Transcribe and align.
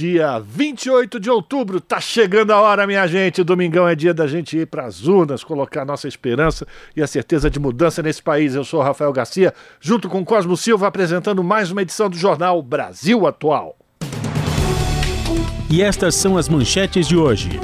dia 0.00 0.38
28 0.38 1.20
de 1.20 1.28
outubro. 1.28 1.78
Tá 1.78 2.00
chegando 2.00 2.52
a 2.52 2.60
hora, 2.60 2.86
minha 2.86 3.06
gente. 3.06 3.44
Domingão 3.44 3.86
é 3.86 3.94
dia 3.94 4.14
da 4.14 4.26
gente 4.26 4.56
ir 4.56 4.66
para 4.66 4.86
as 4.86 5.06
urnas, 5.06 5.44
colocar 5.44 5.84
nossa 5.84 6.08
esperança 6.08 6.66
e 6.96 7.02
a 7.02 7.06
certeza 7.06 7.50
de 7.50 7.60
mudança 7.60 8.02
nesse 8.02 8.22
país. 8.22 8.54
Eu 8.54 8.64
sou 8.64 8.80
Rafael 8.80 9.12
Garcia, 9.12 9.52
junto 9.78 10.08
com 10.08 10.24
Cosmo 10.24 10.56
Silva, 10.56 10.86
apresentando 10.86 11.44
mais 11.44 11.70
uma 11.70 11.82
edição 11.82 12.08
do 12.08 12.16
jornal 12.16 12.62
Brasil 12.62 13.26
Atual. 13.26 13.76
E 15.70 15.82
estas 15.82 16.14
são 16.14 16.38
as 16.38 16.48
manchetes 16.48 17.06
de 17.06 17.18
hoje. 17.18 17.60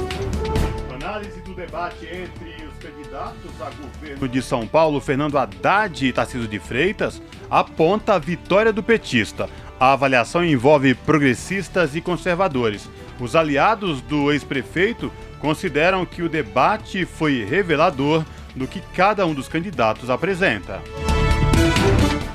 Análise 0.93 1.41
do 1.41 1.55
debate 1.55 2.05
entre 2.05 2.67
os 2.67 2.77
candidatos 2.77 3.51
a 3.59 3.71
governo 3.71 4.27
de 4.29 4.43
São 4.43 4.67
Paulo, 4.67 5.01
Fernando 5.01 5.39
Haddad 5.39 6.05
e 6.05 6.13
Tarcísio 6.13 6.47
de 6.47 6.59
Freitas, 6.59 7.19
aponta 7.49 8.13
a 8.13 8.19
vitória 8.19 8.71
do 8.71 8.83
petista. 8.83 9.49
A 9.79 9.93
avaliação 9.93 10.43
envolve 10.43 10.95
progressistas 10.95 11.95
e 11.95 12.01
conservadores. 12.01 12.89
Os 13.19 13.35
aliados 13.35 14.01
do 14.01 14.31
ex-prefeito 14.31 15.11
consideram 15.39 16.03
que 16.03 16.23
o 16.23 16.29
debate 16.29 17.05
foi 17.05 17.43
revelador 17.43 18.25
do 18.55 18.67
que 18.67 18.81
cada 18.95 19.25
um 19.25 19.35
dos 19.35 19.47
candidatos 19.47 20.09
apresenta. 20.09 20.81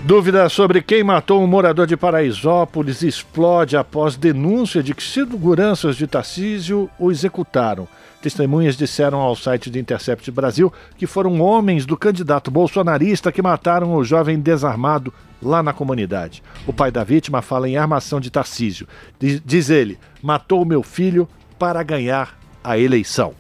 Dúvida 0.05 0.49
sobre 0.49 0.83
quem 0.83 1.03
matou 1.03 1.43
um 1.43 1.47
morador 1.47 1.87
de 1.87 1.97
Paraisópolis 1.97 3.03
explode 3.03 3.77
após 3.77 4.17
denúncia 4.17 4.83
de 4.83 4.95
que 4.95 5.03
seguranças 5.03 5.97
de 5.97 6.07
Tarcísio 6.07 6.89
o 6.99 7.11
executaram. 7.11 7.89
Testemunhas 8.23 8.77
disseram 8.77 9.19
ao 9.19 9.35
site 9.35 9.69
de 9.69 9.81
Intercept 9.81 10.31
Brasil 10.31 10.73
que 10.97 11.09
foram 11.09 11.41
homens 11.41 11.85
do 11.85 11.97
candidato 11.97 12.53
bolsonarista 12.53 13.33
que 13.33 13.43
mataram 13.43 13.95
o 13.95 14.05
jovem 14.05 14.39
desarmado 14.39 15.13
lá 15.43 15.61
na 15.61 15.73
comunidade. 15.73 16.41
O 16.65 16.73
pai 16.73 16.93
da 16.93 17.03
vítima 17.03 17.43
fala 17.43 17.69
em 17.69 17.77
armação 17.77 18.21
de 18.21 18.31
Tarcísio. 18.31 18.87
Diz 19.19 19.71
ele: 19.71 19.99
matou 20.23 20.65
meu 20.65 20.85
filho 20.85 21.29
para 21.59 21.83
ganhar 21.83 22.39
a 22.63 22.79
eleição. 22.79 23.35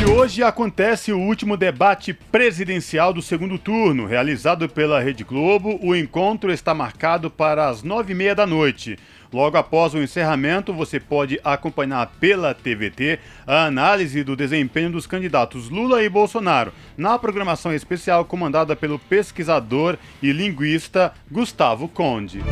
E 0.00 0.04
hoje 0.04 0.42
acontece 0.42 1.12
o 1.12 1.18
último 1.18 1.56
debate 1.56 2.14
presidencial 2.14 3.12
do 3.12 3.20
segundo 3.20 3.58
turno, 3.58 4.06
realizado 4.06 4.68
pela 4.68 5.00
Rede 5.00 5.24
Globo. 5.24 5.78
O 5.82 5.94
encontro 5.94 6.52
está 6.52 6.72
marcado 6.72 7.30
para 7.30 7.68
as 7.68 7.82
nove 7.82 8.12
e 8.12 8.16
meia 8.16 8.34
da 8.34 8.46
noite. 8.46 8.96
Logo 9.32 9.56
após 9.56 9.94
o 9.94 10.02
encerramento, 10.02 10.72
você 10.72 10.98
pode 10.98 11.40
acompanhar 11.44 12.06
pela 12.18 12.52
TVT 12.52 13.20
a 13.46 13.66
análise 13.66 14.24
do 14.24 14.34
desempenho 14.34 14.90
dos 14.90 15.06
candidatos 15.06 15.68
Lula 15.68 16.02
e 16.02 16.08
Bolsonaro 16.08 16.72
na 16.96 17.18
programação 17.18 17.72
especial 17.72 18.24
comandada 18.24 18.74
pelo 18.74 18.98
pesquisador 18.98 19.96
e 20.20 20.32
linguista 20.32 21.12
Gustavo 21.30 21.86
Conde. 21.86 22.42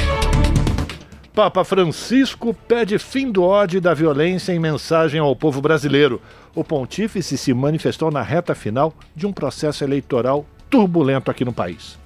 Papa 1.34 1.64
Francisco 1.64 2.52
pede 2.52 2.98
fim 2.98 3.30
do 3.30 3.44
ódio 3.44 3.78
e 3.78 3.80
da 3.80 3.94
violência 3.94 4.52
em 4.52 4.58
mensagem 4.58 5.20
ao 5.20 5.36
povo 5.36 5.60
brasileiro. 5.60 6.20
O 6.54 6.64
pontífice 6.64 7.38
se 7.38 7.54
manifestou 7.54 8.10
na 8.10 8.22
reta 8.22 8.54
final 8.54 8.92
de 9.14 9.26
um 9.26 9.32
processo 9.32 9.84
eleitoral 9.84 10.44
turbulento 10.68 11.30
aqui 11.30 11.44
no 11.44 11.52
país. 11.52 11.98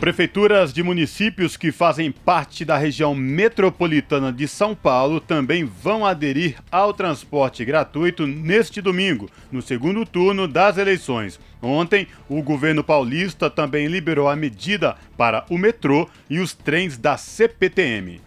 Prefeituras 0.00 0.74
de 0.74 0.82
municípios 0.82 1.56
que 1.56 1.72
fazem 1.72 2.12
parte 2.12 2.66
da 2.66 2.76
região 2.76 3.14
metropolitana 3.14 4.30
de 4.30 4.46
São 4.46 4.74
Paulo 4.74 5.20
também 5.20 5.64
vão 5.64 6.04
aderir 6.04 6.56
ao 6.70 6.92
transporte 6.92 7.64
gratuito 7.64 8.26
neste 8.26 8.82
domingo, 8.82 9.30
no 9.50 9.62
segundo 9.62 10.04
turno 10.04 10.46
das 10.46 10.76
eleições. 10.76 11.40
Ontem, 11.62 12.06
o 12.28 12.42
governo 12.42 12.84
paulista 12.84 13.48
também 13.48 13.86
liberou 13.86 14.28
a 14.28 14.36
medida 14.36 14.96
para 15.16 15.46
o 15.48 15.56
metrô 15.56 16.06
e 16.28 16.40
os 16.40 16.52
trens 16.52 16.98
da 16.98 17.16
CPTM. 17.16 18.20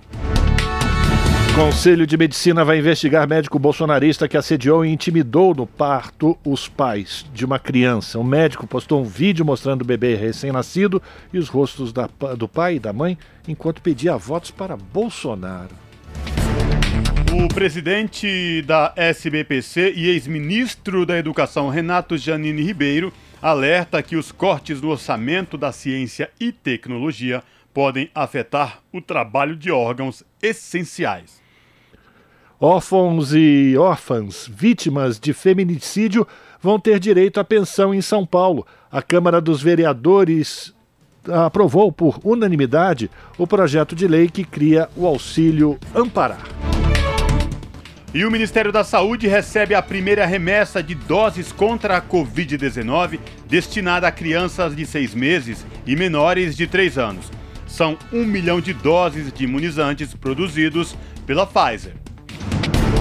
Conselho 1.60 2.08
de 2.08 2.16
Medicina 2.16 2.64
vai 2.64 2.80
investigar 2.80 3.28
médico 3.28 3.60
bolsonarista 3.60 4.30
que 4.30 4.38
assediou 4.38 4.86
e 4.86 4.90
intimidou 4.90 5.54
no 5.54 5.68
parto 5.68 6.40
os 6.46 6.70
pais 6.70 7.26
de 7.34 7.44
uma 7.44 7.60
criança. 7.60 8.18
O 8.18 8.24
médico 8.24 8.66
postou 8.66 9.02
um 9.02 9.04
vídeo 9.04 9.44
mostrando 9.44 9.82
o 9.82 9.86
bebê 9.86 10.16
recém-nascido 10.16 11.02
e 11.34 11.38
os 11.38 11.50
rostos 11.50 11.92
da, 11.92 12.08
do 12.38 12.48
pai 12.48 12.76
e 12.76 12.80
da 12.80 12.94
mãe 12.94 13.18
enquanto 13.46 13.82
pedia 13.82 14.16
votos 14.16 14.52
para 14.52 14.78
Bolsonaro. 14.78 15.76
O 17.34 17.54
presidente 17.54 18.62
da 18.62 18.94
SBPC 18.96 19.96
e 19.98 20.08
ex-ministro 20.08 21.06
da 21.06 21.18
Educação, 21.18 21.68
Renato 21.68 22.18
Janine 22.18 22.64
Ribeiro, 22.64 23.12
alerta 23.42 24.02
que 24.02 24.16
os 24.16 24.32
cortes 24.32 24.82
no 24.82 24.92
orçamento 24.92 25.58
da 25.58 25.74
ciência 25.74 26.32
e 26.40 26.54
tecnologia 26.54 27.44
podem 27.74 28.10
afetar 28.16 28.80
o 28.94 29.02
trabalho 29.02 29.58
de 29.58 29.70
órgãos 29.70 30.24
essenciais. 30.42 31.49
Órfãos 32.62 33.34
e 33.34 33.78
órfãs 33.78 34.46
vítimas 34.54 35.18
de 35.18 35.32
feminicídio 35.32 36.28
vão 36.62 36.78
ter 36.78 37.00
direito 37.00 37.40
à 37.40 37.44
pensão 37.44 37.94
em 37.94 38.02
São 38.02 38.26
Paulo. 38.26 38.68
A 38.92 39.02
Câmara 39.02 39.40
dos 39.40 39.62
Vereadores 39.62 40.76
aprovou 41.26 41.90
por 41.90 42.20
unanimidade 42.22 43.10
o 43.38 43.48
projeto 43.48 43.96
de 43.96 44.10
lei 44.10 44.30
que 44.30 44.44
cria 44.44 44.90
o 44.98 45.08
auxílio 45.08 45.80
Amparar. 45.96 46.44
E 48.14 48.26
o 48.26 48.32
Ministério 48.32 48.74
da 48.74 48.84
Saúde 48.84 49.26
recebe 49.26 49.74
a 49.74 49.82
primeira 49.82 50.26
remessa 50.26 50.84
de 50.84 50.96
doses 50.96 51.54
contra 51.54 51.96
a 51.96 52.02
Covid-19 52.02 53.22
destinada 53.48 54.06
a 54.06 54.12
crianças 54.12 54.76
de 54.76 54.86
seis 54.86 55.16
meses 55.16 55.66
e 55.88 55.96
menores 55.96 56.58
de 56.58 56.68
três 56.68 56.98
anos. 56.98 57.32
São 57.66 57.98
um 58.12 58.26
milhão 58.26 58.60
de 58.60 58.74
doses 58.74 59.32
de 59.32 59.46
imunizantes 59.46 60.14
produzidos 60.14 60.98
pela 61.26 61.46
Pfizer. 61.46 61.99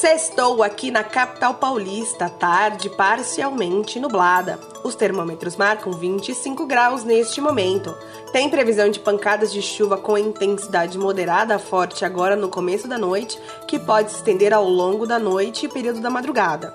Sextou 0.00 0.62
aqui 0.62 0.90
na 0.90 1.04
capital 1.04 1.52
paulista, 1.52 2.30
tarde 2.30 2.88
parcialmente 2.88 4.00
nublada. 4.00 4.58
Os 4.82 4.94
termômetros 4.94 5.56
marcam 5.56 5.92
25 5.92 6.64
graus 6.64 7.04
neste 7.04 7.38
momento. 7.38 7.94
Tem 8.32 8.48
previsão 8.48 8.88
de 8.88 8.98
pancadas 8.98 9.52
de 9.52 9.60
chuva 9.60 9.98
com 9.98 10.16
intensidade 10.16 10.96
moderada 10.96 11.56
a 11.56 11.58
forte 11.58 12.02
agora 12.02 12.34
no 12.34 12.48
começo 12.48 12.88
da 12.88 12.96
noite, 12.96 13.38
que 13.68 13.78
pode 13.78 14.10
se 14.10 14.16
estender 14.16 14.54
ao 14.54 14.66
longo 14.66 15.06
da 15.06 15.18
noite 15.18 15.66
e 15.66 15.68
período 15.68 16.00
da 16.00 16.08
madrugada. 16.08 16.72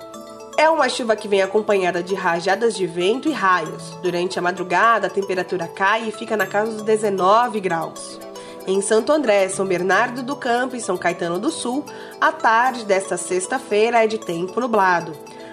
É 0.56 0.70
uma 0.70 0.88
chuva 0.88 1.16
que 1.16 1.26
vem 1.26 1.42
acompanhada 1.42 2.04
de 2.04 2.14
rajadas 2.14 2.76
de 2.76 2.86
vento 2.86 3.28
e 3.28 3.32
raios. 3.32 3.90
Durante 4.04 4.38
a 4.38 4.42
madrugada, 4.42 5.08
a 5.08 5.10
temperatura 5.10 5.66
cai 5.66 6.08
e 6.08 6.12
fica 6.12 6.36
na 6.36 6.46
casa 6.46 6.70
dos 6.70 6.82
19 6.82 7.58
graus. 7.58 8.20
Em 8.66 8.80
Santo 8.80 9.12
André, 9.12 9.48
São 9.48 9.64
Bernardo 9.64 10.24
do 10.24 10.34
Campo 10.34 10.74
e 10.74 10.80
São 10.80 10.96
Caetano 10.96 11.38
do 11.38 11.52
Sul, 11.52 11.84
a 12.20 12.32
tarde 12.32 12.84
desta 12.84 13.16
sexta-feira 13.16 14.02
é 14.02 14.08
de 14.08 14.18
tempo 14.18 14.58
nublado. 14.58 15.12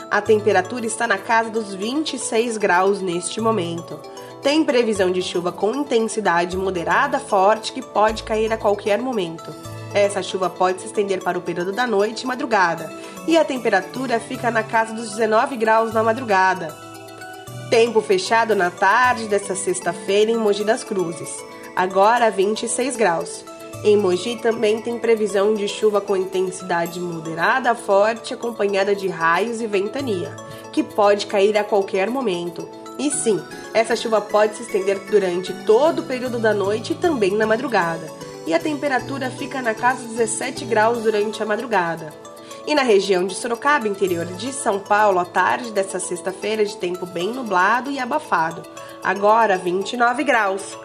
A 0.10 0.20
temperatura 0.20 0.88
está 0.88 1.06
na 1.06 1.20
casa 1.20 1.52
dos 1.52 1.76
26 1.76 2.58
graus 2.58 3.02
neste 3.02 3.40
momento. 3.40 4.00
Tem 4.42 4.64
previsão 4.64 5.12
de 5.12 5.22
chuva 5.22 5.52
com 5.52 5.76
intensidade 5.76 6.58
moderada 6.58 7.20
forte 7.20 7.72
que 7.72 7.84
pode 7.84 8.24
cair 8.24 8.52
a 8.52 8.58
qualquer 8.58 9.00
momento. 9.00 9.54
Essa 9.94 10.24
chuva 10.24 10.50
pode 10.50 10.82
se 10.82 10.88
estender 10.88 11.24
para 11.24 11.38
o 11.38 11.42
período 11.42 11.72
da 11.72 11.86
noite 11.86 12.24
e 12.24 12.26
madrugada, 12.26 12.92
e 13.28 13.38
a 13.38 13.46
temperatura 13.46 14.20
fica 14.20 14.50
na 14.50 14.64
casa 14.64 14.92
dos 14.92 15.12
19 15.12 15.56
graus 15.56 15.94
na 15.94 16.02
madrugada. 16.02 16.76
Tempo 17.70 18.02
fechado 18.02 18.56
na 18.56 18.72
tarde 18.72 19.28
desta 19.28 19.56
sexta-feira 19.56 20.32
em 20.32 20.38
Mogi 20.38 20.64
das 20.64 20.84
Cruzes. 20.84 21.53
Agora 21.76 22.30
26 22.30 22.96
graus. 22.96 23.44
Em 23.84 23.98
Mogi 23.98 24.36
também 24.36 24.80
tem 24.80 25.00
previsão 25.00 25.56
de 25.56 25.68
chuva 25.68 26.00
com 26.00 26.16
intensidade 26.16 27.00
moderada 27.00 27.72
a 27.72 27.76
forte, 27.76 28.32
acompanhada 28.32 28.96
de 28.96 29.08
raios 29.08 29.60
e 29.60 29.66
ventania, 29.66 30.36
que 30.72 30.84
pode 30.84 31.26
cair 31.26 31.58
a 31.58 31.64
qualquer 31.64 32.12
momento. 32.12 32.70
E 33.00 33.10
sim, 33.10 33.42
essa 33.74 33.96
chuva 33.96 34.22
pode 34.22 34.56
se 34.56 34.62
estender 34.62 35.00
durante 35.10 35.52
todo 35.66 36.00
o 36.00 36.06
período 36.06 36.38
da 36.38 36.54
noite 36.54 36.94
e 36.94 36.96
também 36.96 37.32
na 37.32 37.48
madrugada. 37.48 38.08
E 38.46 38.54
a 38.54 38.60
temperatura 38.60 39.32
fica 39.32 39.60
na 39.60 39.74
casa 39.74 40.04
de 40.04 40.10
17 40.10 40.66
graus 40.66 41.02
durante 41.02 41.42
a 41.42 41.46
madrugada. 41.46 42.14
E 42.68 42.76
na 42.76 42.84
região 42.84 43.26
de 43.26 43.34
Sorocaba, 43.34 43.88
interior 43.88 44.26
de 44.26 44.54
São 44.54 44.80
Paulo, 44.80 45.20
à 45.20 45.26
tarde 45.26 45.72
desta 45.72 46.00
sexta-feira 46.00 46.64
de 46.64 46.78
tempo 46.78 47.08
bem 47.08 47.34
nublado 47.34 47.90
e 47.90 48.00
abafado. 48.00 48.62
Agora 49.04 49.58
29 49.58 50.24
graus. 50.24 50.78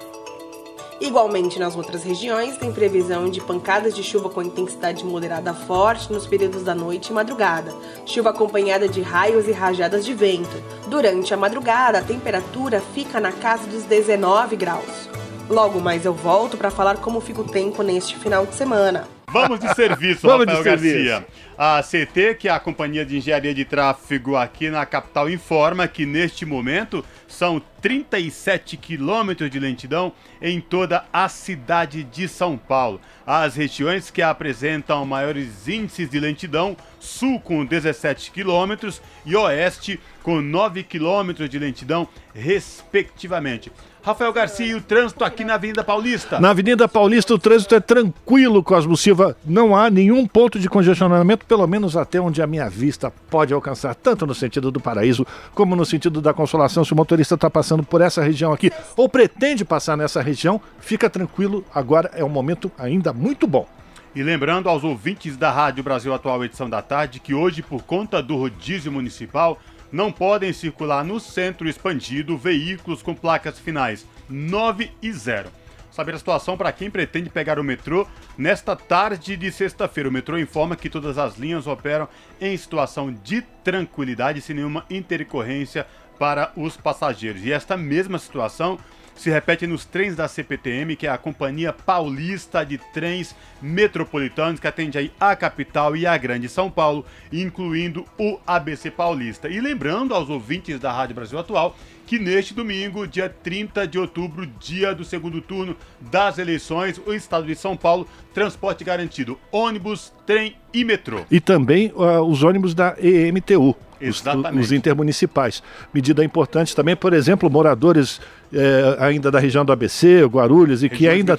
Igualmente 1.00 1.60
nas 1.60 1.76
outras 1.76 2.02
regiões, 2.02 2.56
tem 2.56 2.72
previsão 2.72 3.30
de 3.30 3.40
pancadas 3.40 3.94
de 3.94 4.02
chuva 4.02 4.28
com 4.28 4.42
intensidade 4.42 5.04
moderada 5.04 5.54
forte 5.54 6.12
nos 6.12 6.26
períodos 6.26 6.64
da 6.64 6.74
noite 6.74 7.10
e 7.10 7.12
madrugada, 7.12 7.72
chuva 8.04 8.30
acompanhada 8.30 8.88
de 8.88 9.00
raios 9.00 9.46
e 9.46 9.52
rajadas 9.52 10.04
de 10.04 10.12
vento. 10.12 10.62
Durante 10.88 11.32
a 11.32 11.36
madrugada, 11.36 11.98
a 11.98 12.02
temperatura 12.02 12.80
fica 12.94 13.20
na 13.20 13.30
casa 13.30 13.66
dos 13.68 13.84
19 13.84 14.56
graus. 14.56 15.08
Logo 15.48 15.80
mais 15.80 16.04
eu 16.04 16.12
volto 16.12 16.56
para 16.56 16.70
falar 16.70 16.96
como 16.96 17.20
fica 17.20 17.42
o 17.42 17.48
tempo 17.48 17.82
neste 17.82 18.16
final 18.16 18.44
de 18.44 18.54
semana. 18.54 19.17
Vamos 19.30 19.60
de 19.60 19.74
serviço, 19.74 20.26
Vamos 20.28 20.46
Rafael 20.46 20.62
de 20.62 20.70
Garcia. 20.70 20.92
Serviço. 20.92 21.48
A 21.60 21.82
CT, 21.82 22.36
que 22.38 22.48
é 22.48 22.52
a 22.52 22.60
Companhia 22.60 23.04
de 23.04 23.16
Engenharia 23.16 23.52
de 23.52 23.64
Tráfego 23.64 24.36
aqui 24.36 24.70
na 24.70 24.86
capital, 24.86 25.28
informa 25.28 25.88
que 25.88 26.06
neste 26.06 26.46
momento 26.46 27.04
são 27.26 27.60
37 27.82 28.76
quilômetros 28.76 29.50
de 29.50 29.58
lentidão 29.58 30.12
em 30.40 30.60
toda 30.60 31.04
a 31.12 31.28
cidade 31.28 32.04
de 32.04 32.28
São 32.28 32.56
Paulo. 32.56 33.00
As 33.26 33.56
regiões 33.56 34.08
que 34.08 34.22
apresentam 34.22 35.04
maiores 35.04 35.66
índices 35.66 36.08
de 36.08 36.20
lentidão, 36.20 36.76
sul 36.98 37.40
com 37.40 37.64
17 37.64 38.30
quilômetros 38.30 39.00
e 39.24 39.36
oeste 39.36 40.00
com 40.22 40.40
9 40.40 40.82
quilômetros 40.82 41.48
de 41.48 41.58
lentidão, 41.58 42.06
respectivamente. 42.34 43.72
Rafael 44.02 44.32
Garcia 44.32 44.76
o 44.76 44.80
trânsito 44.80 45.22
aqui 45.24 45.44
na 45.44 45.54
Avenida 45.54 45.84
Paulista. 45.84 46.40
Na 46.40 46.50
Avenida 46.50 46.88
Paulista 46.88 47.34
o 47.34 47.38
trânsito 47.38 47.74
é 47.74 47.80
tranquilo, 47.80 48.62
Cosmo 48.62 48.96
Silva. 48.96 49.36
Não 49.44 49.76
há 49.76 49.90
nenhum 49.90 50.26
ponto 50.26 50.58
de 50.58 50.68
congestionamento, 50.68 51.44
pelo 51.44 51.66
menos 51.66 51.96
até 51.96 52.20
onde 52.20 52.40
a 52.40 52.46
minha 52.46 52.70
vista 52.70 53.12
pode 53.28 53.52
alcançar, 53.52 53.94
tanto 53.94 54.26
no 54.26 54.34
sentido 54.34 54.70
do 54.70 54.80
paraíso 54.80 55.26
como 55.54 55.76
no 55.76 55.84
sentido 55.84 56.22
da 56.22 56.32
consolação. 56.32 56.84
Se 56.84 56.92
o 56.92 56.96
motorista 56.96 57.34
está 57.34 57.50
passando 57.50 57.82
por 57.82 58.00
essa 58.00 58.22
região 58.22 58.52
aqui 58.52 58.70
ou 58.96 59.08
pretende 59.08 59.64
passar 59.64 59.96
nessa 59.96 60.22
região, 60.22 60.60
fica 60.80 61.10
tranquilo. 61.10 61.64
Agora 61.74 62.10
é 62.14 62.24
um 62.24 62.30
momento 62.30 62.70
ainda 62.78 63.12
muito 63.12 63.46
bom. 63.46 63.66
E 64.14 64.22
lembrando 64.22 64.68
aos 64.68 64.84
ouvintes 64.84 65.36
da 65.36 65.50
Rádio 65.50 65.84
Brasil 65.84 66.14
Atual 66.14 66.42
Edição 66.42 66.68
da 66.68 66.80
Tarde 66.80 67.20
que 67.20 67.34
hoje, 67.34 67.62
por 67.62 67.82
conta 67.82 68.22
do 68.22 68.36
rodízio 68.36 68.90
municipal, 68.90 69.60
não 69.92 70.10
podem 70.10 70.52
circular 70.52 71.04
no 71.04 71.20
centro 71.20 71.68
expandido 71.68 72.36
veículos 72.36 73.02
com 73.02 73.14
placas 73.14 73.58
finais 73.58 74.06
9 74.28 74.90
e 75.02 75.12
0. 75.12 75.50
Saber 75.90 76.14
a 76.14 76.18
situação 76.18 76.56
para 76.56 76.72
quem 76.72 76.90
pretende 76.90 77.28
pegar 77.28 77.58
o 77.58 77.64
metrô 77.64 78.06
nesta 78.36 78.74
tarde 78.74 79.36
de 79.36 79.52
sexta-feira. 79.52 80.08
O 80.08 80.12
metrô 80.12 80.38
informa 80.38 80.76
que 80.76 80.88
todas 80.88 81.18
as 81.18 81.36
linhas 81.36 81.66
operam 81.66 82.08
em 82.40 82.56
situação 82.56 83.12
de 83.12 83.42
tranquilidade, 83.62 84.40
sem 84.40 84.56
nenhuma 84.56 84.86
intercorrência 84.88 85.86
para 86.18 86.50
os 86.56 86.76
passageiros. 86.76 87.44
E 87.44 87.52
esta 87.52 87.76
mesma 87.76 88.18
situação 88.18 88.78
se 89.18 89.30
repete 89.30 89.66
nos 89.66 89.84
trens 89.84 90.14
da 90.14 90.28
CPTM, 90.28 90.94
que 90.96 91.06
é 91.06 91.10
a 91.10 91.18
Companhia 91.18 91.72
Paulista 91.72 92.64
de 92.64 92.78
Trens 92.78 93.34
Metropolitanos, 93.60 94.60
que 94.60 94.66
atende 94.66 94.96
aí 94.96 95.12
a 95.18 95.34
capital 95.34 95.96
e 95.96 96.06
a 96.06 96.16
Grande 96.16 96.48
São 96.48 96.70
Paulo, 96.70 97.04
incluindo 97.32 98.06
o 98.18 98.38
ABC 98.46 98.90
Paulista. 98.90 99.48
E 99.48 99.60
lembrando 99.60 100.14
aos 100.14 100.30
ouvintes 100.30 100.78
da 100.78 100.92
Rádio 100.92 101.16
Brasil 101.16 101.38
Atual 101.38 101.76
que 102.08 102.18
neste 102.18 102.54
domingo, 102.54 103.06
dia 103.06 103.28
30 103.28 103.86
de 103.86 103.98
outubro, 103.98 104.46
dia 104.58 104.94
do 104.94 105.04
segundo 105.04 105.42
turno 105.42 105.76
das 106.00 106.38
eleições, 106.38 106.98
o 107.04 107.12
estado 107.12 107.46
de 107.46 107.54
São 107.54 107.76
Paulo, 107.76 108.08
transporte 108.32 108.82
garantido, 108.82 109.38
ônibus, 109.52 110.10
trem 110.24 110.56
e 110.72 110.84
metrô. 110.84 111.26
E 111.30 111.38
também 111.38 111.92
uh, 111.94 112.22
os 112.22 112.42
ônibus 112.42 112.72
da 112.72 112.96
EMTU. 112.98 113.76
Exatamente. 114.00 114.60
Os, 114.60 114.66
os, 114.66 114.72
intermunicipais. 114.72 115.62
Medida 115.92 116.24
importante 116.24 116.74
também, 116.74 116.94
por 116.94 117.12
exemplo, 117.12 117.50
moradores 117.50 118.20
eh, 118.52 118.96
ainda 119.00 119.30
da 119.30 119.38
região 119.38 119.64
do 119.64 119.72
ABC, 119.72 120.24
Guarulhos, 120.24 120.82
e 120.82 120.88
Regiões 120.88 120.98
que 120.98 121.08
ainda. 121.08 121.36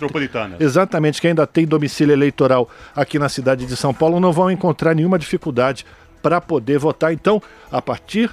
Exatamente, 0.59 1.21
que 1.21 1.27
ainda 1.27 1.47
tem 1.47 1.65
domicílio 1.65 2.13
eleitoral 2.13 2.69
aqui 2.95 3.17
na 3.17 3.29
cidade 3.29 3.65
de 3.65 3.75
São 3.75 3.94
Paulo, 3.94 4.19
não 4.19 4.31
vão 4.31 4.51
encontrar 4.51 4.94
nenhuma 4.94 5.17
dificuldade 5.17 5.85
para 6.21 6.41
poder 6.41 6.77
votar. 6.79 7.13
Então, 7.13 7.41
a 7.71 7.81
partir 7.81 8.29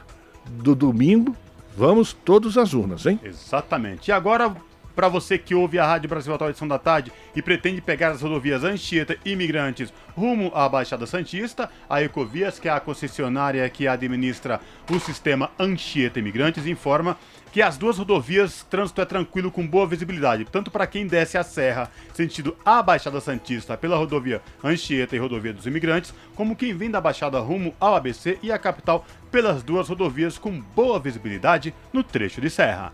do 0.48 0.74
domingo, 0.74 1.36
Vamos 1.76 2.14
todos 2.14 2.56
às 2.56 2.72
urnas, 2.72 3.04
hein? 3.04 3.20
Exatamente. 3.22 4.08
E 4.08 4.12
agora, 4.12 4.56
para 4.96 5.08
você 5.08 5.36
que 5.36 5.54
ouve 5.54 5.78
a 5.78 5.86
Rádio 5.86 6.08
Brasil 6.08 6.34
Atual 6.34 6.48
Edição 6.48 6.66
da 6.66 6.78
Tarde 6.78 7.12
e 7.36 7.42
pretende 7.42 7.82
pegar 7.82 8.12
as 8.12 8.22
rodovias 8.22 8.64
Anchieta 8.64 9.16
e 9.26 9.32
Imigrantes 9.32 9.92
rumo 10.16 10.50
à 10.54 10.66
Baixada 10.66 11.06
Santista, 11.06 11.70
a 11.88 12.02
Ecovias, 12.02 12.58
que 12.58 12.66
é 12.66 12.72
a 12.72 12.80
concessionária 12.80 13.68
que 13.68 13.86
administra 13.86 14.58
o 14.90 14.98
sistema 14.98 15.50
Anchieta 15.60 16.18
Imigrantes, 16.18 16.66
informa 16.66 17.18
que 17.52 17.60
as 17.60 17.76
duas 17.76 17.98
rodovias, 17.98 18.66
trânsito 18.68 19.00
é 19.00 19.04
tranquilo 19.04 19.50
com 19.50 19.66
boa 19.66 19.86
visibilidade, 19.86 20.46
tanto 20.46 20.70
para 20.70 20.86
quem 20.86 21.06
desce 21.06 21.36
a 21.36 21.42
serra, 21.42 21.90
sentido 22.14 22.56
a 22.64 22.82
Baixada 22.82 23.20
Santista, 23.20 23.76
pela 23.76 23.96
rodovia 23.96 24.40
Anchieta 24.64 25.14
e 25.14 25.18
rodovia 25.18 25.52
dos 25.52 25.66
Imigrantes, 25.66 26.14
como 26.34 26.56
quem 26.56 26.74
vem 26.74 26.90
da 26.90 27.00
Baixada 27.00 27.38
rumo 27.38 27.74
ao 27.78 27.94
ABC 27.94 28.38
e 28.42 28.50
a 28.50 28.58
capital 28.58 29.04
pelas 29.30 29.62
duas 29.62 29.88
rodovias 29.88 30.38
com 30.38 30.58
boa 30.58 30.98
visibilidade 30.98 31.74
no 31.92 32.02
trecho 32.02 32.40
de 32.40 32.48
serra. 32.48 32.92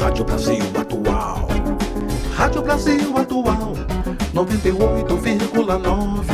Rádio 0.00 0.24
Brasil 0.24 0.64
Atual. 0.80 1.46
Rádio 2.34 2.62
Brasil 2.62 3.14
Atual 3.18 3.74
98,9. 4.34 6.24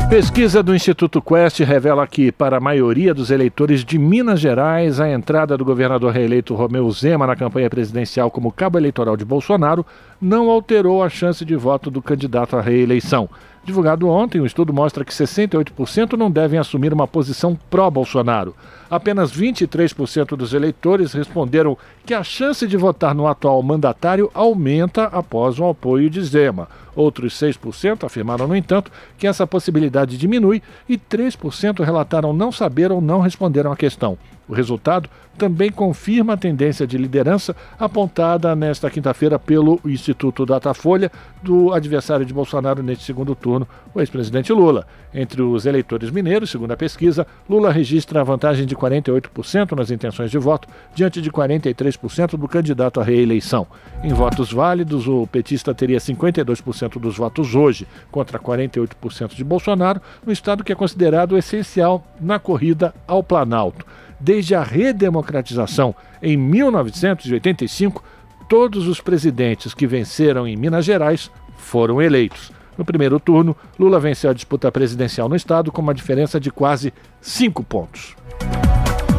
Pesquisa 0.08 0.62
do 0.62 0.74
Instituto 0.74 1.20
Quest 1.20 1.58
revela 1.60 2.06
que, 2.06 2.30
para 2.30 2.58
a 2.58 2.60
maioria 2.60 3.12
dos 3.12 3.30
eleitores 3.30 3.84
de 3.84 3.98
Minas 3.98 4.38
Gerais, 4.38 5.00
a 5.00 5.10
entrada 5.10 5.56
do 5.56 5.64
governador 5.64 6.12
reeleito 6.12 6.54
Romeu 6.54 6.88
Zema 6.92 7.26
na 7.26 7.34
campanha 7.34 7.68
presidencial 7.68 8.30
como 8.30 8.52
cabo 8.52 8.78
eleitoral 8.78 9.16
de 9.16 9.24
Bolsonaro 9.24 9.84
não 10.20 10.50
alterou 10.50 11.02
a 11.02 11.08
chance 11.08 11.44
de 11.44 11.56
voto 11.56 11.90
do 11.90 12.00
candidato 12.00 12.56
à 12.56 12.60
reeleição. 12.60 13.28
Divulgado 13.64 14.06
ontem, 14.10 14.40
o 14.40 14.46
estudo 14.46 14.74
mostra 14.74 15.06
que 15.06 15.12
68% 15.12 16.18
não 16.18 16.30
devem 16.30 16.58
assumir 16.58 16.92
uma 16.92 17.08
posição 17.08 17.58
pró-Bolsonaro. 17.70 18.54
Apenas 18.90 19.32
23% 19.32 20.36
dos 20.36 20.52
eleitores 20.52 21.14
responderam 21.14 21.78
que 22.04 22.12
a 22.12 22.22
chance 22.22 22.66
de 22.66 22.76
votar 22.76 23.14
no 23.14 23.26
atual 23.26 23.62
mandatário 23.62 24.30
aumenta 24.34 25.04
após 25.04 25.58
o 25.58 25.66
apoio 25.66 26.10
de 26.10 26.22
Zema. 26.22 26.68
Outros 26.94 27.40
6% 27.40 28.04
afirmaram, 28.04 28.46
no 28.46 28.54
entanto, 28.54 28.92
que 29.16 29.26
essa 29.26 29.46
possibilidade 29.46 30.18
diminui 30.18 30.62
e 30.86 30.98
3% 30.98 31.82
relataram 31.82 32.34
não 32.34 32.52
saber 32.52 32.92
ou 32.92 33.00
não 33.00 33.20
responderam 33.20 33.72
à 33.72 33.76
questão. 33.76 34.18
O 34.48 34.54
resultado 34.54 35.08
também 35.36 35.70
confirma 35.70 36.34
a 36.34 36.36
tendência 36.36 36.86
de 36.86 36.96
liderança 36.96 37.56
apontada 37.78 38.54
nesta 38.54 38.90
quinta-feira 38.90 39.38
pelo 39.38 39.80
Instituto 39.84 40.46
Datafolha 40.46 41.10
do 41.42 41.72
adversário 41.72 42.24
de 42.24 42.32
Bolsonaro 42.32 42.82
neste 42.82 43.04
segundo 43.04 43.34
turno, 43.34 43.66
o 43.94 44.00
ex-presidente 44.00 44.52
Lula. 44.52 44.86
Entre 45.12 45.42
os 45.42 45.66
eleitores 45.66 46.10
mineiros, 46.10 46.50
segundo 46.50 46.72
a 46.72 46.76
pesquisa, 46.76 47.26
Lula 47.48 47.70
registra 47.70 48.20
a 48.20 48.24
vantagem 48.24 48.66
de 48.66 48.74
48% 48.74 49.72
nas 49.76 49.90
intenções 49.90 50.30
de 50.30 50.38
voto, 50.38 50.68
diante 50.94 51.20
de 51.20 51.30
43% 51.30 52.36
do 52.36 52.48
candidato 52.48 53.00
à 53.00 53.04
reeleição. 53.04 53.66
Em 54.02 54.12
votos 54.12 54.52
válidos, 54.52 55.06
o 55.06 55.26
petista 55.26 55.74
teria 55.74 55.98
52% 55.98 56.98
dos 56.98 57.16
votos 57.16 57.54
hoje, 57.54 57.86
contra 58.10 58.38
48% 58.38 59.34
de 59.34 59.44
Bolsonaro, 59.44 60.00
no 60.24 60.32
estado 60.32 60.64
que 60.64 60.72
é 60.72 60.76
considerado 60.76 61.36
essencial 61.36 62.04
na 62.20 62.38
corrida 62.38 62.94
ao 63.06 63.22
Planalto. 63.22 63.84
Desde 64.24 64.54
a 64.54 64.62
redemocratização 64.62 65.94
em 66.22 66.34
1985, 66.34 68.02
todos 68.48 68.88
os 68.88 68.98
presidentes 68.98 69.74
que 69.74 69.86
venceram 69.86 70.48
em 70.48 70.56
Minas 70.56 70.86
Gerais 70.86 71.30
foram 71.58 72.00
eleitos. 72.00 72.50
No 72.78 72.86
primeiro 72.86 73.20
turno, 73.20 73.54
Lula 73.78 74.00
venceu 74.00 74.30
a 74.30 74.32
disputa 74.32 74.72
presidencial 74.72 75.28
no 75.28 75.36
estado 75.36 75.70
com 75.70 75.82
uma 75.82 75.92
diferença 75.92 76.40
de 76.40 76.50
quase 76.50 76.90
5 77.20 77.62
pontos. 77.64 78.16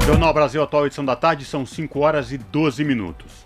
Jornal 0.07 0.33
Brasil 0.33 0.63
Atual, 0.63 0.87
edição 0.87 1.05
da 1.05 1.15
tarde, 1.15 1.45
são 1.45 1.67
5 1.67 1.99
horas 1.99 2.31
e 2.31 2.39
12 2.39 2.83
minutos. 2.83 3.45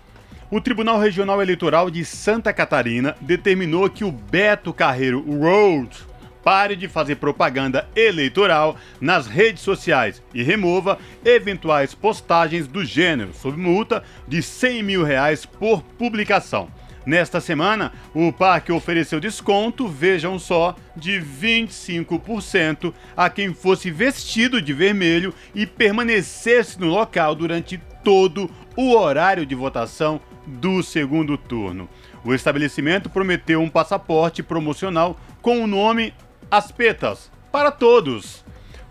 O 0.50 0.62
Tribunal 0.62 0.98
Regional 0.98 1.42
Eleitoral 1.42 1.90
de 1.90 2.06
Santa 2.06 2.54
Catarina 2.54 3.14
determinou 3.20 3.90
que 3.90 4.02
o 4.02 4.10
Beto 4.10 4.72
Carreiro 4.72 5.22
Road 5.28 5.90
pare 6.42 6.76
de 6.76 6.88
fazer 6.88 7.16
propaganda 7.16 7.88
eleitoral 7.94 8.76
nas 9.00 9.26
redes 9.26 9.62
sociais 9.62 10.22
e 10.34 10.42
remova 10.42 10.98
eventuais 11.24 11.94
postagens 11.94 12.66
do 12.66 12.84
gênero, 12.84 13.32
sob 13.34 13.56
multa 13.56 14.02
de 14.26 14.42
100 14.42 14.82
mil 14.82 15.04
reais 15.04 15.44
por 15.44 15.82
publicação. 15.82 16.68
Nesta 17.06 17.40
semana, 17.40 17.92
o 18.14 18.30
parque 18.30 18.70
ofereceu 18.70 19.18
desconto, 19.18 19.88
vejam 19.88 20.38
só, 20.38 20.76
de 20.94 21.20
25% 21.20 22.92
a 23.16 23.30
quem 23.30 23.54
fosse 23.54 23.90
vestido 23.90 24.60
de 24.60 24.74
vermelho 24.74 25.34
e 25.54 25.66
permanecesse 25.66 26.78
no 26.78 26.88
local 26.88 27.34
durante 27.34 27.80
todo 28.04 28.50
o 28.76 28.92
horário 28.92 29.46
de 29.46 29.54
votação 29.54 30.20
do 30.46 30.82
segundo 30.82 31.38
turno. 31.38 31.88
O 32.24 32.34
estabelecimento 32.34 33.08
prometeu 33.08 33.62
um 33.62 33.68
passaporte 33.68 34.42
promocional 34.42 35.18
com 35.40 35.62
o 35.62 35.66
nome 35.66 36.12
Aspetas 36.50 37.30
para 37.52 37.70
todos, 37.70 38.44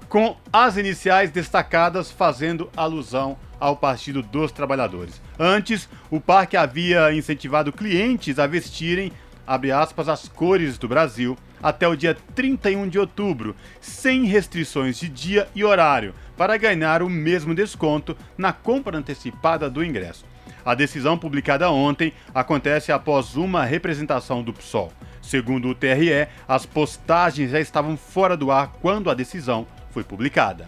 com 0.07 0.37
as 0.51 0.77
iniciais 0.77 1.29
destacadas 1.29 2.09
fazendo 2.09 2.69
alusão 2.75 3.37
ao 3.59 3.75
Partido 3.75 4.21
dos 4.21 4.49
Trabalhadores. 4.53 5.21
Antes, 5.37 5.89
o 6.09 6.21
parque 6.21 6.55
havia 6.55 7.11
incentivado 7.13 7.73
clientes 7.73 8.39
a 8.39 8.47
vestirem, 8.47 9.11
abre 9.45 9.73
aspas, 9.73 10.07
as 10.07 10.29
cores 10.29 10.77
do 10.77 10.87
Brasil 10.87 11.37
até 11.61 11.85
o 11.85 11.97
dia 11.97 12.15
31 12.33 12.87
de 12.87 12.97
outubro, 12.97 13.53
sem 13.81 14.23
restrições 14.23 14.97
de 14.97 15.09
dia 15.09 15.49
e 15.53 15.61
horário, 15.61 16.15
para 16.37 16.55
ganhar 16.55 17.03
o 17.03 17.09
mesmo 17.09 17.53
desconto 17.53 18.15
na 18.37 18.53
compra 18.53 18.97
antecipada 18.97 19.69
do 19.69 19.83
ingresso. 19.83 20.23
A 20.63 20.73
decisão 20.73 21.17
publicada 21.17 21.69
ontem 21.69 22.13
acontece 22.33 22.89
após 22.89 23.35
uma 23.35 23.65
representação 23.65 24.41
do 24.41 24.53
PSOL. 24.53 24.93
Segundo 25.29 25.67
o 25.67 25.75
TRE, 25.75 26.27
as 26.47 26.65
postagens 26.65 27.51
já 27.51 27.59
estavam 27.59 27.95
fora 27.95 28.35
do 28.35 28.49
ar 28.49 28.73
quando 28.81 29.11
a 29.11 29.13
decisão 29.13 29.67
foi 29.91 30.03
publicada. 30.03 30.65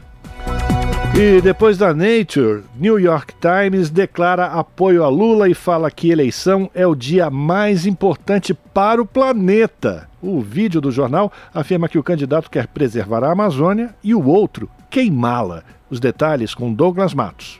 E 1.17 1.41
depois 1.41 1.79
da 1.79 1.95
Nature, 1.95 2.61
New 2.75 2.99
York 2.99 3.33
Times 3.41 3.89
declara 3.89 4.45
apoio 4.45 5.03
a 5.03 5.09
Lula 5.09 5.49
e 5.49 5.55
fala 5.55 5.89
que 5.89 6.11
eleição 6.11 6.69
é 6.75 6.85
o 6.85 6.93
dia 6.93 7.27
mais 7.31 7.87
importante 7.87 8.53
para 8.53 9.01
o 9.01 9.05
planeta. 9.05 10.07
O 10.21 10.39
vídeo 10.41 10.79
do 10.79 10.91
jornal 10.91 11.33
afirma 11.51 11.89
que 11.89 11.97
o 11.97 12.03
candidato 12.03 12.47
quer 12.47 12.67
preservar 12.67 13.23
a 13.23 13.31
Amazônia 13.31 13.95
e 14.03 14.13
o 14.13 14.23
outro 14.23 14.69
queimá-la. 14.91 15.63
Os 15.89 15.99
detalhes 15.99 16.53
com 16.53 16.71
Douglas 16.71 17.15
Matos. 17.15 17.59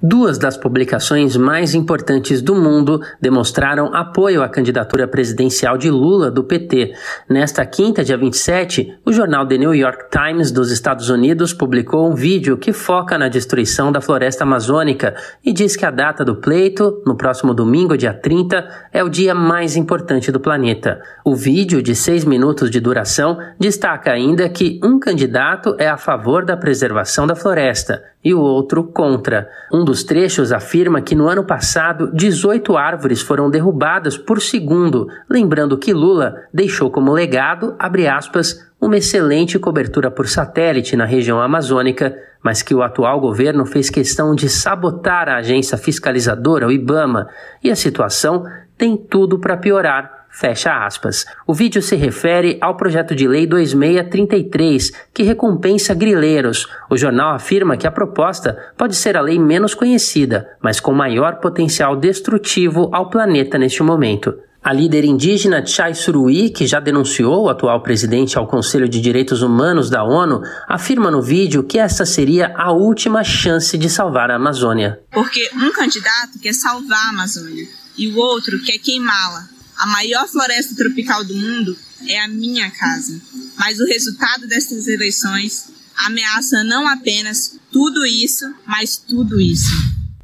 Duas 0.00 0.38
das 0.38 0.56
publicações 0.56 1.36
mais 1.36 1.74
importantes 1.74 2.40
do 2.40 2.54
mundo 2.54 3.00
demonstraram 3.20 3.92
apoio 3.92 4.44
à 4.44 4.48
candidatura 4.48 5.08
presidencial 5.08 5.76
de 5.76 5.90
Lula 5.90 6.30
do 6.30 6.44
PT. 6.44 6.92
Nesta 7.28 7.66
quinta, 7.66 8.04
dia 8.04 8.16
27, 8.16 8.96
o 9.04 9.12
jornal 9.12 9.44
The 9.44 9.58
New 9.58 9.74
York 9.74 10.04
Times 10.08 10.52
dos 10.52 10.70
Estados 10.70 11.10
Unidos 11.10 11.52
publicou 11.52 12.08
um 12.08 12.14
vídeo 12.14 12.56
que 12.56 12.72
foca 12.72 13.18
na 13.18 13.26
destruição 13.26 13.90
da 13.90 14.00
floresta 14.00 14.44
amazônica 14.44 15.16
e 15.44 15.52
diz 15.52 15.74
que 15.74 15.84
a 15.84 15.90
data 15.90 16.24
do 16.24 16.36
pleito, 16.36 17.02
no 17.04 17.16
próximo 17.16 17.52
domingo, 17.52 17.98
dia 17.98 18.14
30, 18.14 18.68
é 18.92 19.02
o 19.02 19.08
dia 19.08 19.34
mais 19.34 19.74
importante 19.74 20.30
do 20.30 20.38
planeta. 20.38 21.02
O 21.24 21.34
vídeo, 21.34 21.82
de 21.82 21.96
seis 21.96 22.24
minutos 22.24 22.70
de 22.70 22.78
duração, 22.78 23.36
destaca 23.58 24.12
ainda 24.12 24.48
que 24.48 24.78
um 24.80 25.00
candidato 25.00 25.74
é 25.76 25.88
a 25.88 25.96
favor 25.96 26.44
da 26.44 26.56
preservação 26.56 27.26
da 27.26 27.34
floresta 27.34 28.00
e 28.24 28.34
o 28.34 28.40
outro 28.40 28.84
contra. 28.84 29.48
Um 29.72 29.84
dos 29.88 30.04
trechos 30.04 30.52
afirma 30.52 31.00
que 31.00 31.14
no 31.14 31.28
ano 31.28 31.42
passado 31.42 32.10
18 32.12 32.76
árvores 32.76 33.22
foram 33.22 33.48
derrubadas 33.48 34.18
por 34.18 34.38
segundo, 34.42 35.08
lembrando 35.30 35.78
que 35.78 35.94
Lula 35.94 36.42
deixou 36.52 36.90
como 36.90 37.10
legado, 37.10 37.74
abre 37.78 38.06
aspas, 38.06 38.68
uma 38.78 38.98
excelente 38.98 39.58
cobertura 39.58 40.10
por 40.10 40.28
satélite 40.28 40.94
na 40.94 41.06
região 41.06 41.40
amazônica, 41.40 42.14
mas 42.44 42.60
que 42.60 42.74
o 42.74 42.82
atual 42.82 43.18
governo 43.18 43.64
fez 43.64 43.88
questão 43.88 44.34
de 44.34 44.50
sabotar 44.50 45.26
a 45.26 45.38
agência 45.38 45.78
fiscalizadora, 45.78 46.66
o 46.66 46.70
IBAMA, 46.72 47.26
e 47.64 47.70
a 47.70 47.74
situação 47.74 48.44
tem 48.76 48.94
tudo 48.94 49.38
para 49.38 49.56
piorar 49.56 50.17
Fecha 50.30 50.84
aspas. 50.86 51.24
O 51.46 51.54
vídeo 51.54 51.82
se 51.82 51.96
refere 51.96 52.58
ao 52.60 52.76
projeto 52.76 53.14
de 53.14 53.26
lei 53.26 53.46
2633, 53.46 54.92
que 55.12 55.22
recompensa 55.22 55.94
grileiros. 55.94 56.66
O 56.88 56.96
jornal 56.96 57.34
afirma 57.34 57.76
que 57.76 57.86
a 57.86 57.90
proposta 57.90 58.56
pode 58.76 58.94
ser 58.94 59.16
a 59.16 59.20
lei 59.20 59.38
menos 59.38 59.74
conhecida, 59.74 60.48
mas 60.62 60.78
com 60.78 60.92
maior 60.92 61.40
potencial 61.40 61.96
destrutivo 61.96 62.88
ao 62.92 63.10
planeta 63.10 63.58
neste 63.58 63.82
momento. 63.82 64.34
A 64.62 64.72
líder 64.72 65.04
indígena 65.04 65.64
Chai 65.64 65.94
Surui, 65.94 66.50
que 66.50 66.66
já 66.66 66.78
denunciou 66.78 67.44
o 67.44 67.48
atual 67.48 67.80
presidente 67.82 68.36
ao 68.36 68.46
Conselho 68.46 68.88
de 68.88 69.00
Direitos 69.00 69.40
Humanos 69.40 69.88
da 69.88 70.04
ONU, 70.04 70.42
afirma 70.68 71.10
no 71.10 71.22
vídeo 71.22 71.62
que 71.62 71.78
essa 71.78 72.04
seria 72.04 72.52
a 72.56 72.72
última 72.72 73.24
chance 73.24 73.78
de 73.78 73.88
salvar 73.88 74.30
a 74.30 74.36
Amazônia. 74.36 75.00
Porque 75.10 75.48
um 75.54 75.72
candidato 75.72 76.38
quer 76.42 76.52
salvar 76.52 77.06
a 77.06 77.10
Amazônia 77.10 77.66
e 77.96 78.08
o 78.08 78.18
outro 78.18 78.60
quer 78.62 78.78
queimá-la. 78.78 79.57
A 79.78 79.86
maior 79.86 80.26
floresta 80.26 80.74
tropical 80.74 81.24
do 81.24 81.36
mundo 81.36 81.76
é 82.08 82.18
a 82.20 82.26
minha 82.26 82.68
casa. 82.70 83.20
Mas 83.56 83.78
o 83.78 83.86
resultado 83.86 84.46
destas 84.48 84.88
eleições 84.88 85.70
ameaça 85.96 86.64
não 86.64 86.88
apenas 86.88 87.56
tudo 87.70 88.04
isso, 88.04 88.44
mas 88.66 88.96
tudo 88.96 89.40
isso. 89.40 89.70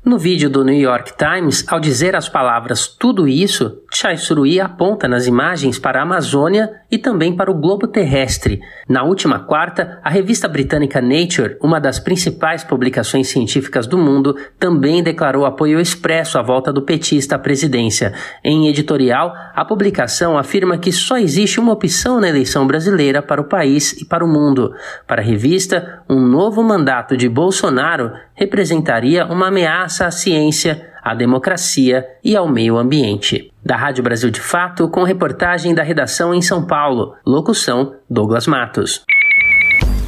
No 0.05 0.19
vídeo 0.19 0.51
do 0.51 0.65
New 0.65 0.79
York 0.79 1.13
Times, 1.17 1.65
ao 1.67 1.81
dizer 1.81 2.15
as 2.17 2.29
palavras 2.29 2.87
tudo 2.87 3.29
isso, 3.29 3.79
Chai 3.97 4.17
Surui 4.17 4.59
aponta 4.59 5.07
nas 5.07 5.29
imagens 5.29 5.79
para 5.79 6.01
a 6.01 6.03
Amazônia 6.03 6.69
e 6.91 6.99
também 6.99 7.37
para 7.37 7.49
o 7.49 7.55
globo 7.55 7.87
terrestre. 7.87 8.61
Na 8.89 9.05
última 9.05 9.39
quarta, 9.39 10.01
a 10.03 10.11
revista 10.11 10.49
britânica 10.49 11.01
Nature, 11.01 11.57
uma 11.63 11.81
das 11.81 12.01
principais 12.01 12.65
publicações 12.65 13.29
científicas 13.29 13.87
do 13.87 13.97
mundo, 13.97 14.35
também 14.59 15.01
declarou 15.01 15.47
apoio 15.47 15.79
expresso 15.79 16.37
à 16.39 16.43
volta 16.43 16.73
do 16.73 16.83
petista 16.83 17.37
à 17.37 17.39
presidência. 17.39 18.13
Em 18.43 18.67
editorial, 18.67 19.33
a 19.55 19.65
publicação 19.65 20.37
afirma 20.37 20.77
que 20.77 20.91
só 20.91 21.17
existe 21.17 21.61
uma 21.61 21.73
opção 21.73 22.21
na 22.21 22.29
eleição 22.29 22.67
brasileira 22.67 23.23
para 23.23 23.41
o 23.41 23.49
país 23.49 23.93
e 23.93 24.05
para 24.05 24.25
o 24.25 24.29
mundo. 24.29 24.75
Para 25.07 25.23
a 25.23 25.25
revista, 25.25 26.03
um 26.11 26.21
novo 26.21 26.65
mandato 26.65 27.17
de 27.17 27.29
Bolsonaro 27.29 28.11
representaria 28.35 29.25
uma 29.27 29.47
ameaça 29.47 30.05
à 30.05 30.11
ciência, 30.11 30.94
à 31.05 31.15
democracia 31.15 32.07
e 32.25 32.35
ao 32.35 32.49
meio 32.49 32.79
ambiente. 32.79 33.53
Da 33.63 33.77
Rádio 33.77 34.03
Brasil 34.03 34.31
de 34.31 34.41
Fato, 34.41 34.89
com 34.89 35.05
reportagem 35.05 35.75
da 35.75 35.83
redação 35.83 36.33
em 36.33 36.41
São 36.41 36.67
Paulo. 36.67 37.15
Locução: 37.27 37.95
Douglas 38.09 38.47
Matos. 38.47 39.05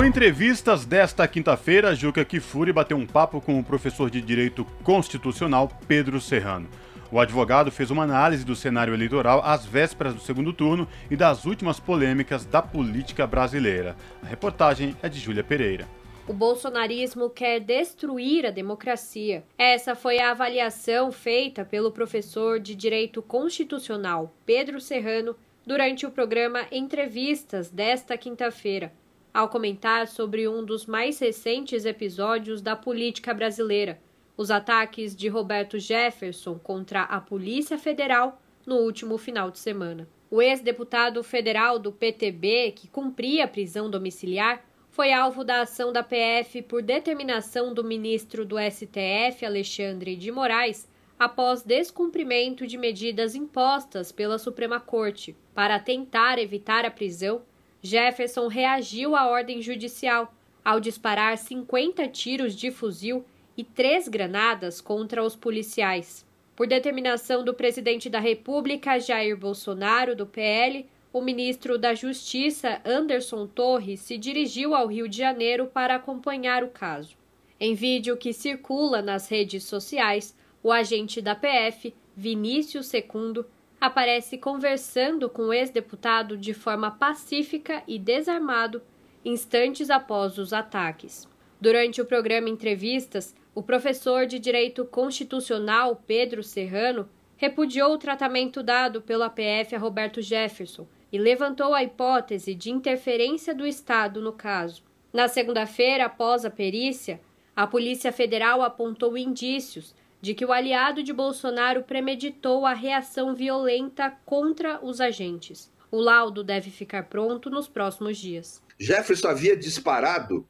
Entrevistas 0.08 0.86
desta 0.86 1.28
quinta-feira, 1.28 1.94
Juca 1.94 2.24
Kifuri 2.24 2.72
bateu 2.72 2.96
um 2.96 3.06
papo 3.06 3.42
com 3.42 3.60
o 3.60 3.64
professor 3.64 4.10
de 4.10 4.22
Direito 4.22 4.64
Constitucional 4.82 5.70
Pedro 5.86 6.22
Serrano. 6.22 6.70
O 7.12 7.20
advogado 7.20 7.70
fez 7.70 7.92
uma 7.92 8.04
análise 8.04 8.46
do 8.46 8.56
cenário 8.56 8.94
eleitoral 8.94 9.42
às 9.44 9.66
vésperas 9.66 10.14
do 10.14 10.22
segundo 10.22 10.54
turno 10.54 10.88
e 11.12 11.18
das 11.18 11.44
últimas 11.44 11.78
polêmicas 11.78 12.46
da 12.46 12.62
política 12.62 13.28
brasileira. 13.28 13.98
A 14.24 14.28
reportagem 14.28 14.96
é 15.04 15.10
de 15.10 15.20
Júlia 15.20 15.44
Pereira. 15.44 15.86
O 16.26 16.32
bolsonarismo 16.32 17.30
quer 17.30 17.60
destruir 17.60 18.46
a 18.46 18.50
democracia. 18.50 19.44
Essa 19.58 19.94
foi 19.94 20.20
a 20.20 20.32
avaliação 20.32 21.12
feita 21.12 21.66
pelo 21.66 21.92
professor 21.92 22.62
de 22.62 22.76
Direito 22.76 23.22
Constitucional 23.22 24.34
Pedro 24.46 24.80
Serrano 24.80 25.36
durante 25.66 26.06
o 26.06 26.12
programa 26.12 26.66
Entrevistas 26.72 27.70
desta 27.70 28.18
quinta-feira, 28.18 28.94
ao 29.38 29.48
comentar 29.48 30.08
sobre 30.08 30.48
um 30.48 30.65
dos 30.65 30.88
mais 30.88 31.20
recentes 31.20 31.86
episódios 31.86 32.60
da 32.60 32.75
política 32.75 33.36
brasileira, 33.36 34.01
os 34.36 34.50
ataques 34.50 35.15
de 35.15 35.27
Roberto 35.27 35.77
Jefferson 35.77 36.58
contra 36.58 37.03
a 37.03 37.22
Polícia 37.22 37.77
Federal 37.77 38.41
no 38.65 38.77
último 38.77 39.15
final 39.15 39.51
de 39.51 39.60
semana. 39.60 40.10
O 40.32 40.41
ex-deputado 40.41 41.24
federal 41.24 41.77
do 41.77 41.91
PTB, 41.91 42.72
que 42.75 42.88
cumpria 42.88 43.46
a 43.46 43.48
prisão 43.48 43.91
domiciliar, 43.91 44.65
foi 44.89 45.13
alvo 45.13 45.44
da 45.44 45.62
ação 45.62 45.94
da 45.94 46.01
PF 46.01 46.63
por 46.63 46.82
determinação 46.82 47.75
do 47.75 47.84
ministro 47.84 48.44
do 48.44 48.56
STF, 48.58 49.46
Alexandre 49.46 50.15
de 50.15 50.32
Moraes, 50.32 50.89
após 51.20 51.62
descumprimento 51.62 52.65
de 52.65 52.75
medidas 52.75 53.36
impostas 53.36 54.12
pela 54.12 54.39
Suprema 54.39 54.79
Corte. 54.79 55.38
Para 55.53 55.77
tentar 55.77 56.39
evitar 56.39 56.86
a 56.86 56.89
prisão, 56.89 57.44
Jefferson 57.88 58.48
reagiu 58.48 59.15
à 59.15 59.29
ordem 59.29 59.62
judicial 59.62 60.34
ao 60.63 60.77
disparar 60.77 61.38
50 61.38 62.06
tiros 62.10 62.53
de 62.53 62.70
fuzil 62.70 63.24
e 63.56 63.63
três 63.63 64.10
granadas 64.10 64.82
contra 64.82 65.24
os 65.24 65.38
policiais. 65.38 66.25
Por 66.53 66.67
determinação 66.67 67.46
do 67.46 67.53
presidente 67.53 68.10
da 68.10 68.20
República, 68.20 69.00
Jair 69.00 69.38
Bolsonaro, 69.38 70.17
do 70.17 70.25
PL, 70.25 70.86
o 71.13 71.22
ministro 71.22 71.77
da 71.77 71.96
Justiça, 71.96 72.82
Anderson 72.84 73.48
Torres, 73.48 74.01
se 74.01 74.17
dirigiu 74.17 74.75
ao 74.75 74.88
Rio 74.88 75.08
de 75.08 75.17
Janeiro 75.17 75.67
para 75.67 75.96
acompanhar 75.96 76.65
o 76.65 76.70
caso. 76.70 77.15
Em 77.58 77.74
vídeo 77.74 78.17
que 78.17 78.34
circula 78.34 79.01
nas 79.01 79.29
redes 79.29 79.63
sociais, 79.63 80.36
o 80.62 80.74
agente 80.74 81.22
da 81.22 81.34
PF, 81.34 81.94
Vinícius 82.15 82.88
Secundo, 82.88 83.46
aparece 83.79 84.38
conversando 84.38 85.29
com 85.29 85.43
o 85.43 85.53
ex-deputado 85.53 86.36
de 86.38 86.53
forma 86.53 86.91
pacífica 86.91 87.84
e 87.88 88.00
desarmado 88.00 88.81
instantes 89.24 89.89
após 89.89 90.38
os 90.38 90.53
ataques. 90.53 91.27
Durante 91.60 92.01
o 92.01 92.05
programa 92.05 92.50
Entrevistas, 92.50 93.36
o 93.53 93.63
professor 93.63 94.25
de 94.25 94.39
Direito 94.39 94.86
Constitucional 94.86 96.01
Pedro 96.07 96.43
Serrano 96.43 97.10
repudiou 97.36 97.93
o 97.93 97.98
tratamento 97.98 98.63
dado 98.63 99.01
pelo 99.01 99.24
APF 99.24 99.75
a 99.75 99.79
Roberto 99.79 100.22
Jefferson 100.22 100.88
e 101.12 101.17
levantou 101.17 101.74
a 101.74 101.84
hipótese 101.84 102.53
de 102.53 102.69
interferência 102.69 103.53
do 103.53 103.65
Estado 103.65 104.22
no 104.22 104.34
caso. 104.34 104.84
Na 105.13 105.27
segunda-feira, 105.27 106.05
após 106.05 106.46
a 106.46 106.50
perícia, 106.50 107.22
a 107.55 107.65
Polícia 107.65 108.12
Federal 108.12 108.62
apontou 108.62 109.17
indícios 109.17 109.96
de 110.21 110.33
que 110.33 110.45
o 110.45 110.51
aliado 110.51 111.03
de 111.03 111.13
Bolsonaro 111.13 111.83
premeditou 111.83 112.65
a 112.65 112.74
reação 112.74 113.36
violenta 113.36 114.09
contra 114.25 114.83
os 114.83 115.00
agentes. 115.00 115.71
O 115.91 116.00
laudo 116.00 116.43
deve 116.43 116.69
ficar 116.69 117.03
pronto 117.03 117.50
nos 117.50 117.67
próximos 117.67 118.17
dias. 118.17 118.62
Jefferson 118.79 119.29
havia 119.29 119.55
disparado 119.55 120.47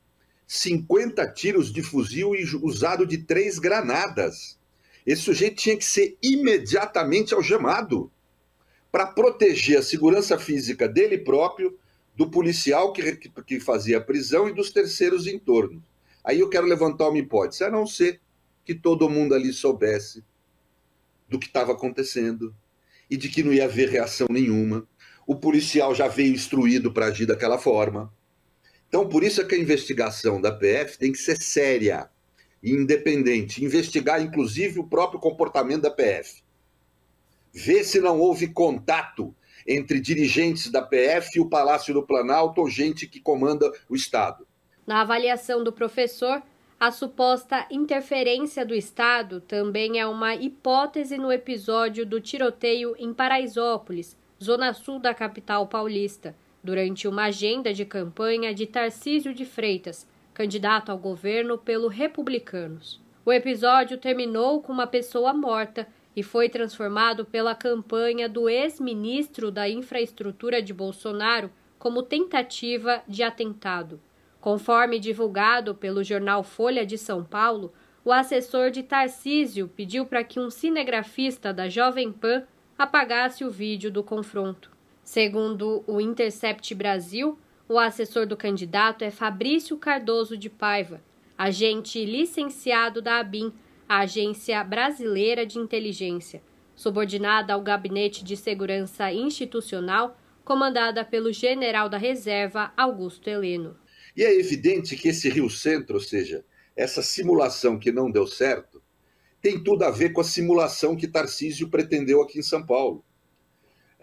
50 0.47 1.27
tiros 1.33 1.71
de 1.71 1.83
fuzil 1.83 2.33
e 2.33 2.43
usado 2.61 3.05
de 3.05 3.17
três 3.19 3.59
granadas. 3.59 4.57
Esse 5.05 5.21
sujeito 5.21 5.57
tinha 5.57 5.77
que 5.77 5.85
ser 5.85 6.17
imediatamente 6.21 7.33
algemado 7.33 8.11
para 8.91 9.05
proteger 9.05 9.77
a 9.77 9.83
segurança 9.83 10.39
física 10.39 10.87
dele 10.87 11.17
próprio, 11.17 11.77
do 12.15 12.29
policial 12.29 12.91
que, 12.93 13.15
que 13.15 13.59
fazia 13.59 13.99
a 13.99 14.01
prisão 14.01 14.49
e 14.49 14.53
dos 14.53 14.71
terceiros 14.71 15.27
em 15.27 15.37
torno. 15.37 15.83
Aí 16.23 16.39
eu 16.39 16.49
quero 16.49 16.65
levantar 16.65 17.09
uma 17.09 17.17
hipótese, 17.17 17.63
a 17.63 17.69
não 17.69 17.85
ser 17.85 18.19
que 18.67 18.75
todo 18.75 19.09
mundo 19.09 19.33
ali 19.33 19.53
soubesse 19.53 20.25
do 21.29 21.39
que 21.39 21.47
estava 21.47 21.71
acontecendo 21.71 22.53
e 23.09 23.15
de 23.15 23.29
que 23.29 23.41
não 23.41 23.53
ia 23.53 23.63
haver 23.63 23.87
reação 23.87 24.27
nenhuma. 24.29 24.85
O 25.25 25.37
policial 25.37 25.95
já 25.95 26.09
veio 26.09 26.33
instruído 26.33 26.91
para 26.91 27.05
agir 27.05 27.25
daquela 27.25 27.57
forma. 27.57 28.13
Então, 28.89 29.07
por 29.07 29.23
isso 29.23 29.39
é 29.39 29.45
que 29.45 29.55
a 29.55 29.57
investigação 29.57 30.41
da 30.41 30.51
PF 30.51 30.97
tem 30.97 31.13
que 31.13 31.17
ser 31.17 31.37
séria 31.37 32.09
e 32.61 32.73
independente, 32.73 33.63
investigar 33.63 34.21
inclusive 34.21 34.79
o 34.79 34.87
próprio 34.87 35.21
comportamento 35.21 35.83
da 35.83 35.91
PF. 35.91 36.43
Ver 37.53 37.85
se 37.85 38.01
não 38.01 38.19
houve 38.19 38.47
contato 38.47 39.33
entre 39.65 40.01
dirigentes 40.01 40.69
da 40.69 40.81
PF 40.81 41.37
e 41.37 41.39
o 41.39 41.49
Palácio 41.49 41.93
do 41.93 42.05
Planalto 42.05 42.59
ou 42.59 42.69
gente 42.69 43.07
que 43.07 43.21
comanda 43.21 43.71
o 43.87 43.95
Estado. 43.95 44.45
Na 44.85 44.99
avaliação 45.01 45.63
do 45.63 45.71
professor, 45.71 46.43
a 46.79 46.91
suposta 46.91 47.65
interferência 47.71 48.63
do 48.63 48.75
Estado 48.75 49.41
também 49.41 49.99
é 49.99 50.05
uma 50.05 50.35
hipótese 50.35 51.17
no 51.17 51.31
episódio 51.31 52.05
do 52.05 52.21
tiroteio 52.21 52.95
em 52.99 53.11
Paraisópolis, 53.11 54.15
zona 54.41 54.71
sul 54.73 54.99
da 54.99 55.11
capital 55.11 55.65
paulista 55.65 56.35
durante 56.63 57.07
uma 57.07 57.25
agenda 57.25 57.73
de 57.73 57.83
campanha 57.83 58.53
de 58.53 58.67
Tarcísio 58.67 59.33
de 59.33 59.43
Freitas, 59.43 60.07
candidato 60.35 60.91
ao 60.91 60.99
governo 60.99 61.57
pelo 61.57 61.87
Republicanos. 61.87 63.01
O 63.25 63.33
episódio 63.33 63.97
terminou 63.97 64.61
com 64.61 64.71
uma 64.71 64.85
pessoa 64.85 65.33
morta 65.33 65.87
e 66.15 66.21
foi 66.21 66.47
transformado 66.47 67.25
pela 67.25 67.55
campanha 67.55 68.29
do 68.29 68.47
ex-ministro 68.47 69.49
da 69.49 69.67
Infraestrutura 69.67 70.61
de 70.61 70.75
Bolsonaro 70.75 71.49
como 71.79 72.03
tentativa 72.03 73.01
de 73.07 73.23
atentado. 73.23 73.99
Conforme 74.47 74.97
divulgado 74.97 75.75
pelo 75.75 76.01
jornal 76.05 76.41
Folha 76.41 76.85
de 76.85 76.97
São 76.97 77.21
Paulo, 77.21 77.73
o 78.05 78.13
assessor 78.13 78.71
de 78.71 78.81
Tarcísio 78.81 79.67
pediu 79.67 80.05
para 80.05 80.23
que 80.23 80.39
um 80.39 80.49
cinegrafista 80.49 81.53
da 81.53 81.67
Jovem 81.67 82.13
Pan 82.13 82.43
apagasse 82.77 83.43
o 83.43 83.51
vídeo 83.51 83.91
do 83.91 84.01
confronto. 84.01 84.71
Segundo 85.03 85.83
o 85.85 85.99
Intercept 85.99 86.73
Brasil, 86.75 87.37
o 87.67 87.77
assessor 87.77 88.25
do 88.25 88.37
candidato 88.37 89.01
é 89.01 89.11
Fabrício 89.11 89.75
Cardoso 89.75 90.37
de 90.37 90.49
Paiva, 90.49 91.01
agente 91.37 92.05
licenciado 92.05 93.01
da 93.01 93.19
ABIN, 93.19 93.51
a 93.85 93.97
Agência 93.97 94.63
Brasileira 94.63 95.45
de 95.45 95.59
Inteligência, 95.59 96.41
subordinada 96.73 97.53
ao 97.53 97.61
Gabinete 97.61 98.23
de 98.23 98.37
Segurança 98.37 99.11
Institucional, 99.11 100.17
comandada 100.45 101.03
pelo 101.03 101.33
general 101.33 101.89
da 101.89 101.97
reserva 101.97 102.71
Augusto 102.77 103.27
Heleno. 103.27 103.75
E 104.17 104.23
é 104.23 104.37
evidente 104.37 104.97
que 104.97 105.09
esse 105.09 105.29
Rio 105.29 105.49
Centro, 105.49 105.95
ou 105.95 106.01
seja, 106.01 106.43
essa 106.75 107.01
simulação 107.01 107.79
que 107.79 107.91
não 107.91 108.11
deu 108.11 108.27
certo, 108.27 108.81
tem 109.39 109.63
tudo 109.63 109.83
a 109.83 109.91
ver 109.91 110.11
com 110.11 110.19
a 110.21 110.25
simulação 110.25 110.95
que 110.95 111.07
Tarcísio 111.07 111.69
pretendeu 111.69 112.21
aqui 112.21 112.39
em 112.39 112.43
São 112.43 112.65
Paulo 112.65 113.05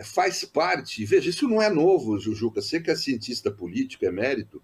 faz 0.02 0.44
parte. 0.44 1.04
Veja, 1.04 1.30
isso 1.30 1.46
não 1.46 1.62
é 1.62 1.70
novo, 1.70 2.18
Jujuca. 2.18 2.60
Você 2.60 2.80
que 2.80 2.90
é 2.90 2.96
cientista 2.96 3.50
político, 3.50 4.04
é 4.04 4.10
mérito, 4.10 4.62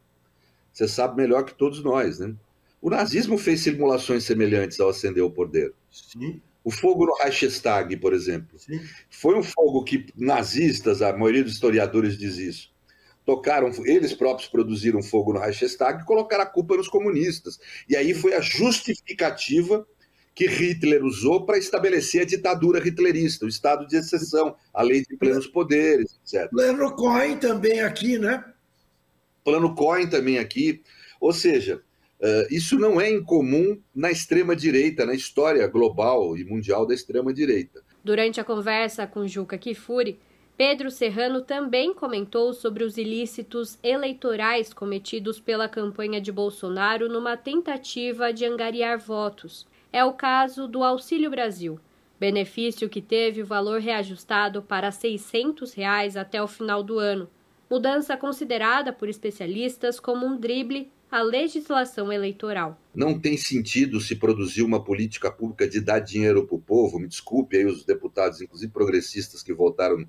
você 0.72 0.88
sabe 0.88 1.16
melhor 1.16 1.44
que 1.44 1.54
todos 1.54 1.82
nós, 1.84 2.18
né? 2.18 2.34
O 2.80 2.88
nazismo 2.88 3.36
fez 3.36 3.60
simulações 3.60 4.24
semelhantes 4.24 4.80
ao 4.80 4.88
acender 4.88 5.22
o 5.22 5.30
poder. 5.30 5.74
Sim. 5.90 6.40
O 6.64 6.70
fogo 6.70 7.06
no 7.06 7.14
Reichstag, 7.14 7.96
por 7.98 8.12
exemplo, 8.12 8.58
Sim. 8.58 8.80
foi 9.10 9.38
um 9.38 9.42
fogo 9.42 9.84
que 9.84 10.06
nazistas, 10.16 11.02
a 11.02 11.12
maioria 11.12 11.44
dos 11.44 11.54
historiadores 11.54 12.16
diz 12.16 12.36
isso, 12.36 12.72
tocaram, 13.24 13.70
eles 13.84 14.12
próprios 14.14 14.48
produziram 14.48 15.02
fogo 15.02 15.32
no 15.32 15.40
Reichstag 15.40 16.02
e 16.02 16.06
colocaram 16.06 16.44
a 16.44 16.46
culpa 16.46 16.76
nos 16.76 16.88
comunistas. 16.88 17.58
E 17.88 17.96
aí 17.96 18.14
foi 18.14 18.34
a 18.34 18.40
justificativa 18.40 19.86
que 20.34 20.46
Hitler 20.46 21.04
usou 21.04 21.44
para 21.44 21.58
estabelecer 21.58 22.22
a 22.22 22.24
ditadura 22.24 22.86
hitlerista, 22.86 23.44
o 23.44 23.48
estado 23.48 23.86
de 23.86 23.96
exceção, 23.96 24.54
a 24.72 24.82
lei 24.82 25.04
de 25.04 25.16
plenos 25.16 25.46
poderes, 25.46 26.18
etc. 26.24 26.48
Plano 26.50 26.94
Cohen 26.94 27.36
também 27.36 27.80
aqui, 27.80 28.18
né? 28.18 28.44
Plano 29.44 29.74
Cohen 29.74 30.08
também 30.08 30.38
aqui. 30.38 30.82
Ou 31.20 31.32
seja, 31.32 31.82
uh, 32.20 32.46
isso 32.54 32.78
não 32.78 33.00
é 33.00 33.10
incomum 33.10 33.78
na 33.94 34.10
extrema-direita, 34.10 35.04
na 35.04 35.14
história 35.14 35.66
global 35.66 36.36
e 36.36 36.44
mundial 36.44 36.86
da 36.86 36.94
extrema-direita. 36.94 37.82
Durante 38.02 38.40
a 38.40 38.44
conversa 38.44 39.06
com 39.06 39.26
Juca 39.26 39.58
Kifuri, 39.58 40.18
Pedro 40.60 40.90
Serrano 40.90 41.40
também 41.40 41.94
comentou 41.94 42.52
sobre 42.52 42.84
os 42.84 42.98
ilícitos 42.98 43.78
eleitorais 43.82 44.74
cometidos 44.74 45.40
pela 45.40 45.66
campanha 45.66 46.20
de 46.20 46.30
Bolsonaro 46.30 47.08
numa 47.08 47.34
tentativa 47.34 48.30
de 48.30 48.44
angariar 48.44 48.98
votos 48.98 49.66
é 49.90 50.04
o 50.04 50.12
caso 50.12 50.68
do 50.68 50.84
Auxílio 50.84 51.30
Brasil, 51.30 51.80
benefício 52.20 52.90
que 52.90 53.00
teve 53.00 53.40
o 53.40 53.46
valor 53.46 53.80
reajustado 53.80 54.60
para 54.60 54.92
600 54.92 55.72
reais 55.72 56.14
até 56.14 56.42
o 56.42 56.46
final 56.46 56.82
do 56.82 56.98
ano, 56.98 57.26
mudança 57.70 58.14
considerada 58.14 58.92
por 58.92 59.08
especialistas 59.08 59.98
como 59.98 60.26
um 60.26 60.36
drible 60.36 60.92
a 61.10 61.22
legislação 61.22 62.12
eleitoral. 62.12 62.78
Não 62.94 63.18
tem 63.18 63.36
sentido 63.36 63.98
se 63.98 64.14
produzir 64.14 64.62
uma 64.62 64.84
política 64.84 65.32
pública 65.32 65.66
de 65.66 65.80
dar 65.80 66.00
dinheiro 66.00 66.46
para 66.46 66.54
o 66.54 66.60
povo. 66.60 67.00
Me 67.00 67.08
desculpe 67.08 67.56
aí 67.56 67.64
os 67.64 67.82
deputados, 67.84 68.40
inclusive 68.40 68.70
progressistas, 68.70 69.42
que 69.42 69.52
votaram 69.52 70.06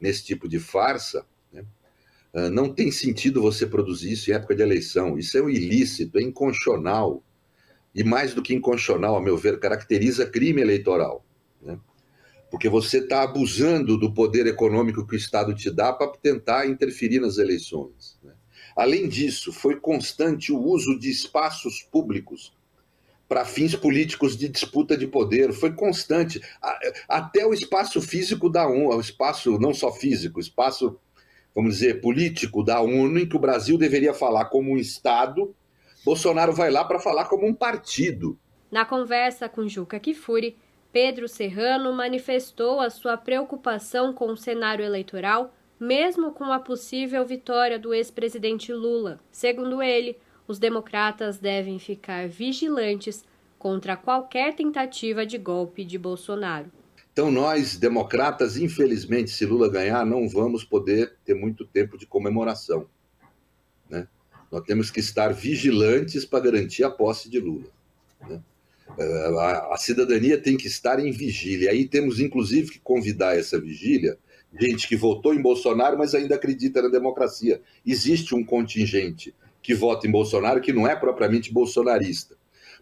nesse 0.00 0.24
tipo 0.24 0.48
de 0.48 0.58
farsa. 0.58 1.26
Né? 1.52 1.64
Uh, 2.34 2.50
não 2.50 2.72
tem 2.72 2.90
sentido 2.90 3.42
você 3.42 3.66
produzir 3.66 4.12
isso 4.12 4.30
em 4.30 4.34
época 4.34 4.54
de 4.54 4.62
eleição. 4.62 5.18
Isso 5.18 5.36
é 5.36 5.42
um 5.42 5.50
ilícito, 5.50 6.18
é 6.18 6.22
inconstitucional. 6.22 7.22
E 7.94 8.04
mais 8.04 8.34
do 8.34 8.42
que 8.42 8.54
inconstitucional, 8.54 9.16
a 9.16 9.20
meu 9.20 9.36
ver, 9.36 9.58
caracteriza 9.58 10.26
crime 10.26 10.60
eleitoral. 10.60 11.24
Né? 11.60 11.78
Porque 12.50 12.68
você 12.68 12.98
está 12.98 13.22
abusando 13.22 13.98
do 13.98 14.12
poder 14.12 14.46
econômico 14.46 15.06
que 15.06 15.14
o 15.14 15.18
Estado 15.18 15.54
te 15.54 15.70
dá 15.70 15.92
para 15.92 16.12
tentar 16.18 16.66
interferir 16.66 17.20
nas 17.20 17.38
eleições. 17.38 18.18
Né? 18.22 18.32
Além 18.76 19.08
disso, 19.08 19.52
foi 19.52 19.76
constante 19.76 20.52
o 20.52 20.58
uso 20.58 20.98
de 20.98 21.10
espaços 21.10 21.82
públicos 21.82 22.52
para 23.30 23.44
fins 23.44 23.76
políticos 23.76 24.36
de 24.36 24.48
disputa 24.48 24.96
de 24.96 25.06
poder. 25.06 25.52
Foi 25.52 25.72
constante. 25.72 26.42
Até 27.08 27.46
o 27.46 27.54
espaço 27.54 28.02
físico 28.02 28.50
da 28.50 28.66
ONU, 28.66 28.96
o 28.96 29.00
espaço 29.00 29.56
não 29.56 29.72
só 29.72 29.92
físico, 29.92 30.40
espaço, 30.40 30.98
vamos 31.54 31.74
dizer, 31.74 32.00
político 32.00 32.64
da 32.64 32.80
ONU, 32.80 33.20
em 33.20 33.28
que 33.28 33.36
o 33.36 33.40
Brasil 33.40 33.78
deveria 33.78 34.12
falar 34.12 34.46
como 34.46 34.72
um 34.72 34.76
Estado, 34.76 35.54
Bolsonaro 36.04 36.52
vai 36.52 36.72
lá 36.72 36.84
para 36.84 36.98
falar 36.98 37.26
como 37.26 37.46
um 37.46 37.54
partido. 37.54 38.36
Na 38.68 38.84
conversa 38.84 39.48
com 39.48 39.68
Juca 39.68 40.00
Kifuri, 40.00 40.56
Pedro 40.92 41.28
Serrano 41.28 41.92
manifestou 41.92 42.80
a 42.80 42.90
sua 42.90 43.16
preocupação 43.16 44.12
com 44.12 44.26
o 44.26 44.36
cenário 44.36 44.84
eleitoral 44.84 45.54
mesmo 45.80 46.32
com 46.32 46.44
a 46.44 46.60
possível 46.60 47.24
vitória 47.24 47.78
do 47.78 47.94
ex-presidente 47.94 48.70
Lula. 48.70 49.18
Segundo 49.32 49.82
ele, 49.82 50.18
os 50.50 50.58
democratas 50.58 51.38
devem 51.38 51.78
ficar 51.78 52.28
vigilantes 52.28 53.24
contra 53.56 53.96
qualquer 53.96 54.56
tentativa 54.56 55.24
de 55.24 55.38
golpe 55.38 55.84
de 55.84 55.96
Bolsonaro. 55.96 56.66
Então, 57.12 57.30
nós, 57.30 57.76
democratas, 57.76 58.56
infelizmente, 58.56 59.30
se 59.30 59.46
Lula 59.46 59.68
ganhar, 59.68 60.04
não 60.04 60.28
vamos 60.28 60.64
poder 60.64 61.14
ter 61.24 61.34
muito 61.34 61.64
tempo 61.64 61.96
de 61.96 62.04
comemoração. 62.04 62.88
Né? 63.88 64.08
Nós 64.50 64.64
temos 64.64 64.90
que 64.90 64.98
estar 64.98 65.32
vigilantes 65.32 66.24
para 66.24 66.40
garantir 66.40 66.82
a 66.82 66.90
posse 66.90 67.30
de 67.30 67.38
Lula. 67.38 67.68
Né? 68.28 68.40
A, 69.38 69.74
a 69.74 69.76
cidadania 69.76 70.36
tem 70.36 70.56
que 70.56 70.66
estar 70.66 70.98
em 70.98 71.12
vigília. 71.12 71.70
Aí 71.70 71.86
temos, 71.86 72.18
inclusive, 72.18 72.72
que 72.72 72.80
convidar 72.80 73.38
essa 73.38 73.60
vigília 73.60 74.18
gente 74.58 74.88
que 74.88 74.96
votou 74.96 75.32
em 75.32 75.40
Bolsonaro, 75.40 75.96
mas 75.96 76.12
ainda 76.12 76.34
acredita 76.34 76.82
na 76.82 76.88
democracia. 76.88 77.62
Existe 77.86 78.34
um 78.34 78.44
contingente 78.44 79.32
que 79.62 79.74
vota 79.74 80.06
em 80.06 80.10
Bolsonaro 80.10 80.60
que 80.60 80.72
não 80.72 80.86
é 80.86 80.96
propriamente 80.96 81.52
bolsonarista. 81.52 82.36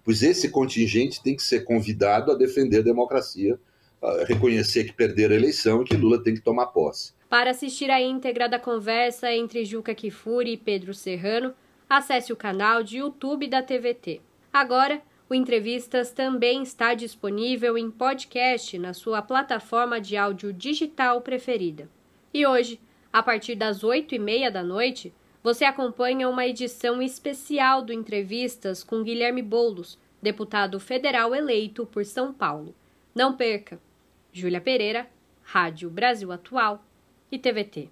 Pois 0.04 0.22
esse 0.22 0.48
contingente 0.48 1.22
tem 1.22 1.36
que 1.36 1.42
ser 1.42 1.64
convidado 1.64 2.32
a 2.32 2.34
defender 2.34 2.78
a 2.78 2.82
democracia, 2.82 3.58
a 4.02 4.24
reconhecer 4.24 4.84
que 4.84 4.92
perderam 4.92 5.34
a 5.34 5.38
eleição 5.38 5.82
e 5.82 5.84
que 5.84 5.96
Lula 5.96 6.22
tem 6.22 6.34
que 6.34 6.40
tomar 6.40 6.66
posse. 6.66 7.12
Para 7.28 7.50
assistir 7.50 7.90
a 7.90 8.00
íntegra 8.00 8.48
da 8.48 8.58
conversa 8.58 9.30
entre 9.32 9.64
Juca 9.64 9.94
Kifuri 9.94 10.52
e 10.52 10.56
Pedro 10.56 10.94
Serrano, 10.94 11.52
acesse 11.88 12.32
o 12.32 12.36
canal 12.36 12.82
de 12.82 12.98
YouTube 12.98 13.48
da 13.48 13.62
TVT. 13.62 14.20
Agora, 14.52 15.02
o 15.28 15.34
Entrevistas 15.34 16.10
também 16.10 16.62
está 16.62 16.94
disponível 16.94 17.76
em 17.76 17.90
podcast 17.90 18.78
na 18.78 18.94
sua 18.94 19.20
plataforma 19.20 20.00
de 20.00 20.16
áudio 20.16 20.54
digital 20.54 21.20
preferida. 21.20 21.86
E 22.32 22.46
hoje, 22.46 22.80
a 23.12 23.22
partir 23.22 23.54
das 23.54 23.84
oito 23.84 24.14
e 24.14 24.18
meia 24.18 24.50
da 24.50 24.62
noite, 24.62 25.12
você 25.42 25.64
acompanha 25.64 26.29
uma 26.29 26.46
edição 26.46 27.01
especial 27.01 27.83
do 27.83 27.92
Entrevistas 27.92 28.83
com 28.83 29.03
Guilherme 29.03 29.42
Boulos, 29.42 29.98
deputado 30.20 30.81
federal 30.81 31.35
eleito 31.35 31.87
por 31.87 32.05
São 32.05 32.33
Paulo. 32.33 32.74
Não 33.14 33.37
perca! 33.37 33.81
Júlia 34.33 34.61
Pereira, 34.61 35.09
Rádio 35.42 35.88
Brasil 35.88 36.31
Atual 36.31 36.85
e 37.31 37.38
TVT. 37.38 37.88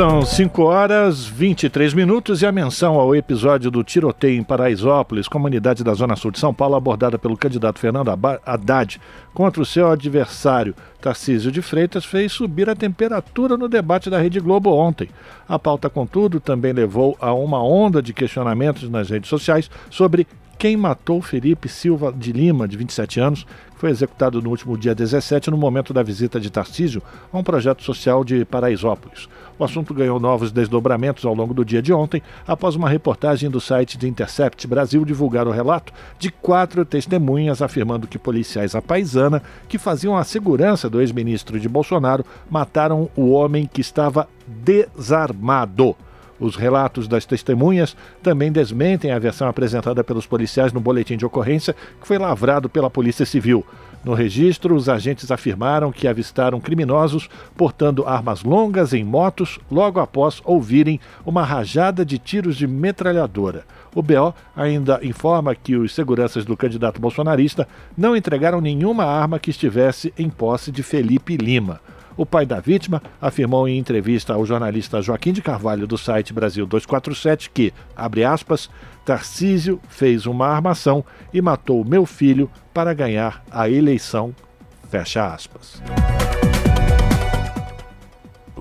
São 0.00 0.24
5 0.24 0.62
horas 0.62 1.26
23 1.26 1.92
minutos 1.92 2.40
e 2.40 2.46
a 2.46 2.50
menção 2.50 2.98
ao 2.98 3.14
episódio 3.14 3.70
do 3.70 3.84
tiroteio 3.84 4.40
em 4.40 4.42
Paraisópolis, 4.42 5.28
comunidade 5.28 5.84
da 5.84 5.92
Zona 5.92 6.16
Sul 6.16 6.30
de 6.30 6.38
São 6.38 6.54
Paulo, 6.54 6.74
abordada 6.74 7.18
pelo 7.18 7.36
candidato 7.36 7.78
Fernando 7.78 8.08
Haddad 8.46 8.98
contra 9.34 9.60
o 9.60 9.66
seu 9.66 9.90
adversário 9.90 10.74
Tarcísio 11.02 11.52
de 11.52 11.60
Freitas, 11.60 12.06
fez 12.06 12.32
subir 12.32 12.70
a 12.70 12.74
temperatura 12.74 13.58
no 13.58 13.68
debate 13.68 14.08
da 14.08 14.18
Rede 14.18 14.40
Globo 14.40 14.70
ontem. 14.70 15.10
A 15.46 15.58
pauta, 15.58 15.90
contudo, 15.90 16.40
também 16.40 16.72
levou 16.72 17.14
a 17.20 17.34
uma 17.34 17.62
onda 17.62 18.00
de 18.00 18.14
questionamentos 18.14 18.88
nas 18.88 19.10
redes 19.10 19.28
sociais 19.28 19.70
sobre 19.90 20.26
quem 20.60 20.76
matou 20.76 21.22
Felipe 21.22 21.70
Silva 21.70 22.12
de 22.12 22.32
Lima, 22.32 22.68
de 22.68 22.76
27 22.76 23.18
anos, 23.18 23.46
foi 23.76 23.88
executado 23.88 24.42
no 24.42 24.50
último 24.50 24.76
dia 24.76 24.94
17, 24.94 25.50
no 25.50 25.56
momento 25.56 25.94
da 25.94 26.02
visita 26.02 26.38
de 26.38 26.50
Tarcísio 26.50 27.02
a 27.32 27.38
um 27.38 27.42
projeto 27.42 27.82
social 27.82 28.22
de 28.22 28.44
Paraisópolis. 28.44 29.26
O 29.58 29.64
assunto 29.64 29.94
ganhou 29.94 30.20
novos 30.20 30.52
desdobramentos 30.52 31.24
ao 31.24 31.34
longo 31.34 31.54
do 31.54 31.64
dia 31.64 31.80
de 31.80 31.94
ontem, 31.94 32.22
após 32.46 32.76
uma 32.76 32.90
reportagem 32.90 33.48
do 33.48 33.58
site 33.58 33.96
de 33.96 34.06
Intercept 34.06 34.66
Brasil 34.66 35.02
divulgar 35.02 35.48
o 35.48 35.50
relato 35.50 35.94
de 36.18 36.30
quatro 36.30 36.84
testemunhas 36.84 37.62
afirmando 37.62 38.06
que 38.06 38.18
policiais 38.18 38.74
à 38.74 38.82
paisana, 38.82 39.42
que 39.66 39.78
faziam 39.78 40.14
a 40.14 40.24
segurança 40.24 40.90
do 40.90 41.00
ex-ministro 41.00 41.58
de 41.58 41.70
Bolsonaro, 41.70 42.22
mataram 42.50 43.08
o 43.16 43.30
homem 43.30 43.66
que 43.66 43.80
estava 43.80 44.28
desarmado. 44.46 45.96
Os 46.40 46.56
relatos 46.56 47.06
das 47.06 47.26
testemunhas 47.26 47.94
também 48.22 48.50
desmentem 48.50 49.12
a 49.12 49.18
versão 49.18 49.46
apresentada 49.46 50.02
pelos 50.02 50.26
policiais 50.26 50.72
no 50.72 50.80
boletim 50.80 51.16
de 51.16 51.26
ocorrência 51.26 51.76
que 52.00 52.06
foi 52.06 52.16
lavrado 52.16 52.66
pela 52.68 52.88
Polícia 52.88 53.26
Civil. 53.26 53.64
No 54.02 54.14
registro, 54.14 54.74
os 54.74 54.88
agentes 54.88 55.30
afirmaram 55.30 55.92
que 55.92 56.08
avistaram 56.08 56.58
criminosos 56.58 57.28
portando 57.54 58.06
armas 58.06 58.42
longas 58.42 58.94
em 58.94 59.04
motos 59.04 59.58
logo 59.70 60.00
após 60.00 60.40
ouvirem 60.42 60.98
uma 61.26 61.44
rajada 61.44 62.02
de 62.02 62.18
tiros 62.18 62.56
de 62.56 62.66
metralhadora. 62.66 63.66
O 63.94 64.00
BO 64.00 64.34
ainda 64.56 65.00
informa 65.02 65.54
que 65.54 65.76
os 65.76 65.94
seguranças 65.94 66.46
do 66.46 66.56
candidato 66.56 66.98
bolsonarista 66.98 67.68
não 67.94 68.16
entregaram 68.16 68.62
nenhuma 68.62 69.04
arma 69.04 69.38
que 69.38 69.50
estivesse 69.50 70.14
em 70.16 70.30
posse 70.30 70.72
de 70.72 70.82
Felipe 70.82 71.36
Lima. 71.36 71.80
O 72.16 72.26
pai 72.26 72.44
da 72.44 72.60
vítima 72.60 73.02
afirmou 73.20 73.68
em 73.68 73.78
entrevista 73.78 74.34
ao 74.34 74.44
jornalista 74.44 75.00
Joaquim 75.00 75.32
de 75.32 75.42
Carvalho 75.42 75.86
do 75.86 75.96
site 75.96 76.32
Brasil 76.32 76.66
247 76.66 77.50
que, 77.50 77.72
abre 77.96 78.24
aspas, 78.24 78.70
Tarcísio 79.04 79.80
fez 79.88 80.26
uma 80.26 80.48
armação 80.48 81.04
e 81.32 81.40
matou 81.40 81.84
meu 81.84 82.06
filho 82.06 82.50
para 82.72 82.94
ganhar 82.94 83.42
a 83.50 83.68
eleição, 83.68 84.34
fecha 84.88 85.32
aspas. 85.32 85.82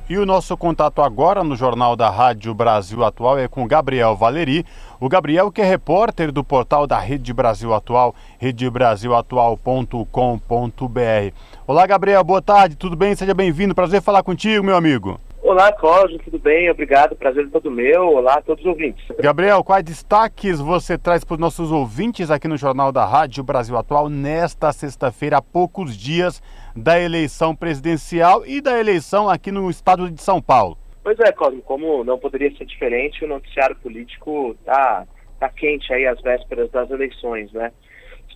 E 0.10 0.18
o 0.18 0.26
nosso 0.26 0.58
contato 0.58 1.04
agora 1.04 1.44
no 1.44 1.56
Jornal 1.56 1.96
da 1.96 2.10
Rádio 2.10 2.52
Brasil 2.52 3.06
Atual 3.06 3.38
é 3.38 3.48
com 3.48 3.68
Gabriel 3.68 4.16
Valeri. 4.16 4.66
O 5.00 5.08
Gabriel, 5.08 5.52
que 5.52 5.62
é 5.62 5.64
repórter 5.64 6.32
do 6.32 6.44
portal 6.44 6.88
da 6.88 6.98
Rede 6.98 7.32
Brasil 7.32 7.72
Atual, 7.76 8.16
redebrasilatual.com.br. 8.40 11.36
Olá, 11.70 11.86
Gabriel, 11.86 12.24
boa 12.24 12.42
tarde, 12.42 12.76
tudo 12.76 12.96
bem? 12.96 13.14
Seja 13.14 13.32
bem-vindo, 13.32 13.76
prazer 13.76 14.02
falar 14.02 14.24
contigo, 14.24 14.66
meu 14.66 14.76
amigo. 14.76 15.22
Olá, 15.40 15.72
Cosmo, 15.72 16.18
tudo 16.18 16.40
bem? 16.40 16.68
Obrigado, 16.68 17.16
prazer 17.16 17.46
é 17.46 17.48
todo 17.48 17.70
meu. 17.70 18.08
Olá 18.08 18.40
a 18.40 18.42
todos 18.42 18.66
os 18.66 18.72
ouvintes. 18.72 19.06
Gabriel, 19.20 19.64
quais 19.64 19.84
destaques 19.84 20.60
você 20.60 20.98
traz 20.98 21.24
para 21.24 21.36
os 21.36 21.40
nossos 21.40 21.72
ouvintes 21.72 22.32
aqui 22.32 22.48
no 22.48 22.58
Jornal 22.58 22.92
da 22.92 23.06
Rádio 23.06 23.44
Brasil 23.44 23.78
Atual 23.78 24.10
nesta 24.10 24.72
sexta-feira, 24.72 25.38
há 25.38 25.42
poucos 25.44 25.96
dias 25.96 26.42
da 26.76 27.00
eleição 27.00 27.56
presidencial 27.56 28.44
e 28.48 28.62
da 28.62 28.80
eleição 28.80 29.30
aqui 29.30 29.52
no 29.52 29.70
estado 29.70 30.10
de 30.10 30.24
São 30.24 30.42
Paulo? 30.42 30.76
Pois 31.04 31.20
é, 31.20 31.32
Cosmo, 31.32 31.62
como 31.62 32.04
não 32.04 32.18
poderia 32.18 32.52
ser 32.58 32.66
diferente, 32.66 33.24
o 33.24 33.28
noticiário 33.28 33.76
político 33.76 34.56
está 34.60 35.06
tá 35.40 35.50
quente 35.50 35.94
aí 35.94 36.08
às 36.08 36.20
vésperas 36.20 36.72
das 36.72 36.90
eleições, 36.90 37.54
né? 37.54 37.72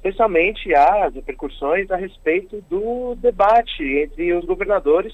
Especialmente 0.04 0.76
as 0.76 1.16
repercussões 1.16 1.90
a 1.90 1.96
respeito 1.96 2.62
do 2.70 3.16
debate 3.16 3.84
entre 3.84 4.34
os 4.34 4.44
governadores 4.44 5.14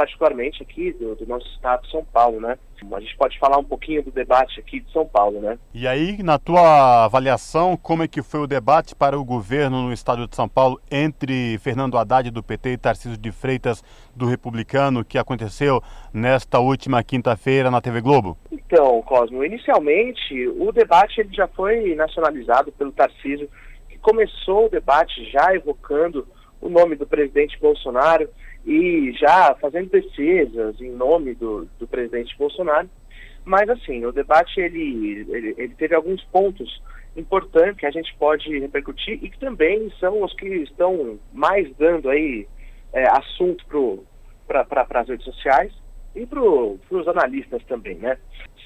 particularmente 0.00 0.62
aqui 0.62 0.92
do, 0.92 1.14
do, 1.14 1.26
nosso 1.26 1.46
estado 1.48 1.82
de 1.82 1.90
São 1.90 2.02
Paulo, 2.02 2.40
né? 2.40 2.56
A 2.90 3.00
gente 3.00 3.14
pode 3.18 3.38
falar 3.38 3.58
um 3.58 3.64
pouquinho 3.64 4.02
do 4.02 4.10
debate 4.10 4.58
aqui 4.58 4.80
de 4.80 4.90
São 4.90 5.04
Paulo, 5.04 5.40
né? 5.40 5.58
E 5.74 5.86
aí, 5.86 6.22
na 6.22 6.38
tua 6.38 7.04
avaliação, 7.04 7.76
como 7.76 8.02
é 8.02 8.08
que 8.08 8.22
foi 8.22 8.40
o 8.40 8.46
debate 8.46 8.94
para 8.94 9.18
o 9.18 9.24
governo 9.24 9.82
no 9.82 9.92
estado 9.92 10.26
de 10.26 10.34
São 10.34 10.48
Paulo 10.48 10.80
entre 10.90 11.58
Fernando 11.58 11.98
Haddad 11.98 12.30
do 12.30 12.42
PT 12.42 12.70
e 12.70 12.78
Tarcísio 12.78 13.18
de 13.18 13.30
Freitas 13.30 13.84
do 14.16 14.24
Republicano, 14.24 15.04
que 15.04 15.18
aconteceu 15.18 15.82
nesta 16.14 16.58
última 16.60 17.02
quinta-feira 17.02 17.70
na 17.70 17.82
TV 17.82 18.00
Globo? 18.00 18.38
Então, 18.50 19.02
Cosmo, 19.02 19.44
inicialmente 19.44 20.48
o 20.48 20.72
debate 20.72 21.20
ele 21.20 21.34
já 21.34 21.46
foi 21.46 21.94
nacionalizado 21.94 22.72
pelo 22.72 22.90
Tarcísio, 22.90 23.50
começou 24.00 24.66
o 24.66 24.70
debate 24.70 25.24
já 25.30 25.54
evocando 25.54 26.26
o 26.60 26.68
nome 26.68 26.96
do 26.96 27.06
presidente 27.06 27.58
Bolsonaro 27.58 28.28
e 28.66 29.12
já 29.12 29.54
fazendo 29.60 29.88
pesquisas 29.88 30.80
em 30.80 30.90
nome 30.90 31.34
do, 31.34 31.66
do 31.78 31.86
presidente 31.86 32.36
Bolsonaro. 32.36 32.88
Mas 33.44 33.68
assim, 33.70 34.04
o 34.04 34.12
debate 34.12 34.60
ele, 34.60 35.26
ele, 35.28 35.54
ele 35.56 35.74
teve 35.74 35.94
alguns 35.94 36.22
pontos 36.24 36.82
importantes 37.16 37.78
que 37.78 37.86
a 37.86 37.90
gente 37.90 38.14
pode 38.16 38.58
repercutir 38.58 39.18
e 39.22 39.30
que 39.30 39.38
também 39.38 39.90
são 39.98 40.22
os 40.22 40.32
que 40.34 40.46
estão 40.46 41.18
mais 41.32 41.74
dando 41.76 42.08
aí 42.08 42.46
é, 42.92 43.04
assunto 43.08 44.04
para 44.46 45.00
as 45.00 45.08
redes 45.08 45.24
sociais 45.24 45.72
e 46.14 46.26
para 46.26 46.42
os 46.42 47.08
analistas 47.08 47.62
também, 47.64 47.96
né? 47.96 48.18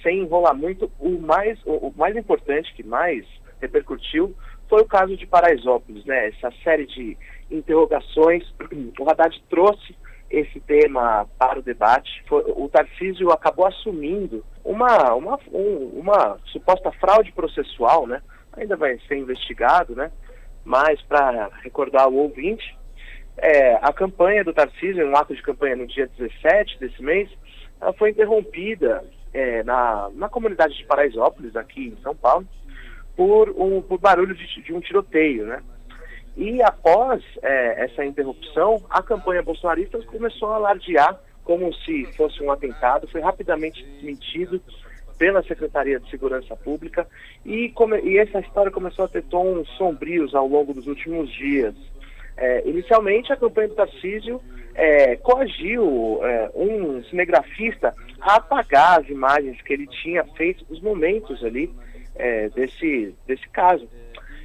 Sem 0.03 0.21
enrolar 0.21 0.55
muito, 0.55 0.91
o 0.99 1.19
mais, 1.19 1.59
o, 1.65 1.89
o, 1.89 1.95
mais 1.97 2.17
importante, 2.17 2.75
que 2.75 2.83
mais 2.83 3.25
repercutiu, 3.61 4.35
foi 4.69 4.83
o 4.83 4.87
caso 4.87 5.17
de 5.17 5.27
Paraisópolis, 5.27 6.05
né? 6.05 6.29
Essa 6.29 6.51
série 6.63 6.87
de 6.87 7.17
interrogações. 7.51 8.45
O 8.99 9.11
Haddad 9.11 9.43
trouxe 9.51 9.95
esse 10.31 10.61
tema 10.61 11.27
para 11.39 11.59
o 11.59 11.63
debate. 11.63 12.25
Foi, 12.27 12.43
o 12.47 12.69
Tarcísio 12.69 13.31
acabou 13.31 13.67
assumindo 13.67 14.45
uma, 14.65 15.15
uma, 15.15 15.39
um, 15.53 16.01
uma 16.01 16.39
suposta 16.47 16.91
fraude 16.93 17.33
processual, 17.33 18.07
né? 18.07 18.23
Ainda 18.57 18.77
vai 18.77 18.99
ser 19.07 19.17
investigado, 19.17 19.95
né? 19.95 20.11
Mas 20.65 21.01
para 21.03 21.51
recordar 21.63 22.09
o 22.09 22.17
ouvinte, 22.17 22.77
é, 23.37 23.75
a 23.75 23.93
campanha 23.93 24.45
do 24.45 24.55
Tarcísio, 24.55 25.07
um 25.07 25.17
ato 25.17 25.35
de 25.35 25.43
campanha 25.43 25.77
no 25.77 25.87
dia 25.87 26.09
17 26.17 26.79
desse 26.79 27.03
mês, 27.03 27.29
ela 27.81 27.93
foi 27.93 28.11
interrompida 28.11 29.05
é, 29.33 29.63
na, 29.65 30.09
na 30.15 30.29
comunidade 30.29 30.77
de 30.77 30.85
Paraisópolis, 30.85 31.55
aqui 31.57 31.89
em 31.89 32.03
São 32.03 32.15
Paulo, 32.15 32.47
por, 33.17 33.51
um, 33.51 33.81
por 33.81 33.99
barulho 33.99 34.35
de, 34.35 34.63
de 34.63 34.73
um 34.73 34.81
tiroteio, 34.81 35.47
né? 35.47 35.63
E 36.37 36.61
após 36.63 37.23
é, 37.43 37.85
essa 37.85 38.05
interrupção, 38.05 38.83
a 38.91 39.03
campanha 39.03 39.43
bolsonarista 39.43 40.01
começou 40.03 40.51
a 40.51 40.57
alardear 40.57 41.19
como 41.45 41.73
se 41.73 42.07
fosse 42.17 42.43
um 42.43 42.51
atentado, 42.51 43.07
foi 43.09 43.21
rapidamente 43.21 43.85
desmentido 43.85 44.61
pela 45.19 45.43
Secretaria 45.45 46.01
de 46.01 46.11
Segurança 46.11 46.57
Pública 46.57 47.07
e, 47.45 47.69
come, 47.71 48.01
e 48.01 48.19
essa 48.19 48.41
história 48.41 48.73
começou 48.73 49.05
a 49.05 49.09
ter 49.09 49.23
tons 49.25 49.69
sombrios 49.77 50.35
ao 50.35 50.49
longo 50.49 50.75
dos 50.75 50.87
últimos 50.87 51.31
dias. 51.33 51.75
É, 52.37 52.69
inicialmente, 52.69 53.33
a 53.33 53.37
campanha 53.37 53.69
do 53.69 53.75
Tarcísio 53.75 54.41
é, 54.75 55.15
coagiu 55.17 56.19
é, 56.23 56.51
um 56.55 57.05
cinegrafista 57.05 57.95
a 58.21 58.37
apagar 58.37 59.01
as 59.01 59.09
imagens 59.09 59.61
que 59.63 59.73
ele 59.73 59.87
tinha 59.87 60.25
feito 60.37 60.65
nos 60.69 60.81
momentos 60.81 61.45
ali 61.45 61.71
é, 62.15 62.49
desse, 62.51 63.15
desse 63.27 63.49
caso. 63.49 63.89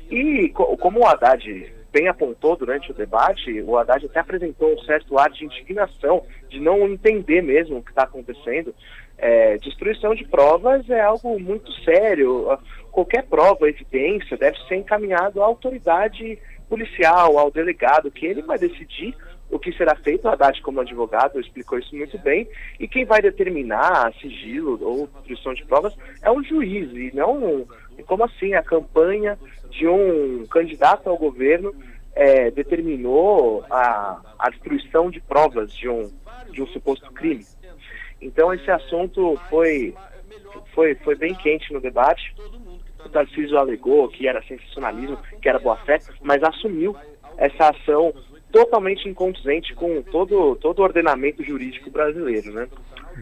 E 0.10 0.50
co 0.50 0.76
como 0.78 1.02
o 1.02 1.08
Haddad 1.08 1.72
bem 1.92 2.08
apontou 2.08 2.56
durante 2.56 2.92
o 2.92 2.94
debate, 2.94 3.62
o 3.62 3.78
Haddad 3.78 4.06
até 4.06 4.20
apresentou 4.20 4.74
um 4.74 4.80
certo 4.80 5.18
ar 5.18 5.30
de 5.30 5.46
indignação, 5.46 6.24
de 6.50 6.60
não 6.60 6.88
entender 6.88 7.42
mesmo 7.42 7.78
o 7.78 7.84
que 7.84 7.92
está 7.92 8.04
acontecendo. 8.04 8.74
É, 9.18 9.58
destruição 9.58 10.16
de 10.16 10.26
provas 10.26 10.90
é 10.90 11.02
algo 11.02 11.40
muito 11.40 11.72
sério. 11.84 12.58
Qualquer 12.92 13.24
prova, 13.24 13.68
evidência, 13.68 14.38
deve 14.38 14.58
ser 14.68 14.76
encaminhado 14.76 15.42
à 15.42 15.46
autoridade 15.46 16.40
policial, 16.68 17.38
ao 17.38 17.52
delegado, 17.52 18.12
que 18.12 18.26
ele 18.26 18.44
vai 18.44 18.58
decidir 18.58 19.16
o 19.50 19.60
que 19.60 19.72
será 19.74 19.96
feito. 19.96 20.26
O 20.26 20.30
Haddad, 20.30 20.62
como 20.62 20.82
advogado, 20.82 21.40
explicou 21.40 21.80
isso 21.80 21.96
muito 21.96 22.18
bem. 22.20 22.48
E 22.80 22.88
quem 22.88 23.06
vai 23.06 23.22
determinar 23.22 24.14
sigilo 24.22 24.80
ou 24.82 25.08
destruição 25.08 25.54
de 25.54 25.66
provas 25.66 25.96
é 26.22 26.32
um 26.32 26.44
juiz, 26.44 26.92
e 26.94 27.16
não 27.16 27.68
como 28.04 28.24
assim 28.24 28.54
a 28.54 28.64
campanha 28.64 29.38
de 29.70 29.88
um 29.88 30.46
candidato 30.48 31.10
ao 31.10 31.18
governo 31.18 31.74
é, 32.16 32.52
determinou 32.52 33.64
a, 33.70 34.22
a 34.38 34.50
destruição 34.50 35.10
de 35.10 35.20
provas 35.22 35.74
de 35.74 35.88
um, 35.88 36.12
de 36.52 36.62
um 36.62 36.68
suposto 36.68 37.12
crime. 37.12 37.46
Então 38.22 38.54
esse 38.54 38.70
assunto 38.70 39.40
foi, 39.50 39.94
foi, 40.74 40.96
foi 40.96 41.16
bem 41.16 41.34
quente 41.36 41.72
no 41.72 41.80
debate. 41.80 42.36
O 43.06 43.10
Tarcísio 43.10 43.58
alegou 43.58 44.10
que 44.10 44.28
era 44.28 44.42
sensacionalismo, 44.44 45.18
que 45.42 45.48
era 45.48 45.60
boa-fé, 45.60 46.00
mas 46.22 46.44
assumiu 46.44 46.96
essa 47.38 47.70
ação 47.70 48.14
totalmente 48.52 49.08
incondizente 49.08 49.74
com 49.74 50.02
todo, 50.02 50.56
todo 50.56 50.80
o 50.80 50.84
ordenamento 50.84 51.44
jurídico 51.44 51.90
brasileiro, 51.90 52.52
né? 52.52 52.68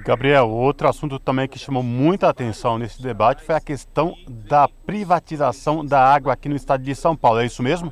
Gabriel, 0.06 0.50
outro 0.50 0.88
assunto 0.88 1.20
também 1.20 1.48
que 1.48 1.58
chamou 1.58 1.82
muita 1.82 2.30
atenção 2.30 2.78
nesse 2.78 3.02
debate 3.02 3.44
foi 3.44 3.56
a 3.56 3.62
questão 3.62 4.16
da 4.28 4.68
privatização 4.86 5.86
da 5.86 6.00
água 6.00 6.34
aqui 6.34 6.48
no 6.48 6.56
estado 6.56 6.84
de 6.84 6.94
São 6.94 7.16
Paulo, 7.16 7.40
é 7.40 7.46
isso 7.46 7.64
mesmo? 7.64 7.92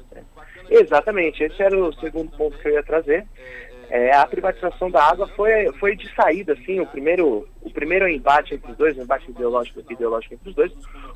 Exatamente, 0.70 1.44
esse 1.44 1.62
era 1.62 1.78
o 1.78 1.94
segundo 1.96 2.32
ponto 2.32 2.58
que 2.58 2.68
eu 2.68 2.74
ia 2.74 2.84
trazer. 2.84 3.26
É, 3.90 4.16
a 4.16 4.26
privatização 4.26 4.90
da 4.90 5.04
água 5.04 5.28
foi, 5.36 5.72
foi 5.80 5.96
de 5.96 6.12
saída, 6.16 6.54
assim, 6.54 6.80
o 6.80 6.88
primeiro, 6.88 7.48
o 7.62 7.70
primeiro 7.70 8.08
embate 8.10 8.56
entre 8.56 8.72
os 8.72 8.78
dois, 8.78 8.98
o 8.98 9.02
embate 9.02 9.30
ideológico 9.30 9.80
ideológico 9.90 10.34
entre 10.34 10.50
os 10.50 10.56
dois. 10.56 10.72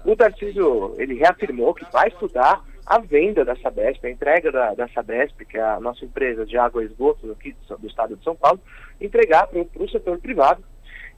O 0.05 0.15
Tarcísio, 0.15 0.95
ele 0.97 1.15
reafirmou 1.15 1.73
que 1.73 1.86
vai 1.91 2.10
estudar 2.10 2.63
a 2.89 2.97
venda 2.97 3.45
da 3.45 3.56
Sabesp, 3.58 4.04
a 4.04 4.10
entrega 4.10 4.52
da, 4.52 4.73
da 4.73 4.88
Sabesp, 4.88 5.45
que 5.45 5.60
é 5.60 5.62
a 5.62 5.80
nossa 5.80 6.04
empresa 6.04 6.43
de 6.43 6.58
água 6.58 6.82
e 6.82 6.88
esgoto 6.88 7.32
aqui 7.32 7.56
do, 7.67 7.78
do 7.78 7.88
estado 7.88 8.17
de 8.17 8.23
São 8.23 8.36
Paulo, 8.36 8.60
entregar 8.99 9.45
para 9.45 9.62
o 9.75 9.89
setor 9.89 10.17
privado 10.17 10.63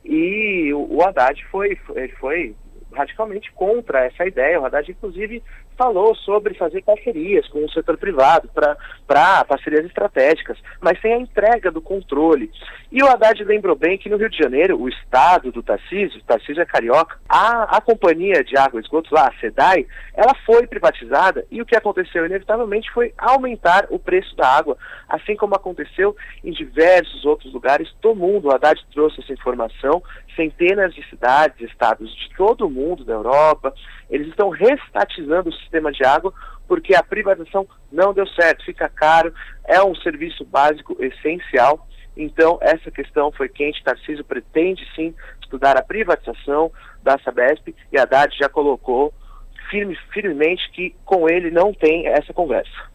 e 0.03 0.73
o, 0.73 0.97
o 0.97 1.01
Haddad 1.01 1.41
foi, 1.45 1.77
foi, 1.77 2.09
foi 2.19 2.55
radicalmente 2.91 3.49
contra 3.53 4.05
essa 4.05 4.25
ideia. 4.25 4.59
O 4.59 4.65
Haddad, 4.65 4.91
inclusive, 4.91 5.41
falou 5.81 6.13
sobre 6.13 6.53
fazer 6.53 6.83
parcerias 6.83 7.47
com 7.47 7.65
o 7.65 7.71
setor 7.71 7.97
privado 7.97 8.47
para 9.07 9.43
parcerias 9.45 9.83
estratégicas, 9.83 10.55
mas 10.79 11.01
sem 11.01 11.11
a 11.11 11.17
entrega 11.17 11.71
do 11.71 11.81
controle. 11.81 12.51
E 12.91 13.01
o 13.01 13.07
Haddad 13.07 13.43
lembrou 13.43 13.75
bem 13.75 13.97
que 13.97 14.07
no 14.07 14.17
Rio 14.17 14.29
de 14.29 14.37
Janeiro, 14.37 14.79
o 14.79 14.87
estado 14.87 15.51
do 15.51 15.63
Tarcísio, 15.63 16.21
Tarcísio 16.23 16.61
é 16.61 16.65
carioca, 16.65 17.17
a, 17.27 17.77
a 17.77 17.81
companhia 17.81 18.43
de 18.43 18.55
água 18.55 18.79
e 18.79 18.83
esgotos 18.83 19.09
lá, 19.11 19.27
a 19.27 19.39
SEDAI, 19.39 19.87
ela 20.13 20.35
foi 20.45 20.67
privatizada 20.67 21.47
e 21.49 21.59
o 21.61 21.65
que 21.65 21.75
aconteceu 21.75 22.27
inevitavelmente 22.27 22.91
foi 22.91 23.11
aumentar 23.17 23.87
o 23.89 23.97
preço 23.97 24.35
da 24.35 24.47
água, 24.47 24.77
assim 25.09 25.35
como 25.35 25.55
aconteceu 25.55 26.15
em 26.43 26.51
diversos 26.51 27.25
outros 27.25 27.51
lugares 27.51 27.91
do 28.01 28.13
mundo. 28.13 28.49
O 28.49 28.51
Haddad 28.51 28.79
trouxe 28.93 29.21
essa 29.21 29.33
informação, 29.33 30.03
centenas 30.35 30.93
de 30.93 31.03
cidades, 31.09 31.59
estados 31.69 32.13
de 32.15 32.29
todo 32.35 32.67
o 32.67 32.69
mundo, 32.69 33.03
da 33.03 33.13
Europa, 33.13 33.73
eles 34.11 34.27
estão 34.27 34.49
restatizando 34.49 35.49
o 35.49 35.53
sistema 35.53 35.91
de 35.91 36.05
água 36.05 36.33
porque 36.67 36.93
a 36.93 37.01
privatização 37.01 37.67
não 37.91 38.13
deu 38.13 38.27
certo, 38.27 38.63
fica 38.63 38.87
caro, 38.87 39.33
é 39.65 39.81
um 39.81 39.95
serviço 39.95 40.45
básico 40.45 40.95
essencial. 40.99 41.87
Então, 42.15 42.59
essa 42.61 42.91
questão 42.91 43.31
foi 43.31 43.49
quente. 43.49 43.83
Tarcísio 43.83 44.23
pretende 44.23 44.85
sim 44.95 45.13
estudar 45.41 45.77
a 45.77 45.81
privatização 45.81 46.71
da 47.01 47.17
Sabesp 47.19 47.73
e 47.91 47.97
a 47.97 48.03
Haddad 48.03 48.37
já 48.37 48.47
colocou 48.47 49.13
firme, 49.69 49.97
firmemente 50.13 50.69
que 50.71 50.95
com 51.05 51.29
ele 51.29 51.49
não 51.49 51.73
tem 51.73 52.07
essa 52.07 52.33
conversa. 52.33 52.91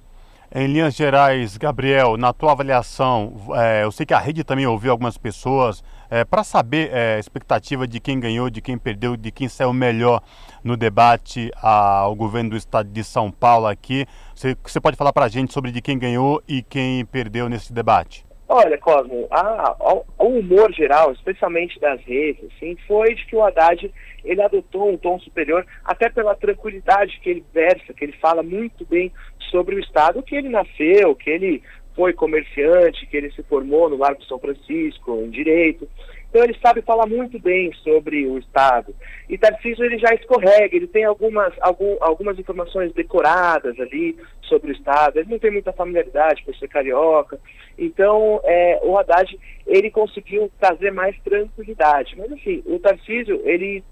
Em 0.54 0.66
linhas 0.66 0.94
gerais, 0.94 1.56
Gabriel, 1.56 2.16
na 2.16 2.32
tua 2.32 2.52
avaliação, 2.52 3.34
é, 3.56 3.82
eu 3.82 3.90
sei 3.90 4.06
que 4.06 4.14
a 4.14 4.18
rede 4.18 4.44
também 4.44 4.66
ouviu 4.66 4.92
algumas 4.92 5.18
pessoas, 5.18 5.82
é, 6.10 6.24
para 6.24 6.44
saber 6.44 6.90
é, 6.92 7.16
a 7.16 7.18
expectativa 7.18 7.86
de 7.86 8.00
quem 8.00 8.18
ganhou, 8.18 8.50
de 8.50 8.60
quem 8.60 8.78
perdeu, 8.78 9.16
de 9.16 9.30
quem 9.30 9.48
saiu 9.48 9.72
melhor 9.72 10.22
no 10.62 10.76
debate 10.76 11.50
ao 11.62 12.14
governo 12.14 12.50
do 12.50 12.56
estado 12.56 12.88
de 12.88 13.04
São 13.04 13.30
Paulo 13.30 13.66
aqui, 13.66 14.06
você, 14.34 14.56
você 14.62 14.80
pode 14.80 14.96
falar 14.96 15.12
para 15.12 15.26
a 15.26 15.28
gente 15.28 15.52
sobre 15.52 15.70
de 15.70 15.80
quem 15.80 15.98
ganhou 15.98 16.42
e 16.46 16.62
quem 16.62 17.04
perdeu 17.04 17.48
nesse 17.48 17.72
debate? 17.72 18.26
Olha, 18.48 18.78
Cosmo, 18.78 19.26
a, 19.28 19.70
a, 19.70 20.24
o 20.24 20.38
humor 20.38 20.72
geral, 20.72 21.10
especialmente 21.12 21.80
das 21.80 22.00
redes, 22.02 22.44
assim, 22.44 22.76
foi 22.86 23.14
de 23.14 23.26
que 23.26 23.34
o 23.34 23.42
Haddad 23.42 23.92
ele 24.24 24.40
adotou 24.40 24.88
um 24.88 24.96
tom 24.96 25.18
superior, 25.18 25.66
até 25.84 26.08
pela 26.08 26.34
tranquilidade 26.36 27.18
que 27.20 27.30
ele 27.30 27.44
versa, 27.52 27.92
que 27.92 28.04
ele 28.04 28.12
fala 28.20 28.44
muito 28.44 28.84
bem 28.86 29.12
sobre 29.50 29.74
o 29.74 29.80
Estado, 29.80 30.22
que 30.22 30.36
ele 30.36 30.48
nasceu, 30.48 31.14
que 31.16 31.28
ele 31.28 31.62
foi 31.96 32.12
comerciante, 32.12 33.06
que 33.06 33.16
ele 33.16 33.32
se 33.32 33.42
formou 33.42 33.88
no 33.88 33.96
Largo 33.96 34.22
São 34.24 34.38
Francisco, 34.38 35.18
em 35.22 35.30
Direito. 35.30 35.88
Então 36.28 36.44
ele 36.44 36.56
sabe 36.60 36.82
falar 36.82 37.06
muito 37.06 37.38
bem 37.38 37.72
sobre 37.82 38.26
o 38.26 38.36
Estado. 38.36 38.94
E 39.26 39.38
Tarcísio 39.38 39.82
ele 39.82 39.98
já 39.98 40.12
escorrega, 40.14 40.76
ele 40.76 40.86
tem 40.86 41.04
algumas, 41.04 41.54
algum, 41.60 41.96
algumas 42.00 42.38
informações 42.38 42.92
decoradas 42.92 43.80
ali 43.80 44.16
sobre 44.42 44.70
o 44.70 44.74
Estado, 44.74 45.18
ele 45.18 45.30
não 45.30 45.38
tem 45.38 45.50
muita 45.50 45.72
familiaridade 45.72 46.44
por 46.44 46.54
ser 46.56 46.68
carioca. 46.68 47.40
Então 47.78 48.40
é, 48.44 48.78
o 48.82 48.98
Haddad 48.98 49.38
ele 49.66 49.90
conseguiu 49.90 50.52
trazer 50.60 50.92
mais 50.92 51.18
tranquilidade. 51.20 52.14
Mas 52.18 52.30
assim, 52.30 52.62
o 52.66 52.78
Tarcísio 52.78 53.40
ele 53.44 53.82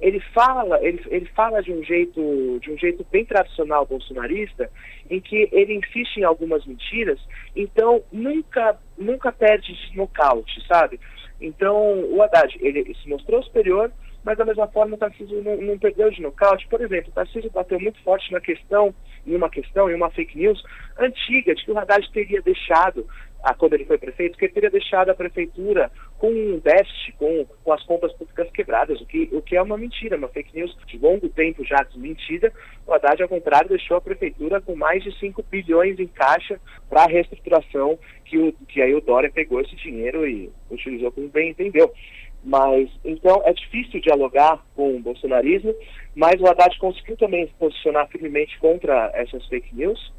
ele 0.00 0.20
fala, 0.32 0.82
ele, 0.82 1.02
ele 1.08 1.26
fala 1.26 1.62
de 1.62 1.72
um 1.72 1.82
jeito, 1.84 2.58
de 2.60 2.70
um 2.70 2.78
jeito 2.78 3.06
bem 3.10 3.24
tradicional 3.24 3.84
bolsonarista, 3.84 4.70
em 5.10 5.20
que 5.20 5.48
ele 5.52 5.74
insiste 5.74 6.16
em 6.16 6.24
algumas 6.24 6.64
mentiras, 6.64 7.20
então 7.54 8.02
nunca, 8.10 8.78
nunca 8.96 9.30
perde 9.30 9.74
de 9.74 9.96
nocaute, 9.96 10.66
sabe? 10.66 10.98
Então 11.40 12.04
o 12.04 12.22
Haddad, 12.22 12.56
ele 12.60 12.94
se 12.94 13.08
mostrou 13.08 13.42
superior, 13.42 13.92
mas 14.24 14.36
da 14.36 14.44
mesma 14.44 14.66
forma 14.68 14.94
o 14.94 14.98
Tarcísio 14.98 15.42
não, 15.42 15.56
não 15.56 15.78
perdeu 15.78 16.10
de 16.10 16.20
nocaute. 16.20 16.66
Por 16.68 16.80
exemplo, 16.80 17.10
o 17.10 17.14
Tarcísio 17.14 17.50
bateu 17.50 17.80
muito 17.80 18.02
forte 18.02 18.30
na 18.32 18.40
questão, 18.40 18.94
em 19.26 19.34
uma 19.34 19.48
questão, 19.48 19.90
em 19.90 19.94
uma 19.94 20.10
fake 20.10 20.36
news 20.36 20.62
antiga, 20.98 21.54
de 21.54 21.64
que 21.64 21.70
o 21.70 21.78
Haddad 21.78 22.10
teria 22.12 22.42
deixado 22.42 23.06
a, 23.42 23.54
quando 23.54 23.74
ele 23.74 23.84
foi 23.84 23.98
prefeito, 23.98 24.36
que 24.38 24.44
ele 24.44 24.52
teria 24.52 24.70
deixado 24.70 25.10
a 25.10 25.14
prefeitura 25.14 25.90
com 26.18 26.30
um 26.30 26.58
déficit, 26.58 27.12
com, 27.12 27.46
com 27.64 27.72
as 27.72 27.82
contas 27.84 28.12
públicas 28.12 28.50
quebradas, 28.50 29.00
o 29.00 29.06
que, 29.06 29.28
o 29.32 29.40
que 29.40 29.56
é 29.56 29.62
uma 29.62 29.78
mentira, 29.78 30.16
uma 30.16 30.28
fake 30.28 30.54
news 30.54 30.76
de 30.86 30.98
longo 30.98 31.28
tempo 31.28 31.64
já 31.64 31.82
desmentida. 31.82 32.52
O 32.86 32.92
Haddad, 32.92 33.22
ao 33.22 33.28
contrário, 33.28 33.68
deixou 33.68 33.96
a 33.96 34.00
prefeitura 34.00 34.60
com 34.60 34.76
mais 34.76 35.02
de 35.02 35.16
5 35.18 35.42
bilhões 35.50 35.98
em 35.98 36.06
caixa 36.06 36.60
para 36.88 37.04
a 37.04 37.06
reestruturação, 37.06 37.98
que, 38.24 38.38
o, 38.38 38.52
que 38.68 38.82
aí 38.82 38.94
o 38.94 39.00
Dória 39.00 39.30
pegou 39.30 39.60
esse 39.60 39.74
dinheiro 39.76 40.26
e 40.26 40.50
utilizou 40.70 41.10
como 41.12 41.28
bem 41.28 41.50
entendeu. 41.50 41.92
Mas, 42.42 42.88
então, 43.04 43.42
é 43.44 43.52
difícil 43.52 44.00
dialogar 44.00 44.64
com 44.74 44.96
o 44.96 45.00
bolsonarismo, 45.00 45.74
mas 46.14 46.40
o 46.40 46.46
Haddad 46.46 46.78
conseguiu 46.78 47.16
também 47.16 47.46
se 47.46 47.52
posicionar 47.54 48.08
firmemente 48.08 48.58
contra 48.58 49.10
essas 49.14 49.46
fake 49.46 49.74
news 49.74 50.10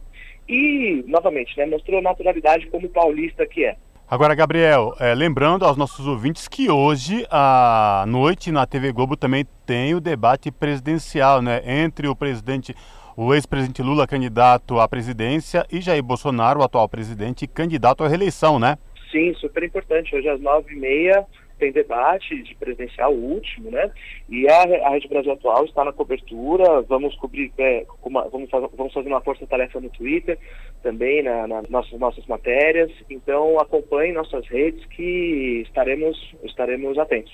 e, 0.52 1.04
novamente, 1.08 1.58
né, 1.58 1.66
mostrou 1.66 2.02
naturalidade 2.02 2.68
como 2.68 2.90
paulista 2.90 3.46
que 3.46 3.64
é. 3.64 3.78
Agora, 4.08 4.36
Gabriel, 4.36 4.94
é, 5.00 5.16
lembrando 5.16 5.64
aos 5.64 5.78
nossos 5.78 6.06
ouvintes 6.06 6.46
que 6.46 6.70
hoje 6.70 7.26
à 7.32 8.04
noite 8.06 8.52
na 8.52 8.66
TV 8.66 8.92
Globo 8.92 9.16
também 9.16 9.46
tem 9.66 9.96
o 9.96 10.02
debate 10.02 10.52
presidencial, 10.52 11.42
né, 11.42 11.62
entre 11.66 12.10
o 12.10 12.16
presidente, 12.16 12.76
o 13.16 13.34
ex-presidente 13.34 13.82
Lula, 13.82 14.06
candidato 14.06 14.78
à 14.82 14.88
presidência, 14.90 15.66
e 15.72 15.80
Jair 15.80 16.04
Bolsonaro, 16.04 16.60
o 16.60 16.64
atual 16.64 16.90
presidente, 16.90 17.48
candidato 17.48 18.04
à 18.04 18.10
reeleição, 18.10 18.60
né? 18.60 18.78
Sim, 19.10 19.34
super 19.36 19.64
importante. 19.64 20.14
Hoje 20.14 20.28
às 20.28 20.42
nove 20.42 20.74
e 20.74 20.78
meia 20.78 21.26
tem 21.62 21.72
debate 21.72 22.42
de 22.42 22.56
presidencial 22.56 23.14
último, 23.14 23.70
né? 23.70 23.92
E 24.28 24.50
a, 24.50 24.88
a 24.88 24.90
Rede 24.90 25.08
Brasil 25.08 25.32
Atual 25.32 25.64
está 25.66 25.86
na 25.86 25.94
cobertura, 25.94 26.82
vamos 26.82 27.16
cobrir, 27.18 27.52
é, 27.60 27.86
uma, 28.04 28.28
vamos, 28.30 28.50
fazer, 28.50 28.68
vamos 28.76 28.92
fazer 28.92 29.08
uma 29.08 29.22
força-tarefa 29.22 29.80
no 29.80 29.90
Twitter, 29.92 30.40
também 30.82 31.22
na, 31.22 31.48
na 31.48 31.62
nossas, 31.70 32.00
nossas 32.00 32.26
matérias. 32.26 32.92
Então 33.12 33.60
acompanhe 33.60 34.12
nossas 34.12 34.48
redes 34.48 34.84
que 34.88 35.62
estaremos, 35.68 36.18
estaremos 36.44 36.98
atentos. 36.98 37.32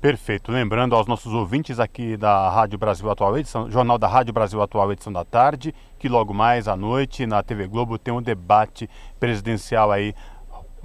Perfeito. 0.00 0.50
Lembrando 0.50 0.96
aos 0.96 1.06
nossos 1.06 1.32
ouvintes 1.32 1.78
aqui 1.78 2.16
da 2.16 2.50
Rádio 2.50 2.78
Brasil 2.78 3.08
Atual, 3.08 3.38
edição, 3.38 3.70
Jornal 3.70 3.98
da 3.98 4.08
Rádio 4.08 4.32
Brasil 4.32 4.60
Atual, 4.60 4.92
edição 4.92 5.12
da 5.12 5.24
tarde, 5.24 5.72
que 5.98 6.08
logo 6.08 6.34
mais 6.34 6.66
à 6.66 6.76
noite 6.76 7.26
na 7.26 7.42
TV 7.44 7.68
Globo 7.68 7.96
tem 7.96 8.12
um 8.12 8.22
debate 8.22 8.88
presidencial 9.20 9.92
aí 9.92 10.14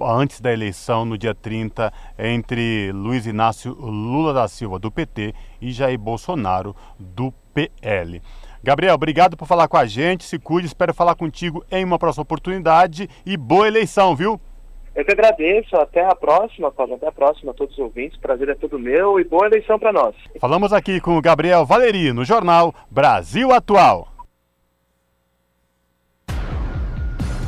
antes 0.00 0.40
da 0.40 0.52
eleição, 0.52 1.04
no 1.04 1.16
dia 1.16 1.34
30, 1.34 1.92
entre 2.18 2.92
Luiz 2.92 3.26
Inácio 3.26 3.72
Lula 3.72 4.32
da 4.32 4.48
Silva, 4.48 4.78
do 4.78 4.90
PT, 4.90 5.34
e 5.60 5.70
Jair 5.72 5.98
Bolsonaro, 5.98 6.74
do 6.98 7.32
PL. 7.52 8.20
Gabriel, 8.62 8.94
obrigado 8.94 9.36
por 9.36 9.46
falar 9.46 9.68
com 9.68 9.76
a 9.76 9.84
gente. 9.84 10.24
Se 10.24 10.38
cuide, 10.38 10.66
espero 10.66 10.94
falar 10.94 11.14
contigo 11.14 11.64
em 11.70 11.84
uma 11.84 11.98
próxima 11.98 12.22
oportunidade 12.22 13.08
e 13.26 13.36
boa 13.36 13.68
eleição, 13.68 14.16
viu? 14.16 14.40
Eu 14.94 15.04
que 15.04 15.12
agradeço. 15.12 15.76
Até 15.76 16.04
a 16.04 16.14
próxima, 16.14 16.70
Paulo. 16.70 16.94
Até 16.94 17.08
a 17.08 17.12
próxima 17.12 17.50
a 17.50 17.54
todos 17.54 17.74
os 17.74 17.84
ouvintes. 17.84 18.18
Prazer 18.18 18.48
é 18.48 18.54
todo 18.54 18.78
meu 18.78 19.18
e 19.18 19.24
boa 19.24 19.46
eleição 19.46 19.78
para 19.78 19.92
nós. 19.92 20.14
Falamos 20.40 20.72
aqui 20.72 21.00
com 21.00 21.18
o 21.18 21.20
Gabriel 21.20 21.66
Valeri 21.66 22.12
no 22.12 22.24
jornal 22.24 22.72
Brasil 22.90 23.52
Atual. 23.52 24.13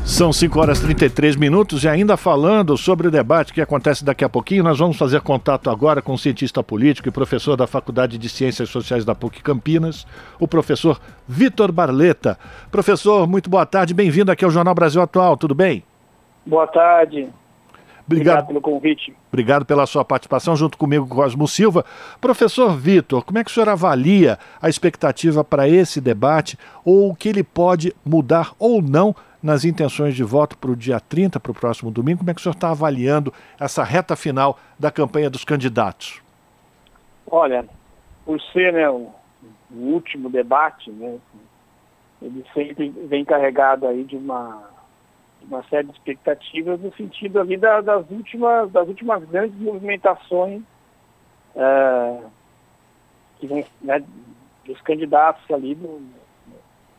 São 0.06 0.32
5 0.32 0.60
horas 0.60 0.78
e 0.78 0.82
33 0.82 1.34
minutos 1.34 1.82
e 1.82 1.88
ainda 1.88 2.16
falando 2.16 2.76
sobre 2.76 3.08
o 3.08 3.10
debate 3.10 3.52
que 3.52 3.60
acontece 3.60 4.04
daqui 4.04 4.24
a 4.24 4.28
pouquinho, 4.28 4.62
nós 4.62 4.78
vamos 4.78 4.96
fazer 4.96 5.20
contato 5.20 5.68
agora 5.68 6.00
com 6.00 6.14
o 6.14 6.18
cientista 6.18 6.62
político 6.62 7.08
e 7.08 7.10
professor 7.10 7.56
da 7.56 7.66
Faculdade 7.66 8.16
de 8.16 8.28
Ciências 8.28 8.70
Sociais 8.70 9.04
da 9.04 9.16
PUC 9.16 9.42
Campinas, 9.42 10.06
o 10.38 10.46
professor 10.46 11.00
Vitor 11.26 11.72
Barleta. 11.72 12.38
Professor, 12.70 13.26
muito 13.26 13.50
boa 13.50 13.66
tarde, 13.66 13.92
bem-vindo 13.92 14.30
aqui 14.30 14.44
ao 14.44 14.50
Jornal 14.50 14.76
Brasil 14.76 15.02
Atual, 15.02 15.36
tudo 15.36 15.56
bem? 15.56 15.82
Boa 16.46 16.68
tarde. 16.68 17.28
Obrigado, 18.06 18.44
Obrigado 18.44 18.46
pelo 18.46 18.60
convite. 18.60 19.16
Obrigado 19.32 19.66
pela 19.66 19.84
sua 19.84 20.04
participação 20.04 20.54
junto 20.54 20.78
comigo, 20.78 21.08
Cosmo 21.08 21.48
Silva. 21.48 21.84
Professor 22.20 22.76
Vitor, 22.76 23.24
como 23.24 23.38
é 23.38 23.44
que 23.44 23.50
o 23.50 23.54
senhor 23.54 23.68
avalia 23.68 24.38
a 24.62 24.68
expectativa 24.68 25.42
para 25.42 25.68
esse 25.68 26.00
debate 26.00 26.56
ou 26.84 27.10
o 27.10 27.16
que 27.16 27.28
ele 27.28 27.42
pode 27.42 27.92
mudar 28.04 28.52
ou 28.58 28.80
não 28.80 29.14
nas 29.42 29.64
intenções 29.64 30.14
de 30.14 30.24
voto 30.24 30.56
para 30.56 30.70
o 30.70 30.76
dia 30.76 30.98
30, 30.98 31.38
para 31.38 31.52
o 31.52 31.54
próximo 31.54 31.90
domingo. 31.90 32.18
Como 32.18 32.30
é 32.30 32.34
que 32.34 32.40
o 32.40 32.42
senhor 32.42 32.54
está 32.54 32.70
avaliando 32.70 33.32
essa 33.60 33.84
reta 33.84 34.16
final 34.16 34.58
da 34.78 34.90
campanha 34.90 35.30
dos 35.30 35.44
candidatos? 35.44 36.20
Olha, 37.28 37.64
por 38.24 38.40
ser 38.52 38.72
né, 38.72 38.88
o, 38.88 39.10
o 39.70 39.78
último 39.78 40.30
debate, 40.30 40.90
né, 40.90 41.18
ele 42.22 42.44
sempre 42.54 42.88
vem 42.88 43.24
carregado 43.24 43.86
aí 43.86 44.04
de 44.04 44.16
uma, 44.16 44.62
uma 45.48 45.62
série 45.64 45.86
de 45.86 45.92
expectativas 45.92 46.80
no 46.80 46.92
sentido 46.94 47.40
ali 47.40 47.56
da, 47.56 47.80
das, 47.80 48.08
últimas, 48.10 48.70
das 48.70 48.88
últimas 48.88 49.24
grandes 49.24 49.58
movimentações 49.58 50.62
é, 51.54 52.20
que 53.38 53.46
vem, 53.46 53.64
né, 53.80 54.02
dos 54.64 54.80
candidatos 54.82 55.48
ali 55.50 55.74
do, 55.74 56.02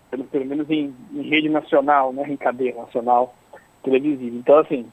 pelo, 0.10 0.24
pelo 0.26 0.46
menos 0.46 0.70
em, 0.70 0.96
em, 1.14 1.22
rede 1.22 1.50
nacional, 1.50 2.14
né, 2.14 2.24
em 2.28 2.38
cadeia 2.38 2.76
nacional 2.76 3.36
televisiva. 3.84 4.36
Então, 4.36 4.60
assim, 4.60 4.92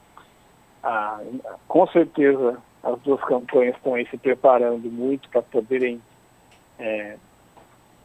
a, 0.82 1.20
com 1.68 1.86
certeza 1.88 2.58
as 2.82 3.00
duas 3.00 3.22
campanhas 3.24 3.76
estão 3.76 3.94
aí 3.94 4.06
se 4.08 4.18
preparando 4.18 4.90
muito 4.90 5.28
para 5.30 5.42
poderem 5.42 6.02
é, 6.78 7.16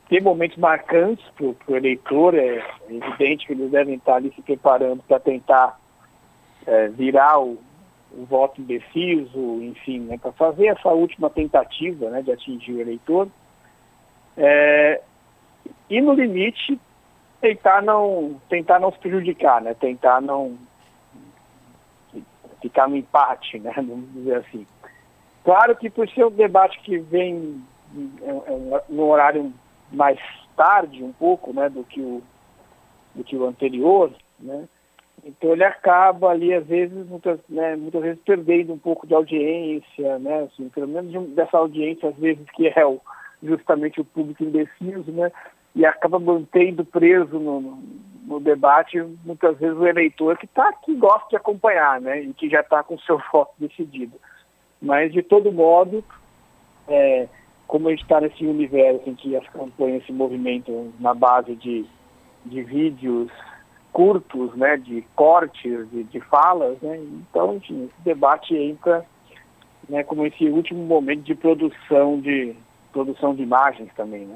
ter 0.10 0.22
momentos 0.22 0.58
marcantes 0.58 1.24
para 1.36 1.46
o 1.46 1.78
eleitor. 1.78 2.36
É 2.36 2.66
evidente 2.90 3.46
que 3.46 3.54
eles 3.54 3.72
devem 3.72 3.96
estar 3.96 4.16
ali 4.16 4.34
se 4.36 4.42
preparando 4.42 5.04
para 5.04 5.20
tentar 5.20 5.80
é, 6.66 6.88
virar 6.90 7.40
o, 7.40 7.58
o, 8.12 8.26
voto 8.26 8.60
indeciso, 8.60 9.62
enfim, 9.62 10.00
né, 10.00 10.18
para 10.18 10.32
fazer 10.34 10.68
essa 10.68 10.90
última 10.90 11.30
tentativa 11.30 12.10
né, 12.10 12.22
de 12.24 12.32
atingir 12.32 12.74
o 12.74 12.82
eleitor. 12.82 13.28
É, 14.36 15.02
e 15.90 16.02
no 16.02 16.14
limite 16.14 16.80
tentar 17.40 17.82
não, 17.82 18.40
tentar 18.50 18.80
não 18.80 18.92
se 18.92 19.00
prejudicar, 19.00 19.62
né? 19.62 19.74
Tentar 19.74 20.22
não 20.22 20.58
ficar 22.62 22.88
no 22.88 22.98
empate, 22.98 23.60
né? 23.60 23.72
Vamos 23.76 24.12
dizer 24.14 24.36
assim. 24.36 24.68
Claro 25.44 25.76
que 25.76 25.90
por 25.90 26.08
ser 26.10 26.26
um 26.26 26.32
debate 26.32 26.80
que 26.82 26.98
vem 26.98 27.64
é, 28.22 28.30
é, 28.30 28.84
no 28.90 29.08
horário 29.08 29.54
mais 29.92 30.20
tarde 30.56 31.04
um 31.04 31.14
pouco, 31.14 31.54
né, 31.54 31.70
do 31.70 31.84
que 31.84 32.02
o, 32.02 32.22
do 33.16 33.24
que 33.24 33.36
o 33.36 33.46
anterior, 33.46 34.12
né? 34.40 34.68
Então 35.26 35.52
ele 35.52 35.66
acaba 35.66 36.30
ali, 36.30 36.54
às 36.54 36.66
vezes, 36.66 37.06
muitas, 37.08 37.40
né, 37.50 37.76
muitas 37.76 38.02
vezes 38.02 38.20
perdendo 38.26 38.74
um 38.74 38.78
pouco 38.78 39.06
de 39.06 39.14
audiência, 39.14 40.18
né? 40.20 40.44
Assim, 40.44 40.70
pelo 40.70 40.88
menos 40.88 41.12
de, 41.12 41.20
dessa 41.36 41.58
audiência, 41.58 42.10
às 42.10 42.16
vezes, 42.16 42.46
que 42.52 42.68
é 42.68 42.86
o, 42.86 43.02
justamente 43.44 44.00
o 44.00 44.06
público 44.06 44.44
indeciso, 44.44 45.12
né? 45.12 45.32
e 45.76 45.86
acaba 45.86 46.20
mantendo 46.20 46.84
preso 46.84 47.40
no, 47.40 47.82
no, 48.26 48.40
debate 48.40 49.00
muitas 49.24 49.58
vezes 49.58 49.78
o 49.78 49.88
eleitor 49.88 50.38
que 50.38 50.48
tá 50.48 50.74
que 50.74 50.96
gosta 50.96 51.30
de 51.30 51.36
acompanhar, 51.36 52.02
né, 52.02 52.22
e 52.22 52.34
que 52.34 52.50
já 52.50 52.62
está 52.62 52.84
com 52.84 52.98
seu 53.00 53.22
voto 53.32 53.54
decidido. 53.58 54.20
Mas 54.82 55.12
de 55.12 55.22
todo 55.22 55.52
modo, 55.52 56.04
é, 56.88 57.28
como 57.70 57.88
a 57.88 57.92
gente 57.92 58.02
está 58.02 58.20
nesse 58.20 58.44
universo 58.44 59.08
em 59.08 59.14
que 59.14 59.36
as 59.36 59.48
campanhas 59.50 60.04
se 60.04 60.12
movimentam 60.12 60.92
na 61.00 61.14
base 61.14 61.56
de, 61.56 61.86
de 62.44 62.64
vídeos 62.64 63.30
curtos, 63.94 64.56
né, 64.56 64.76
de 64.76 65.06
cortes, 65.16 65.88
de, 65.92 66.04
de 66.04 66.20
falas, 66.20 66.82
né, 66.82 66.98
então 66.98 67.56
enfim, 67.56 67.86
esse 67.86 68.02
debate 68.04 68.56
entra 68.56 69.06
né, 69.88 70.04
como 70.04 70.26
esse 70.26 70.46
último 70.50 70.84
momento 70.84 71.22
de 71.22 71.36
produção 71.36 72.20
de 72.20 72.56
produção 72.92 73.36
de 73.36 73.44
imagens 73.44 73.90
também, 73.96 74.26
né. 74.26 74.36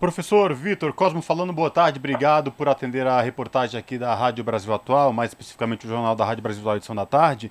Professor 0.00 0.52
Vitor 0.52 0.92
Cosmo 0.92 1.22
falando, 1.22 1.52
boa 1.52 1.70
tarde, 1.70 2.00
obrigado 2.00 2.50
por 2.50 2.68
atender 2.68 3.06
a 3.06 3.20
reportagem 3.20 3.78
aqui 3.78 3.96
da 3.96 4.16
Rádio 4.16 4.42
Brasil 4.42 4.74
Atual, 4.74 5.12
mais 5.12 5.30
especificamente 5.30 5.86
o 5.86 5.88
Jornal 5.88 6.16
da 6.16 6.24
Rádio 6.24 6.42
Brasil 6.42 6.60
Atual, 6.62 6.76
edição 6.76 6.96
da 6.96 7.06
tarde. 7.06 7.48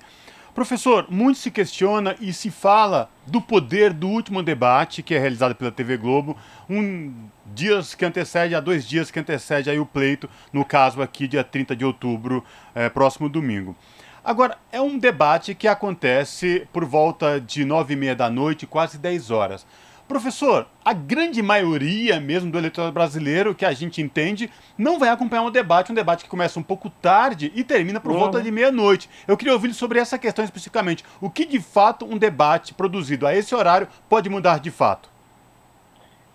Professor, 0.54 1.06
muito 1.08 1.38
se 1.38 1.50
questiona 1.50 2.14
e 2.20 2.30
se 2.30 2.50
fala 2.50 3.08
do 3.26 3.40
poder 3.40 3.90
do 3.90 4.06
último 4.06 4.42
debate 4.42 5.02
que 5.02 5.14
é 5.14 5.18
realizado 5.18 5.54
pela 5.54 5.72
TV 5.72 5.96
Globo, 5.96 6.36
um 6.68 7.14
dias 7.54 7.94
que 7.94 8.04
antecede, 8.04 8.54
há 8.54 8.60
dois 8.60 8.86
dias 8.86 9.10
que 9.10 9.18
antecede 9.18 9.70
aí 9.70 9.78
o 9.78 9.86
pleito, 9.86 10.28
no 10.52 10.62
caso 10.62 11.00
aqui, 11.00 11.26
dia 11.26 11.42
30 11.42 11.74
de 11.74 11.86
outubro, 11.86 12.44
é, 12.74 12.90
próximo 12.90 13.30
domingo. 13.30 13.74
Agora, 14.22 14.58
é 14.70 14.80
um 14.80 14.98
debate 14.98 15.54
que 15.54 15.66
acontece 15.66 16.68
por 16.70 16.84
volta 16.84 17.40
de 17.40 17.64
nove 17.64 17.94
e 17.94 17.96
meia 17.96 18.14
da 18.14 18.28
noite, 18.28 18.66
quase 18.66 18.98
10 18.98 19.30
horas. 19.30 19.66
Professor, 20.12 20.66
a 20.84 20.92
grande 20.92 21.40
maioria 21.40 22.20
mesmo 22.20 22.52
do 22.52 22.58
eleitorado 22.58 22.92
brasileiro, 22.92 23.54
que 23.54 23.64
a 23.64 23.72
gente 23.72 24.02
entende, 24.02 24.50
não 24.76 24.98
vai 24.98 25.08
acompanhar 25.08 25.40
um 25.40 25.50
debate, 25.50 25.90
um 25.90 25.94
debate 25.94 26.24
que 26.24 26.28
começa 26.28 26.60
um 26.60 26.62
pouco 26.62 26.90
tarde 26.90 27.50
e 27.54 27.64
termina 27.64 27.98
por 27.98 28.12
uhum. 28.12 28.18
volta 28.18 28.42
de 28.42 28.50
meia-noite. 28.50 29.08
Eu 29.26 29.38
queria 29.38 29.54
ouvir 29.54 29.72
sobre 29.72 29.98
essa 29.98 30.18
questão 30.18 30.44
especificamente. 30.44 31.02
O 31.18 31.30
que 31.30 31.46
de 31.46 31.58
fato 31.58 32.04
um 32.04 32.18
debate 32.18 32.74
produzido 32.74 33.26
a 33.26 33.34
esse 33.34 33.54
horário 33.54 33.88
pode 34.06 34.28
mudar 34.28 34.60
de 34.60 34.70
fato? 34.70 35.08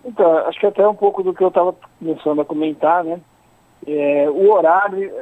Então, 0.04 0.38
acho 0.38 0.58
que 0.58 0.66
até 0.66 0.84
um 0.84 0.96
pouco 0.96 1.22
do 1.22 1.32
que 1.32 1.44
eu 1.44 1.48
estava 1.48 1.72
começando 2.00 2.40
a 2.40 2.44
comentar, 2.44 3.04
né? 3.04 3.20
É, 3.86 4.28
o 4.28 4.50
horário, 4.50 5.14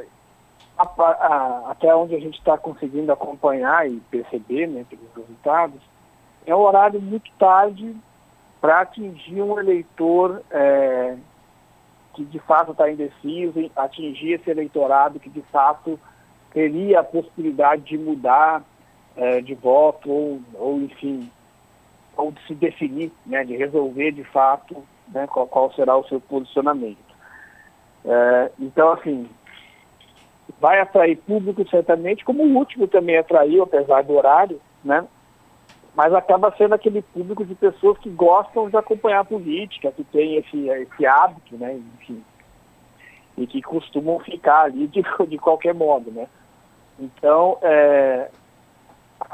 a, 0.75 0.83
a, 0.83 1.71
até 1.73 1.93
onde 1.93 2.15
a 2.15 2.19
gente 2.19 2.39
está 2.39 2.57
conseguindo 2.57 3.11
acompanhar 3.11 3.87
e 3.87 3.97
perceber 4.09 4.65
né, 4.65 4.83
pelos 4.89 5.13
resultados, 5.15 5.79
é 6.43 6.55
um 6.55 6.59
horário 6.59 6.99
muito 6.99 7.29
tarde 7.37 7.95
para 8.59 8.81
atingir 8.81 9.41
um 9.41 9.59
eleitor 9.59 10.41
é, 10.51 11.15
que 12.13 12.25
de 12.25 12.39
fato 12.39 12.71
está 12.71 12.91
indeciso, 12.91 13.69
atingir 13.75 14.33
esse 14.33 14.49
eleitorado 14.49 15.19
que 15.19 15.29
de 15.29 15.41
fato 15.43 15.99
teria 16.51 17.01
a 17.01 17.03
possibilidade 17.03 17.83
de 17.83 17.97
mudar 17.97 18.63
é, 19.15 19.41
de 19.41 19.53
voto 19.53 20.09
ou, 20.09 20.41
ou, 20.55 20.81
enfim, 20.81 21.31
ou 22.15 22.31
de 22.31 22.41
se 22.47 22.55
definir, 22.55 23.11
né, 23.25 23.43
de 23.43 23.55
resolver 23.55 24.11
de 24.11 24.23
fato 24.23 24.83
né, 25.09 25.27
qual, 25.27 25.47
qual 25.47 25.71
será 25.73 25.95
o 25.95 26.07
seu 26.07 26.19
posicionamento. 26.19 26.97
É, 28.03 28.51
então, 28.59 28.91
assim, 28.93 29.29
vai 30.59 30.79
atrair 30.79 31.17
público 31.17 31.67
certamente, 31.69 32.25
como 32.25 32.43
o 32.43 32.57
último 32.57 32.87
também 32.87 33.17
atraiu, 33.17 33.63
apesar 33.63 34.03
do 34.03 34.13
horário, 34.13 34.59
né? 34.83 35.05
Mas 35.97 36.13
acaba 36.13 36.53
sendo 36.55 36.75
aquele 36.75 37.01
público 37.01 37.43
de 37.43 37.55
pessoas 37.55 37.97
que 37.97 38.09
gostam 38.11 38.69
de 38.69 38.77
acompanhar 38.77 39.21
a 39.21 39.25
política, 39.25 39.91
que 39.91 40.03
tem 40.03 40.35
esse, 40.35 40.69
esse 40.69 41.05
hábito, 41.07 41.57
né? 41.57 41.73
Enfim, 41.73 42.23
e 43.35 43.47
que 43.47 43.63
costumam 43.63 44.19
ficar 44.19 44.65
ali 44.65 44.85
de, 44.85 45.01
de 45.27 45.37
qualquer 45.39 45.73
modo, 45.73 46.11
né? 46.11 46.27
Então, 46.99 47.57
é, 47.63 48.29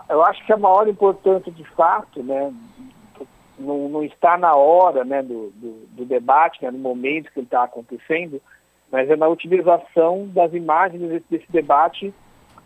eu 0.08 0.24
acho 0.24 0.46
que 0.46 0.54
a 0.54 0.58
maior 0.58 0.88
importância 0.88 1.52
de 1.52 1.66
fato, 1.72 2.24
né, 2.24 2.54
não, 3.60 3.90
não 3.90 4.02
está 4.02 4.38
na 4.38 4.56
hora 4.56 5.04
né, 5.04 5.22
do, 5.22 5.50
do, 5.56 5.86
do 5.88 6.06
debate, 6.06 6.64
né, 6.64 6.72
no 6.72 6.80
momento 6.80 7.30
que 7.32 7.40
ele 7.40 7.48
está 7.48 7.64
acontecendo, 7.64 8.42
mas 8.90 9.10
é 9.10 9.18
na 9.18 9.28
utilização 9.28 10.30
das 10.30 10.54
imagens 10.54 11.02
desse, 11.02 11.26
desse 11.30 11.52
debate 11.52 12.14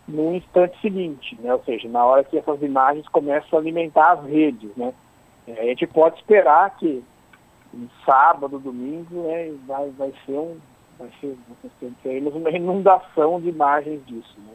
no 0.07 0.33
instante 0.35 0.79
seguinte, 0.81 1.37
né? 1.41 1.53
ou 1.53 1.63
seja, 1.63 1.87
na 1.89 2.05
hora 2.05 2.23
que 2.23 2.37
essas 2.37 2.61
imagens 2.61 3.07
começam 3.09 3.57
a 3.57 3.61
alimentar 3.61 4.13
as 4.13 4.25
redes. 4.25 4.69
Né? 4.77 4.93
É, 5.47 5.61
a 5.61 5.65
gente 5.65 5.85
pode 5.87 6.17
esperar 6.17 6.75
que 6.77 7.03
sábado, 8.05 8.57
domingo, 8.57 9.23
né, 9.23 9.53
vai, 9.67 9.89
vai 9.91 10.13
ser 10.25 10.37
um 10.37 10.57
vai 10.97 11.11
ser 11.21 11.37
uma 12.33 12.49
inundação 12.49 13.39
de 13.39 13.49
imagens 13.49 14.03
disso. 14.07 14.35
Né? 14.39 14.53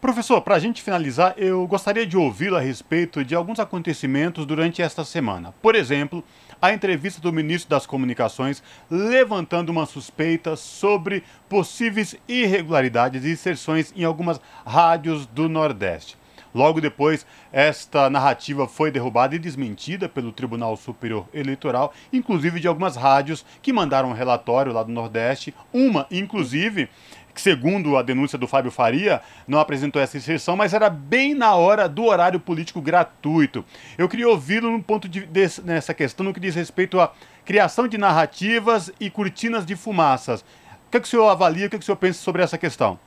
Professor, 0.00 0.40
para 0.40 0.56
a 0.56 0.58
gente 0.58 0.82
finalizar, 0.82 1.34
eu 1.36 1.64
gostaria 1.68 2.04
de 2.04 2.16
ouvi-lo 2.16 2.56
a 2.56 2.60
respeito 2.60 3.24
de 3.24 3.36
alguns 3.36 3.60
acontecimentos 3.60 4.44
durante 4.44 4.82
esta 4.82 5.04
semana. 5.04 5.54
Por 5.62 5.76
exemplo, 5.76 6.24
a 6.62 6.72
entrevista 6.72 7.20
do 7.20 7.32
ministro 7.32 7.68
das 7.68 7.86
Comunicações 7.86 8.62
levantando 8.88 9.70
uma 9.70 9.84
suspeita 9.84 10.54
sobre 10.54 11.24
possíveis 11.48 12.14
irregularidades 12.28 13.24
e 13.24 13.32
inserções 13.32 13.92
em 13.96 14.04
algumas 14.04 14.40
rádios 14.64 15.26
do 15.26 15.48
Nordeste. 15.48 16.16
Logo 16.54 16.80
depois, 16.80 17.26
esta 17.50 18.10
narrativa 18.10 18.68
foi 18.68 18.90
derrubada 18.90 19.34
e 19.34 19.38
desmentida 19.38 20.08
pelo 20.08 20.30
Tribunal 20.30 20.76
Superior 20.76 21.26
Eleitoral, 21.32 21.94
inclusive 22.12 22.60
de 22.60 22.68
algumas 22.68 22.94
rádios 22.94 23.44
que 23.62 23.72
mandaram 23.72 24.10
um 24.10 24.14
relatório 24.14 24.72
lá 24.72 24.82
do 24.82 24.92
Nordeste. 24.92 25.54
Uma, 25.72 26.06
inclusive, 26.10 26.90
que 27.34 27.40
segundo 27.40 27.96
a 27.96 28.02
denúncia 28.02 28.38
do 28.38 28.46
Fábio 28.46 28.70
Faria, 28.70 29.20
não 29.46 29.58
apresentou 29.58 30.00
essa 30.00 30.16
inserção, 30.16 30.56
mas 30.56 30.74
era 30.74 30.90
bem 30.90 31.34
na 31.34 31.54
hora 31.54 31.88
do 31.88 32.04
horário 32.04 32.38
político 32.38 32.80
gratuito. 32.80 33.64
Eu 33.96 34.08
queria 34.08 34.28
ouvi-lo 34.28 34.70
no 34.70 34.82
ponto 34.82 35.08
de, 35.08 35.28
nessa 35.64 35.94
questão 35.94 36.24
no 36.24 36.34
que 36.34 36.40
diz 36.40 36.54
respeito 36.54 37.00
à 37.00 37.12
criação 37.44 37.88
de 37.88 37.96
narrativas 37.98 38.92
e 39.00 39.10
cortinas 39.10 39.64
de 39.64 39.74
fumaças. 39.74 40.42
O 40.86 40.90
que, 40.90 40.98
é 40.98 41.00
que 41.00 41.06
o 41.06 41.10
senhor 41.10 41.28
avalia, 41.28 41.66
o 41.66 41.70
que, 41.70 41.76
é 41.76 41.78
que 41.78 41.82
o 41.82 41.86
senhor 41.86 41.96
pensa 41.96 42.20
sobre 42.20 42.42
essa 42.42 42.58
questão? 42.58 42.98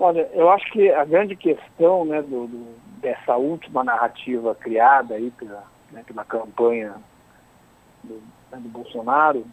Olha, 0.00 0.28
eu 0.32 0.50
acho 0.50 0.70
que 0.72 0.90
a 0.90 1.04
grande 1.04 1.36
questão 1.36 2.04
né, 2.04 2.22
do, 2.22 2.46
do, 2.46 2.74
dessa 3.00 3.36
última 3.36 3.82
narrativa 3.84 4.54
criada 4.54 5.14
aí 5.14 5.30
pela, 5.32 5.64
né, 5.90 6.02
pela 6.06 6.24
campanha 6.24 6.94
do, 8.02 8.14
né, 8.50 8.58
do 8.58 8.68
Bolsonaro 8.68 9.44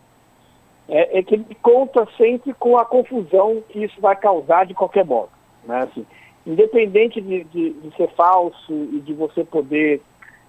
é, 0.87 1.19
é, 1.19 1.23
que 1.23 1.35
ele 1.35 1.57
conta 1.61 2.07
sempre 2.17 2.53
com 2.53 2.77
a 2.77 2.85
confusão 2.85 3.63
que 3.69 3.83
isso 3.83 3.99
vai 3.99 4.15
causar 4.15 4.65
de 4.65 4.73
qualquer 4.73 5.05
modo. 5.05 5.29
Né? 5.63 5.79
Assim, 5.79 6.05
independente 6.45 7.19
de, 7.19 7.43
de, 7.45 7.73
de, 7.73 7.95
ser 7.95 8.09
falso 8.11 8.73
e 8.73 8.99
de 8.99 9.13
você 9.13 9.43
poder 9.43 10.01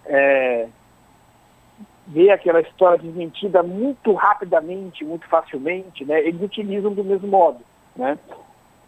é, 0.04 0.68
ver 2.06 2.30
aquela 2.30 2.60
história 2.60 2.98
desmentida 2.98 3.62
muito 3.62 4.12
rapidamente, 4.12 5.04
muito 5.04 5.26
facilmente, 5.26 6.04
né? 6.04 6.20
eles 6.20 6.40
utilizam 6.42 6.92
do 6.92 7.02
mesmo 7.02 7.28
modo. 7.28 7.60
Né? 7.96 8.18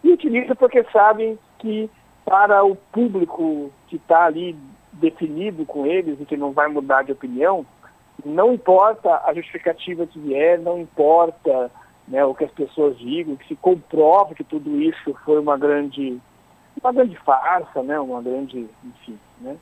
E 0.03 0.11
utilizam 0.11 0.55
porque 0.55 0.83
sabem 0.91 1.37
que 1.57 1.89
para 2.23 2.63
o 2.63 2.75
público 2.75 3.71
que 3.87 3.95
está 3.95 4.25
ali 4.25 4.55
definido 4.93 5.65
com 5.65 5.85
eles 5.85 6.19
e 6.19 6.25
que 6.25 6.37
não 6.37 6.51
vai 6.51 6.67
mudar 6.67 7.03
de 7.03 7.11
opinião, 7.11 7.65
não 8.25 8.53
importa 8.53 9.21
a 9.25 9.33
justificativa 9.33 10.05
que 10.05 10.19
vier, 10.19 10.59
não 10.59 10.79
importa 10.79 11.71
né, 12.07 12.25
o 12.25 12.33
que 12.33 12.43
as 12.43 12.51
pessoas 12.51 12.97
digam, 12.97 13.35
que 13.35 13.47
se 13.47 13.55
comprove 13.55 14.35
que 14.35 14.43
tudo 14.43 14.81
isso 14.81 15.13
foi 15.25 15.39
uma 15.39 15.57
grande, 15.57 16.19
uma 16.81 16.91
grande 16.91 17.15
farsa, 17.17 17.83
né, 17.83 17.99
uma 17.99 18.21
grande, 18.21 18.67
enfim, 18.83 19.17
né? 19.39 19.55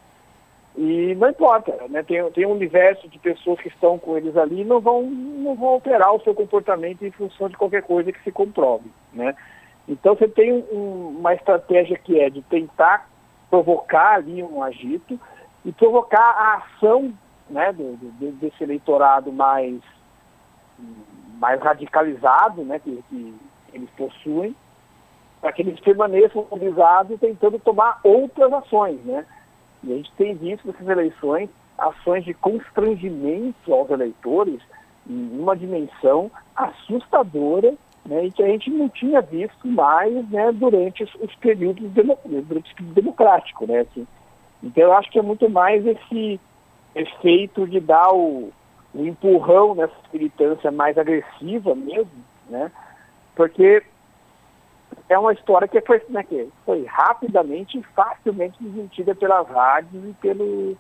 E 0.78 1.16
não 1.16 1.30
importa, 1.30 1.76
né? 1.90 2.04
Tem, 2.04 2.24
tem 2.32 2.46
um 2.46 2.52
universo 2.52 3.10
de 3.10 3.18
pessoas 3.18 3.60
que 3.60 3.68
estão 3.68 3.98
com 3.98 4.16
eles 4.16 4.38
ali 4.38 4.62
e 4.62 4.66
não 4.66 4.80
vão, 4.80 5.02
não 5.02 5.56
vão 5.56 5.70
alterar 5.70 6.14
o 6.14 6.22
seu 6.22 6.36
comportamento 6.36 7.04
em 7.04 7.10
função 7.10 7.50
de 7.50 7.58
qualquer 7.58 7.82
coisa 7.82 8.12
que 8.12 8.24
se 8.24 8.32
comprove, 8.32 8.88
né? 9.12 9.36
Então 9.88 10.16
você 10.16 10.28
tem 10.28 10.54
um, 10.54 11.16
uma 11.18 11.34
estratégia 11.34 11.98
que 11.98 12.20
é 12.20 12.30
de 12.30 12.44
tentar 12.44 13.10
provocar 13.50 14.16
ali 14.16 14.44
um 14.44 14.62
agito 14.62 15.20
e 15.66 15.72
provocar 15.72 16.22
a 16.22 16.58
ação 16.58 17.12
né, 17.50 17.74
desse 18.40 18.64
eleitorado 18.64 19.32
mais, 19.32 19.80
mais 21.40 21.62
radicalizado 21.62 22.64
né, 22.64 22.80
que, 22.80 23.04
que 23.10 23.36
eles 23.74 23.90
possuem, 23.92 24.56
para 25.42 25.52
que 25.52 25.62
eles 25.62 25.80
permaneçam 25.80 26.46
mobilizados 26.50 27.20
tentando 27.20 27.60
tomar 27.60 28.00
outras 28.04 28.52
ações. 28.54 29.00
Né? 29.04 29.26
E 29.84 29.94
a 29.94 29.96
gente 29.96 30.12
tem 30.14 30.36
visto 30.36 30.68
nessas 30.68 30.88
eleições 30.88 31.50
ações 31.78 32.26
de 32.26 32.34
constrangimento 32.34 33.72
aos 33.72 33.90
eleitores 33.90 34.60
em 35.08 35.40
uma 35.40 35.56
dimensão 35.56 36.32
assustadora 36.56 37.74
né, 38.06 38.26
e 38.26 38.32
que 38.32 38.42
a 38.42 38.48
gente 38.48 38.70
não 38.70 38.90
tinha 38.90 39.22
visto 39.22 39.68
mais 39.68 40.28
né, 40.30 40.52
durante 40.54 41.04
os, 41.04 41.16
os 41.16 41.36
períodos 41.36 41.90
demo, 41.92 42.18
durante. 42.26 42.76
Né, 43.68 43.80
assim. 43.80 44.08
Então 44.64 44.84
eu 44.84 44.94
acho 44.94 45.12
que 45.12 45.20
é 45.20 45.22
muito 45.22 45.50
mais 45.50 45.86
esse, 45.86 46.40
efeito 47.00 47.68
de 47.68 47.80
dar 47.80 48.12
o, 48.14 48.52
o 48.94 49.06
empurrão 49.06 49.76
nessa 49.76 49.96
militância 50.12 50.72
mais 50.72 50.98
agressiva 50.98 51.76
mesmo, 51.76 52.24
né? 52.50 52.72
Porque 53.36 53.84
é 55.10 55.18
uma 55.18 55.34
história 55.34 55.68
que 55.68 55.80
foi, 55.82 56.02
né, 56.10 56.24
que 56.24 56.50
foi 56.66 56.86
rapidamente 56.86 57.78
e 57.78 57.84
facilmente 57.84 58.58
desmentida 58.60 59.16
pelas 59.16 59.48
rádios 59.48 60.04
e 60.04 60.14
pelo, 60.14 60.78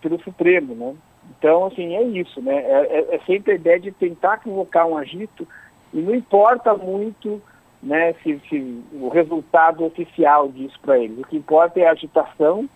pelo 0.00 0.22
Supremo, 0.22 0.74
né? 0.74 0.94
Então, 1.38 1.66
assim, 1.66 1.94
é 1.94 2.02
isso, 2.02 2.40
né? 2.40 2.56
É, 2.56 2.98
é, 2.98 3.14
é, 3.16 3.18
sempre 3.26 3.52
a 3.52 3.56
ideia 3.56 3.80
de 3.80 3.90
tentar 3.92 4.38
convocar 4.38 4.86
um 4.86 4.96
agito 4.96 5.46
e 5.92 6.00
não 6.00 6.14
importa 6.14 6.74
muito 6.74 7.40
né, 7.82 8.12
se, 8.22 8.40
se 8.48 8.84
o 8.92 9.08
resultado 9.08 9.84
oficial 9.84 10.48
disso 10.48 10.78
para 10.80 10.98
eles. 10.98 11.18
O 11.18 11.24
que 11.24 11.36
importa 11.36 11.80
é 11.80 11.86
a 11.86 11.92
agitação 11.92 12.68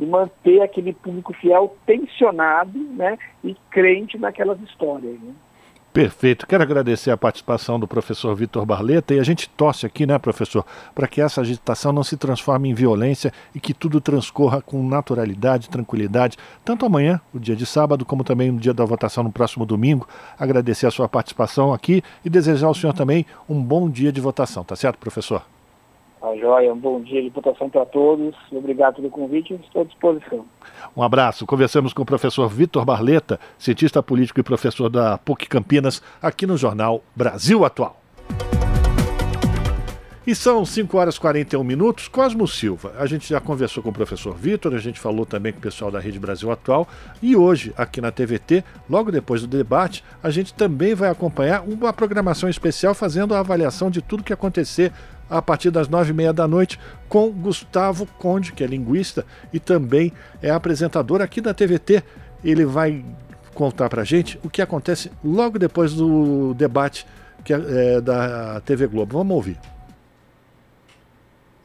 e 0.00 0.06
manter 0.06 0.62
aquele 0.62 0.92
público 0.92 1.32
fiel 1.34 1.76
tensionado 1.84 2.78
né, 2.78 3.18
e 3.44 3.54
crente 3.70 4.18
naquelas 4.18 4.58
histórias. 4.62 5.20
Né? 5.20 5.32
Perfeito. 5.92 6.46
Quero 6.46 6.62
agradecer 6.62 7.10
a 7.10 7.16
participação 7.16 7.78
do 7.78 7.86
professor 7.86 8.32
Vitor 8.36 8.64
Barleta 8.64 9.12
e 9.12 9.18
a 9.18 9.24
gente 9.24 9.48
torce 9.50 9.84
aqui, 9.84 10.06
né, 10.06 10.16
professor, 10.20 10.64
para 10.94 11.08
que 11.08 11.20
essa 11.20 11.40
agitação 11.40 11.92
não 11.92 12.04
se 12.04 12.16
transforme 12.16 12.68
em 12.68 12.74
violência 12.74 13.32
e 13.52 13.58
que 13.58 13.74
tudo 13.74 14.00
transcorra 14.00 14.62
com 14.62 14.86
naturalidade, 14.86 15.68
tranquilidade, 15.68 16.38
tanto 16.64 16.86
amanhã, 16.86 17.20
o 17.34 17.40
dia 17.40 17.56
de 17.56 17.66
sábado, 17.66 18.04
como 18.04 18.22
também 18.22 18.52
no 18.52 18.60
dia 18.60 18.72
da 18.72 18.84
votação 18.84 19.24
no 19.24 19.32
próximo 19.32 19.66
domingo. 19.66 20.08
Agradecer 20.38 20.86
a 20.86 20.92
sua 20.92 21.08
participação 21.08 21.72
aqui 21.72 22.04
e 22.24 22.30
desejar 22.30 22.68
ao 22.68 22.74
senhor 22.74 22.92
também 22.92 23.26
um 23.48 23.60
bom 23.60 23.90
dia 23.90 24.12
de 24.12 24.20
votação, 24.20 24.62
tá 24.62 24.76
certo, 24.76 24.96
professor? 24.96 25.42
A 26.22 26.36
joia, 26.36 26.72
um 26.72 26.78
bom 26.78 27.00
dia 27.00 27.22
de 27.22 27.30
votação 27.30 27.70
para 27.70 27.86
todos. 27.86 28.34
Obrigado 28.52 28.96
pelo 28.96 29.08
convite 29.08 29.54
estou 29.54 29.82
à 29.82 29.84
disposição. 29.84 30.44
Um 30.94 31.02
abraço. 31.02 31.46
Conversamos 31.46 31.94
com 31.94 32.02
o 32.02 32.06
professor 32.06 32.46
Vitor 32.48 32.84
Barleta, 32.84 33.40
cientista 33.58 34.02
político 34.02 34.38
e 34.38 34.42
professor 34.42 34.90
da 34.90 35.16
PUC 35.16 35.48
Campinas, 35.48 36.02
aqui 36.20 36.46
no 36.46 36.58
jornal 36.58 37.02
Brasil 37.16 37.64
Atual. 37.64 37.99
E 40.30 40.34
são 40.36 40.64
5 40.64 40.96
horas 40.96 41.16
e 41.16 41.20
41 41.20 41.64
minutos. 41.64 42.06
Cosmo 42.06 42.46
Silva, 42.46 42.92
a 42.96 43.04
gente 43.04 43.28
já 43.28 43.40
conversou 43.40 43.82
com 43.82 43.88
o 43.88 43.92
professor 43.92 44.32
Vitor, 44.32 44.72
a 44.72 44.78
gente 44.78 45.00
falou 45.00 45.26
também 45.26 45.52
com 45.52 45.58
o 45.58 45.60
pessoal 45.60 45.90
da 45.90 45.98
Rede 45.98 46.20
Brasil 46.20 46.52
Atual. 46.52 46.88
E 47.20 47.34
hoje, 47.34 47.74
aqui 47.76 48.00
na 48.00 48.12
TVT, 48.12 48.62
logo 48.88 49.10
depois 49.10 49.40
do 49.40 49.48
debate, 49.48 50.04
a 50.22 50.30
gente 50.30 50.54
também 50.54 50.94
vai 50.94 51.10
acompanhar 51.10 51.62
uma 51.62 51.92
programação 51.92 52.48
especial 52.48 52.94
fazendo 52.94 53.34
a 53.34 53.40
avaliação 53.40 53.90
de 53.90 54.00
tudo 54.00 54.22
que 54.22 54.32
acontecer 54.32 54.92
a 55.28 55.42
partir 55.42 55.72
das 55.72 55.88
nove 55.88 56.10
e 56.10 56.14
meia 56.14 56.32
da 56.32 56.46
noite 56.46 56.78
com 57.08 57.28
Gustavo 57.32 58.06
Conde, 58.16 58.52
que 58.52 58.62
é 58.62 58.68
linguista 58.68 59.26
e 59.52 59.58
também 59.58 60.12
é 60.40 60.50
apresentador 60.50 61.20
aqui 61.20 61.40
da 61.40 61.52
TVT. 61.52 62.04
Ele 62.44 62.64
vai 62.64 63.04
contar 63.52 63.88
para 63.88 64.04
gente 64.04 64.38
o 64.44 64.48
que 64.48 64.62
acontece 64.62 65.10
logo 65.24 65.58
depois 65.58 65.92
do 65.92 66.54
debate 66.54 67.04
que 67.42 67.52
é, 67.52 67.96
é 67.96 68.00
da 68.00 68.60
TV 68.60 68.86
Globo. 68.86 69.18
Vamos 69.18 69.34
ouvir. 69.34 69.58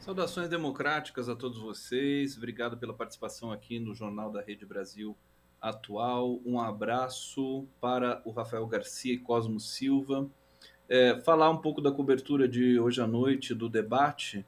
Saudações 0.06 0.48
democráticas 0.48 1.28
a 1.28 1.34
todos 1.34 1.58
vocês. 1.58 2.36
Obrigado 2.36 2.76
pela 2.76 2.94
participação 2.94 3.50
aqui 3.50 3.80
no 3.80 3.92
Jornal 3.92 4.30
da 4.30 4.40
Rede 4.40 4.64
Brasil 4.64 5.16
Atual. 5.60 6.40
Um 6.46 6.60
abraço 6.60 7.66
para 7.80 8.22
o 8.24 8.30
Rafael 8.30 8.64
Garcia 8.68 9.12
e 9.12 9.18
Cosmo 9.18 9.58
Silva. 9.58 10.30
É, 10.88 11.20
falar 11.22 11.50
um 11.50 11.56
pouco 11.56 11.80
da 11.80 11.90
cobertura 11.90 12.46
de 12.46 12.78
hoje 12.78 13.02
à 13.02 13.06
noite 13.08 13.52
do 13.52 13.68
debate. 13.68 14.46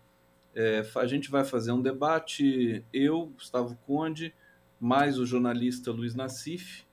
É, 0.54 0.86
a 0.94 1.06
gente 1.08 1.28
vai 1.28 1.42
fazer 1.44 1.72
um 1.72 1.82
debate, 1.82 2.84
eu, 2.92 3.26
Gustavo 3.26 3.76
Conde, 3.84 4.32
mais 4.78 5.18
o 5.18 5.26
jornalista 5.26 5.90
Luiz 5.90 6.14
Nassif 6.14 6.84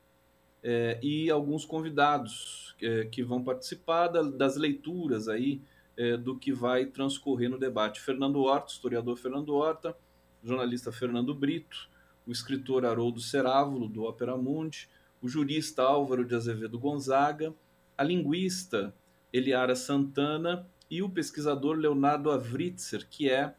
é, 0.64 1.00
e 1.04 1.30
alguns 1.30 1.66
convidados 1.66 2.76
é, 2.82 3.06
que 3.06 3.22
vão 3.22 3.44
participar 3.44 4.08
da, 4.08 4.24
das 4.24 4.58
leituras 4.58 5.28
aí 5.28 5.62
é, 5.98 6.18
do 6.18 6.36
que 6.38 6.52
vai 6.52 6.86
transcorrer 6.86 7.50
no 7.50 7.58
debate. 7.58 8.02
Fernando 8.02 8.42
Horta, 8.42 8.72
historiador 8.72 9.18
Fernando 9.18 9.54
Horta, 9.54 9.96
jornalista 10.44 10.92
Fernando 10.92 11.34
Brito, 11.34 11.90
o 12.26 12.32
escritor 12.32 12.86
Haroldo 12.86 13.20
Cerávulo, 13.20 13.88
do 13.88 14.04
Opera 14.04 14.36
Mundi, 14.36 14.90
o 15.22 15.28
jurista 15.28 15.84
Álvaro 15.84 16.26
de 16.26 16.36
Azevedo 16.36 16.78
Gonzaga, 16.78 17.54
a 17.98 18.04
linguista 18.04 18.94
Eliara 19.32 19.76
Santana 19.76 20.68
e 20.90 21.02
o 21.02 21.10
pesquisador 21.10 21.76
Leonardo 21.78 22.32
Avritzer, 22.32 23.08
que 23.10 23.30
é, 23.30 23.54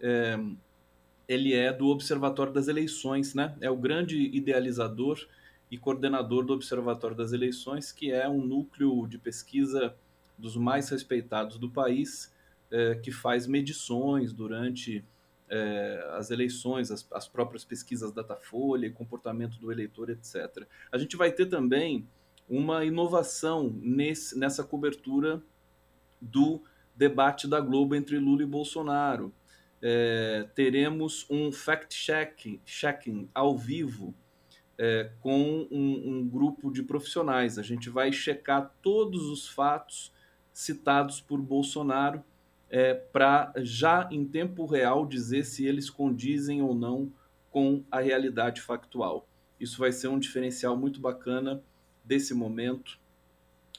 é 0.00 0.38
ele 1.26 1.54
é 1.54 1.72
do 1.72 1.86
Observatório 1.86 2.52
das 2.52 2.68
Eleições, 2.68 3.34
né? 3.34 3.56
É 3.60 3.70
o 3.70 3.76
grande 3.76 4.18
idealizador 4.36 5.26
e 5.70 5.78
coordenador 5.78 6.44
do 6.44 6.52
Observatório 6.52 7.16
das 7.16 7.32
Eleições, 7.32 7.90
que 7.92 8.12
é 8.12 8.28
um 8.28 8.44
núcleo 8.44 9.06
de 9.06 9.16
pesquisa 9.16 9.94
dos 10.38 10.56
mais 10.56 10.88
respeitados 10.88 11.58
do 11.58 11.70
país, 11.70 12.32
é, 12.70 12.94
que 12.96 13.12
faz 13.12 13.46
medições 13.46 14.32
durante 14.32 15.04
é, 15.48 16.08
as 16.12 16.30
eleições, 16.30 16.90
as, 16.90 17.06
as, 17.12 17.28
próprias 17.28 17.64
pesquisas 17.64 18.12
Datafolha, 18.12 18.90
comportamento 18.90 19.58
do 19.58 19.70
eleitor, 19.70 20.10
etc. 20.10 20.66
A 20.90 20.98
gente 20.98 21.16
vai 21.16 21.30
ter 21.30 21.46
também 21.46 22.08
uma 22.48 22.84
inovação 22.84 23.74
nesse, 23.80 24.38
nessa 24.38 24.64
cobertura 24.64 25.42
do 26.20 26.62
debate 26.96 27.46
da 27.46 27.60
Globo 27.60 27.94
entre 27.94 28.18
Lula 28.18 28.42
e 28.42 28.46
Bolsonaro. 28.46 29.32
É, 29.82 30.48
teremos 30.54 31.26
um 31.28 31.52
fact-checking 31.52 32.60
checking 32.64 33.28
ao 33.34 33.56
vivo 33.56 34.14
é, 34.78 35.10
com 35.20 35.68
um, 35.70 36.02
um, 36.08 36.28
grupo 36.28 36.70
de 36.70 36.82
profissionais. 36.82 37.58
A 37.58 37.62
gente 37.62 37.90
vai 37.90 38.10
checar 38.12 38.74
todos 38.82 39.24
os 39.28 39.48
fatos 39.48 40.12
citados 40.54 41.20
por 41.20 41.42
Bolsonaro 41.42 42.24
é, 42.70 42.94
para 42.94 43.52
já 43.58 44.08
em 44.10 44.24
tempo 44.24 44.64
real 44.64 45.04
dizer 45.04 45.44
se 45.44 45.66
eles 45.66 45.90
condizem 45.90 46.62
ou 46.62 46.74
não 46.74 47.12
com 47.50 47.84
a 47.90 48.00
realidade 48.00 48.60
factual. 48.60 49.28
Isso 49.60 49.78
vai 49.78 49.92
ser 49.92 50.08
um 50.08 50.18
diferencial 50.18 50.76
muito 50.76 51.00
bacana 51.00 51.62
desse 52.04 52.32
momento 52.32 52.98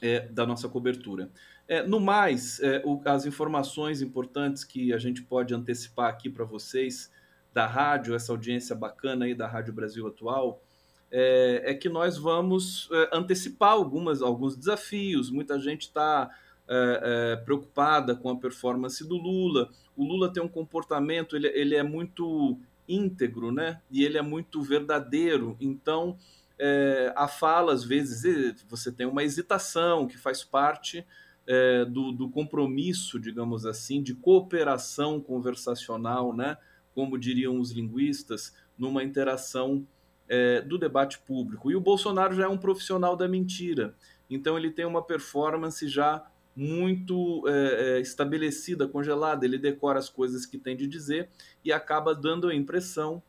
é, 0.00 0.20
da 0.28 0.46
nossa 0.46 0.68
cobertura. 0.68 1.30
É, 1.68 1.82
no 1.82 1.98
mais, 1.98 2.60
é, 2.60 2.82
o, 2.84 3.00
as 3.06 3.26
informações 3.26 4.00
importantes 4.02 4.62
que 4.62 4.92
a 4.92 4.98
gente 4.98 5.22
pode 5.22 5.54
antecipar 5.54 6.08
aqui 6.08 6.30
para 6.30 6.44
vocês 6.44 7.10
da 7.52 7.66
rádio, 7.66 8.14
essa 8.14 8.32
audiência 8.32 8.74
bacana 8.76 9.24
aí 9.24 9.34
da 9.34 9.46
Rádio 9.46 9.72
Brasil 9.72 10.06
Atual, 10.06 10.62
é, 11.10 11.62
é 11.64 11.74
que 11.74 11.88
nós 11.88 12.18
vamos 12.18 12.88
é, 12.92 13.10
antecipar 13.12 13.72
algumas, 13.72 14.22
alguns 14.22 14.56
desafios. 14.56 15.30
Muita 15.30 15.58
gente 15.58 15.82
está 15.82 16.30
é, 16.68 17.00
é, 17.02 17.36
preocupada 17.36 18.14
com 18.14 18.28
a 18.28 18.36
performance 18.36 19.06
do 19.06 19.16
Lula. 19.16 19.70
O 19.96 20.04
Lula 20.04 20.32
tem 20.32 20.42
um 20.42 20.48
comportamento, 20.48 21.36
ele, 21.36 21.48
ele 21.48 21.74
é 21.74 21.82
muito 21.82 22.58
íntegro, 22.88 23.52
né? 23.52 23.80
E 23.90 24.04
ele 24.04 24.18
é 24.18 24.22
muito 24.22 24.62
verdadeiro. 24.62 25.56
Então, 25.60 26.16
é, 26.58 27.12
a 27.14 27.28
fala, 27.28 27.72
às 27.72 27.84
vezes, 27.84 28.64
você 28.68 28.90
tem 28.90 29.06
uma 29.06 29.22
hesitação 29.22 30.06
que 30.06 30.16
faz 30.16 30.42
parte 30.42 31.06
é, 31.46 31.84
do, 31.84 32.12
do, 32.12 32.28
compromisso, 32.28 33.20
digamos 33.20 33.64
assim, 33.66 34.02
de 34.02 34.14
cooperação 34.14 35.20
conversacional, 35.20 36.34
né? 36.34 36.56
Como 36.94 37.18
diriam 37.18 37.60
os 37.60 37.72
linguistas, 37.72 38.54
numa 38.76 39.04
interação 39.04 39.86
é, 40.28 40.60
do 40.62 40.78
debate 40.78 41.18
público. 41.20 41.70
E 41.70 41.76
o 41.76 41.80
Bolsonaro 41.80 42.34
já 42.34 42.44
é 42.44 42.48
um 42.48 42.58
profissional 42.58 43.16
da 43.16 43.28
mentira. 43.28 43.94
Então, 44.28 44.58
ele 44.58 44.70
tem 44.70 44.84
uma 44.84 45.02
performance 45.02 45.86
já 45.88 46.26
muito 46.56 47.46
é, 47.46 47.98
é, 47.98 48.00
estabelecida, 48.00 48.88
congelada. 48.88 49.44
Ele 49.44 49.58
decora 49.58 49.98
as 49.98 50.08
coisas 50.08 50.46
que 50.46 50.56
tem 50.56 50.74
de 50.74 50.86
dizer 50.86 51.28
e 51.62 51.70
acaba 51.70 52.14
dando 52.14 52.48
a 52.48 52.54
impressão 52.54 53.22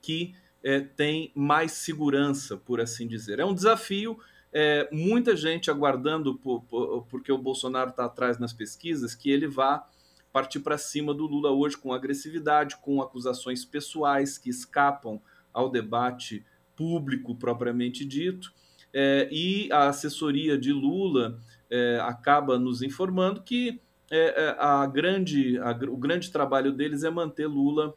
que 0.00 0.34
é, 0.62 0.80
tem 0.80 1.32
mais 1.34 1.72
segurança, 1.72 2.56
por 2.56 2.80
assim 2.80 3.08
dizer. 3.08 3.40
É 3.40 3.44
um 3.44 3.54
desafio. 3.54 4.18
É, 4.52 4.88
muita 4.92 5.34
gente 5.34 5.70
aguardando, 5.70 6.36
por, 6.36 6.62
por, 6.62 7.06
porque 7.06 7.32
o 7.32 7.38
Bolsonaro 7.38 7.90
está 7.90 8.04
atrás 8.04 8.38
nas 8.38 8.52
pesquisas, 8.52 9.14
que 9.14 9.30
ele 9.30 9.48
vá 9.48 9.88
partir 10.32 10.60
para 10.60 10.78
cima 10.78 11.12
do 11.12 11.26
Lula 11.26 11.50
hoje 11.50 11.76
com 11.76 11.92
agressividade, 11.92 12.76
com 12.76 13.02
acusações 13.02 13.64
pessoais 13.64 14.38
que 14.38 14.48
escapam 14.48 15.20
ao 15.52 15.68
debate 15.68 16.44
público 16.76 17.34
propriamente 17.34 18.04
dito. 18.04 18.52
É, 18.94 19.28
e 19.32 19.70
a 19.72 19.88
assessoria 19.88 20.56
de 20.56 20.72
Lula 20.72 21.40
é, 21.72 21.98
acaba 22.00 22.58
nos 22.58 22.82
informando 22.82 23.40
que 23.40 23.80
é, 24.10 24.44
é, 24.44 24.56
a 24.58 24.84
grande, 24.84 25.58
a, 25.58 25.70
o 25.70 25.96
grande 25.96 26.30
trabalho 26.30 26.70
deles 26.70 27.02
é 27.02 27.08
manter 27.08 27.46
Lula 27.46 27.94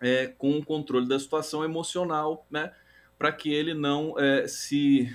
é, 0.00 0.26
com 0.26 0.56
o 0.56 0.64
controle 0.64 1.06
da 1.06 1.18
situação 1.18 1.62
emocional, 1.62 2.46
né, 2.50 2.72
para 3.18 3.30
que 3.30 3.52
ele 3.52 3.74
não 3.74 4.18
é, 4.18 4.48
se, 4.48 5.14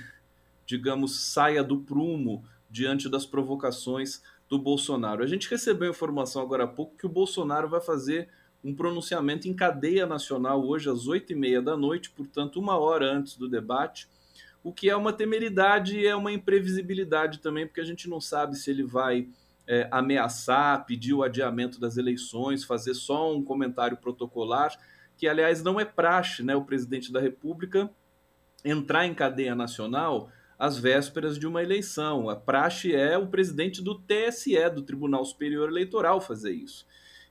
digamos, 0.64 1.32
saia 1.32 1.64
do 1.64 1.78
prumo 1.78 2.44
diante 2.70 3.08
das 3.08 3.26
provocações 3.26 4.22
do 4.48 4.60
Bolsonaro. 4.60 5.24
A 5.24 5.26
gente 5.26 5.50
recebeu 5.50 5.90
informação 5.90 6.40
agora 6.40 6.64
há 6.64 6.68
pouco 6.68 6.96
que 6.96 7.04
o 7.04 7.10
Bolsonaro 7.10 7.68
vai 7.68 7.80
fazer 7.80 8.28
um 8.62 8.72
pronunciamento 8.72 9.48
em 9.48 9.54
cadeia 9.54 10.06
nacional 10.06 10.64
hoje 10.64 10.88
às 10.88 11.08
oito 11.08 11.32
e 11.32 11.36
meia 11.36 11.60
da 11.60 11.76
noite, 11.76 12.10
portanto, 12.10 12.60
uma 12.60 12.78
hora 12.78 13.10
antes 13.10 13.36
do 13.36 13.48
debate 13.48 14.08
o 14.62 14.72
que 14.72 14.90
é 14.90 14.96
uma 14.96 15.12
temeridade 15.12 15.98
e 15.98 16.06
é 16.06 16.14
uma 16.14 16.32
imprevisibilidade 16.32 17.38
também, 17.38 17.66
porque 17.66 17.80
a 17.80 17.84
gente 17.84 18.08
não 18.08 18.20
sabe 18.20 18.56
se 18.56 18.70
ele 18.70 18.82
vai 18.82 19.28
é, 19.66 19.86
ameaçar, 19.90 20.84
pedir 20.86 21.12
o 21.12 21.22
adiamento 21.22 21.78
das 21.78 21.96
eleições, 21.96 22.64
fazer 22.64 22.94
só 22.94 23.34
um 23.34 23.42
comentário 23.42 23.96
protocolar, 23.96 24.72
que 25.16 25.28
aliás 25.28 25.62
não 25.62 25.78
é 25.78 25.84
praxe, 25.84 26.42
né? 26.42 26.56
O 26.56 26.64
presidente 26.64 27.12
da 27.12 27.20
República 27.20 27.90
entrar 28.64 29.06
em 29.06 29.14
cadeia 29.14 29.54
nacional 29.54 30.30
às 30.58 30.78
vésperas 30.78 31.38
de 31.38 31.46
uma 31.46 31.62
eleição. 31.62 32.28
A 32.28 32.36
praxe 32.36 32.94
é 32.94 33.16
o 33.16 33.28
presidente 33.28 33.82
do 33.82 34.00
TSE, 34.00 34.70
do 34.70 34.82
Tribunal 34.82 35.24
Superior 35.24 35.68
Eleitoral, 35.68 36.20
fazer 36.20 36.52
isso. 36.52 36.86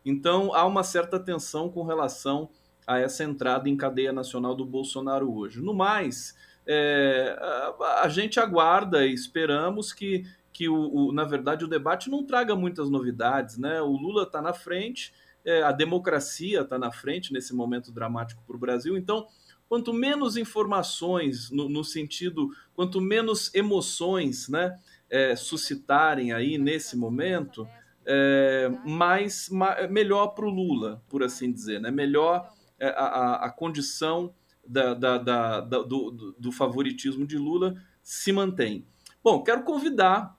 Então 0.06 0.54
há 0.54 0.66
uma 0.66 0.84
certa 0.84 1.20
tensão 1.20 1.70
com 1.70 1.84
relação 1.84 2.50
a 2.86 3.00
essa 3.00 3.24
entrada 3.24 3.68
em 3.68 3.76
cadeia 3.76 4.14
nacional 4.14 4.56
do 4.56 4.66
Bolsonaro 4.66 5.34
hoje. 5.34 5.62
No 5.62 5.74
mais, 5.74 6.36
é, 6.68 7.38
a, 7.40 8.02
a, 8.04 8.10
gente 8.10 8.40
aguarda 8.40 9.06
e 9.06 9.14
esperamos 9.14 9.94
que, 9.94 10.26
que 10.52 10.68
o, 10.68 10.76
o, 10.76 11.14
na 11.14 11.24
verdade, 11.24 11.64
o 11.64 11.68
debate 11.68 12.10
não 12.10 12.26
traga 12.26 12.56
muitas 12.56 12.90
novidades. 12.90 13.58
Né? 13.58 13.82
O 13.82 13.92
Lula 13.92 14.24
está 14.24 14.42
na 14.42 14.54
frente, 14.54 15.14
é, 15.46 15.64
a 15.64 15.72
democracia 15.72 16.62
está 16.62 16.78
na 16.78 16.92
frente 16.92 17.32
nesse 17.32 17.56
momento 17.56 17.92
dramático 17.92 18.44
para 18.46 18.56
o 18.56 18.60
Brasil. 18.60 18.98
Então, 18.98 19.28
quanto 19.70 19.94
menos 19.94 20.36
informações, 20.36 21.50
no, 21.50 21.70
no 21.70 21.86
sentido, 21.86 22.50
quanto 22.76 23.00
menos 23.00 23.54
emoções 23.56 24.50
né, 24.50 24.78
é, 25.10 25.38
suscitarem 25.38 26.34
aí 26.34 26.58
nesse 26.58 26.98
momento, 26.98 27.66
é, 28.06 28.70
mais, 28.86 29.50
mais 29.50 29.90
melhor 29.90 30.28
para 30.28 30.46
o 30.46 30.50
Lula, 30.50 31.02
por 31.08 31.24
assim 31.24 31.52
dizer, 31.52 31.80
né? 31.80 31.92
melhor 31.92 32.50
é, 32.78 32.88
a, 32.90 32.92
a, 32.92 33.46
a 33.46 33.50
condição 33.50 34.34
da, 34.68 34.94
da, 34.94 35.18
da, 35.18 35.62
do, 35.62 36.36
do 36.38 36.52
favoritismo 36.52 37.26
de 37.26 37.38
Lula 37.38 37.82
se 38.04 38.32
mantém. 38.32 38.86
Bom, 39.24 39.44
quero 39.44 39.64
convidar 39.64 40.38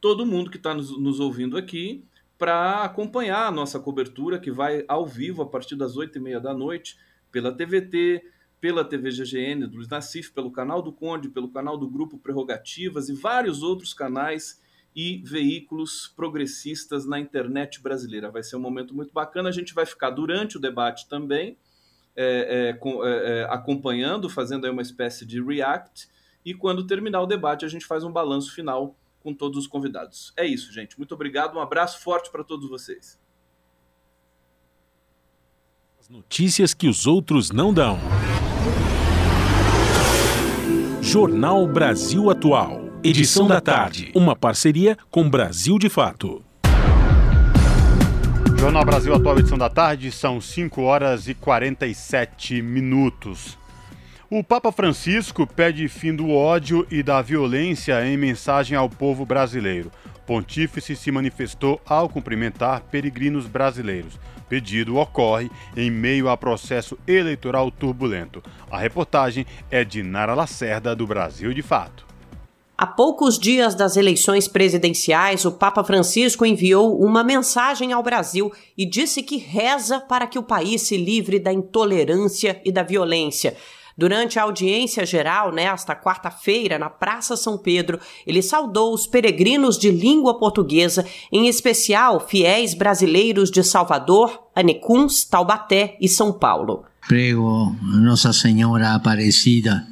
todo 0.00 0.26
mundo 0.26 0.50
que 0.50 0.56
está 0.56 0.74
nos, 0.74 0.96
nos, 0.98 1.20
ouvindo 1.20 1.56
aqui 1.56 2.04
para 2.36 2.82
acompanhar 2.82 3.46
a 3.46 3.50
nossa 3.50 3.78
cobertura, 3.78 4.38
que 4.38 4.50
vai 4.50 4.84
ao 4.88 5.06
vivo 5.06 5.42
a 5.42 5.46
partir 5.46 5.76
das 5.76 5.96
8h30 5.96 6.40
da 6.40 6.52
noite, 6.52 6.96
pela 7.30 7.52
TVT, 7.52 8.22
pela 8.60 8.84
TV 8.84 9.10
GGN 9.10 9.66
do 9.66 9.76
Luiz 9.76 9.88
Nassif, 9.88 10.32
pelo 10.32 10.50
canal 10.50 10.82
do 10.82 10.92
Conde, 10.92 11.28
pelo 11.28 11.48
canal 11.50 11.76
do 11.76 11.88
Grupo 11.88 12.18
Prerrogativas 12.18 13.08
e 13.08 13.12
vários 13.12 13.62
outros 13.62 13.92
canais 13.92 14.60
e 14.94 15.22
veículos 15.24 16.12
progressistas 16.14 17.06
na 17.06 17.18
internet 17.18 17.82
brasileira. 17.82 18.30
Vai 18.30 18.42
ser 18.42 18.56
um 18.56 18.60
momento 18.60 18.94
muito 18.94 19.12
bacana. 19.12 19.48
A 19.48 19.52
gente 19.52 19.74
vai 19.74 19.86
ficar 19.86 20.10
durante 20.10 20.56
o 20.56 20.60
debate 20.60 21.08
também, 21.08 21.56
é, 22.16 22.74
é, 22.74 22.78
é, 22.80 23.40
é 23.40 23.44
acompanhando, 23.50 24.28
fazendo 24.28 24.64
aí 24.64 24.70
uma 24.70 24.82
espécie 24.82 25.24
de 25.24 25.42
react. 25.42 26.08
E 26.44 26.54
quando 26.54 26.86
terminar 26.86 27.20
o 27.20 27.26
debate, 27.26 27.64
a 27.64 27.68
gente 27.68 27.86
faz 27.86 28.04
um 28.04 28.12
balanço 28.12 28.54
final 28.54 28.96
com 29.20 29.32
todos 29.32 29.58
os 29.58 29.66
convidados. 29.66 30.32
É 30.36 30.44
isso, 30.44 30.72
gente. 30.72 30.98
Muito 30.98 31.14
obrigado. 31.14 31.56
Um 31.56 31.60
abraço 31.60 32.00
forte 32.00 32.30
para 32.30 32.42
todos 32.42 32.68
vocês. 32.68 33.18
As 36.00 36.08
notícias 36.08 36.74
que 36.74 36.88
os 36.88 37.06
outros 37.06 37.52
não 37.52 37.72
dão. 37.72 37.98
Jornal 41.00 41.66
Brasil 41.66 42.30
Atual. 42.30 42.82
Edição 43.04 43.46
da 43.46 43.60
tarde. 43.60 44.10
Uma 44.14 44.34
parceria 44.34 44.96
com 45.10 45.28
Brasil 45.28 45.78
de 45.78 45.88
Fato. 45.88 46.44
Jornal 48.62 48.84
Brasil 48.84 49.12
Atual, 49.12 49.40
edição 49.40 49.58
da 49.58 49.68
tarde, 49.68 50.12
são 50.12 50.40
5 50.40 50.82
horas 50.82 51.26
e 51.26 51.34
47 51.34 52.62
minutos. 52.62 53.58
O 54.30 54.44
Papa 54.44 54.70
Francisco 54.70 55.44
pede 55.44 55.88
fim 55.88 56.14
do 56.14 56.30
ódio 56.30 56.86
e 56.88 57.02
da 57.02 57.20
violência 57.20 58.06
em 58.06 58.16
mensagem 58.16 58.78
ao 58.78 58.88
povo 58.88 59.26
brasileiro. 59.26 59.90
Pontífice 60.24 60.94
se 60.94 61.10
manifestou 61.10 61.80
ao 61.84 62.08
cumprimentar 62.08 62.82
peregrinos 62.82 63.48
brasileiros 63.48 64.16
pedido 64.48 64.98
ocorre 64.98 65.50
em 65.74 65.90
meio 65.90 66.28
a 66.28 66.36
processo 66.36 66.98
eleitoral 67.06 67.70
turbulento. 67.70 68.42
A 68.70 68.78
reportagem 68.78 69.46
é 69.70 69.82
de 69.82 70.02
Nara 70.02 70.34
Lacerda, 70.34 70.94
do 70.94 71.06
Brasil 71.06 71.54
de 71.54 71.62
Fato. 71.62 72.11
Há 72.82 72.86
poucos 72.86 73.38
dias 73.38 73.76
das 73.76 73.96
eleições 73.96 74.48
presidenciais, 74.48 75.44
o 75.44 75.52
Papa 75.52 75.84
Francisco 75.84 76.44
enviou 76.44 77.00
uma 77.00 77.22
mensagem 77.22 77.92
ao 77.92 78.02
Brasil 78.02 78.50
e 78.76 78.84
disse 78.84 79.22
que 79.22 79.36
reza 79.36 80.00
para 80.00 80.26
que 80.26 80.36
o 80.36 80.42
país 80.42 80.82
se 80.82 80.96
livre 80.96 81.38
da 81.38 81.52
intolerância 81.52 82.60
e 82.64 82.72
da 82.72 82.82
violência. 82.82 83.56
Durante 83.96 84.36
a 84.36 84.42
audiência 84.42 85.06
geral, 85.06 85.52
nesta 85.52 85.94
quarta-feira, 85.94 86.76
na 86.76 86.90
Praça 86.90 87.36
São 87.36 87.56
Pedro, 87.56 88.00
ele 88.26 88.42
saudou 88.42 88.92
os 88.92 89.06
peregrinos 89.06 89.78
de 89.78 89.88
língua 89.88 90.36
portuguesa, 90.36 91.06
em 91.30 91.46
especial 91.46 92.18
fiéis 92.18 92.74
brasileiros 92.74 93.48
de 93.48 93.62
Salvador, 93.62 94.48
Anecuns, 94.56 95.24
Taubaté 95.24 95.96
e 96.00 96.08
São 96.08 96.32
Paulo. 96.32 96.84
Prego 97.06 97.76
Nossa 97.80 98.32
Senhora 98.32 98.92
Aparecida 98.92 99.86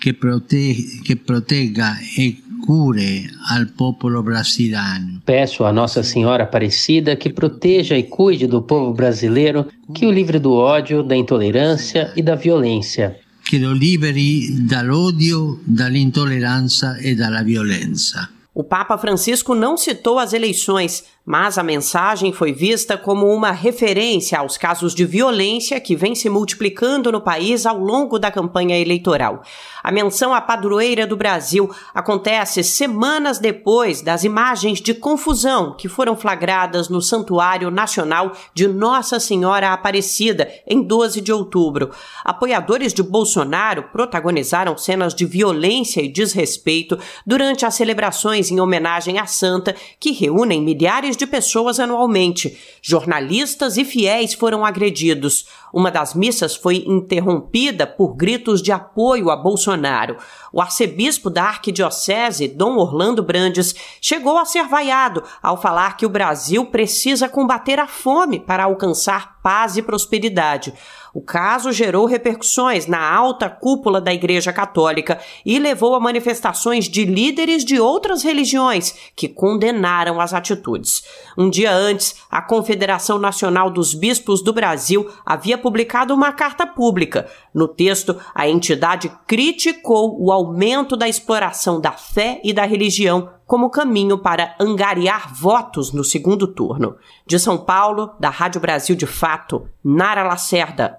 que, 0.00 0.12
prote 0.12 1.02
que 1.04 1.16
protega 1.16 1.96
e 2.16 2.38
cure 2.64 3.30
ao 3.50 3.66
povo 3.66 4.22
brasileiro. 4.22 5.22
Peço 5.24 5.64
a 5.64 5.72
Nossa 5.72 6.02
Senhora 6.02 6.44
Aparecida 6.44 7.16
que 7.16 7.30
proteja 7.30 7.96
e 7.96 8.02
cuide 8.02 8.46
do 8.46 8.62
povo 8.62 8.92
brasileiro, 8.92 9.66
que 9.94 10.06
o 10.06 10.10
livre 10.10 10.38
do 10.38 10.52
ódio, 10.52 11.02
da 11.02 11.16
intolerância 11.16 12.12
e 12.16 12.22
da 12.22 12.34
violência. 12.34 13.16
Que 13.44 13.56
o 13.64 13.72
liberi 13.72 14.50
dall'odio, 14.68 15.60
dall'intolleranza 15.66 16.98
e 17.02 17.14
dalla 17.14 17.42
violenza. 17.42 18.28
O 18.54 18.64
Papa 18.64 18.98
Francisco 18.98 19.54
não 19.54 19.76
citou 19.76 20.18
as 20.18 20.32
eleições, 20.32 21.04
mas 21.28 21.58
a 21.58 21.62
mensagem 21.62 22.32
foi 22.32 22.54
vista 22.54 22.96
como 22.96 23.26
uma 23.26 23.50
referência 23.50 24.38
aos 24.38 24.56
casos 24.56 24.94
de 24.94 25.04
violência 25.04 25.78
que 25.78 25.94
vem 25.94 26.14
se 26.14 26.30
multiplicando 26.30 27.12
no 27.12 27.20
país 27.20 27.66
ao 27.66 27.76
longo 27.76 28.18
da 28.18 28.30
campanha 28.30 28.78
eleitoral. 28.78 29.42
A 29.82 29.92
menção 29.92 30.32
à 30.32 30.40
padroeira 30.40 31.06
do 31.06 31.18
Brasil 31.18 31.70
acontece 31.94 32.64
semanas 32.64 33.38
depois 33.38 34.00
das 34.00 34.24
imagens 34.24 34.80
de 34.80 34.94
confusão 34.94 35.74
que 35.76 35.86
foram 35.86 36.16
flagradas 36.16 36.88
no 36.88 37.02
Santuário 37.02 37.70
Nacional 37.70 38.32
de 38.54 38.66
Nossa 38.66 39.20
Senhora 39.20 39.70
Aparecida 39.70 40.50
em 40.66 40.82
12 40.82 41.20
de 41.20 41.30
outubro. 41.30 41.90
Apoiadores 42.24 42.94
de 42.94 43.02
Bolsonaro 43.02 43.82
protagonizaram 43.92 44.78
cenas 44.78 45.14
de 45.14 45.26
violência 45.26 46.00
e 46.00 46.08
desrespeito 46.08 46.98
durante 47.26 47.66
as 47.66 47.74
celebrações 47.74 48.50
em 48.50 48.60
homenagem 48.60 49.18
à 49.18 49.26
santa 49.26 49.76
que 50.00 50.12
reúnem 50.12 50.62
milhares 50.62 51.17
de 51.18 51.26
pessoas 51.26 51.78
anualmente. 51.80 52.58
Jornalistas 52.80 53.76
e 53.76 53.84
fiéis 53.84 54.34
foram 54.34 54.64
agredidos. 54.64 55.46
Uma 55.72 55.90
das 55.90 56.14
missas 56.14 56.56
foi 56.56 56.84
interrompida 56.86 57.86
por 57.86 58.14
gritos 58.14 58.62
de 58.62 58.72
apoio 58.72 59.30
a 59.30 59.36
Bolsonaro. 59.36 60.16
O 60.52 60.60
arcebispo 60.60 61.28
da 61.28 61.44
arquidiocese, 61.44 62.48
Dom 62.48 62.76
Orlando 62.76 63.22
Brandes, 63.22 63.74
chegou 64.00 64.38
a 64.38 64.44
ser 64.44 64.64
vaiado 64.64 65.22
ao 65.42 65.60
falar 65.60 65.96
que 65.96 66.06
o 66.06 66.10
Brasil 66.10 66.66
precisa 66.66 67.28
combater 67.28 67.78
a 67.78 67.86
fome 67.86 68.40
para 68.40 68.64
alcançar 68.64 69.38
paz 69.42 69.76
e 69.76 69.82
prosperidade. 69.82 70.72
O 71.14 71.20
caso 71.20 71.72
gerou 71.72 72.06
repercussões 72.06 72.86
na 72.86 73.12
alta 73.12 73.48
cúpula 73.48 74.00
da 74.00 74.12
Igreja 74.14 74.52
Católica 74.52 75.18
e 75.44 75.58
levou 75.58 75.94
a 75.94 76.00
manifestações 76.00 76.84
de 76.84 77.04
líderes 77.04 77.64
de 77.64 77.80
outras 77.80 78.22
religiões 78.22 78.94
que 79.16 79.28
condenaram 79.28 80.20
as 80.20 80.32
atitudes. 80.32 81.02
Um 81.36 81.50
dia 81.50 81.72
antes, 81.72 82.16
a 82.30 82.40
Confederação 82.40 83.18
Nacional 83.18 83.70
dos 83.70 83.94
Bispos 83.94 84.42
do 84.42 84.52
Brasil 84.52 85.10
havia 85.26 85.57
publicado 85.58 86.14
uma 86.14 86.32
carta 86.32 86.66
pública. 86.66 87.26
No 87.52 87.68
texto, 87.68 88.16
a 88.34 88.48
entidade 88.48 89.10
criticou 89.26 90.16
o 90.18 90.32
aumento 90.32 90.96
da 90.96 91.08
exploração 91.08 91.80
da 91.80 91.92
fé 91.92 92.40
e 92.42 92.52
da 92.52 92.64
religião 92.64 93.30
como 93.46 93.70
caminho 93.70 94.18
para 94.18 94.54
angariar 94.60 95.34
votos 95.34 95.92
no 95.92 96.04
segundo 96.04 96.46
turno. 96.46 96.96
De 97.26 97.38
São 97.38 97.58
Paulo, 97.58 98.10
da 98.20 98.30
Rádio 98.30 98.60
Brasil 98.60 98.94
de 98.94 99.06
Fato, 99.06 99.68
Nara 99.82 100.22
Lacerda. 100.22 100.98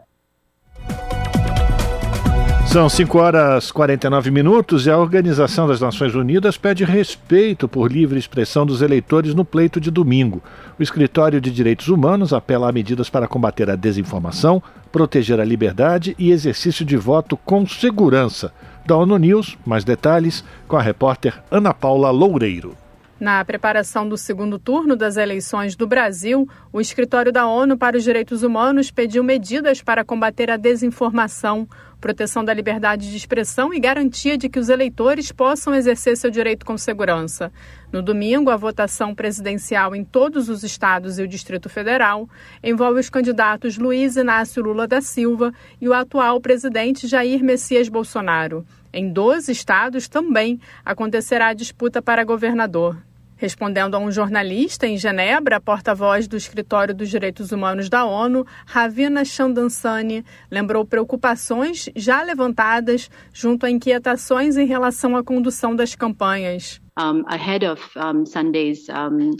São 2.70 2.88
5 2.88 3.17
horas 3.17 3.72
49 3.72 4.30
minutos 4.30 4.86
e 4.86 4.91
a 4.91 4.97
Organização 4.99 5.67
das 5.67 5.82
Nações 5.82 6.13
Unidas 6.13 6.55
pede 6.55 6.84
respeito 6.84 7.67
por 7.67 7.91
livre 7.91 8.20
expressão 8.20 8.63
dos 8.63 8.84
eleitores 8.84 9.34
no 9.34 9.43
pleito 9.43 9.82
de 9.82 9.89
domingo. 9.89 10.39
O 10.78 10.84
Escritório 10.84 11.41
de 11.41 11.49
Direitos 11.49 11.88
Humanos 11.88 12.32
apela 12.32 12.70
a 12.70 12.72
medidas 12.72 13.09
para 13.09 13.28
combater 13.28 13.72
a 13.72 13.76
desinformação, 13.76 14.61
proteger 14.91 15.39
a 15.39 15.45
liberdade 15.45 16.15
e 16.20 16.30
exercício 16.30 16.86
de 16.86 16.95
voto 16.95 17.36
com 17.38 17.65
segurança. 17.65 18.53
Da 18.86 18.95
ONU 18.95 19.17
News, 19.17 19.57
mais 19.65 19.84
detalhes 19.84 20.43
com 20.67 20.78
a 20.78 20.82
repórter 20.82 21.41
Ana 21.49 21.74
Paula 21.74 22.11
Loureiro. 22.11 22.78
Na 23.20 23.43
preparação 23.43 24.07
do 24.07 24.15
segundo 24.15 24.57
turno 24.57 24.95
das 24.95 25.17
eleições 25.17 25.76
do 25.76 25.86
Brasil, 25.86 26.47
o 26.72 26.80
Escritório 26.80 27.34
da 27.34 27.45
ONU 27.45 27.78
para 27.78 27.97
os 27.97 28.03
Direitos 28.05 28.43
Humanos 28.43 28.91
pediu 28.91 29.22
medidas 29.22 29.82
para 29.82 30.05
combater 30.05 30.49
a 30.49 30.55
desinformação, 30.55 31.67
proteção 31.99 32.45
da 32.45 32.53
liberdade 32.53 33.11
de 33.11 33.17
expressão 33.17 33.74
e 33.74 33.80
garantia 33.80 34.38
de 34.38 34.47
que 34.47 34.57
os 34.57 34.70
eleitores 34.70 35.34
possam 35.34 35.76
exercer 35.76 36.15
seu 36.15 36.32
direito 36.32 36.65
com 36.65 36.78
segurança. 36.78 37.51
No 37.91 38.01
domingo, 38.01 38.51
a 38.51 38.55
votação 38.55 39.13
presidencial 39.13 39.93
em 39.93 40.05
todos 40.05 40.47
os 40.47 40.63
estados 40.63 41.20
e 41.20 41.22
o 41.22 41.28
Distrito 41.28 41.67
Federal 41.67 42.30
envolve 42.63 43.01
os 43.01 43.09
candidatos 43.09 43.78
Luiz 43.78 44.15
Inácio 44.15 44.63
Lula 44.63 44.88
da 44.88 45.01
Silva 45.01 45.51
e 45.82 45.89
o 45.89 45.93
atual 45.93 46.39
presidente 46.39 47.05
Jair 47.05 47.43
Messias 47.43 47.89
Bolsonaro. 47.89 48.65
Em 48.93 49.11
12 49.11 49.51
estados 49.51 50.07
também 50.07 50.57
acontecerá 50.86 51.47
a 51.47 51.53
disputa 51.53 52.01
para 52.01 52.24
governador. 52.24 53.09
Respondendo 53.40 53.96
a 53.96 54.00
um 54.00 54.12
jornalista 54.12 54.86
em 54.86 54.98
Genebra, 54.98 55.56
a 55.56 55.62
porta-voz 55.62 56.28
do 56.28 56.36
Escritório 56.36 56.94
dos 56.94 57.10
Direitos 57.10 57.54
Humanos 57.54 57.88
da 57.88 58.04
ONU, 58.04 58.46
Ravina 58.66 59.24
Chandansani, 59.24 60.26
lembrou 60.52 60.86
preocupações 60.86 61.90
já 61.96 62.22
levantadas 62.22 63.10
junto 63.32 63.66
a 63.66 63.72
inquietações 63.72 64.58
em 64.58 64.66
relação 64.66 65.16
à 65.16 65.24
condução 65.24 65.74
das 65.74 65.96
campanhas. 65.96 66.82
Um, 67.00 67.24
ahead 67.28 67.66
of 67.66 67.82
um, 67.98 68.26
Sunday's 68.26 68.90
um, 68.90 69.32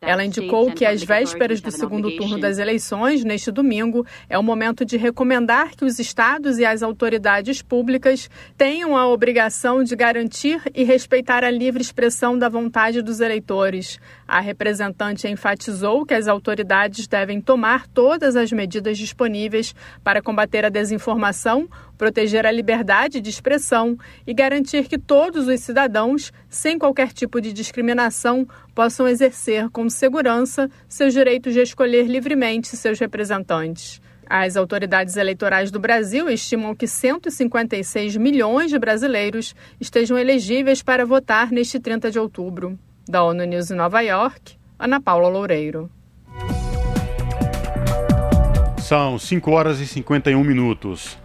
ela 0.00 0.24
indicou 0.24 0.72
que 0.72 0.84
às 0.84 1.02
vésperas 1.02 1.60
do 1.60 1.70
segundo 1.70 2.10
turno 2.16 2.38
das 2.38 2.58
eleições, 2.58 3.22
neste 3.22 3.50
domingo, 3.50 4.06
é 4.28 4.38
o 4.38 4.42
momento 4.42 4.84
de 4.84 4.96
recomendar 4.96 5.76
que 5.76 5.84
os 5.84 5.98
estados 5.98 6.58
e 6.58 6.64
as 6.64 6.82
autoridades 6.82 7.60
públicas 7.60 8.30
tenham 8.56 8.96
a 8.96 9.06
obrigação 9.06 9.84
de 9.84 9.94
garantir 9.94 10.62
e 10.74 10.84
respeitar 10.84 11.44
a 11.44 11.50
livre 11.50 11.82
expressão 11.82 12.38
da 12.38 12.48
vontade 12.48 13.02
dos 13.02 13.20
eleitores. 13.20 14.00
A 14.32 14.38
representante 14.38 15.26
enfatizou 15.26 16.06
que 16.06 16.14
as 16.14 16.28
autoridades 16.28 17.08
devem 17.08 17.40
tomar 17.40 17.88
todas 17.88 18.36
as 18.36 18.52
medidas 18.52 18.96
disponíveis 18.96 19.74
para 20.04 20.22
combater 20.22 20.64
a 20.64 20.68
desinformação, 20.68 21.68
proteger 21.98 22.46
a 22.46 22.52
liberdade 22.52 23.20
de 23.20 23.28
expressão 23.28 23.98
e 24.24 24.32
garantir 24.32 24.86
que 24.86 24.96
todos 24.96 25.48
os 25.48 25.58
cidadãos, 25.58 26.32
sem 26.48 26.78
qualquer 26.78 27.12
tipo 27.12 27.40
de 27.40 27.52
discriminação, 27.52 28.46
possam 28.72 29.08
exercer 29.08 29.68
com 29.68 29.90
segurança 29.90 30.70
seus 30.88 31.12
direitos 31.12 31.52
de 31.52 31.62
escolher 31.62 32.06
livremente 32.06 32.76
seus 32.76 33.00
representantes. 33.00 34.00
As 34.28 34.56
autoridades 34.56 35.16
eleitorais 35.16 35.72
do 35.72 35.80
Brasil 35.80 36.30
estimam 36.30 36.72
que 36.72 36.86
156 36.86 38.16
milhões 38.16 38.70
de 38.70 38.78
brasileiros 38.78 39.56
estejam 39.80 40.16
elegíveis 40.16 40.84
para 40.84 41.04
votar 41.04 41.50
neste 41.50 41.80
30 41.80 42.12
de 42.12 42.18
outubro. 42.20 42.78
Da 43.10 43.24
ONU 43.24 43.44
News 43.44 43.72
em 43.72 43.74
Nova 43.74 44.00
York, 44.02 44.56
Ana 44.78 45.00
Paula 45.00 45.28
Loureiro. 45.28 45.90
São 48.78 49.18
5 49.18 49.50
horas 49.50 49.80
e 49.80 49.86
51 49.88 50.44
minutos. 50.44 51.18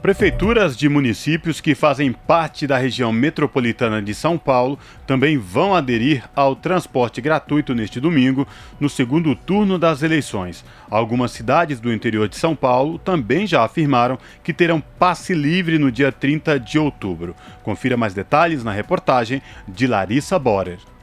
Prefeituras 0.00 0.76
de 0.76 0.88
municípios 0.88 1.60
que 1.60 1.74
fazem 1.74 2.12
parte 2.12 2.68
da 2.68 2.78
região 2.78 3.12
metropolitana 3.12 4.00
de 4.00 4.14
São 4.14 4.38
Paulo 4.38 4.78
também 5.08 5.36
vão 5.36 5.74
aderir 5.74 6.22
ao 6.36 6.54
transporte 6.54 7.20
gratuito 7.20 7.74
neste 7.74 7.98
domingo, 7.98 8.46
no 8.78 8.88
segundo 8.88 9.34
turno 9.34 9.76
das 9.76 10.04
eleições. 10.04 10.64
Algumas 10.88 11.32
cidades 11.32 11.80
do 11.80 11.92
interior 11.92 12.28
de 12.28 12.36
São 12.36 12.54
Paulo 12.54 12.96
também 12.96 13.44
já 13.44 13.64
afirmaram 13.64 14.20
que 14.44 14.52
terão 14.52 14.80
passe 14.80 15.34
livre 15.34 15.80
no 15.80 15.90
dia 15.90 16.12
30 16.12 16.60
de 16.60 16.78
outubro. 16.78 17.34
Confira 17.64 17.96
mais 17.96 18.14
detalhes 18.14 18.62
na 18.62 18.70
reportagem 18.70 19.42
de 19.66 19.88
Larissa 19.88 20.38
Borer. 20.38 20.93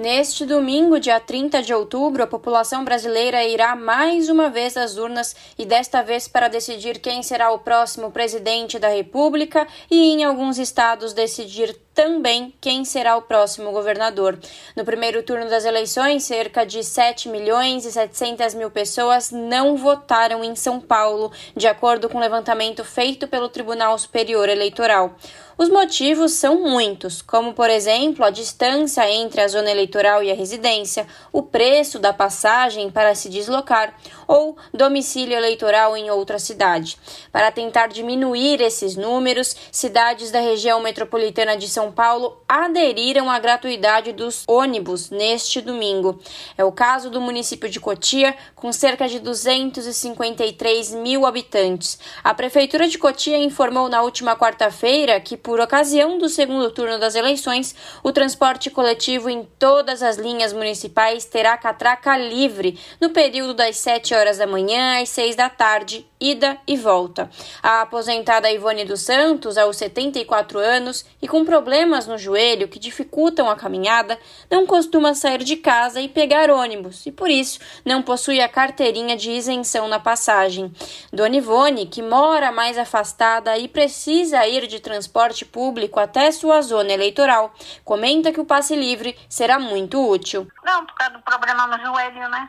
Neste 0.00 0.46
domingo, 0.46 1.00
dia 1.00 1.18
30 1.18 1.60
de 1.60 1.74
outubro, 1.74 2.22
a 2.22 2.26
população 2.26 2.84
brasileira 2.84 3.42
irá 3.42 3.74
mais 3.74 4.28
uma 4.28 4.48
vez 4.48 4.76
às 4.76 4.96
urnas 4.96 5.34
e 5.58 5.66
desta 5.66 6.02
vez 6.02 6.28
para 6.28 6.46
decidir 6.46 7.00
quem 7.00 7.20
será 7.20 7.50
o 7.50 7.58
próximo 7.58 8.08
presidente 8.12 8.78
da 8.78 8.86
República 8.86 9.66
e, 9.90 10.12
em 10.12 10.22
alguns 10.22 10.56
estados, 10.56 11.12
decidir 11.12 11.76
também 11.98 12.54
quem 12.60 12.84
será 12.84 13.16
o 13.16 13.22
próximo 13.22 13.72
governador. 13.72 14.38
No 14.76 14.84
primeiro 14.84 15.20
turno 15.24 15.50
das 15.50 15.64
eleições, 15.64 16.22
cerca 16.22 16.64
de 16.64 16.84
7 16.84 17.28
milhões 17.28 17.84
e 17.84 17.90
700 17.90 18.54
mil 18.54 18.70
pessoas 18.70 19.32
não 19.32 19.76
votaram 19.76 20.44
em 20.44 20.54
São 20.54 20.78
Paulo, 20.78 21.32
de 21.56 21.66
acordo 21.66 22.08
com 22.08 22.18
o 22.18 22.20
levantamento 22.20 22.84
feito 22.84 23.26
pelo 23.26 23.48
Tribunal 23.48 23.98
Superior 23.98 24.48
Eleitoral. 24.48 25.16
Os 25.58 25.68
motivos 25.68 26.34
são 26.34 26.60
muitos, 26.60 27.20
como, 27.20 27.52
por 27.52 27.68
exemplo, 27.68 28.24
a 28.24 28.30
distância 28.30 29.10
entre 29.10 29.40
a 29.40 29.48
zona 29.48 29.68
eleitoral 29.68 30.22
e 30.22 30.30
a 30.30 30.34
residência, 30.36 31.04
o 31.32 31.42
preço 31.42 31.98
da 31.98 32.12
passagem 32.12 32.92
para 32.92 33.12
se 33.16 33.28
deslocar 33.28 33.92
ou 34.28 34.58
domicílio 34.74 35.34
eleitoral 35.34 35.96
em 35.96 36.10
outra 36.10 36.38
cidade. 36.38 36.98
Para 37.32 37.50
tentar 37.50 37.86
diminuir 37.86 38.60
esses 38.60 38.94
números, 38.94 39.56
cidades 39.72 40.30
da 40.30 40.38
região 40.38 40.80
metropolitana 40.80 41.56
de 41.56 41.66
São 41.66 41.90
Paulo 41.90 42.36
aderiram 42.46 43.30
à 43.30 43.38
gratuidade 43.38 44.12
dos 44.12 44.44
ônibus 44.46 45.08
neste 45.08 45.62
domingo. 45.62 46.20
É 46.58 46.64
o 46.64 46.70
caso 46.70 47.08
do 47.08 47.20
município 47.20 47.70
de 47.70 47.80
Cotia, 47.80 48.36
com 48.54 48.70
cerca 48.70 49.08
de 49.08 49.18
253 49.18 50.92
mil 50.94 51.24
habitantes. 51.24 51.98
A 52.22 52.34
Prefeitura 52.34 52.86
de 52.86 52.98
Cotia 52.98 53.38
informou 53.38 53.88
na 53.88 54.02
última 54.02 54.36
quarta-feira 54.36 55.18
que, 55.20 55.36
por 55.36 55.58
ocasião 55.58 56.18
do 56.18 56.28
segundo 56.28 56.70
turno 56.70 56.98
das 56.98 57.14
eleições, 57.14 57.74
o 58.02 58.12
transporte 58.12 58.68
coletivo 58.68 59.30
em 59.30 59.48
todas 59.58 60.02
as 60.02 60.16
linhas 60.16 60.52
municipais 60.52 61.24
terá 61.24 61.56
catraca 61.56 62.18
livre 62.18 62.78
no 63.00 63.10
período 63.10 63.54
das 63.54 63.76
7 63.76 64.17
horas 64.18 64.38
da 64.38 64.46
manhã 64.46 65.00
às 65.00 65.08
6 65.10 65.36
da 65.36 65.48
tarde, 65.48 66.06
ida 66.20 66.58
e 66.66 66.76
volta. 66.76 67.30
A 67.62 67.82
aposentada 67.82 68.50
Ivone 68.50 68.84
dos 68.84 69.02
Santos, 69.02 69.56
aos 69.56 69.76
74 69.76 70.58
anos 70.58 71.06
e 71.22 71.28
com 71.28 71.44
problemas 71.44 72.06
no 72.06 72.18
joelho 72.18 72.68
que 72.68 72.78
dificultam 72.78 73.48
a 73.48 73.56
caminhada, 73.56 74.18
não 74.50 74.66
costuma 74.66 75.14
sair 75.14 75.44
de 75.44 75.56
casa 75.56 76.00
e 76.00 76.08
pegar 76.08 76.50
ônibus 76.50 77.06
e 77.06 77.12
por 77.12 77.30
isso 77.30 77.60
não 77.84 78.02
possui 78.02 78.40
a 78.40 78.48
carteirinha 78.48 79.16
de 79.16 79.30
isenção 79.30 79.88
na 79.88 80.00
passagem. 80.00 80.72
Dona 81.12 81.36
Ivone, 81.36 81.86
que 81.86 82.02
mora 82.02 82.50
mais 82.50 82.76
afastada 82.76 83.56
e 83.56 83.68
precisa 83.68 84.46
ir 84.46 84.66
de 84.66 84.80
transporte 84.80 85.44
público 85.44 86.00
até 86.00 86.30
sua 86.32 86.60
zona 86.62 86.92
eleitoral, 86.92 87.52
comenta 87.84 88.32
que 88.32 88.40
o 88.40 88.44
passe 88.44 88.74
livre 88.74 89.16
será 89.28 89.58
muito 89.58 90.04
útil. 90.06 90.48
Não, 90.64 90.84
por 90.84 90.94
causa 90.94 91.14
do 91.14 91.22
problema 91.22 91.66
no 91.66 91.78
joelho, 91.78 92.28
né? 92.28 92.48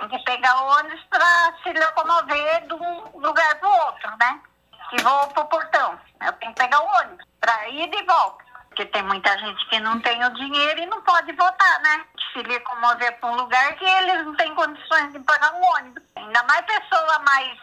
Tem 0.00 0.08
que 0.08 0.18
pegar 0.24 0.62
ônibus 0.62 1.02
para 1.10 1.52
se 1.62 1.72
locomover 1.78 2.66
de 2.66 2.72
um 2.72 3.18
lugar 3.20 3.54
para 3.56 3.68
o 3.68 3.86
outro, 3.86 4.10
né? 4.18 4.40
Que 4.88 5.02
vou 5.02 5.26
para 5.28 5.42
o 5.42 5.48
portão. 5.48 6.00
Eu 6.24 6.32
tenho 6.34 6.54
que 6.54 6.62
pegar 6.62 6.80
o 6.80 7.00
ônibus 7.00 7.26
para 7.38 7.68
ir 7.68 7.92
e 7.92 8.02
volta. 8.04 8.44
Porque 8.68 8.86
tem 8.86 9.02
muita 9.02 9.36
gente 9.38 9.68
que 9.68 9.78
não 9.80 10.00
tem 10.00 10.24
o 10.24 10.34
dinheiro 10.34 10.80
e 10.80 10.86
não 10.86 11.02
pode 11.02 11.30
votar, 11.32 11.80
né? 11.82 12.04
Se 12.32 12.42
locomover 12.42 13.20
para 13.20 13.30
um 13.30 13.36
lugar 13.36 13.74
que 13.74 13.84
eles 13.84 14.24
não 14.24 14.34
têm 14.36 14.54
condições 14.54 15.12
de 15.12 15.18
pagar 15.20 15.52
um 15.52 15.62
ônibus. 15.76 16.02
Ainda 16.16 16.42
mais 16.44 16.64
pessoa 16.64 17.18
mais 17.18 17.58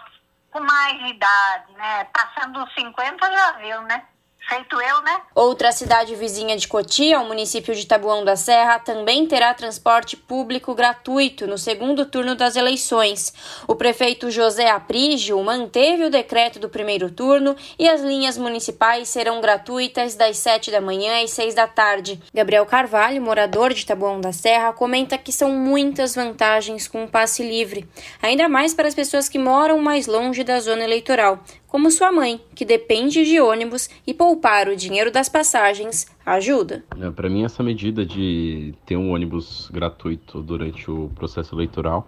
com 0.52 0.60
mais 0.60 1.10
idade, 1.10 1.72
né? 1.74 2.04
Passando 2.06 2.64
os 2.64 2.74
50 2.76 3.32
já 3.32 3.52
viu, 3.54 3.82
né? 3.82 4.06
Feito 4.48 4.82
eu, 4.82 5.02
né? 5.02 5.22
Outra 5.36 5.72
cidade 5.72 6.16
vizinha 6.16 6.56
de 6.56 6.68
Cotia, 6.68 7.20
o 7.20 7.28
município 7.28 7.76
de 7.76 7.86
Tabuão 7.86 8.24
da 8.24 8.36
Serra, 8.36 8.80
também 8.80 9.28
terá 9.28 9.54
transporte 9.54 10.16
público 10.16 10.74
gratuito 10.74 11.46
no 11.46 11.58
segundo 11.58 12.06
turno 12.06 12.34
das 12.36 12.56
eleições. 12.56 13.34
O 13.68 13.76
prefeito 13.76 14.32
José 14.32 14.70
Aprígio 14.70 15.42
manteve 15.44 16.06
o 16.06 16.10
decreto 16.10 16.60
do 16.60 16.70
primeiro 16.70 17.12
turno 17.12 17.56
e 17.78 17.88
as 17.90 18.02
linhas 18.02 18.38
municipais 18.38 19.10
serão 19.10 19.42
gratuitas 19.42 20.16
das 20.16 20.38
7 20.38 20.72
da 20.72 20.80
manhã 20.80 21.24
às 21.24 21.32
6 21.32 21.54
da 21.54 21.68
tarde. 21.68 22.20
Gabriel 22.34 22.66
Carvalho, 22.66 23.22
morador 23.22 23.74
de 23.74 23.86
Tabuão 23.86 24.22
da 24.22 24.32
Serra, 24.32 24.72
comenta 24.72 25.18
que 25.18 25.32
são 25.32 25.52
muitas 25.52 26.16
vantagens 26.16 26.88
com 26.88 27.04
o 27.04 27.08
passe 27.08 27.44
livre, 27.44 27.88
ainda 28.22 28.48
mais 28.48 28.74
para 28.74 28.88
as 28.88 28.96
pessoas 28.96 29.28
que 29.28 29.38
moram 29.38 29.80
mais 29.80 30.08
longe 30.08 30.44
da 30.44 30.60
zona 30.60 30.84
eleitoral, 30.84 31.40
como 31.68 31.92
sua 31.92 32.12
mãe, 32.12 32.40
que 32.56 32.66
depende 32.66 33.26
de 33.26 33.40
ônibus 33.42 33.90
e 34.08 34.14
poupar 34.14 34.70
o 34.70 34.76
dinheiro 34.76 35.12
das 35.12 35.28
passagens 35.28 36.08
ajuda. 36.26 36.84
É, 37.00 37.12
Para 37.12 37.30
mim, 37.30 37.44
essa 37.44 37.62
medida 37.62 38.06
de 38.06 38.74
ter 38.86 38.96
um 38.96 39.12
ônibus 39.12 39.70
gratuito 39.72 40.42
durante 40.42 40.90
o 40.90 41.12
processo 41.14 41.54
eleitoral 41.54 42.08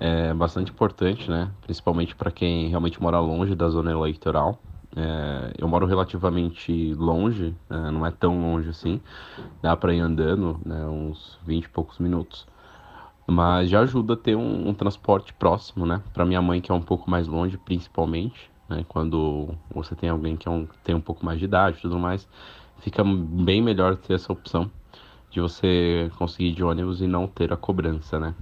é 0.00 0.32
bastante 0.34 0.70
importante, 0.70 1.30
né? 1.30 1.50
Principalmente 1.62 2.14
para 2.14 2.30
quem 2.30 2.68
realmente 2.68 3.00
mora 3.02 3.18
longe 3.20 3.54
da 3.54 3.68
zona 3.68 3.90
eleitoral. 3.90 4.58
É, 4.96 5.52
eu 5.58 5.66
moro 5.66 5.86
relativamente 5.86 6.94
longe, 6.94 7.54
né? 7.68 7.90
não 7.90 8.06
é 8.06 8.12
tão 8.12 8.40
longe 8.40 8.68
assim, 8.68 9.00
dá 9.60 9.76
para 9.76 9.92
ir 9.92 9.98
andando 9.98 10.60
né? 10.64 10.86
uns 10.86 11.36
20 11.44 11.64
e 11.64 11.68
poucos 11.68 11.98
minutos. 11.98 12.46
Mas 13.26 13.70
já 13.70 13.80
ajuda 13.80 14.14
a 14.14 14.16
ter 14.16 14.36
um, 14.36 14.68
um 14.68 14.74
transporte 14.74 15.32
próximo, 15.32 15.84
né? 15.86 16.00
Para 16.12 16.24
minha 16.24 16.42
mãe, 16.42 16.60
que 16.60 16.70
é 16.70 16.74
um 16.74 16.82
pouco 16.82 17.10
mais 17.10 17.26
longe, 17.26 17.56
principalmente 17.56 18.53
né? 18.68 18.84
Quando 18.88 19.54
você 19.72 19.94
tem 19.94 20.08
alguém 20.10 20.36
que 20.36 20.48
é 20.48 20.50
um, 20.50 20.66
tem 20.82 20.94
um 20.94 21.00
pouco 21.00 21.24
mais 21.24 21.38
de 21.38 21.44
idade 21.46 21.78
e 21.78 21.82
tudo 21.82 21.98
mais, 21.98 22.28
fica 22.78 23.02
bem 23.04 23.62
melhor 23.62 23.96
ter 23.96 24.14
essa 24.14 24.32
opção 24.32 24.70
de 25.30 25.40
você 25.40 26.10
conseguir 26.16 26.52
de 26.52 26.62
ônibus 26.62 27.00
e 27.00 27.06
não 27.06 27.26
ter 27.26 27.52
a 27.52 27.56
cobrança, 27.56 28.18
né? 28.20 28.34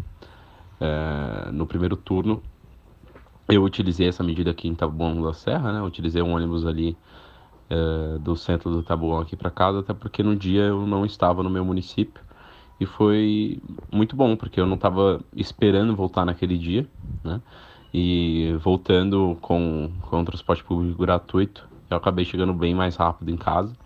É, 0.81 1.51
no 1.53 1.67
primeiro 1.67 1.97
turno, 1.97 2.43
eu 3.49 3.63
utilizei 3.65 4.09
essa 4.09 4.23
medida 4.23 4.51
aqui 4.51 4.69
em 4.69 4.75
Taboão 4.75 5.23
da 5.23 5.33
Serra, 5.33 5.73
né? 5.73 5.83
Utilizei 5.83 6.23
um 6.23 6.35
ônibus 6.35 6.67
ali 6.67 6.97
é, 7.71 8.19
do 8.19 8.37
centro 8.37 8.71
do 8.71 8.83
Taboão 8.83 9.21
aqui 9.21 9.37
para 9.37 9.51
casa, 9.51 9.81
até 9.81 9.95
porque 9.95 10.23
no 10.23 10.37
dia 10.37 10.63
eu 10.65 10.87
não 10.87 11.05
estava 11.07 11.43
no 11.43 11.51
meu 11.51 11.65
município 11.65 12.23
e 12.81 12.87
foi 12.87 13.63
muito 13.93 14.17
bom, 14.17 14.37
porque 14.37 14.61
eu 14.61 14.67
não 14.67 14.77
estava 14.77 15.25
esperando 15.35 15.95
voltar 15.97 16.25
naquele 16.25 16.59
dia, 16.59 16.89
né? 17.25 17.41
E 17.93 18.55
voltando 18.63 19.37
com, 19.41 19.91
com 20.03 20.21
o 20.21 20.25
transporte 20.25 20.65
público 20.65 21.03
gratuito, 21.03 21.69
eu 21.91 21.97
acabei 21.97 22.25
chegando 22.25 22.55
bem 22.55 22.75
mais 22.75 22.97
rápido 22.97 23.31
em 23.31 23.37
casa 23.37 23.77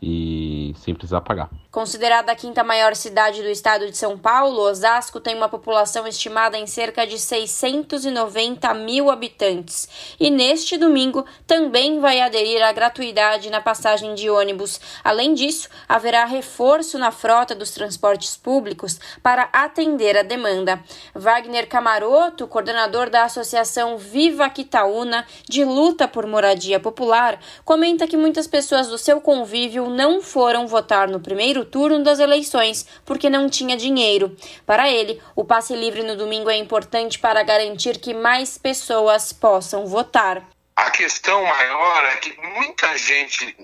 e 0.00 0.72
sem 0.76 0.94
precisar 0.94 1.20
pagar. 1.22 1.50
Considerada 1.74 2.30
a 2.30 2.36
quinta 2.36 2.62
maior 2.62 2.94
cidade 2.94 3.42
do 3.42 3.48
estado 3.48 3.90
de 3.90 3.96
São 3.96 4.16
Paulo, 4.16 4.60
Osasco 4.60 5.18
tem 5.18 5.34
uma 5.34 5.48
população 5.48 6.06
estimada 6.06 6.56
em 6.56 6.68
cerca 6.68 7.04
de 7.04 7.18
690 7.18 8.72
mil 8.74 9.10
habitantes. 9.10 9.88
E 10.20 10.30
neste 10.30 10.78
domingo 10.78 11.26
também 11.48 11.98
vai 11.98 12.20
aderir 12.20 12.62
à 12.62 12.70
gratuidade 12.70 13.50
na 13.50 13.60
passagem 13.60 14.14
de 14.14 14.30
ônibus. 14.30 14.80
Além 15.02 15.34
disso, 15.34 15.68
haverá 15.88 16.24
reforço 16.24 16.96
na 16.96 17.10
frota 17.10 17.56
dos 17.56 17.72
transportes 17.72 18.36
públicos 18.36 19.00
para 19.20 19.48
atender 19.52 20.16
a 20.16 20.22
demanda. 20.22 20.80
Wagner 21.12 21.68
Camaroto, 21.68 22.46
coordenador 22.46 23.10
da 23.10 23.24
Associação 23.24 23.98
Viva 23.98 24.48
Quitaúna, 24.48 25.26
de 25.48 25.64
luta 25.64 26.06
por 26.06 26.24
moradia 26.24 26.78
popular, 26.78 27.40
comenta 27.64 28.06
que 28.06 28.16
muitas 28.16 28.46
pessoas 28.46 28.86
do 28.86 28.96
seu 28.96 29.20
convívio 29.20 29.90
não 29.90 30.22
foram 30.22 30.68
votar 30.68 31.08
no 31.08 31.18
primeiro 31.18 31.63
turno 31.64 32.02
das 32.02 32.18
eleições, 32.18 32.86
porque 33.04 33.30
não 33.30 33.48
tinha 33.48 33.76
dinheiro. 33.76 34.36
Para 34.66 34.90
ele, 34.90 35.20
o 35.34 35.44
passe 35.44 35.74
livre 35.74 36.02
no 36.02 36.16
domingo 36.16 36.50
é 36.50 36.56
importante 36.56 37.18
para 37.18 37.42
garantir 37.42 37.98
que 37.98 38.14
mais 38.14 38.58
pessoas 38.58 39.32
possam 39.32 39.86
votar. 39.86 40.42
A 40.76 40.90
questão 40.90 41.44
maior 41.44 42.04
é 42.06 42.16
que 42.16 42.36
muita 42.40 42.96
gente 42.98 43.56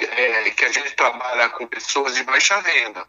é, 0.00 0.50
que 0.50 0.64
a 0.64 0.72
gente 0.72 0.92
trabalha 0.94 1.48
com 1.50 1.66
pessoas 1.66 2.14
de 2.14 2.24
baixa 2.24 2.58
renda, 2.60 3.06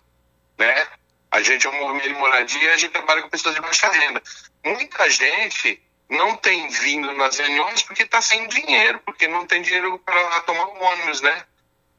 né? 0.58 0.88
A 1.32 1.41
gente 1.41 1.66
é 1.66 1.70
um 1.70 1.80
movimento 1.80 2.08
de 2.08 2.14
moradia, 2.14 2.74
a 2.74 2.78
gente 2.78 2.91
trabalha 2.91 3.22
com 3.22 3.30
pessoas 3.30 3.56
de 3.56 3.62
baixa 3.62 3.89
renda. 3.89 4.22
Muita 4.64 5.10
gente 5.10 5.82
não 6.10 6.36
tem 6.38 6.68
vindo 6.70 7.12
nas 7.14 7.38
reuniões 7.38 7.82
porque 7.82 8.04
está 8.04 8.22
sem 8.22 8.48
dinheiro, 8.48 9.02
porque 9.06 9.28
não 9.28 9.46
tem 9.46 9.62
dinheiro 9.62 10.00
para 10.00 10.41
tomar 10.41 10.68
o 10.68 10.84
ônibus, 10.84 11.22
né? 11.22 11.43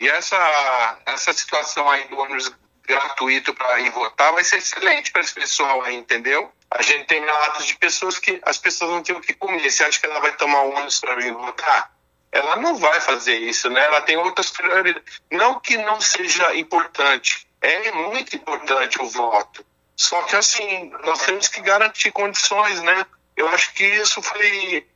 E 0.00 0.08
essa, 0.08 0.98
essa 1.06 1.32
situação 1.32 1.88
aí 1.90 2.06
do 2.08 2.18
ônibus 2.18 2.52
gratuito 2.86 3.52
para 3.52 3.80
ir 3.80 3.90
votar 3.90 4.32
vai 4.32 4.44
ser 4.44 4.58
excelente 4.58 5.10
para 5.10 5.22
esse 5.22 5.34
pessoal 5.34 5.82
aí, 5.82 5.96
entendeu? 5.96 6.52
A 6.70 6.82
gente 6.82 7.06
tem 7.06 7.20
relatos 7.20 7.66
de 7.66 7.76
pessoas 7.76 8.18
que 8.18 8.40
as 8.44 8.58
pessoas 8.58 8.90
não 8.90 9.02
têm 9.02 9.16
o 9.16 9.20
que 9.20 9.34
comer. 9.34 9.70
Você 9.70 9.84
acha 9.84 9.98
que 9.98 10.06
ela 10.06 10.20
vai 10.20 10.32
tomar 10.36 10.62
ônibus 10.62 11.00
para 11.00 11.16
vir 11.16 11.32
votar? 11.32 11.92
Ela 12.30 12.56
não 12.56 12.76
vai 12.76 13.00
fazer 13.00 13.36
isso, 13.36 13.70
né? 13.70 13.84
Ela 13.84 14.02
tem 14.02 14.16
outras 14.16 14.50
prioridades. 14.50 15.20
Não 15.30 15.58
que 15.58 15.76
não 15.78 16.00
seja 16.00 16.54
importante, 16.54 17.46
é 17.60 17.90
muito 17.92 18.36
importante 18.36 19.00
o 19.00 19.08
voto. 19.08 19.64
Só 19.96 20.20
que 20.22 20.36
assim, 20.36 20.90
nós 21.04 21.22
temos 21.22 21.48
que 21.48 21.60
garantir 21.62 22.12
condições, 22.12 22.82
né? 22.82 23.06
Eu 23.36 23.48
acho 23.48 23.72
que 23.72 23.84
isso 23.84 24.20
foi 24.20 24.86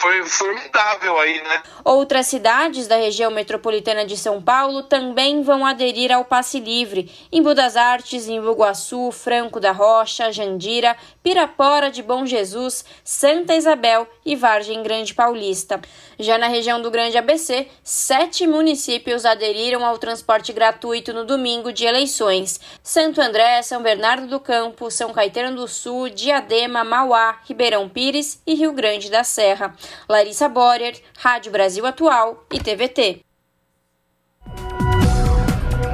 foi 0.00 0.24
formidável 0.24 1.18
aí, 1.18 1.42
né? 1.42 1.62
Outras 1.84 2.26
cidades 2.26 2.86
da 2.86 2.96
região 2.96 3.32
metropolitana 3.32 4.04
de 4.04 4.16
São 4.16 4.40
Paulo 4.40 4.84
também 4.84 5.42
vão 5.42 5.66
aderir 5.66 6.12
ao 6.12 6.24
passe 6.24 6.60
livre. 6.60 7.10
Em 7.32 7.42
Budas 7.42 7.76
Artes, 7.76 8.28
em 8.28 8.40
Bugaçu, 8.40 9.10
Franco 9.10 9.58
da 9.58 9.72
Rocha, 9.72 10.30
Jandira, 10.30 10.96
Pirapora 11.20 11.90
de 11.90 12.02
Bom 12.02 12.24
Jesus, 12.24 12.84
Santa 13.02 13.56
Isabel 13.56 14.06
e 14.24 14.36
Vargem 14.36 14.82
Grande 14.84 15.12
Paulista. 15.14 15.80
Já 16.18 16.36
na 16.36 16.48
região 16.48 16.82
do 16.82 16.90
Grande 16.90 17.16
ABC, 17.16 17.68
sete 17.84 18.44
municípios 18.44 19.24
aderiram 19.24 19.84
ao 19.84 19.98
transporte 19.98 20.52
gratuito 20.52 21.12
no 21.12 21.24
domingo 21.24 21.72
de 21.72 21.84
eleições: 21.84 22.58
Santo 22.82 23.20
André, 23.20 23.62
São 23.62 23.80
Bernardo 23.80 24.26
do 24.26 24.40
Campo, 24.40 24.90
São 24.90 25.12
Caetano 25.12 25.54
do 25.54 25.68
Sul, 25.68 26.08
Diadema, 26.08 26.82
Mauá, 26.82 27.38
Ribeirão 27.46 27.88
Pires 27.88 28.42
e 28.44 28.54
Rio 28.54 28.72
Grande 28.72 29.08
da 29.08 29.22
Serra. 29.22 29.76
Larissa 30.08 30.48
Borer, 30.48 31.00
Rádio 31.16 31.52
Brasil 31.52 31.86
Atual 31.86 32.44
e 32.52 32.58
TVT. 32.58 33.27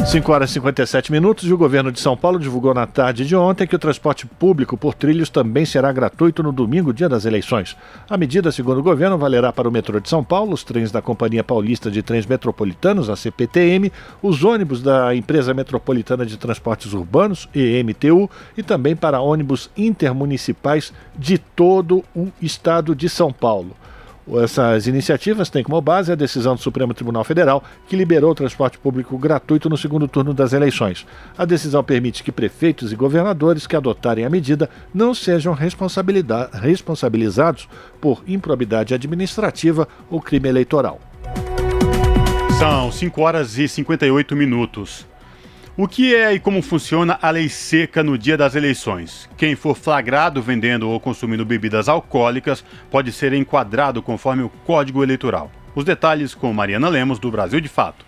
5 0.06 0.30
horas 0.30 0.50
e 0.50 0.54
57 0.54 1.10
minutos 1.10 1.48
e 1.48 1.52
o 1.52 1.56
governo 1.56 1.90
de 1.90 1.98
São 1.98 2.16
Paulo 2.16 2.38
divulgou 2.38 2.74
na 2.74 2.86
tarde 2.86 3.24
de 3.24 3.34
ontem 3.34 3.66
que 3.66 3.74
o 3.74 3.78
transporte 3.78 4.26
público 4.26 4.76
por 4.76 4.94
trilhos 4.94 5.30
também 5.30 5.64
será 5.64 5.90
gratuito 5.90 6.42
no 6.42 6.52
domingo, 6.52 6.92
dia 6.92 7.08
das 7.08 7.24
eleições. 7.24 7.74
A 8.08 8.16
medida, 8.16 8.52
segundo 8.52 8.78
o 8.78 8.82
governo, 8.82 9.16
valerá 9.16 9.50
para 9.50 9.68
o 9.68 9.72
metrô 9.72 9.98
de 9.98 10.08
São 10.08 10.22
Paulo, 10.22 10.52
os 10.52 10.62
trens 10.62 10.92
da 10.92 11.00
Companhia 11.00 11.42
Paulista 11.42 11.90
de 11.90 12.02
Trens 12.02 12.26
Metropolitanos, 12.26 13.08
a 13.08 13.16
CPTM, 13.16 13.90
os 14.22 14.44
ônibus 14.44 14.82
da 14.82 15.14
Empresa 15.16 15.54
Metropolitana 15.54 16.26
de 16.26 16.36
Transportes 16.36 16.92
Urbanos, 16.92 17.48
EMTU, 17.54 18.30
e 18.56 18.62
também 18.62 18.94
para 18.94 19.20
ônibus 19.20 19.70
intermunicipais 19.76 20.92
de 21.18 21.38
todo 21.38 22.04
o 22.14 22.28
estado 22.42 22.94
de 22.94 23.08
São 23.08 23.32
Paulo. 23.32 23.74
Essas 24.42 24.86
iniciativas 24.86 25.50
têm 25.50 25.62
como 25.62 25.78
base 25.80 26.10
a 26.10 26.14
decisão 26.14 26.54
do 26.54 26.60
Supremo 26.60 26.94
Tribunal 26.94 27.24
Federal, 27.24 27.62
que 27.86 27.94
liberou 27.94 28.30
o 28.30 28.34
transporte 28.34 28.78
público 28.78 29.18
gratuito 29.18 29.68
no 29.68 29.76
segundo 29.76 30.08
turno 30.08 30.32
das 30.32 30.54
eleições. 30.54 31.06
A 31.36 31.44
decisão 31.44 31.84
permite 31.84 32.22
que 32.22 32.32
prefeitos 32.32 32.90
e 32.90 32.96
governadores 32.96 33.66
que 33.66 33.76
adotarem 33.76 34.24
a 34.24 34.30
medida 34.30 34.70
não 34.94 35.14
sejam 35.14 35.52
responsabilizados 35.52 37.68
por 38.00 38.24
improbidade 38.26 38.94
administrativa 38.94 39.86
ou 40.10 40.22
crime 40.22 40.48
eleitoral. 40.48 40.98
São 42.58 42.90
5 42.90 43.20
horas 43.20 43.58
e 43.58 43.68
58 43.68 44.34
minutos. 44.34 45.06
O 45.76 45.88
que 45.88 46.14
é 46.14 46.32
e 46.32 46.38
como 46.38 46.62
funciona 46.62 47.18
a 47.20 47.30
lei 47.30 47.48
seca 47.48 48.00
no 48.00 48.16
dia 48.16 48.36
das 48.36 48.54
eleições? 48.54 49.28
Quem 49.36 49.56
for 49.56 49.76
flagrado 49.76 50.40
vendendo 50.40 50.88
ou 50.88 51.00
consumindo 51.00 51.44
bebidas 51.44 51.88
alcoólicas 51.88 52.64
pode 52.92 53.10
ser 53.10 53.32
enquadrado 53.32 54.00
conforme 54.00 54.44
o 54.44 54.48
Código 54.48 55.02
Eleitoral. 55.02 55.50
Os 55.74 55.84
detalhes 55.84 56.32
com 56.32 56.52
Mariana 56.52 56.88
Lemos, 56.88 57.18
do 57.18 57.28
Brasil 57.28 57.60
de 57.60 57.68
Fato. 57.68 58.06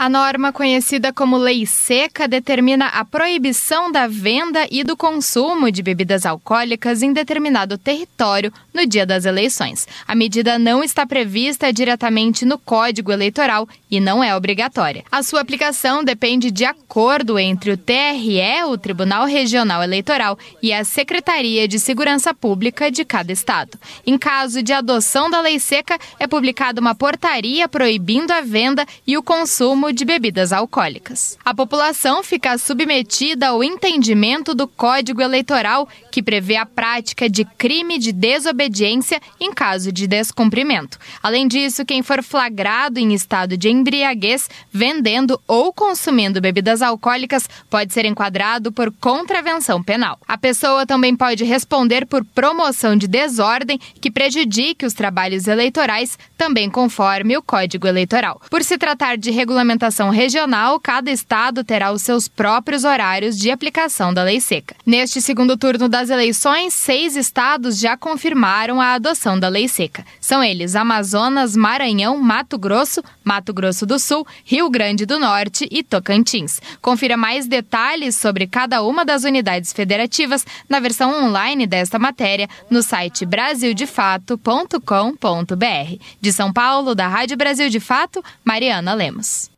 A 0.00 0.08
norma 0.08 0.50
conhecida 0.50 1.12
como 1.12 1.36
Lei 1.36 1.66
Seca 1.66 2.26
determina 2.26 2.86
a 2.86 3.04
proibição 3.04 3.92
da 3.92 4.06
venda 4.06 4.66
e 4.70 4.82
do 4.82 4.96
consumo 4.96 5.70
de 5.70 5.82
bebidas 5.82 6.24
alcoólicas 6.24 7.02
em 7.02 7.12
determinado 7.12 7.76
território 7.76 8.50
no 8.72 8.86
dia 8.86 9.04
das 9.04 9.26
eleições. 9.26 9.86
A 10.08 10.14
medida 10.14 10.58
não 10.58 10.82
está 10.82 11.06
prevista 11.06 11.70
diretamente 11.70 12.46
no 12.46 12.56
Código 12.56 13.12
Eleitoral 13.12 13.68
e 13.90 14.00
não 14.00 14.24
é 14.24 14.34
obrigatória. 14.34 15.04
A 15.12 15.22
sua 15.22 15.42
aplicação 15.42 16.02
depende 16.02 16.50
de 16.50 16.64
acordo 16.64 17.38
entre 17.38 17.72
o 17.72 17.76
TRE, 17.76 18.64
o 18.68 18.78
Tribunal 18.78 19.26
Regional 19.26 19.82
Eleitoral, 19.82 20.38
e 20.62 20.72
a 20.72 20.82
Secretaria 20.82 21.68
de 21.68 21.78
Segurança 21.78 22.32
Pública 22.32 22.90
de 22.90 23.04
cada 23.04 23.32
estado. 23.32 23.78
Em 24.06 24.16
caso 24.16 24.62
de 24.62 24.72
adoção 24.72 25.28
da 25.28 25.42
Lei 25.42 25.58
Seca, 25.60 25.98
é 26.18 26.26
publicada 26.26 26.80
uma 26.80 26.94
portaria 26.94 27.68
proibindo 27.68 28.30
a 28.30 28.40
venda 28.40 28.86
e 29.06 29.18
o 29.18 29.22
consumo 29.22 29.89
de 29.92 30.04
bebidas 30.04 30.52
alcoólicas. 30.52 31.38
A 31.44 31.54
população 31.54 32.22
fica 32.22 32.56
submetida 32.58 33.48
ao 33.48 33.62
entendimento 33.62 34.54
do 34.54 34.66
Código 34.66 35.20
Eleitoral, 35.20 35.88
que 36.10 36.22
prevê 36.22 36.56
a 36.56 36.66
prática 36.66 37.28
de 37.28 37.44
crime 37.44 37.98
de 37.98 38.12
desobediência 38.12 39.20
em 39.38 39.52
caso 39.52 39.92
de 39.92 40.06
descumprimento. 40.06 40.98
Além 41.22 41.48
disso, 41.48 41.84
quem 41.84 42.02
for 42.02 42.22
flagrado 42.22 42.98
em 42.98 43.12
estado 43.12 43.56
de 43.56 43.68
embriaguez 43.68 44.48
vendendo 44.72 45.40
ou 45.46 45.72
consumindo 45.72 46.40
bebidas 46.40 46.82
alcoólicas 46.82 47.48
pode 47.68 47.92
ser 47.92 48.04
enquadrado 48.04 48.72
por 48.72 48.92
contravenção 48.92 49.82
penal. 49.82 50.18
A 50.26 50.38
pessoa 50.38 50.86
também 50.86 51.16
pode 51.16 51.44
responder 51.44 52.06
por 52.06 52.24
promoção 52.24 52.96
de 52.96 53.06
desordem 53.06 53.78
que 54.00 54.10
prejudique 54.10 54.86
os 54.86 54.94
trabalhos 54.94 55.46
eleitorais, 55.46 56.18
também 56.36 56.70
conforme 56.70 57.36
o 57.36 57.42
Código 57.42 57.86
Eleitoral. 57.86 58.40
Por 58.48 58.62
se 58.62 58.78
tratar 58.78 59.16
de 59.16 59.30
regulamentação 59.30 59.79
regulamentação 59.80 60.10
regional, 60.10 60.78
cada 60.78 61.10
estado 61.10 61.64
terá 61.64 61.90
os 61.90 62.02
seus 62.02 62.28
próprios 62.28 62.84
horários 62.84 63.38
de 63.38 63.50
aplicação 63.50 64.12
da 64.12 64.22
lei 64.22 64.40
seca. 64.40 64.76
Neste 64.84 65.22
segundo 65.22 65.56
turno 65.56 65.88
das 65.88 66.10
eleições, 66.10 66.74
seis 66.74 67.16
estados 67.16 67.78
já 67.78 67.96
confirmaram 67.96 68.78
a 68.80 68.92
adoção 68.92 69.40
da 69.40 69.48
lei 69.48 69.68
seca. 69.68 70.04
São 70.20 70.44
eles 70.44 70.76
Amazonas, 70.76 71.56
Maranhão, 71.56 72.18
Mato 72.18 72.58
Grosso, 72.58 73.02
Mato 73.24 73.54
Grosso 73.54 73.86
do 73.86 73.98
Sul, 73.98 74.26
Rio 74.44 74.68
Grande 74.68 75.06
do 75.06 75.18
Norte 75.18 75.66
e 75.70 75.82
Tocantins. 75.82 76.60
Confira 76.82 77.16
mais 77.16 77.46
detalhes 77.46 78.16
sobre 78.16 78.46
cada 78.46 78.82
uma 78.82 79.02
das 79.04 79.24
unidades 79.24 79.72
federativas 79.72 80.44
na 80.68 80.78
versão 80.78 81.24
online 81.24 81.66
desta 81.66 81.98
matéria 81.98 82.48
no 82.68 82.82
site 82.82 83.24
brasildefato.com.br. 83.24 86.04
De 86.20 86.32
São 86.32 86.52
Paulo, 86.52 86.94
da 86.94 87.08
Rádio 87.08 87.36
Brasil 87.36 87.70
de 87.70 87.80
Fato, 87.80 88.22
Mariana 88.44 88.92
Lemos. 88.92 89.50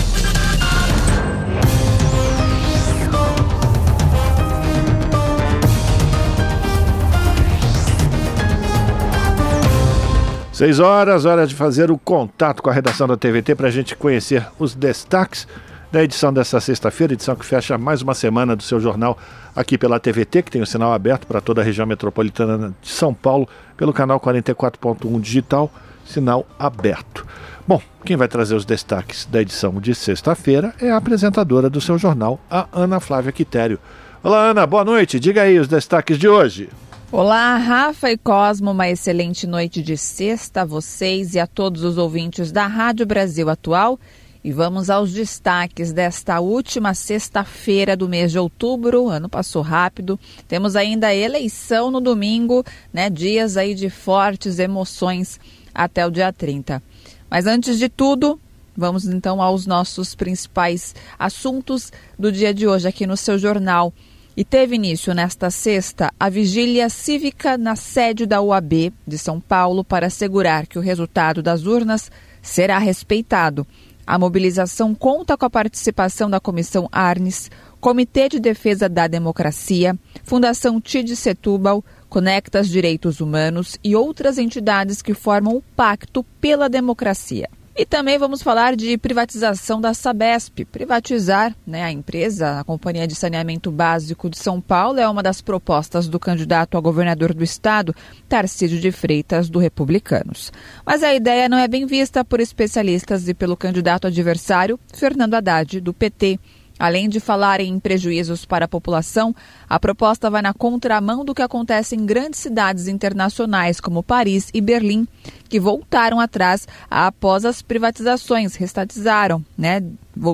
Seis 10.61 10.79
horas, 10.79 11.25
hora 11.25 11.47
de 11.47 11.55
fazer 11.55 11.91
o 11.91 11.97
contato 11.97 12.63
com 12.63 12.69
a 12.69 12.73
redação 12.75 13.09
da 13.09 13.17
TVT 13.17 13.55
para 13.55 13.69
a 13.69 13.71
gente 13.71 13.97
conhecer 13.97 14.47
os 14.59 14.75
destaques 14.75 15.49
da 15.91 16.05
edição 16.05 16.33
dessa 16.33 16.61
sexta-feira, 16.61 17.15
edição 17.15 17.35
que 17.35 17.45
fecha 17.45 17.77
mais 17.77 18.01
uma 18.01 18.15
semana 18.15 18.55
do 18.55 18.63
seu 18.63 18.79
jornal 18.79 19.19
aqui 19.57 19.77
pela 19.77 19.99
TVT, 19.99 20.43
que 20.43 20.51
tem 20.51 20.63
o 20.63 20.67
sinal 20.67 20.93
aberto 20.93 21.27
para 21.27 21.41
toda 21.41 21.61
a 21.61 21.65
região 21.65 21.87
metropolitana 21.87 22.73
de 22.81 22.89
São 22.89 23.13
Paulo, 23.13 23.49
pelo 23.77 23.93
canal 23.93 24.21
44.1 24.21 25.21
digital, 25.21 25.71
sinal 26.07 26.47
aberto. 26.59 27.27
Bom, 27.67 27.83
quem 28.05 28.17
vai 28.17 28.29
trazer 28.29 28.55
os 28.55 28.65
destaques 28.65 29.27
da 29.27 29.43
edição 29.43 29.81
de 29.81 29.95
sexta-feira 29.95 30.75
é 30.81 30.91
a 30.91 30.97
apresentadora 30.97 31.69
do 31.69 31.81
seu 31.81 31.99
jornal, 31.99 32.39
a 32.49 32.69
Ana 32.73 33.01
Flávia 33.01 33.33
Quitério. 33.33 33.79
Olá, 34.23 34.51
Ana, 34.51 34.67
boa 34.67 34.85
noite. 34.85 35.19
Diga 35.19 35.43
aí 35.43 35.59
os 35.59 35.67
destaques 35.67 36.19
de 36.19 36.29
hoje. 36.29 36.69
Olá, 37.11 37.57
Rafa 37.57 38.13
e 38.13 38.17
Cosmo, 38.17 38.71
uma 38.71 38.89
excelente 38.89 39.45
noite 39.45 39.83
de 39.83 39.97
sexta 39.97 40.63
a 40.63 40.65
vocês 40.65 41.35
e 41.35 41.41
a 41.41 41.47
todos 41.47 41.83
os 41.83 41.99
ouvintes 41.99 42.53
da 42.53 42.69
Rádio 42.69 43.05
Brasil 43.05 43.51
Atual. 43.51 43.99
E 44.43 44.53
vamos 44.53 44.89
aos 44.89 45.13
destaques 45.13 45.93
desta 45.93 46.41
última 46.41 46.95
sexta-feira 46.95 47.95
do 47.95 48.09
mês 48.09 48.33
de 48.33 48.39
outubro. 48.39 49.05
O 49.05 49.09
ano 49.11 49.29
passou 49.29 49.61
rápido. 49.61 50.19
Temos 50.49 50.77
ainda 50.77 51.09
a 51.09 51.15
eleição 51.15 51.91
no 51.91 52.01
domingo, 52.01 52.65
né? 52.91 53.11
Dias 53.11 53.59
aí 53.59 53.75
de 53.75 53.91
fortes 53.91 54.59
emoções 54.59 55.39
até 55.75 56.07
o 56.07 56.11
dia 56.11 56.33
30. 56.33 56.83
Mas 57.31 57.47
antes 57.47 57.79
de 57.79 57.91
tudo, 57.91 58.41
vamos 58.75 59.05
então 59.05 59.43
aos 59.43 59.67
nossos 59.67 60.15
principais 60.15 60.95
assuntos 61.19 61.93
do 62.19 62.33
dia 62.33 62.55
de 62.55 62.67
hoje 62.67 62.89
aqui 62.89 63.07
no 63.07 63.19
seu 63.19 63.39
jornal. 63.39 63.93
E 64.35 64.45
teve 64.45 64.77
início 64.77 65.13
nesta 65.13 65.51
sexta 65.51 66.11
a 66.19 66.31
vigília 66.31 66.89
cívica 66.89 67.59
na 67.59 67.77
sede 67.77 68.25
da 68.25 68.41
UAB 68.41 68.91
de 69.07 69.19
São 69.19 69.39
Paulo 69.39 69.85
para 69.85 70.07
assegurar 70.07 70.67
que 70.67 70.79
o 70.79 70.83
resultado 70.83 71.43
das 71.43 71.67
urnas 71.67 72.11
será 72.41 72.79
respeitado. 72.79 73.67
A 74.11 74.19
mobilização 74.19 74.93
conta 74.93 75.39
com 75.39 75.47
a 75.47 75.49
participação 75.51 76.29
da 76.29 76.41
Comissão 76.41 76.89
Arnes, 76.91 77.49
Comitê 77.81 78.29
de 78.29 78.41
Defesa 78.41 78.89
da 78.89 79.07
Democracia, 79.07 79.97
Fundação 80.25 80.81
TID 80.81 81.15
Setúbal, 81.15 81.85
Conectas 82.09 82.69
Direitos 82.69 83.21
Humanos 83.21 83.79
e 83.85 83.95
outras 83.95 84.37
entidades 84.37 85.01
que 85.01 85.15
formam 85.15 85.59
o 85.59 85.63
Pacto 85.77 86.25
pela 86.41 86.69
Democracia. 86.69 87.49
E 87.77 87.87
também 87.87 88.19
vamos 88.19 88.43
falar 88.43 88.75
de 88.75 88.99
privatização 88.99 89.81
da 89.81 89.95
Sabesp. 89.95 90.65
Privatizar 90.65 91.55
né, 91.67 91.85
a 91.85 91.91
empresa, 91.91 92.59
a 92.59 92.65
Companhia 92.65 93.07
de 93.07 93.15
Saneamento 93.15 93.71
Básico 93.71 94.29
de 94.29 94.39
São 94.39 94.61
Paulo, 94.61 94.99
é 94.99 95.09
uma 95.09 95.23
das 95.23 95.41
propostas 95.41 96.09
do 96.09 96.19
candidato 96.19 96.77
a 96.77 96.81
governador 96.81 97.33
do 97.33 97.45
estado, 97.45 97.95
Tarcísio 98.29 98.81
de 98.81 98.91
Freitas, 98.91 99.49
do 99.49 99.59
Republicanos. 99.59 100.53
Mas 100.85 101.03
a 101.03 101.15
ideia 101.15 101.49
não 101.49 101.59
é 101.59 101.69
bem 101.69 101.87
vista 101.87 102.25
por 102.25 102.41
especialistas 102.41 103.29
e 103.29 103.35
pelo 103.35 103.57
candidato 103.57 104.09
adversário, 104.09 104.79
Fernando 104.93 105.35
Haddad, 105.35 105.81
do 105.81 105.95
PT. 105.95 106.39
Além 106.81 107.11
de 107.11 107.21
falar 107.21 107.61
em 107.61 107.79
prejuízos 107.79 108.47
para 108.47 108.65
a 108.65 108.69
população, 108.69 109.37
a 109.69 109.79
proposta 109.79 110.31
vai 110.31 110.41
na 110.41 110.55
contramão 110.55 111.27
do 111.27 111.35
que 111.35 111.43
acontece 111.43 111.95
em 111.95 112.07
grandes 112.07 112.41
cidades 112.41 112.89
internacionais 112.89 113.83
como 113.83 114.03
Paris 114.03 114.49
e 114.55 114.63
Berlim, 114.63 115.07
que 115.47 115.61
voltaram 115.61 116.19
atrás 116.19 116.67
após 116.91 117.45
as 117.45 117.61
privatizações, 117.61 118.55
restatizaram, 118.55 119.45
né? 119.59 119.83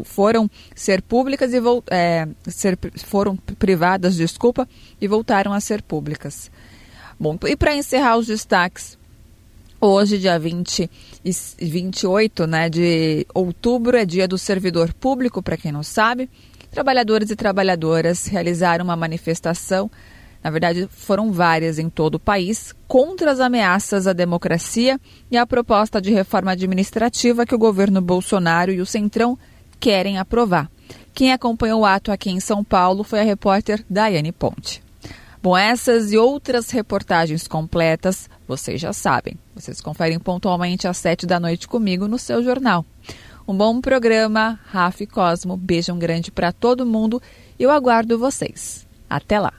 Foram 0.04 0.48
ser 0.72 1.02
públicas 1.02 1.52
e 1.52 1.60
é, 1.90 2.28
ser, 2.44 2.78
foram 3.04 3.34
privadas, 3.36 4.14
desculpa, 4.14 4.68
e 5.00 5.08
voltaram 5.08 5.52
a 5.52 5.58
ser 5.58 5.82
públicas. 5.82 6.48
Bom, 7.18 7.36
e 7.44 7.56
para 7.56 7.74
encerrar 7.74 8.18
os 8.18 8.28
destaques, 8.28 8.96
Hoje, 9.80 10.18
dia 10.18 10.38
20 10.38 10.90
e 11.22 11.64
28 11.66 12.46
né, 12.46 12.70
de 12.70 13.26
outubro, 13.34 13.96
é 13.96 14.06
dia 14.06 14.26
do 14.26 14.38
servidor 14.38 14.94
público, 14.94 15.42
para 15.42 15.56
quem 15.56 15.70
não 15.70 15.82
sabe. 15.82 16.30
Trabalhadores 16.70 17.30
e 17.30 17.36
trabalhadoras 17.36 18.26
realizaram 18.26 18.84
uma 18.84 18.96
manifestação, 18.96 19.90
na 20.42 20.50
verdade 20.50 20.88
foram 20.90 21.30
várias 21.30 21.78
em 21.78 21.90
todo 21.90 22.14
o 22.14 22.20
país, 22.20 22.74
contra 22.88 23.30
as 23.30 23.40
ameaças 23.40 24.06
à 24.06 24.12
democracia 24.12 24.98
e 25.30 25.36
a 25.36 25.46
proposta 25.46 26.00
de 26.00 26.10
reforma 26.10 26.52
administrativa 26.52 27.44
que 27.44 27.54
o 27.54 27.58
governo 27.58 28.00
Bolsonaro 28.00 28.72
e 28.72 28.80
o 28.80 28.86
Centrão 28.86 29.38
querem 29.78 30.18
aprovar. 30.18 30.70
Quem 31.12 31.32
acompanhou 31.32 31.80
o 31.80 31.86
ato 31.86 32.10
aqui 32.10 32.30
em 32.30 32.40
São 32.40 32.64
Paulo 32.64 33.04
foi 33.04 33.20
a 33.20 33.24
repórter 33.24 33.84
Daiane 33.88 34.32
Ponte. 34.32 34.82
Bom, 35.42 35.56
essas 35.56 36.12
e 36.12 36.18
outras 36.18 36.70
reportagens 36.70 37.46
completas 37.46 38.28
vocês 38.46 38.80
já 38.80 38.92
sabem. 38.92 39.36
Vocês 39.54 39.80
conferem 39.80 40.18
pontualmente 40.18 40.86
às 40.86 40.96
sete 40.96 41.26
da 41.26 41.40
noite 41.40 41.66
comigo 41.66 42.06
no 42.06 42.18
seu 42.18 42.42
jornal. 42.42 42.84
Um 43.48 43.56
bom 43.56 43.80
programa, 43.80 44.58
Rafa 44.66 45.04
e 45.04 45.06
Cosmo. 45.06 45.56
Beijão 45.56 45.98
grande 45.98 46.30
para 46.30 46.52
todo 46.52 46.86
mundo 46.86 47.20
e 47.58 47.62
eu 47.62 47.70
aguardo 47.70 48.18
vocês. 48.18 48.86
Até 49.08 49.38
lá. 49.38 49.52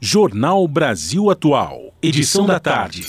Jornal 0.00 0.66
Brasil 0.66 1.30
Atual, 1.30 1.92
edição 2.02 2.46
da 2.46 2.58
tarde. 2.58 3.06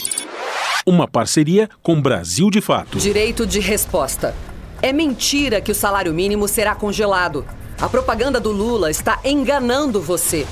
Uma 0.86 1.08
parceria 1.08 1.70
com 1.82 2.01
Brasil 2.01 2.51
de 2.51 2.62
Fato. 2.62 2.97
Direito 2.97 3.47
de 3.47 3.60
resposta. 3.60 4.36
É 4.82 4.91
mentira 4.91 5.62
que 5.62 5.72
o 5.72 5.76
salário 5.76 6.14
mínimo 6.14 6.47
será 6.47 6.76
congelado. 6.76 7.45
A 7.82 7.88
propaganda 7.88 8.39
do 8.39 8.51
Lula 8.51 8.91
está 8.91 9.20
enganando 9.24 10.01
você. 10.01 10.45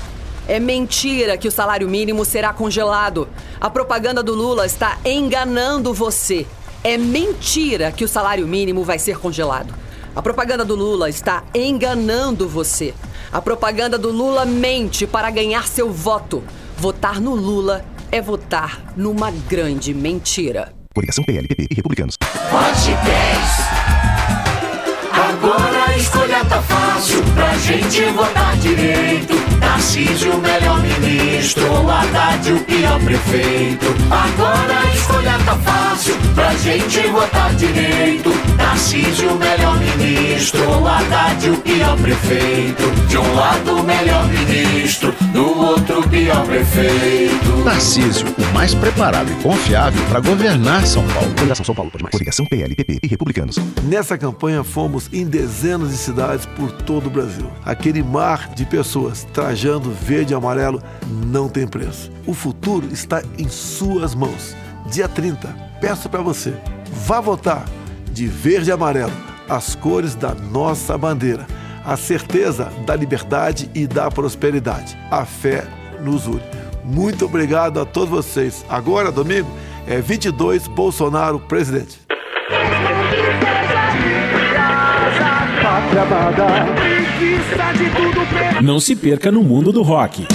É 0.48 0.58
mentira 0.58 1.36
que 1.36 1.46
o 1.46 1.52
salário 1.52 1.88
mínimo 1.88 2.24
será 2.24 2.52
congelado. 2.52 3.28
A 3.60 3.70
propaganda 3.70 4.22
do 4.22 4.34
Lula 4.34 4.66
está 4.66 4.98
enganando 5.04 5.94
você. 5.94 6.46
É 6.82 6.98
mentira 6.98 7.92
que 7.92 8.04
o 8.04 8.08
salário 8.08 8.46
mínimo 8.46 8.82
vai 8.82 8.98
ser 8.98 9.18
congelado. 9.18 9.72
A 10.14 10.20
propaganda 10.20 10.64
do 10.64 10.74
Lula 10.74 11.08
está 11.08 11.44
enganando 11.54 12.48
você. 12.48 12.92
A 13.32 13.40
propaganda 13.40 13.96
do 13.96 14.10
Lula 14.10 14.44
mente 14.44 15.06
para 15.06 15.30
ganhar 15.30 15.66
seu 15.66 15.90
voto. 15.90 16.42
Votar 16.76 17.20
no 17.20 17.34
Lula 17.34 17.84
é 18.10 18.20
votar 18.20 18.92
numa 18.96 19.30
grande 19.30 19.94
mentira. 19.94 20.72
Coligação 20.92 21.24
PLPP 21.24 21.68
e 21.70 21.74
Republicanos. 21.74 22.16
Vote 22.50 22.90
10. 23.04 23.92
Agora 25.12 25.84
a 25.86 25.96
escolha 25.96 26.44
tá 26.44 26.60
fácil 26.60 27.22
pra 27.34 27.56
gente 27.56 28.04
votar 28.06 28.56
direito. 28.56 29.34
Tarcísio, 29.72 30.34
o 30.34 30.38
melhor 30.38 30.82
ministro, 30.82 31.90
Haddad, 31.90 32.52
o 32.52 32.60
pior 32.60 33.00
prefeito. 33.00 33.86
Agora 34.10 34.80
a 34.80 34.94
escolha 34.94 35.38
tá 35.46 35.56
fácil 35.56 36.14
pra 36.34 36.54
gente 36.56 37.00
votar 37.08 37.54
direito. 37.54 38.30
Tarcísio, 38.58 39.32
o 39.32 39.38
melhor 39.38 39.78
ministro, 39.78 40.86
Haddad, 40.86 41.48
o 41.48 41.56
pior 41.56 41.96
prefeito. 41.96 42.82
De 43.08 43.16
um 43.16 43.34
lado, 43.34 43.76
o 43.78 43.82
melhor 43.82 44.28
ministro, 44.28 45.14
do 45.32 45.58
outro, 45.58 46.00
o 46.00 46.08
pior 46.08 46.44
prefeito. 46.44 47.64
Tarcísio, 47.64 48.26
o 48.38 48.54
mais 48.54 48.74
preparado 48.74 49.32
e 49.32 49.42
confiável 49.42 50.04
para 50.06 50.20
governar 50.20 50.86
São 50.86 51.06
Paulo. 51.08 51.32
Coligação 51.34 51.64
São 51.64 51.74
Paulo, 51.74 51.90
pode 51.90 52.04
mais. 52.04 52.12
Coligação 52.12 52.44
PLPP 52.44 52.98
e 53.02 53.06
Republicanos. 53.06 53.56
Nessa 53.84 54.18
campanha 54.18 54.62
fomos 54.62 55.08
em 55.12 55.24
dezenas 55.24 55.90
de 55.90 55.96
cidades 55.96 56.44
por 56.44 56.70
todo 56.70 57.06
o 57.06 57.10
Brasil. 57.10 57.50
Aquele 57.64 58.02
mar 58.02 58.50
de 58.54 58.66
pessoas 58.66 59.26
trajando 59.62 59.92
verde 59.92 60.32
e 60.32 60.36
amarelo 60.36 60.82
não 61.26 61.48
tem 61.48 61.68
preço. 61.68 62.10
O 62.26 62.34
futuro 62.34 62.88
está 62.92 63.22
em 63.38 63.48
suas 63.48 64.12
mãos. 64.12 64.56
Dia 64.90 65.08
30, 65.08 65.48
peço 65.80 66.08
para 66.08 66.20
você, 66.20 66.52
vá 67.06 67.20
votar 67.20 67.64
de 68.10 68.26
verde 68.26 68.70
e 68.70 68.72
amarelo, 68.72 69.12
as 69.48 69.76
cores 69.76 70.16
da 70.16 70.34
nossa 70.34 70.98
bandeira, 70.98 71.46
a 71.84 71.96
certeza 71.96 72.72
da 72.84 72.96
liberdade 72.96 73.70
e 73.72 73.86
da 73.86 74.10
prosperidade. 74.10 74.98
A 75.08 75.24
fé 75.24 75.64
nos 76.00 76.26
une. 76.26 76.42
Muito 76.82 77.24
obrigado 77.24 77.78
a 77.78 77.84
todos 77.86 78.08
vocês. 78.08 78.66
Agora, 78.68 79.12
domingo, 79.12 79.48
é 79.86 80.00
22 80.00 80.66
Bolsonaro 80.66 81.38
presidente. 81.38 82.00
Não 88.62 88.78
se 88.78 88.94
perca 88.94 89.30
no 89.30 89.42
mundo 89.42 89.72
do 89.72 89.82
rock. 89.82 90.26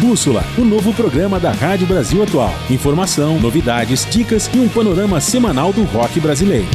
Bússola, 0.00 0.44
o 0.58 0.62
novo 0.62 0.92
programa 0.92 1.38
da 1.38 1.52
Rádio 1.52 1.86
Brasil 1.86 2.22
Atual. 2.22 2.52
Informação, 2.68 3.38
novidades, 3.38 4.06
dicas 4.10 4.50
e 4.52 4.58
um 4.58 4.68
panorama 4.68 5.20
semanal 5.20 5.72
do 5.72 5.84
rock 5.84 6.18
brasileiro. 6.18 6.66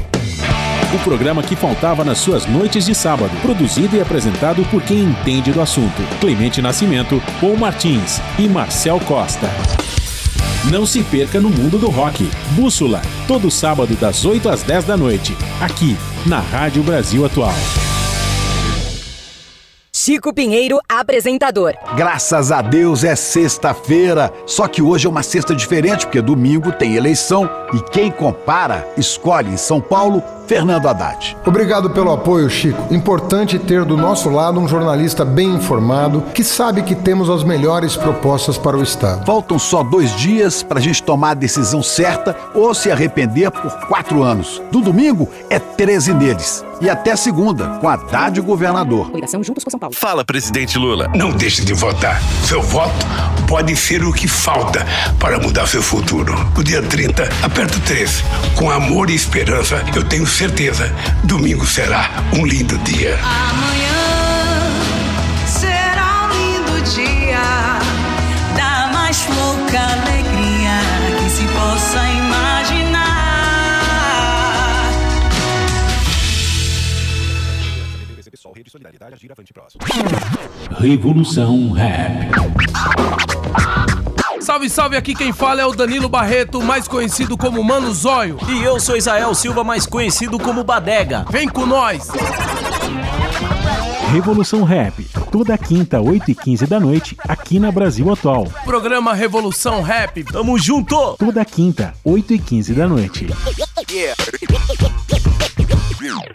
O 0.96 1.00
programa 1.00 1.44
que 1.44 1.56
faltava 1.56 2.06
nas 2.06 2.18
suas 2.18 2.46
noites 2.46 2.86
de 2.86 2.96
sábado, 2.96 3.32
produzido 3.42 3.98
e 3.98 4.02
apresentado 4.02 4.64
por 4.72 4.82
quem 4.82 5.00
entende 5.00 5.52
do 5.52 5.62
assunto. 5.62 6.02
Clemente 6.22 6.62
Nascimento, 6.62 7.22
Paul 7.42 7.58
Martins 7.58 8.22
e 8.40 8.48
Marcel 8.48 9.00
Costa. 9.02 9.50
Não 10.72 10.86
se 10.86 11.04
perca 11.04 11.42
no 11.42 11.50
mundo 11.50 11.78
do 11.78 11.90
rock. 11.90 12.30
Bússola, 12.52 13.02
todo 13.28 13.52
sábado 13.52 13.96
das 13.96 14.24
8 14.24 14.50
às 14.50 14.64
10 14.64 14.86
da 14.86 14.98
noite, 14.98 15.36
aqui 15.60 15.98
na 16.26 16.40
Rádio 16.40 16.82
Brasil 16.84 17.26
Atual. 17.26 17.54
Chico 20.08 20.34
Pinheiro, 20.34 20.80
apresentador. 20.88 21.74
Graças 21.98 22.50
a 22.50 22.62
Deus 22.62 23.04
é 23.04 23.14
sexta-feira. 23.14 24.32
Só 24.46 24.66
que 24.66 24.82
hoje 24.82 25.06
é 25.06 25.10
uma 25.10 25.22
sexta 25.22 25.54
diferente, 25.54 26.06
porque 26.06 26.22
domingo 26.22 26.72
tem 26.72 26.96
eleição 26.96 27.50
e 27.74 27.82
quem 27.92 28.10
compara 28.10 28.88
escolhe 28.96 29.50
em 29.50 29.58
São 29.58 29.82
Paulo 29.82 30.24
Fernando 30.48 30.88
Haddad. 30.88 31.38
Obrigado 31.46 31.90
pelo 31.90 32.12
apoio, 32.12 32.50
Chico. 32.50 32.94
Importante 32.94 33.60
ter 33.60 33.84
do 33.84 33.98
nosso 33.98 34.30
lado 34.30 34.60
um 34.60 34.68
jornalista 34.68 35.26
bem 35.26 35.56
informado 35.56 36.24
que 36.34 36.44
sabe 36.44 36.82
que 36.82 36.96
temos 36.96 37.30
as 37.30 37.44
melhores 37.44 37.96
propostas 37.96 38.58
para 38.58 38.78
o 38.78 38.82
Estado. 38.82 39.26
Faltam 39.26 39.60
só 39.60 39.84
dois 39.84 40.16
dias 40.16 40.64
para 40.64 40.80
a 40.80 40.82
gente 40.82 41.04
tomar 41.04 41.32
a 41.32 41.34
decisão 41.34 41.84
certa 41.84 42.36
ou 42.56 42.74
se 42.74 42.90
arrepender 42.90 43.52
por 43.52 43.72
quatro 43.88 44.24
anos. 44.24 44.62
Do 44.72 44.82
domingo 44.82 45.30
é 45.50 45.60
13 45.60 46.14
deles. 46.14 46.64
E 46.80 46.90
até 46.90 47.16
segunda, 47.16 47.80
com 47.80 47.90
Haddad 47.90 48.40
governador. 48.40 49.10
Coligação 49.10 49.44
Juntos 49.44 49.64
por 49.64 49.72
São 49.72 49.80
Paulo. 49.80 49.96
Fala, 49.96 50.24
presidente 50.24 50.78
Lula. 50.78 51.10
Não 51.16 51.32
deixe 51.32 51.66
de 51.66 51.74
votar. 51.74 52.22
Seu 52.44 52.62
voto 52.62 53.06
pode 53.48 53.76
ser 53.76 54.04
o 54.04 54.14
que 54.14 54.28
falta 54.28 54.86
para 55.20 55.40
mudar 55.40 55.68
seu 55.68 55.82
futuro. 55.82 56.36
No 56.56 56.64
dia 56.64 56.82
30, 56.84 57.24
aperto 57.42 57.80
13. 57.82 58.24
Com 58.56 58.70
amor 58.70 59.10
e 59.10 59.16
esperança, 59.16 59.84
eu 59.96 60.04
tenho 60.04 60.28
certeza, 60.38 60.94
domingo 61.24 61.66
será 61.66 62.12
um 62.32 62.46
lindo 62.46 62.78
dia. 62.84 63.18
Amanhã 63.24 64.70
será 65.48 66.26
um 66.26 66.30
lindo 66.30 66.80
dia 66.94 67.42
da 68.56 68.88
mais 68.94 69.26
louca 69.36 69.80
alegria 69.80 70.78
que 71.18 71.30
se 71.32 71.44
possa 71.48 72.08
imaginar. 72.08 73.08
Revolução 80.80 81.72
Rap. 81.72 82.30
Salve, 84.40 84.70
salve, 84.70 84.96
aqui 84.96 85.14
quem 85.16 85.34
fala 85.34 85.62
é 85.62 85.66
o 85.66 85.74
Danilo 85.74 86.08
Barreto, 86.08 86.62
mais 86.62 86.88
conhecido 86.88 87.38
como 87.38 87.64
Mano 87.64 87.94
Zóio. 87.94 88.38
E 88.48 88.64
eu 88.64 88.80
sou 88.80 88.96
Israel 88.96 89.34
Silva, 89.34 89.64
mais 89.64 89.86
conhecido 89.86 90.38
como 90.40 90.64
Badega. 90.64 91.26
Vem 91.30 91.48
com 91.48 91.66
nós! 91.66 92.08
Revolução 94.12 94.64
Rap, 94.64 95.04
toda 95.32 95.58
quinta, 95.58 96.00
8 96.00 96.32
e 96.32 96.36
15 96.36 96.66
da 96.66 96.80
noite, 96.80 97.18
aqui 97.28 97.60
na 97.60 97.72
Brasil 97.72 98.10
Atual. 98.12 98.48
Programa 98.64 99.14
Revolução 99.14 99.82
Rap. 99.82 100.24
Tamo 100.24 100.58
junto! 100.58 101.16
Toda 101.18 101.44
quinta, 101.44 101.94
8 102.06 102.34
e 102.34 102.40
15 102.40 102.74
da 102.74 102.88
noite. 102.88 103.28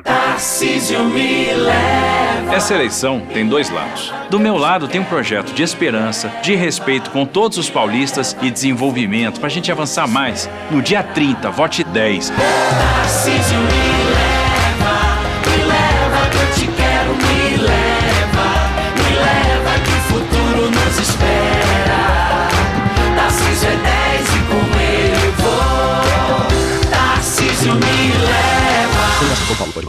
Tarcísio 0.05 1.05
me 1.05 1.53
leva. 1.53 2.55
Essa 2.55 2.75
eleição 2.75 3.21
tem 3.33 3.47
dois 3.47 3.71
lados. 3.71 4.13
Do 4.29 4.39
meu 4.39 4.57
lado 4.57 4.89
tem 4.89 5.01
um 5.01 5.05
projeto 5.05 5.53
de 5.53 5.63
esperança, 5.63 6.29
de 6.43 6.55
respeito 6.55 7.11
com 7.11 7.25
todos 7.25 7.59
os 7.59 7.71
paulistas 7.71 8.37
e 8.43 8.51
desenvolvimento 8.51 9.41
para 9.41 9.47
a 9.47 9.51
gente 9.51 9.73
avançar 9.73 10.07
mais. 10.07 10.49
No 10.71 10.83
dia 10.83 11.03
30, 11.03 11.51
vote 11.51 11.85
10. 11.85 12.31
Tarcísio 12.31 13.59
me 13.59 13.92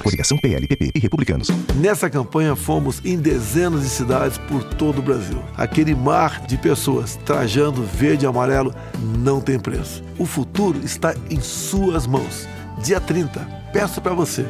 Coligação 0.04 0.38
PL, 0.38 0.68
PP 0.68 0.92
e 0.94 1.00
Republicanos. 1.00 1.48
Nessa 1.76 2.10
campanha 2.10 2.56
fomos 2.56 3.02
em 3.06 3.18
dezenas 3.18 3.82
de 3.82 3.90
cidades 3.90 4.38
por 4.38 4.64
todo 4.64 5.00
o 5.00 5.02
Brasil. 5.02 5.42
Aquele 5.56 5.96
mar 5.96 6.42
de 6.46 6.58
pessoas 6.58 7.18
trajando 7.26 7.84
verde 7.84 8.26
e 8.26 8.28
amarelo 8.28 8.74
não 9.20 9.40
tem 9.40 9.58
preço. 9.58 10.04
O 10.20 10.26
futuro 10.26 10.80
está 10.84 11.16
em 11.30 11.40
suas 11.40 12.06
mãos. 12.06 12.48
Dia 12.84 13.00
30, 13.00 13.40
peço 13.72 14.02
para 14.02 14.14
você, 14.14 14.46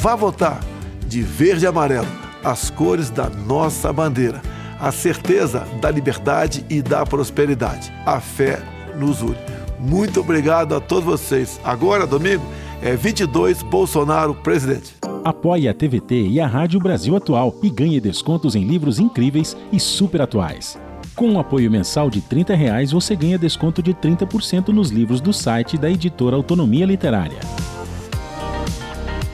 vá 0.00 0.16
votar 0.16 0.60
de 1.06 1.22
verde 1.22 1.64
e 1.64 1.68
amarelo, 1.68 2.08
as 2.42 2.68
cores 2.68 3.10
da 3.10 3.28
nossa 3.28 3.92
bandeira. 3.92 4.42
A 4.80 4.92
certeza 4.92 5.60
da 5.80 5.90
liberdade 5.90 6.64
e 6.68 6.82
da 6.82 7.06
prosperidade. 7.06 7.90
A 8.04 8.20
fé 8.20 8.60
nos 8.94 9.22
une. 9.22 9.36
Muito 9.78 10.20
obrigado 10.20 10.74
a 10.74 10.80
todos 10.80 11.04
vocês. 11.04 11.60
Agora, 11.64 12.06
domingo, 12.06 12.44
é 12.82 12.94
22 12.94 13.62
Bolsonaro 13.62 14.34
presidente. 14.34 14.94
Apoie 15.24 15.68
a 15.68 15.74
TVT 15.74 16.28
e 16.28 16.40
a 16.40 16.46
Rádio 16.46 16.78
Brasil 16.78 17.16
Atual 17.16 17.54
e 17.62 17.70
ganhe 17.70 18.00
descontos 18.00 18.54
em 18.54 18.64
livros 18.64 18.98
incríveis 18.98 19.56
e 19.72 19.80
super 19.80 20.22
atuais. 20.22 20.78
Com 21.14 21.30
um 21.30 21.40
apoio 21.40 21.70
mensal 21.70 22.10
de 22.10 22.20
30 22.20 22.54
reais, 22.54 22.92
você 22.92 23.16
ganha 23.16 23.38
desconto 23.38 23.82
de 23.82 23.94
30% 23.94 24.68
nos 24.68 24.90
livros 24.90 25.20
do 25.20 25.32
site 25.32 25.78
da 25.78 25.90
editora 25.90 26.36
Autonomia 26.36 26.84
Literária. 26.84 27.40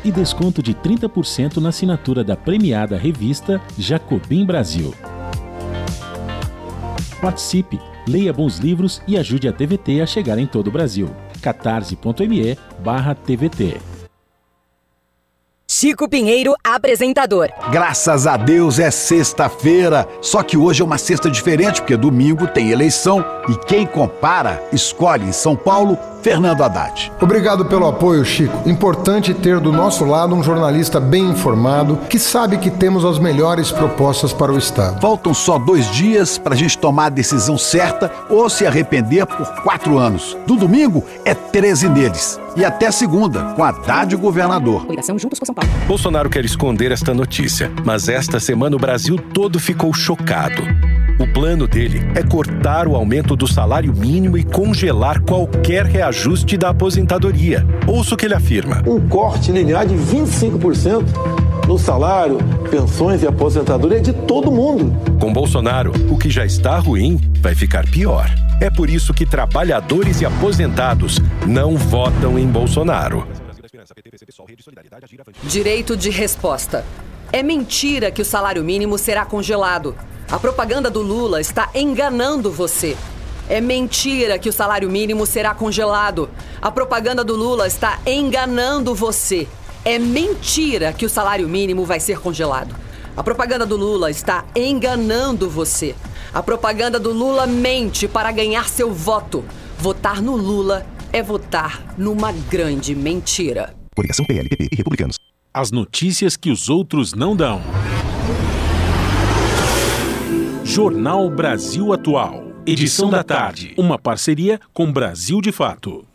E 0.04 0.10
desconto 0.10 0.62
de 0.62 0.74
30% 0.74 1.58
na 1.58 1.68
assinatura 1.68 2.24
da 2.24 2.36
premiada 2.36 2.96
revista 2.96 3.60
Jacobim 3.76 4.46
Brasil. 4.46 4.94
Participe, 7.20 7.78
leia 8.06 8.32
bons 8.32 8.58
livros 8.58 9.02
e 9.06 9.16
ajude 9.16 9.48
a 9.48 9.52
TVT 9.52 10.00
a 10.00 10.06
chegar 10.06 10.38
em 10.38 10.46
todo 10.46 10.68
o 10.68 10.72
Brasil. 10.72 11.08
catarse.me 11.42 12.56
barra 12.78 13.14
TVT. 13.14 13.92
Chico 15.74 16.08
Pinheiro, 16.08 16.54
apresentador. 16.62 17.48
Graças 17.72 18.26
a 18.26 18.36
Deus 18.36 18.78
é 18.78 18.90
sexta-feira. 18.90 20.06
Só 20.20 20.42
que 20.42 20.56
hoje 20.56 20.80
é 20.80 20.84
uma 20.84 20.98
sexta 20.98 21.30
diferente, 21.30 21.80
porque 21.80 21.96
domingo 21.96 22.46
tem 22.46 22.70
eleição 22.70 23.24
e 23.48 23.56
quem 23.66 23.84
compara 23.84 24.62
escolhe 24.70 25.24
em 25.24 25.32
São 25.32 25.56
Paulo 25.56 25.98
Fernando 26.22 26.62
Haddad. 26.62 27.12
Obrigado 27.20 27.64
pelo 27.64 27.86
apoio, 27.86 28.24
Chico. 28.24 28.68
Importante 28.68 29.34
ter 29.34 29.58
do 29.58 29.72
nosso 29.72 30.04
lado 30.04 30.34
um 30.34 30.42
jornalista 30.42 31.00
bem 31.00 31.30
informado 31.30 31.98
que 32.08 32.18
sabe 32.18 32.58
que 32.58 32.70
temos 32.70 33.04
as 33.04 33.18
melhores 33.18 33.72
propostas 33.72 34.32
para 34.32 34.52
o 34.52 34.58
Estado. 34.58 35.00
Faltam 35.00 35.34
só 35.34 35.58
dois 35.58 35.90
dias 35.90 36.38
para 36.38 36.54
a 36.54 36.56
gente 36.56 36.78
tomar 36.78 37.06
a 37.06 37.10
decisão 37.10 37.58
certa 37.58 38.10
ou 38.30 38.48
se 38.48 38.66
arrepender 38.66 39.26
por 39.26 39.46
quatro 39.62 39.98
anos. 39.98 40.36
Do 40.46 40.56
domingo 40.56 41.04
é 41.24 41.34
13 41.34 41.88
deles. 41.88 42.40
E 42.54 42.64
até 42.64 42.90
segunda, 42.90 43.54
com 43.54 43.64
Haddad 43.64 44.14
governador. 44.16 44.84
Coligação 44.84 45.18
Juntos 45.18 45.38
por 45.38 45.46
São 45.46 45.54
Paulo. 45.54 45.70
Bolsonaro 45.86 46.30
quer 46.30 46.44
esconder 46.44 46.92
esta 46.92 47.12
notícia, 47.14 47.72
mas 47.84 48.08
esta 48.08 48.38
semana 48.38 48.76
o 48.76 48.78
Brasil 48.78 49.18
todo 49.32 49.58
ficou 49.58 49.92
chocado. 49.92 50.62
O 51.18 51.26
plano 51.26 51.68
dele 51.68 52.00
é 52.14 52.22
cortar 52.22 52.88
o 52.88 52.96
aumento 52.96 53.36
do 53.36 53.46
salário 53.46 53.94
mínimo 53.94 54.36
e 54.38 54.42
congelar 54.42 55.20
qualquer 55.20 55.84
reajuste 55.84 56.56
da 56.56 56.70
aposentadoria. 56.70 57.66
Ouça 57.86 58.14
o 58.14 58.16
que 58.16 58.24
ele 58.24 58.34
afirma. 58.34 58.82
Um 58.86 59.08
corte 59.08 59.52
linear 59.52 59.86
de 59.86 59.94
25% 59.94 61.04
no 61.66 61.78
salário, 61.78 62.38
pensões 62.70 63.22
e 63.22 63.26
aposentadoria 63.26 64.00
de 64.00 64.12
todo 64.12 64.50
mundo. 64.50 64.92
Com 65.20 65.32
Bolsonaro, 65.32 65.92
o 66.10 66.18
que 66.18 66.30
já 66.30 66.44
está 66.44 66.78
ruim 66.78 67.20
vai 67.40 67.54
ficar 67.54 67.86
pior. 67.88 68.26
É 68.60 68.70
por 68.70 68.88
isso 68.88 69.12
que 69.12 69.26
trabalhadores 69.26 70.20
e 70.20 70.26
aposentados 70.26 71.20
não 71.46 71.76
votam 71.76 72.38
em 72.38 72.46
Bolsonaro. 72.46 73.26
Direito 75.44 75.96
de 75.96 76.10
resposta. 76.10 76.84
É 77.32 77.42
mentira 77.42 78.10
que 78.10 78.20
o 78.22 78.24
salário 78.24 78.62
mínimo 78.62 78.98
será 78.98 79.24
congelado. 79.24 79.94
A 80.32 80.38
propaganda 80.38 80.90
do 80.90 81.02
Lula 81.02 81.42
está 81.42 81.68
enganando 81.74 82.50
você. 82.50 82.96
É 83.50 83.60
mentira 83.60 84.38
que 84.38 84.48
o 84.48 84.52
salário 84.52 84.88
mínimo 84.88 85.26
será 85.26 85.54
congelado. 85.54 86.30
A 86.62 86.70
propaganda 86.70 87.22
do 87.22 87.36
Lula 87.36 87.66
está 87.66 88.00
enganando 88.06 88.94
você. 88.94 89.46
É 89.84 89.98
mentira 89.98 90.90
que 90.90 91.04
o 91.04 91.10
salário 91.10 91.46
mínimo 91.46 91.84
vai 91.84 92.00
ser 92.00 92.18
congelado. 92.18 92.74
A 93.14 93.22
propaganda 93.22 93.66
do 93.66 93.76
Lula 93.76 94.10
está 94.10 94.46
enganando 94.56 95.50
você. 95.50 95.94
A 96.32 96.42
propaganda 96.42 96.98
do 96.98 97.12
Lula 97.12 97.46
mente 97.46 98.08
para 98.08 98.32
ganhar 98.32 98.70
seu 98.70 98.90
voto. 98.90 99.44
Votar 99.78 100.22
no 100.22 100.34
Lula 100.34 100.86
é 101.12 101.22
votar 101.22 101.94
numa 101.98 102.32
grande 102.32 102.94
mentira. 102.94 103.74
Coligação 103.94 104.24
PL, 104.24 104.48
PP 104.48 104.68
e 104.72 104.76
Republicanos. 104.76 105.16
As 105.52 105.70
notícias 105.70 106.38
que 106.38 106.50
os 106.50 106.70
outros 106.70 107.12
não 107.12 107.36
dão. 107.36 107.60
Jornal 110.74 111.28
Brasil 111.28 111.92
Atual. 111.92 112.50
Edição 112.64 113.10
da 113.10 113.22
tarde. 113.22 113.74
Uma 113.76 113.98
parceria 113.98 114.58
com 114.72 114.90
Brasil 114.90 115.38
de 115.42 115.52
Fato. 115.52 116.06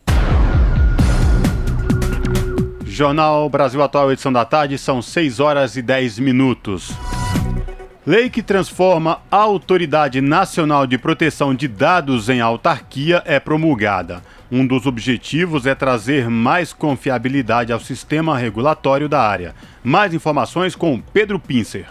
Jornal 2.83 3.47
Brasil 3.51 3.83
Atual, 3.83 4.11
edição 4.11 4.33
da 4.33 4.43
tarde, 4.43 4.79
são 4.79 4.99
6 4.99 5.39
horas 5.39 5.75
e 5.77 5.83
10 5.83 6.17
minutos. 6.17 6.91
Lei 8.03 8.31
que 8.31 8.41
transforma 8.41 9.21
a 9.29 9.37
Autoridade 9.37 10.21
Nacional 10.21 10.87
de 10.87 10.97
Proteção 10.97 11.53
de 11.53 11.67
Dados 11.67 12.27
em 12.27 12.41
autarquia 12.41 13.21
é 13.27 13.39
promulgada. 13.39 14.23
Um 14.51 14.65
dos 14.65 14.87
objetivos 14.87 15.67
é 15.67 15.75
trazer 15.75 16.31
mais 16.31 16.73
confiabilidade 16.73 17.71
ao 17.71 17.79
sistema 17.79 18.35
regulatório 18.35 19.07
da 19.07 19.21
área. 19.21 19.53
Mais 19.83 20.15
informações 20.15 20.75
com 20.75 20.99
Pedro 20.99 21.37
Pincer. 21.37 21.85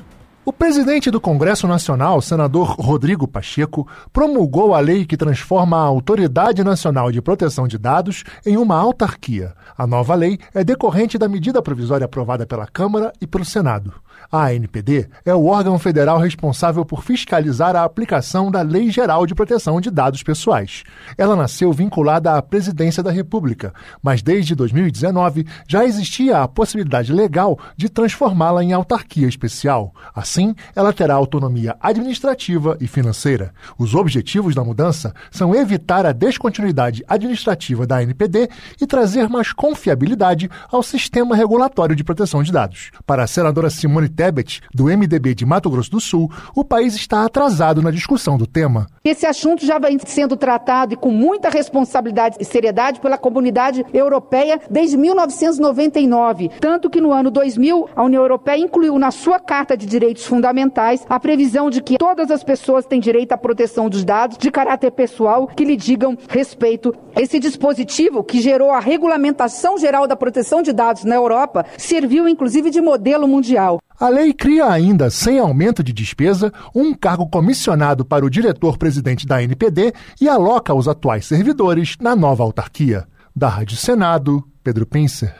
O 0.48 0.52
presidente 0.52 1.10
do 1.10 1.20
Congresso 1.20 1.66
Nacional, 1.66 2.22
senador 2.22 2.76
Rodrigo 2.78 3.26
Pacheco, 3.26 3.84
promulgou 4.12 4.76
a 4.76 4.78
lei 4.78 5.04
que 5.04 5.16
transforma 5.16 5.76
a 5.76 5.80
Autoridade 5.80 6.62
Nacional 6.62 7.10
de 7.10 7.20
Proteção 7.20 7.66
de 7.66 7.76
Dados 7.76 8.22
em 8.46 8.56
uma 8.56 8.78
autarquia. 8.78 9.54
A 9.76 9.88
nova 9.88 10.14
lei 10.14 10.38
é 10.54 10.62
decorrente 10.62 11.18
da 11.18 11.28
medida 11.28 11.60
provisória 11.60 12.04
aprovada 12.04 12.46
pela 12.46 12.64
Câmara 12.64 13.12
e 13.20 13.26
pelo 13.26 13.44
Senado. 13.44 13.92
A 14.30 14.46
ANPD 14.46 15.08
é 15.24 15.34
o 15.34 15.46
órgão 15.46 15.78
federal 15.78 16.18
responsável 16.18 16.84
por 16.84 17.02
fiscalizar 17.02 17.76
a 17.76 17.84
aplicação 17.84 18.50
da 18.50 18.62
Lei 18.62 18.90
Geral 18.90 19.24
de 19.24 19.34
Proteção 19.34 19.80
de 19.80 19.90
Dados 19.90 20.22
Pessoais. 20.22 20.82
Ela 21.16 21.36
nasceu 21.36 21.72
vinculada 21.72 22.34
à 22.34 22.42
Presidência 22.42 23.02
da 23.02 23.10
República, 23.10 23.72
mas 24.02 24.22
desde 24.22 24.54
2019 24.54 25.46
já 25.68 25.84
existia 25.84 26.42
a 26.42 26.48
possibilidade 26.48 27.12
legal 27.12 27.58
de 27.76 27.88
transformá-la 27.88 28.64
em 28.64 28.72
autarquia 28.72 29.28
especial. 29.28 29.94
Assim, 30.14 30.54
ela 30.74 30.92
terá 30.92 31.14
autonomia 31.14 31.76
administrativa 31.80 32.76
e 32.80 32.86
financeira. 32.86 33.52
Os 33.78 33.94
objetivos 33.94 34.54
da 34.54 34.64
mudança 34.64 35.14
são 35.30 35.54
evitar 35.54 36.04
a 36.04 36.12
descontinuidade 36.12 37.04
administrativa 37.06 37.86
da 37.86 37.98
ANPD 37.98 38.48
e 38.80 38.86
trazer 38.86 39.28
mais 39.28 39.52
confiabilidade 39.52 40.50
ao 40.70 40.82
sistema 40.82 41.36
regulatório 41.36 41.94
de 41.94 42.04
proteção 42.04 42.42
de 42.42 42.50
dados. 42.50 42.90
Para 43.06 43.24
a 43.24 43.26
senadora 43.26 43.70
Simone 43.70 44.08
Tebet, 44.16 44.62
do 44.74 44.84
MDB 44.84 45.34
de 45.34 45.44
Mato 45.44 45.68
Grosso 45.68 45.90
do 45.90 46.00
Sul, 46.00 46.30
o 46.54 46.64
país 46.64 46.96
está 46.96 47.24
atrasado 47.24 47.82
na 47.82 47.90
discussão 47.90 48.38
do 48.38 48.46
tema. 48.46 48.86
Esse 49.04 49.26
assunto 49.26 49.64
já 49.64 49.78
vem 49.78 49.98
sendo 50.04 50.36
tratado 50.36 50.94
e 50.94 50.96
com 50.96 51.10
muita 51.10 51.50
responsabilidade 51.50 52.38
e 52.40 52.44
seriedade 52.44 52.98
pela 52.98 53.18
comunidade 53.18 53.84
europeia 53.92 54.58
desde 54.70 54.96
1999. 54.96 56.50
Tanto 56.60 56.88
que 56.88 57.00
no 57.00 57.12
ano 57.12 57.30
2000, 57.30 57.90
a 57.94 58.02
União 58.02 58.22
Europeia 58.22 58.58
incluiu 58.58 58.98
na 58.98 59.10
sua 59.10 59.38
Carta 59.38 59.76
de 59.76 59.86
Direitos 59.86 60.24
Fundamentais 60.24 61.04
a 61.08 61.20
previsão 61.20 61.68
de 61.68 61.82
que 61.82 61.98
todas 61.98 62.30
as 62.30 62.42
pessoas 62.42 62.86
têm 62.86 62.98
direito 62.98 63.32
à 63.32 63.36
proteção 63.38 63.88
dos 63.88 64.04
dados 64.04 64.38
de 64.38 64.50
caráter 64.50 64.90
pessoal 64.92 65.46
que 65.46 65.64
lhe 65.64 65.76
digam 65.76 66.16
respeito. 66.28 66.94
Esse 67.14 67.38
dispositivo, 67.38 68.24
que 68.24 68.40
gerou 68.40 68.70
a 68.70 68.80
Regulamentação 68.80 69.78
Geral 69.78 70.06
da 70.06 70.16
Proteção 70.16 70.62
de 70.62 70.72
Dados 70.72 71.04
na 71.04 71.14
Europa, 71.14 71.66
serviu 71.76 72.28
inclusive 72.28 72.70
de 72.70 72.80
modelo 72.80 73.28
mundial. 73.28 73.78
A 73.98 74.10
lei 74.10 74.34
cria 74.34 74.66
ainda, 74.66 75.08
sem 75.08 75.38
aumento 75.38 75.82
de 75.82 75.90
despesa, 75.90 76.52
um 76.74 76.92
cargo 76.92 77.26
comissionado 77.26 78.04
para 78.04 78.26
o 78.26 78.30
diretor-presidente 78.30 79.26
da 79.26 79.42
NPD 79.42 79.94
e 80.20 80.28
aloca 80.28 80.74
os 80.74 80.86
atuais 80.86 81.24
servidores 81.24 81.96
na 81.98 82.14
nova 82.14 82.42
autarquia. 82.42 83.06
Da 83.34 83.48
Rádio 83.48 83.76
Senado, 83.76 84.44
Pedro 84.62 84.84
Pincer. 84.86 85.34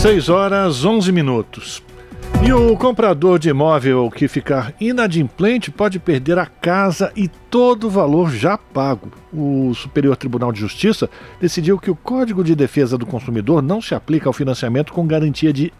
6 0.00 0.30
horas 0.30 0.84
11 0.86 1.12
minutos. 1.12 1.82
E 2.44 2.52
o 2.52 2.76
comprador 2.76 3.38
de 3.38 3.48
imóvel 3.48 4.10
que 4.10 4.26
ficar 4.26 4.74
inadimplente 4.80 5.70
pode 5.70 5.98
perder 5.98 6.38
a 6.38 6.46
casa 6.46 7.12
e 7.14 7.28
todo 7.28 7.86
o 7.86 7.90
valor 7.90 8.30
já 8.30 8.58
pago. 8.58 9.12
O 9.32 9.72
Superior 9.74 10.16
Tribunal 10.16 10.52
de 10.52 10.60
Justiça 10.60 11.08
decidiu 11.40 11.78
que 11.78 11.90
o 11.90 11.96
Código 11.96 12.42
de 12.42 12.54
Defesa 12.54 12.98
do 12.98 13.06
Consumidor 13.06 13.62
não 13.62 13.80
se 13.80 13.94
aplica 13.94 14.28
ao 14.28 14.32
financiamento 14.32 14.92
com 14.92 15.06
garantia 15.06 15.52
de 15.52 15.72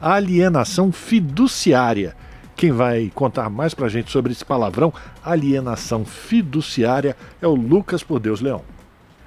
alienação 0.00 0.92
fiduciária. 0.92 2.14
Quem 2.54 2.70
vai 2.70 3.10
contar 3.14 3.48
mais 3.48 3.74
pra 3.74 3.88
gente 3.88 4.12
sobre 4.12 4.30
esse 4.32 4.44
palavrão, 4.44 4.92
alienação 5.24 6.04
fiduciária, 6.04 7.16
é 7.40 7.46
o 7.46 7.54
Lucas 7.54 8.02
Por 8.02 8.20
Deus 8.20 8.40
Leão. 8.40 8.62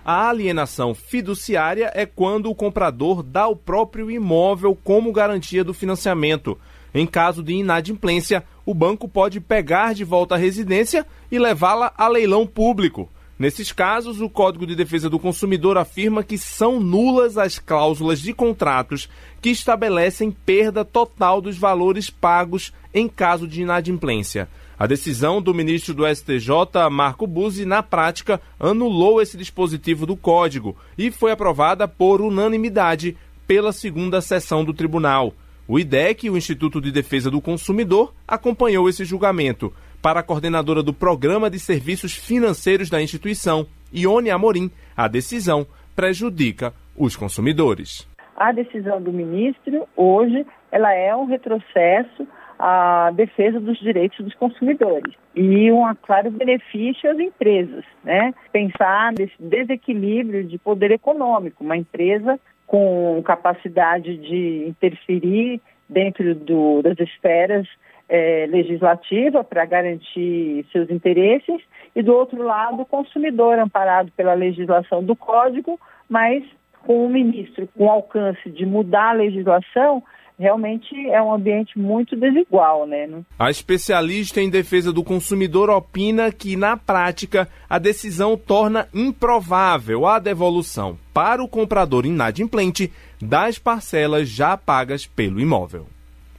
A 0.05 0.29
alienação 0.29 0.93
fiduciária 0.93 1.91
é 1.95 2.05
quando 2.05 2.47
o 2.47 2.53
comprador 2.53 3.23
dá 3.23 3.47
o 3.47 3.55
próprio 3.55 4.11
imóvel 4.11 4.77
como 4.83 5.11
garantia 5.11 5.63
do 5.63 5.73
financiamento. 5.73 6.59
Em 6.93 7.07
caso 7.07 7.41
de 7.41 7.53
inadimplência, 7.53 8.43
o 8.63 8.71
banco 8.75 9.07
pode 9.07 9.39
pegar 9.39 9.95
de 9.95 10.03
volta 10.03 10.35
a 10.35 10.37
residência 10.37 11.07
e 11.31 11.39
levá-la 11.39 11.91
a 11.97 12.07
leilão 12.07 12.45
público. 12.45 13.09
Nesses 13.39 13.71
casos, 13.71 14.21
o 14.21 14.29
Código 14.29 14.67
de 14.67 14.75
Defesa 14.75 15.09
do 15.09 15.17
Consumidor 15.17 15.75
afirma 15.75 16.23
que 16.23 16.37
são 16.37 16.79
nulas 16.79 17.35
as 17.35 17.57
cláusulas 17.57 18.21
de 18.21 18.31
contratos 18.31 19.09
que 19.41 19.49
estabelecem 19.49 20.29
perda 20.29 20.85
total 20.85 21.41
dos 21.41 21.57
valores 21.57 22.11
pagos 22.11 22.71
em 22.93 23.09
caso 23.09 23.47
de 23.47 23.63
inadimplência. 23.63 24.47
A 24.77 24.85
decisão 24.85 25.41
do 25.41 25.53
ministro 25.53 25.93
do 25.93 26.05
STJ, 26.05 26.49
Marco 26.91 27.25
Buzzi, 27.25 27.65
na 27.65 27.81
prática, 27.81 28.41
anulou 28.59 29.21
esse 29.21 29.37
dispositivo 29.37 30.05
do 30.05 30.17
Código 30.17 30.75
e 30.97 31.09
foi 31.09 31.31
aprovada 31.31 31.87
por 31.87 32.19
unanimidade 32.19 33.15
pela 33.47 33.71
segunda 33.71 34.19
sessão 34.19 34.65
do 34.65 34.73
tribunal. 34.73 35.33
O 35.65 35.79
IDEC, 35.79 36.29
o 36.29 36.35
Instituto 36.35 36.81
de 36.81 36.91
Defesa 36.91 37.31
do 37.31 37.39
Consumidor, 37.39 38.13
acompanhou 38.27 38.89
esse 38.89 39.05
julgamento. 39.05 39.73
Para 40.01 40.19
a 40.19 40.23
coordenadora 40.23 40.83
do 40.83 40.93
Programa 40.93 41.49
de 41.49 41.57
Serviços 41.57 42.13
Financeiros 42.13 42.89
da 42.89 43.01
instituição, 43.01 43.65
Ione 43.93 44.29
Amorim, 44.29 44.69
a 44.95 45.07
decisão 45.07 45.65
prejudica 45.95 46.73
os 46.97 47.15
consumidores. 47.15 48.05
A 48.35 48.51
decisão 48.51 49.01
do 49.01 49.13
ministro, 49.13 49.87
hoje, 49.95 50.45
ela 50.69 50.93
é 50.93 51.15
um 51.15 51.25
retrocesso 51.25 52.27
a 52.57 53.11
defesa 53.13 53.59
dos 53.59 53.77
direitos 53.79 54.23
dos 54.23 54.33
consumidores 54.35 55.13
e 55.35 55.71
um 55.71 55.83
claro 56.01 56.31
benefício 56.31 57.11
às 57.11 57.19
empresas, 57.19 57.83
né? 58.03 58.33
Pensar 58.51 59.11
nesse 59.11 59.35
desequilíbrio 59.39 60.43
de 60.43 60.57
poder 60.57 60.91
econômico, 60.91 61.63
uma 61.63 61.75
empresa 61.75 62.39
com 62.65 63.21
capacidade 63.23 64.17
de 64.17 64.65
interferir 64.67 65.61
dentro 65.87 66.33
do, 66.33 66.81
das 66.81 66.99
esferas 66.99 67.67
é, 68.07 68.45
legislativa 68.47 69.43
para 69.43 69.65
garantir 69.65 70.65
seus 70.71 70.89
interesses 70.89 71.61
e 71.95 72.01
do 72.01 72.13
outro 72.13 72.41
lado 72.41 72.81
o 72.81 72.85
consumidor 72.85 73.59
amparado 73.59 74.11
pela 74.15 74.33
legislação 74.33 75.03
do 75.03 75.15
código, 75.15 75.79
mas 76.09 76.43
com 76.85 77.05
o 77.05 77.09
ministro 77.09 77.67
com 77.75 77.89
alcance 77.89 78.49
de 78.49 78.65
mudar 78.65 79.09
a 79.09 79.13
legislação 79.13 80.03
realmente 80.37 80.95
é 81.09 81.21
um 81.21 81.33
ambiente 81.33 81.77
muito 81.77 82.15
desigual, 82.15 82.85
né? 82.85 83.07
A 83.37 83.49
especialista 83.49 84.41
em 84.41 84.49
defesa 84.49 84.91
do 84.91 85.03
consumidor 85.03 85.69
opina 85.69 86.31
que, 86.31 86.55
na 86.55 86.77
prática, 86.77 87.47
a 87.69 87.79
decisão 87.79 88.37
torna 88.37 88.87
improvável 88.93 90.05
a 90.05 90.19
devolução 90.19 90.97
para 91.13 91.43
o 91.43 91.47
comprador 91.47 92.05
inadimplente 92.05 92.91
das 93.21 93.57
parcelas 93.57 94.29
já 94.29 94.57
pagas 94.57 95.05
pelo 95.05 95.39
imóvel. 95.39 95.87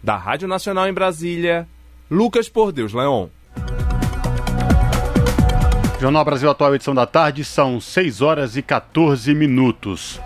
Da 0.03 0.17
Rádio 0.17 0.47
Nacional 0.47 0.89
em 0.89 0.93
Brasília, 0.93 1.67
Lucas 2.11 2.49
Por 2.49 2.73
Deus 2.73 2.93
Leon. 2.93 3.29
Jornal 5.99 6.25
Brasil 6.25 6.51
Atual, 6.51 6.75
edição 6.75 6.95
da 6.95 7.07
tarde, 7.07 7.43
são 7.43 7.81
6 7.81 8.21
horas 8.21 8.57
e 8.57 8.63
14 8.63 9.35
minutos. 9.35 10.21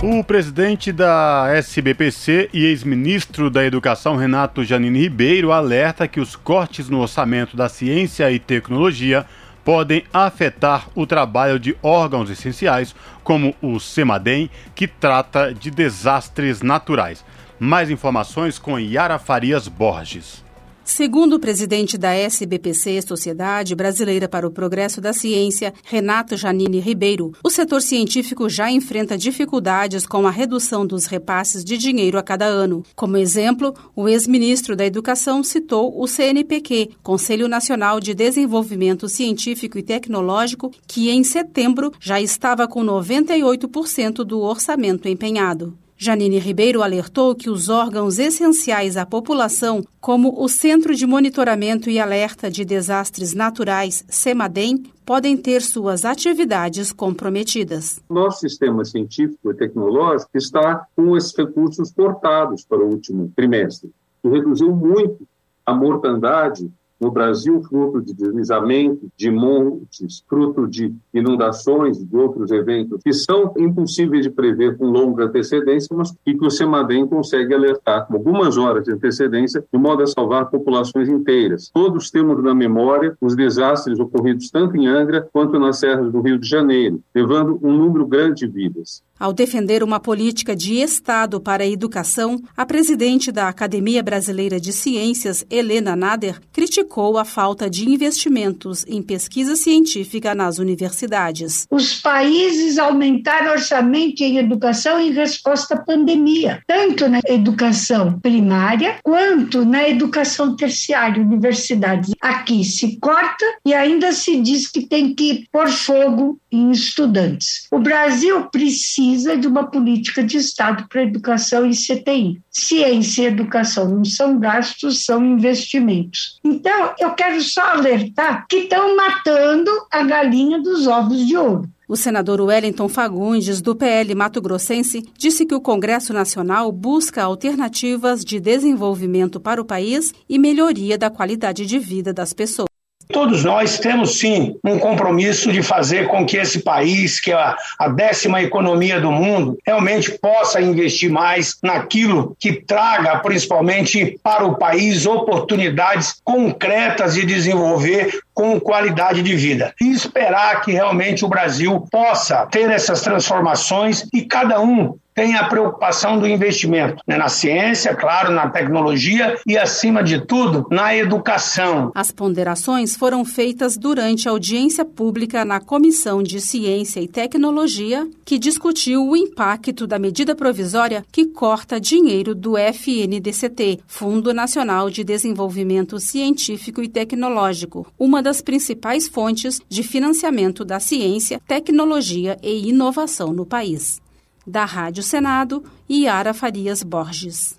O 0.00 0.22
presidente 0.22 0.92
da 0.92 1.48
SBPC 1.52 2.50
e 2.52 2.66
ex-ministro 2.66 3.50
da 3.50 3.64
Educação, 3.64 4.14
Renato 4.14 4.62
Janine 4.62 5.00
Ribeiro, 5.00 5.50
alerta 5.50 6.06
que 6.06 6.20
os 6.20 6.36
cortes 6.36 6.88
no 6.88 7.00
orçamento 7.00 7.56
da 7.56 7.68
ciência 7.68 8.30
e 8.30 8.38
tecnologia 8.38 9.26
podem 9.64 10.04
afetar 10.12 10.86
o 10.94 11.04
trabalho 11.04 11.58
de 11.58 11.76
órgãos 11.82 12.30
essenciais, 12.30 12.94
como 13.24 13.56
o 13.60 13.80
CEMADEM, 13.80 14.48
que 14.72 14.86
trata 14.86 15.52
de 15.52 15.68
desastres 15.68 16.62
naturais. 16.62 17.24
Mais 17.58 17.90
informações 17.90 18.56
com 18.56 18.78
Yara 18.78 19.18
Farias 19.18 19.66
Borges. 19.66 20.44
Segundo 20.88 21.34
o 21.34 21.38
presidente 21.38 21.98
da 21.98 22.14
SBPC, 22.14 23.02
Sociedade 23.02 23.74
Brasileira 23.74 24.26
para 24.26 24.48
o 24.48 24.50
Progresso 24.50 25.02
da 25.02 25.12
Ciência, 25.12 25.74
Renato 25.84 26.34
Janine 26.34 26.80
Ribeiro, 26.80 27.30
o 27.44 27.50
setor 27.50 27.82
científico 27.82 28.48
já 28.48 28.70
enfrenta 28.70 29.16
dificuldades 29.16 30.06
com 30.06 30.26
a 30.26 30.30
redução 30.30 30.86
dos 30.86 31.04
repasses 31.04 31.62
de 31.62 31.76
dinheiro 31.76 32.16
a 32.16 32.22
cada 32.22 32.46
ano. 32.46 32.82
Como 32.96 33.18
exemplo, 33.18 33.74
o 33.94 34.08
ex-ministro 34.08 34.74
da 34.74 34.86
Educação 34.86 35.44
citou 35.44 35.92
o 36.02 36.08
CNPq, 36.08 36.92
Conselho 37.02 37.48
Nacional 37.48 38.00
de 38.00 38.14
Desenvolvimento 38.14 39.10
Científico 39.10 39.76
e 39.78 39.82
Tecnológico, 39.82 40.72
que 40.86 41.10
em 41.10 41.22
setembro 41.22 41.92
já 42.00 42.18
estava 42.18 42.66
com 42.66 42.82
98% 42.82 44.24
do 44.24 44.40
orçamento 44.40 45.06
empenhado. 45.06 45.76
Janine 46.00 46.38
Ribeiro 46.38 46.80
alertou 46.80 47.34
que 47.34 47.50
os 47.50 47.68
órgãos 47.68 48.20
essenciais 48.20 48.96
à 48.96 49.04
população, 49.04 49.84
como 50.00 50.40
o 50.40 50.48
Centro 50.48 50.94
de 50.94 51.04
Monitoramento 51.04 51.90
e 51.90 51.98
Alerta 51.98 52.48
de 52.48 52.64
Desastres 52.64 53.34
Naturais, 53.34 54.04
CEMADEM, 54.08 54.84
podem 55.04 55.36
ter 55.36 55.60
suas 55.60 56.04
atividades 56.04 56.92
comprometidas. 56.92 58.00
Nosso 58.08 58.40
sistema 58.48 58.84
científico 58.84 59.50
e 59.50 59.54
tecnológico 59.54 60.30
está 60.36 60.86
com 60.94 61.16
esses 61.16 61.36
recursos 61.36 61.90
cortados 61.90 62.64
para 62.64 62.78
o 62.78 62.88
último 62.88 63.32
trimestre, 63.34 63.90
que 64.22 64.28
reduziu 64.28 64.70
muito 64.76 65.26
a 65.66 65.74
mortandade 65.74 66.70
no 67.00 67.10
Brasil, 67.10 67.62
fruto 67.62 68.00
de 68.02 68.14
deslizamento 68.14 69.08
de 69.16 69.30
montes, 69.30 70.24
fruto 70.28 70.66
de 70.66 70.94
inundações, 71.12 71.98
de 71.98 72.16
outros 72.16 72.50
eventos 72.50 73.00
que 73.02 73.12
são 73.12 73.52
impossíveis 73.56 74.24
de 74.24 74.30
prever 74.30 74.76
com 74.76 74.86
longa 74.86 75.24
antecedência, 75.24 75.94
mas 75.96 76.12
que 76.24 76.36
o 76.40 76.50
CEMADEM 76.50 77.06
consegue 77.06 77.54
alertar 77.54 78.06
com 78.06 78.14
algumas 78.14 78.56
horas 78.56 78.84
de 78.84 78.92
antecedência, 78.92 79.64
de 79.72 79.78
modo 79.78 80.02
a 80.02 80.06
salvar 80.06 80.50
populações 80.50 81.08
inteiras. 81.08 81.70
Todos 81.72 82.10
temos 82.10 82.42
na 82.42 82.54
memória 82.54 83.16
os 83.20 83.36
desastres 83.36 83.98
ocorridos 83.98 84.50
tanto 84.50 84.76
em 84.76 84.86
Angra 84.86 85.28
quanto 85.32 85.58
nas 85.58 85.78
serras 85.78 86.10
do 86.12 86.20
Rio 86.20 86.38
de 86.38 86.48
Janeiro, 86.48 87.00
levando 87.14 87.58
um 87.62 87.72
número 87.72 88.06
grande 88.06 88.46
de 88.46 88.46
vidas. 88.46 89.02
Ao 89.18 89.32
defender 89.32 89.82
uma 89.82 89.98
política 89.98 90.54
de 90.54 90.80
Estado 90.80 91.40
para 91.40 91.64
a 91.64 91.66
educação, 91.66 92.40
a 92.56 92.64
presidente 92.64 93.32
da 93.32 93.48
Academia 93.48 94.00
Brasileira 94.00 94.60
de 94.60 94.72
Ciências, 94.72 95.44
Helena 95.50 95.96
Nader, 95.96 96.40
criticou 96.52 97.18
a 97.18 97.24
falta 97.24 97.68
de 97.68 97.90
investimentos 97.90 98.84
em 98.86 99.02
pesquisa 99.02 99.56
científica 99.56 100.36
nas 100.36 100.58
universidades. 100.58 101.66
Os 101.68 102.00
países 102.00 102.78
aumentaram 102.78 103.50
orçamento 103.50 104.22
em 104.22 104.38
educação 104.38 105.00
em 105.00 105.10
resposta 105.10 105.74
à 105.74 105.80
pandemia, 105.80 106.62
tanto 106.64 107.08
na 107.08 107.18
educação 107.26 108.20
primária 108.20 108.98
quanto 109.02 109.64
na 109.64 109.88
educação 109.88 110.54
terciária, 110.54 111.20
universidades. 111.20 112.14
Aqui 112.20 112.62
se 112.62 112.98
corta 113.00 113.44
e 113.66 113.74
ainda 113.74 114.12
se 114.12 114.40
diz 114.40 114.70
que 114.70 114.86
tem 114.86 115.12
que 115.12 115.44
pôr 115.50 115.68
fogo 115.68 116.38
em 116.52 116.70
estudantes. 116.70 117.66
O 117.72 117.80
Brasil 117.80 118.44
precisa 118.52 119.07
precisa 119.08 119.36
de 119.36 119.46
uma 119.46 119.66
política 119.66 120.22
de 120.22 120.36
Estado 120.36 120.86
para 120.88 121.02
educação 121.02 121.66
e 121.66 121.74
CTI. 121.74 122.40
Ciência 122.50 123.22
e 123.22 123.26
educação 123.26 123.88
não 123.88 124.04
são 124.04 124.38
gastos, 124.38 125.04
são 125.04 125.24
investimentos. 125.24 126.38
Então, 126.44 126.92
eu 126.98 127.12
quero 127.12 127.40
só 127.40 127.62
alertar 127.62 128.46
que 128.48 128.56
estão 128.56 128.94
matando 128.94 129.70
a 129.90 130.02
galinha 130.02 130.60
dos 130.60 130.86
ovos 130.86 131.26
de 131.26 131.36
ouro. 131.36 131.68
O 131.88 131.96
senador 131.96 132.40
Wellington 132.42 132.86
Fagundes, 132.86 133.62
do 133.62 133.74
PL 133.74 134.14
Mato 134.14 134.42
Grossense, 134.42 135.02
disse 135.16 135.46
que 135.46 135.54
o 135.54 135.60
Congresso 135.60 136.12
Nacional 136.12 136.70
busca 136.70 137.22
alternativas 137.22 138.22
de 138.22 138.38
desenvolvimento 138.38 139.40
para 139.40 139.60
o 139.60 139.64
país 139.64 140.12
e 140.28 140.38
melhoria 140.38 140.98
da 140.98 141.08
qualidade 141.08 141.64
de 141.64 141.78
vida 141.78 142.12
das 142.12 142.34
pessoas. 142.34 142.67
Todos 143.10 143.44
nós 143.44 143.78
temos 143.78 144.18
sim 144.18 144.56
um 144.62 144.78
compromisso 144.78 145.50
de 145.50 145.62
fazer 145.62 146.08
com 146.08 146.26
que 146.26 146.36
esse 146.36 146.60
país, 146.60 147.18
que 147.18 147.32
é 147.32 147.54
a 147.78 147.88
décima 147.88 148.42
economia 148.42 149.00
do 149.00 149.10
mundo, 149.10 149.58
realmente 149.66 150.10
possa 150.18 150.60
investir 150.60 151.10
mais 151.10 151.56
naquilo 151.62 152.36
que 152.38 152.52
traga, 152.52 153.18
principalmente 153.20 154.18
para 154.22 154.44
o 154.44 154.56
país, 154.56 155.06
oportunidades 155.06 156.20
concretas 156.22 157.14
de 157.14 157.24
desenvolver 157.24 158.20
com 158.38 158.60
qualidade 158.60 159.20
de 159.20 159.34
vida. 159.34 159.74
E 159.80 159.90
esperar 159.90 160.60
que 160.60 160.70
realmente 160.70 161.24
o 161.24 161.28
Brasil 161.28 161.84
possa 161.90 162.46
ter 162.46 162.70
essas 162.70 163.02
transformações 163.02 164.06
e 164.14 164.22
cada 164.22 164.60
um 164.60 164.96
tem 165.18 165.34
a 165.34 165.48
preocupação 165.48 166.16
do 166.16 166.28
investimento 166.28 167.02
né? 167.04 167.16
na 167.16 167.28
ciência, 167.28 167.92
claro, 167.92 168.30
na 168.30 168.48
tecnologia 168.50 169.36
e, 169.44 169.58
acima 169.58 170.00
de 170.00 170.24
tudo, 170.24 170.68
na 170.70 170.94
educação. 170.94 171.90
As 171.92 172.12
ponderações 172.12 172.94
foram 172.94 173.24
feitas 173.24 173.76
durante 173.76 174.28
a 174.28 174.30
audiência 174.30 174.84
pública 174.84 175.44
na 175.44 175.58
Comissão 175.58 176.22
de 176.22 176.40
Ciência 176.40 177.00
e 177.00 177.08
Tecnologia, 177.08 178.08
que 178.24 178.38
discutiu 178.38 179.08
o 179.08 179.16
impacto 179.16 179.88
da 179.88 179.98
medida 179.98 180.36
provisória 180.36 181.04
que 181.10 181.26
corta 181.26 181.80
dinheiro 181.80 182.32
do 182.32 182.56
FNDCT, 182.56 183.80
Fundo 183.88 184.32
Nacional 184.32 184.88
de 184.88 185.02
Desenvolvimento 185.02 185.98
Científico 185.98 186.80
e 186.80 186.88
Tecnológico, 186.88 187.88
uma 187.98 188.22
das 188.28 188.42
principais 188.42 189.08
fontes 189.08 189.58
de 189.70 189.82
financiamento 189.82 190.62
da 190.62 190.78
ciência, 190.78 191.40
tecnologia 191.48 192.36
e 192.42 192.68
inovação 192.68 193.32
no 193.32 193.46
país. 193.46 194.02
Da 194.46 194.66
Rádio 194.66 195.02
Senado, 195.02 195.64
Yara 195.90 196.34
Farias 196.34 196.82
Borges. 196.82 197.58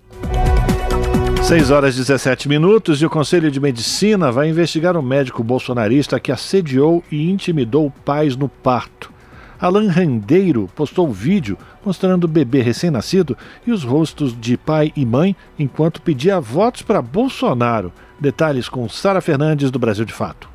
6 1.42 1.72
horas 1.72 1.96
e 1.96 1.98
17 1.98 2.48
minutos 2.48 3.02
e 3.02 3.06
o 3.06 3.10
Conselho 3.10 3.50
de 3.50 3.58
Medicina 3.58 4.30
vai 4.30 4.48
investigar 4.48 4.96
um 4.96 5.02
médico 5.02 5.42
bolsonarista 5.42 6.20
que 6.20 6.30
assediou 6.30 7.02
e 7.10 7.28
intimidou 7.28 7.92
pais 8.04 8.36
no 8.36 8.48
parto. 8.48 9.12
Alan 9.60 9.90
Rendeiro 9.90 10.70
postou 10.76 11.08
um 11.08 11.12
vídeo 11.12 11.58
mostrando 11.84 12.24
o 12.24 12.28
bebê 12.28 12.62
recém-nascido 12.62 13.36
e 13.66 13.72
os 13.72 13.82
rostos 13.82 14.40
de 14.40 14.56
pai 14.56 14.92
e 14.94 15.04
mãe 15.04 15.34
enquanto 15.58 16.00
pedia 16.00 16.38
votos 16.38 16.82
para 16.82 17.02
Bolsonaro. 17.02 17.92
Detalhes 18.20 18.68
com 18.68 18.88
Sara 18.88 19.20
Fernandes 19.20 19.72
do 19.72 19.80
Brasil 19.80 20.04
de 20.04 20.12
Fato. 20.12 20.49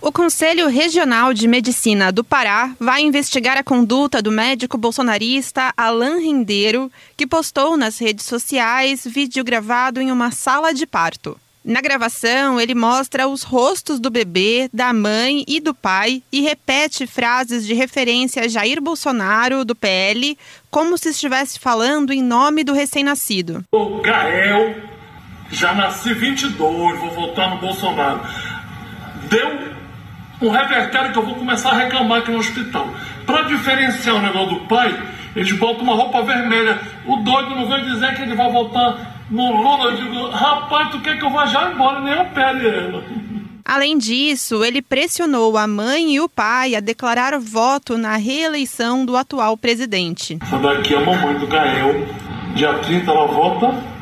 O 0.00 0.12
Conselho 0.12 0.68
Regional 0.68 1.34
de 1.34 1.48
Medicina 1.48 2.12
do 2.12 2.22
Pará 2.22 2.70
vai 2.78 3.02
investigar 3.02 3.58
a 3.58 3.64
conduta 3.64 4.22
do 4.22 4.30
médico 4.30 4.78
bolsonarista 4.78 5.72
Alain 5.76 6.22
Rendeiro, 6.22 6.90
que 7.16 7.26
postou 7.26 7.76
nas 7.76 7.98
redes 7.98 8.24
sociais 8.24 9.04
vídeo 9.04 9.42
gravado 9.42 10.00
em 10.00 10.12
uma 10.12 10.30
sala 10.30 10.72
de 10.72 10.86
parto. 10.86 11.38
Na 11.64 11.80
gravação, 11.80 12.60
ele 12.60 12.76
mostra 12.76 13.26
os 13.26 13.42
rostos 13.42 13.98
do 13.98 14.08
bebê, 14.08 14.70
da 14.72 14.92
mãe 14.92 15.44
e 15.48 15.60
do 15.60 15.74
pai 15.74 16.22
e 16.32 16.40
repete 16.40 17.04
frases 17.04 17.66
de 17.66 17.74
referência 17.74 18.44
a 18.44 18.48
Jair 18.48 18.80
Bolsonaro, 18.80 19.64
do 19.64 19.74
PL, 19.74 20.38
como 20.70 20.96
se 20.96 21.10
estivesse 21.10 21.58
falando 21.58 22.12
em 22.12 22.22
nome 22.22 22.62
do 22.62 22.72
recém-nascido. 22.72 23.64
O 23.72 24.00
Gael, 24.00 24.76
já 25.50 25.74
nasci 25.74 26.14
22, 26.14 26.56
vou 27.00 27.10
votar 27.10 27.50
no 27.50 27.60
Bolsonaro. 27.60 28.20
Deu 29.28 29.77
um 30.40 30.48
revertério 30.48 31.12
que 31.12 31.18
eu 31.18 31.24
vou 31.24 31.34
começar 31.34 31.70
a 31.70 31.78
reclamar 31.78 32.18
aqui 32.18 32.30
no 32.30 32.38
hospital. 32.38 32.88
Para 33.26 33.42
diferenciar 33.42 34.16
o 34.16 34.22
negócio 34.22 34.58
do 34.58 34.66
pai, 34.66 34.96
eles 35.34 35.52
botam 35.52 35.82
uma 35.82 35.94
roupa 35.94 36.22
vermelha. 36.22 36.80
O 37.06 37.16
doido 37.16 37.54
não 37.54 37.68
vem 37.68 37.84
dizer 37.84 38.14
que 38.14 38.22
ele 38.22 38.34
vai 38.34 38.50
voltar 38.50 39.24
no 39.30 39.50
Lula. 39.50 39.90
Eu 39.90 39.96
digo, 39.96 40.28
rapaz, 40.30 40.90
tu 40.90 41.00
quer 41.00 41.18
que 41.18 41.24
eu 41.24 41.30
vá 41.30 41.46
já 41.46 41.70
embora, 41.70 42.00
nem 42.00 42.14
eu 42.14 42.24
pele 42.26 42.68
ela. 42.68 43.04
Além 43.64 43.98
disso, 43.98 44.64
ele 44.64 44.80
pressionou 44.80 45.58
a 45.58 45.66
mãe 45.66 46.14
e 46.14 46.20
o 46.20 46.28
pai 46.28 46.74
a 46.74 46.80
declarar 46.80 47.38
voto 47.38 47.98
na 47.98 48.16
reeleição 48.16 49.04
do 49.04 49.14
atual 49.14 49.58
presidente. 49.58 50.38
Essa 50.40 50.58
daqui 50.58 50.94
é 50.94 50.96
a 50.96 51.04
mamãe 51.04 51.34
do 51.38 51.46
Gael. 51.46 52.06
Dia 52.54 52.72
30 52.78 53.10
ela 53.10 53.26
vota 53.26 53.97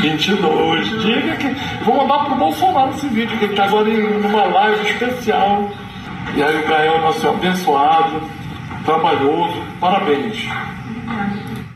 22. 0.00 1.02
Diga 1.02 1.36
que. 1.36 1.84
Vou 1.84 1.96
mandar 1.96 2.26
pro 2.26 2.36
Bolsonaro 2.36 2.90
esse 2.94 3.08
vídeo, 3.08 3.38
que 3.38 3.44
ele 3.44 3.54
tá 3.54 3.64
agora 3.64 3.88
em 3.88 4.20
uma 4.24 4.44
live 4.44 4.88
especial. 4.88 5.70
E 6.34 6.42
aí 6.42 6.64
o 6.64 6.68
Gael 6.68 7.00
nasceu 7.00 7.30
abençoado, 7.30 8.22
trabalhoso. 8.84 9.62
Parabéns. 9.80 10.36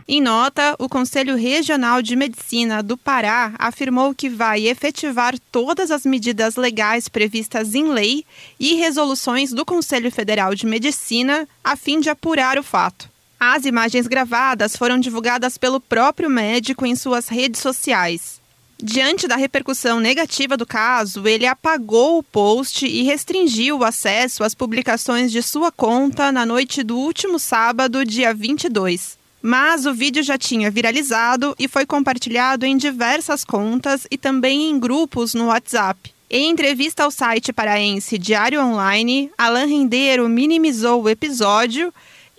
Em 0.06 0.20
nota, 0.20 0.74
o 0.78 0.88
Conselho 0.88 1.36
Regional 1.36 2.02
de 2.02 2.16
Medicina 2.16 2.82
do 2.82 2.98
Pará 2.98 3.54
afirmou 3.58 4.14
que 4.14 4.28
vai 4.28 4.66
efetivar 4.66 5.34
todas 5.50 5.90
as 5.90 6.04
medidas 6.04 6.56
legais 6.56 7.08
previstas 7.08 7.74
em 7.74 7.84
lei 7.84 8.24
e 8.58 8.74
resoluções 8.74 9.52
do 9.52 9.64
Conselho 9.64 10.10
Federal 10.10 10.54
de 10.54 10.66
Medicina 10.66 11.48
a 11.62 11.76
fim 11.76 12.00
de 12.00 12.10
apurar 12.10 12.58
o 12.58 12.62
fato. 12.62 13.11
As 13.44 13.64
imagens 13.64 14.06
gravadas 14.06 14.76
foram 14.76 15.00
divulgadas 15.00 15.58
pelo 15.58 15.80
próprio 15.80 16.30
médico 16.30 16.86
em 16.86 16.94
suas 16.94 17.26
redes 17.26 17.60
sociais. 17.60 18.40
Diante 18.80 19.26
da 19.26 19.34
repercussão 19.34 19.98
negativa 19.98 20.56
do 20.56 20.64
caso, 20.64 21.26
ele 21.26 21.44
apagou 21.44 22.18
o 22.18 22.22
post 22.22 22.86
e 22.86 23.02
restringiu 23.02 23.78
o 23.78 23.84
acesso 23.84 24.44
às 24.44 24.54
publicações 24.54 25.32
de 25.32 25.42
sua 25.42 25.72
conta 25.72 26.30
na 26.30 26.46
noite 26.46 26.84
do 26.84 26.96
último 26.96 27.36
sábado, 27.36 28.04
dia 28.04 28.32
22. 28.32 29.18
Mas 29.42 29.86
o 29.86 29.92
vídeo 29.92 30.22
já 30.22 30.38
tinha 30.38 30.70
viralizado 30.70 31.52
e 31.58 31.66
foi 31.66 31.84
compartilhado 31.84 32.64
em 32.64 32.76
diversas 32.76 33.44
contas 33.44 34.06
e 34.08 34.16
também 34.16 34.70
em 34.70 34.78
grupos 34.78 35.34
no 35.34 35.46
WhatsApp. 35.46 36.14
Em 36.30 36.48
entrevista 36.48 37.02
ao 37.02 37.10
site 37.10 37.52
paraense 37.52 38.16
Diário 38.18 38.62
Online, 38.64 39.32
Alan 39.36 39.66
Rendeiro 39.66 40.28
minimizou 40.28 41.02
o 41.02 41.08
episódio 41.08 41.92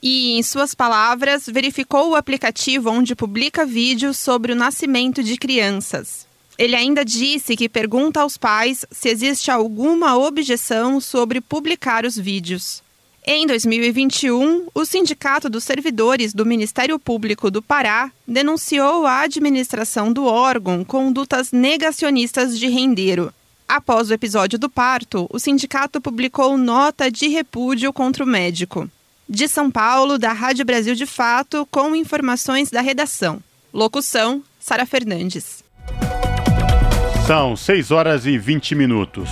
e, 0.04 0.34
em 0.34 0.44
suas 0.44 0.76
palavras, 0.76 1.46
verificou 1.48 2.10
o 2.10 2.16
aplicativo 2.16 2.90
onde 2.90 3.16
publica 3.16 3.66
vídeos 3.66 4.18
sobre 4.18 4.52
o 4.52 4.56
nascimento 4.56 5.24
de 5.24 5.38
crianças. 5.38 6.28
Ele 6.58 6.76
ainda 6.76 7.06
disse 7.06 7.56
que 7.56 7.70
pergunta 7.70 8.20
aos 8.20 8.38
pais 8.38 8.86
se 8.92 9.08
existe 9.08 9.50
alguma 9.50 10.18
objeção 10.18 11.00
sobre 11.00 11.40
publicar 11.40 12.06
os 12.06 12.18
vídeos. 12.18 12.84
Em 13.26 13.48
2021, 13.48 14.68
o 14.76 14.86
Sindicato 14.86 15.50
dos 15.50 15.64
Servidores 15.64 16.34
do 16.34 16.46
Ministério 16.46 17.00
Público 17.00 17.50
do 17.50 17.62
Pará 17.62 18.12
denunciou 18.28 19.08
a 19.08 19.22
administração 19.22 20.12
do 20.12 20.26
órgão 20.26 20.84
condutas 20.84 21.54
negacionistas 21.54 22.60
de 22.60 22.68
rendeiro. 22.68 23.34
Após 23.66 24.10
o 24.10 24.14
episódio 24.14 24.60
do 24.60 24.70
parto, 24.70 25.26
o 25.32 25.40
sindicato 25.40 26.02
publicou 26.02 26.58
nota 26.58 27.10
de 27.10 27.30
repúdio 27.30 27.94
contra 27.94 28.26
o 28.26 28.28
médico. 28.28 28.92
De 29.28 29.48
São 29.48 29.72
Paulo, 29.72 30.18
da 30.18 30.34
Rádio 30.34 30.66
Brasil 30.66 30.96
de 30.96 31.06
Fato, 31.06 31.68
com 31.72 31.96
informações 31.96 32.70
da 32.70 32.82
redação. 32.82 33.42
Locução: 33.74 34.44
Sara 34.60 34.86
Fernandes. 34.86 35.64
São 37.26 37.56
6 37.56 37.92
horas 37.92 38.26
e 38.26 38.38
20 38.38 38.76
minutos. 38.76 39.30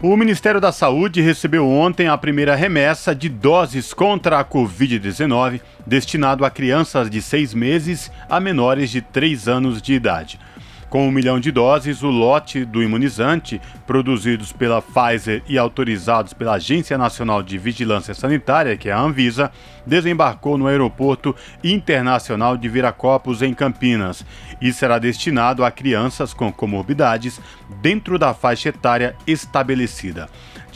O 0.00 0.16
Ministério 0.16 0.60
da 0.60 0.70
Saúde 0.70 1.20
recebeu 1.20 1.68
ontem 1.68 2.06
a 2.06 2.16
primeira 2.16 2.54
remessa 2.54 3.12
de 3.12 3.28
doses 3.28 3.92
contra 3.92 4.38
a 4.38 4.44
Covid-19 4.44 5.60
destinado 5.84 6.44
a 6.44 6.50
crianças 6.50 7.10
de 7.10 7.20
seis 7.20 7.52
meses 7.52 8.08
a 8.30 8.38
menores 8.38 8.90
de 8.90 9.02
3 9.02 9.48
anos 9.48 9.82
de 9.82 9.94
idade. 9.94 10.38
Com 10.90 11.06
um 11.06 11.10
milhão 11.10 11.38
de 11.38 11.52
doses, 11.52 12.02
o 12.02 12.08
lote 12.08 12.64
do 12.64 12.82
imunizante, 12.82 13.60
produzidos 13.86 14.52
pela 14.52 14.80
Pfizer 14.80 15.42
e 15.46 15.58
autorizados 15.58 16.32
pela 16.32 16.54
Agência 16.54 16.96
Nacional 16.96 17.42
de 17.42 17.58
Vigilância 17.58 18.14
Sanitária, 18.14 18.74
que 18.74 18.88
é 18.88 18.92
a 18.92 18.98
Anvisa, 18.98 19.52
desembarcou 19.86 20.56
no 20.56 20.66
Aeroporto 20.66 21.36
Internacional 21.62 22.56
de 22.56 22.70
Viracopos, 22.70 23.42
em 23.42 23.52
Campinas, 23.52 24.24
e 24.62 24.72
será 24.72 24.98
destinado 24.98 25.62
a 25.62 25.70
crianças 25.70 26.32
com 26.32 26.50
comorbidades 26.50 27.38
dentro 27.82 28.18
da 28.18 28.32
faixa 28.32 28.70
etária 28.70 29.14
estabelecida. 29.26 30.26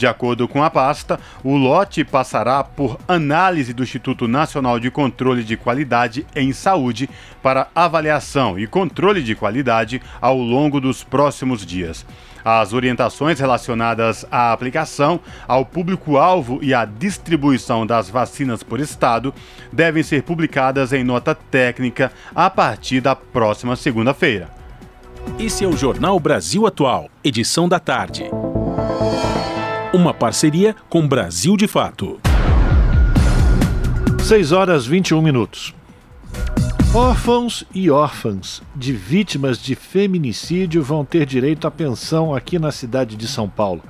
De 0.03 0.07
acordo 0.07 0.49
com 0.49 0.61
a 0.61 0.69
pasta, 0.69 1.17
o 1.45 1.55
lote 1.55 2.03
passará 2.03 2.61
por 2.61 2.99
análise 3.07 3.71
do 3.71 3.83
Instituto 3.83 4.27
Nacional 4.27 4.77
de 4.77 4.91
Controle 4.91 5.45
de 5.45 5.55
Qualidade 5.55 6.27
em 6.35 6.51
Saúde 6.51 7.09
para 7.41 7.69
avaliação 7.73 8.59
e 8.59 8.67
controle 8.67 9.23
de 9.23 9.33
qualidade 9.33 10.01
ao 10.19 10.37
longo 10.37 10.81
dos 10.81 11.05
próximos 11.05 11.65
dias. 11.65 12.05
As 12.43 12.73
orientações 12.73 13.39
relacionadas 13.39 14.25
à 14.29 14.51
aplicação, 14.51 15.21
ao 15.47 15.63
público-alvo 15.63 16.59
e 16.61 16.73
à 16.73 16.83
distribuição 16.83 17.87
das 17.87 18.09
vacinas 18.09 18.61
por 18.61 18.81
estado 18.81 19.33
devem 19.71 20.03
ser 20.03 20.23
publicadas 20.23 20.91
em 20.91 21.01
nota 21.01 21.33
técnica 21.33 22.11
a 22.35 22.49
partir 22.49 22.99
da 22.99 23.15
próxima 23.15 23.77
segunda-feira. 23.77 24.49
Esse 25.39 25.63
é 25.63 25.67
o 25.67 25.77
Jornal 25.77 26.19
Brasil 26.19 26.67
Atual, 26.67 27.09
edição 27.23 27.69
da 27.69 27.79
tarde. 27.79 28.29
Uma 29.93 30.11
parceria 30.11 30.75
com 30.89 31.07
Brasil 31.07 31.55
de 31.55 31.67
Fato. 31.67 32.19
6 34.23 34.51
horas 34.51 34.87
21 34.87 35.21
minutos. 35.21 35.71
Órfãos 36.95 37.63
e 37.75 37.91
órfãs 37.91 38.63
de 38.75 38.91
vítimas 38.91 39.59
de 39.59 39.75
feminicídio 39.75 40.81
vão 40.81 41.05
ter 41.05 41.27
direito 41.27 41.67
à 41.67 41.71
pensão 41.71 42.33
aqui 42.33 42.57
na 42.57 42.71
cidade 42.71 43.15
de 43.15 43.27
São 43.27 43.47
Paulo. 43.47 43.83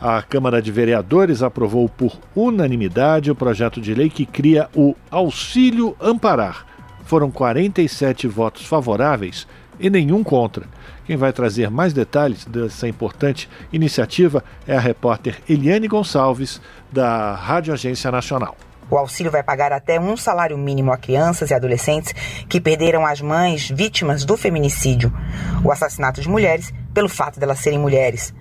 A 0.00 0.22
Câmara 0.22 0.62
de 0.62 0.72
Vereadores 0.72 1.42
aprovou 1.42 1.90
por 1.90 2.18
unanimidade 2.34 3.30
o 3.30 3.34
projeto 3.34 3.82
de 3.82 3.92
lei 3.92 4.08
que 4.08 4.24
cria 4.24 4.66
o 4.74 4.96
Auxílio 5.10 5.94
Amparar. 6.00 6.64
Foram 7.04 7.30
47 7.30 8.26
votos 8.26 8.64
favoráveis 8.64 9.46
e 9.78 9.90
nenhum 9.90 10.24
contra. 10.24 10.64
Quem 11.10 11.16
vai 11.16 11.32
trazer 11.32 11.68
mais 11.72 11.92
detalhes 11.92 12.44
dessa 12.44 12.86
importante 12.86 13.50
iniciativa 13.72 14.44
é 14.64 14.76
a 14.76 14.78
repórter 14.78 15.38
Eliane 15.48 15.88
Gonçalves, 15.88 16.60
da 16.88 17.34
Rádio 17.34 17.72
Agência 17.72 18.12
Nacional. 18.12 18.56
O 18.88 18.96
auxílio 18.96 19.32
vai 19.32 19.42
pagar 19.42 19.72
até 19.72 19.98
um 19.98 20.16
salário 20.16 20.56
mínimo 20.56 20.92
a 20.92 20.96
crianças 20.96 21.50
e 21.50 21.54
adolescentes 21.54 22.14
que 22.48 22.60
perderam 22.60 23.04
as 23.04 23.20
mães 23.20 23.68
vítimas 23.68 24.24
do 24.24 24.36
feminicídio, 24.36 25.12
o 25.64 25.72
assassinato 25.72 26.20
de 26.20 26.28
mulheres, 26.28 26.72
pelo 26.94 27.08
fato 27.08 27.40
delas 27.40 27.58
serem 27.58 27.80
mulheres. 27.80 28.32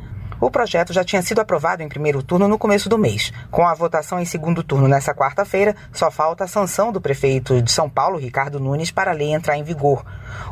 O 0.41 0.49
projeto 0.49 0.93
já 0.93 1.03
tinha 1.03 1.21
sido 1.21 1.39
aprovado 1.39 1.83
em 1.83 1.89
primeiro 1.89 2.23
turno 2.23 2.47
no 2.47 2.57
começo 2.57 2.87
do 2.87 2.97
mês. 2.97 3.33
Com 3.51 3.67
a 3.67 3.73
votação 3.73 4.21
em 4.21 4.25
segundo 4.25 4.63
turno 4.63 4.87
nesta 4.87 5.13
quarta-feira, 5.13 5.75
só 5.91 6.09
falta 6.09 6.45
a 6.45 6.47
sanção 6.47 6.93
do 6.93 7.01
prefeito 7.01 7.61
de 7.61 7.69
São 7.69 7.89
Paulo, 7.89 8.17
Ricardo 8.17 8.57
Nunes, 8.57 8.89
para 8.89 9.11
a 9.11 9.13
lei 9.13 9.33
entrar 9.33 9.57
em 9.57 9.63
vigor. 9.63 10.05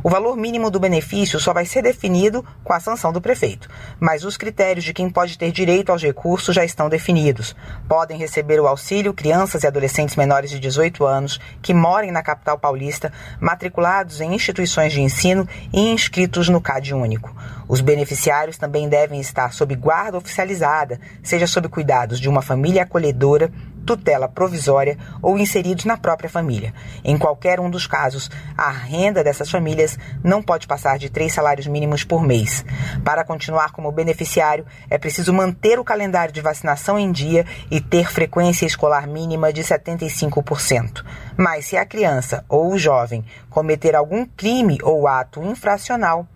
O 0.03 0.09
valor 0.09 0.35
mínimo 0.35 0.69
do 0.69 0.77
benefício 0.79 1.39
só 1.39 1.53
vai 1.53 1.65
ser 1.65 1.81
definido 1.81 2.45
com 2.65 2.73
a 2.73 2.81
sanção 2.81 3.13
do 3.13 3.21
prefeito, 3.21 3.69
mas 3.97 4.25
os 4.25 4.35
critérios 4.35 4.83
de 4.83 4.93
quem 4.93 5.09
pode 5.09 5.37
ter 5.37 5.53
direito 5.53 5.89
aos 5.91 6.03
recursos 6.03 6.53
já 6.53 6.65
estão 6.65 6.89
definidos. 6.89 7.55
Podem 7.87 8.17
receber 8.17 8.59
o 8.59 8.67
auxílio 8.67 9.13
crianças 9.13 9.63
e 9.63 9.67
adolescentes 9.67 10.17
menores 10.17 10.49
de 10.49 10.59
18 10.59 11.05
anos 11.05 11.39
que 11.61 11.73
morem 11.73 12.11
na 12.11 12.21
capital 12.21 12.59
paulista, 12.59 13.13
matriculados 13.39 14.19
em 14.19 14.33
instituições 14.33 14.91
de 14.91 15.01
ensino 15.01 15.47
e 15.71 15.79
inscritos 15.89 16.49
no 16.49 16.59
CAD 16.59 16.93
único. 16.93 17.33
Os 17.69 17.81
beneficiários 17.81 18.57
também 18.57 18.89
devem 18.89 19.19
estar 19.19 19.53
sob 19.53 19.76
guarda 19.77 20.17
oficializada, 20.17 20.99
seja 21.23 21.47
sob 21.47 21.69
cuidados 21.69 22.19
de 22.19 22.27
uma 22.27 22.41
família 22.41 22.83
acolhedora, 22.83 23.51
tutela 23.87 24.27
provisória 24.27 24.97
ou 25.21 25.39
inseridos 25.39 25.85
na 25.85 25.95
própria 25.95 26.29
família. 26.29 26.73
Em 27.03 27.17
qualquer 27.17 27.59
um 27.59 27.69
dos 27.69 27.87
casos, 27.87 28.29
a 28.57 28.69
renda 28.69 29.23
dessas 29.23 29.49
famílias 29.49 29.97
não 30.21 30.43
pode 30.43 30.67
passar 30.67 30.99
de 30.99 31.09
três 31.09 31.33
salários 31.33 31.65
mínimos 31.65 32.03
por 32.03 32.21
mês. 32.21 32.65
Para 33.03 33.23
continuar 33.23 33.71
como 33.71 33.91
beneficiário, 33.91 34.65
é 34.89 34.97
preciso 34.97 35.33
manter 35.33 35.79
o 35.79 35.85
calendário 35.85 36.33
de 36.33 36.41
vacinação 36.41 36.99
em 36.99 37.11
dia 37.11 37.45
e 37.71 37.79
ter 37.79 38.11
frequência 38.11 38.65
escolar 38.65 39.07
mínima 39.07 39.53
de 39.53 39.63
75%. 39.63 41.05
Mas 41.37 41.67
se 41.67 41.77
a 41.77 41.85
criança 41.85 42.43
ou 42.49 42.73
o 42.73 42.77
jovem 42.77 43.23
cometer 43.49 43.95
algum 43.95 44.25
crime 44.25 44.77
ou 44.83 45.07
ato 45.07 45.41
infracional, 45.41 46.27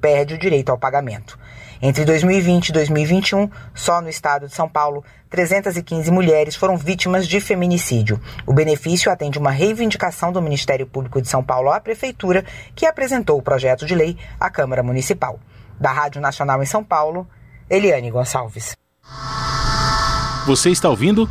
perde 0.00 0.34
o 0.34 0.38
direito 0.38 0.70
ao 0.70 0.78
pagamento. 0.78 1.38
Entre 1.80 2.04
2020 2.04 2.70
e 2.70 2.72
2021, 2.72 3.48
só 3.72 4.00
no 4.00 4.08
estado 4.08 4.48
de 4.48 4.54
São 4.54 4.68
Paulo, 4.68 5.04
315 5.30 6.10
mulheres 6.10 6.56
foram 6.56 6.76
vítimas 6.76 7.26
de 7.28 7.40
feminicídio. 7.40 8.20
O 8.44 8.52
benefício 8.52 9.12
atende 9.12 9.38
uma 9.38 9.50
reivindicação 9.50 10.32
do 10.32 10.42
Ministério 10.42 10.86
Público 10.86 11.22
de 11.22 11.28
São 11.28 11.42
Paulo 11.42 11.70
à 11.70 11.80
Prefeitura, 11.80 12.44
que 12.74 12.84
apresentou 12.84 13.38
o 13.38 13.42
projeto 13.42 13.86
de 13.86 13.94
lei 13.94 14.16
à 14.40 14.50
Câmara 14.50 14.82
Municipal. 14.82 15.38
Da 15.78 15.92
Rádio 15.92 16.20
Nacional 16.20 16.60
em 16.62 16.66
São 16.66 16.82
Paulo, 16.82 17.28
Eliane 17.70 18.10
Gonçalves. 18.10 18.76
Você 20.46 20.70
está 20.70 20.88
ouvindo? 20.88 21.28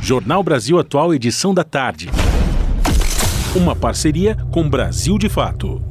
Jornal 0.00 0.42
Brasil 0.42 0.78
Atual, 0.78 1.12
edição 1.12 1.52
da 1.52 1.64
tarde. 1.64 2.08
Uma 3.54 3.76
parceria 3.76 4.36
com 4.50 4.68
Brasil 4.68 5.18
de 5.18 5.28
Fato. 5.28 5.87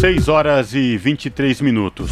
6 0.00 0.28
horas 0.28 0.74
e 0.74 0.96
23 0.96 1.60
minutos. 1.60 2.10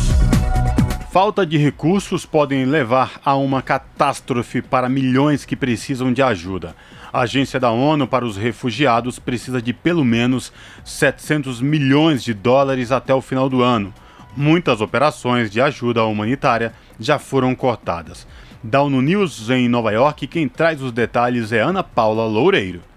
Falta 1.10 1.44
de 1.44 1.58
recursos 1.58 2.24
podem 2.24 2.64
levar 2.64 3.20
a 3.24 3.34
uma 3.34 3.60
catástrofe 3.60 4.62
para 4.62 4.88
milhões 4.88 5.44
que 5.44 5.56
precisam 5.56 6.12
de 6.12 6.22
ajuda. 6.22 6.74
A 7.12 7.22
Agência 7.22 7.60
da 7.60 7.70
ONU 7.70 8.06
para 8.06 8.24
os 8.24 8.36
Refugiados 8.36 9.18
precisa 9.18 9.60
de 9.60 9.72
pelo 9.72 10.04
menos 10.04 10.52
700 10.84 11.60
milhões 11.60 12.22
de 12.22 12.32
dólares 12.32 12.92
até 12.92 13.12
o 13.12 13.20
final 13.20 13.48
do 13.48 13.62
ano. 13.62 13.92
Muitas 14.34 14.80
operações 14.80 15.50
de 15.50 15.60
ajuda 15.60 16.04
humanitária 16.04 16.72
já 16.98 17.18
foram 17.18 17.54
cortadas. 17.54 18.26
Da 18.62 18.80
ONU 18.80 19.02
News 19.02 19.50
em 19.50 19.68
Nova 19.68 19.90
York, 19.90 20.26
quem 20.28 20.48
traz 20.48 20.80
os 20.80 20.92
detalhes 20.92 21.52
é 21.52 21.60
Ana 21.60 21.82
Paula 21.82 22.24
Loureiro. 22.24 22.91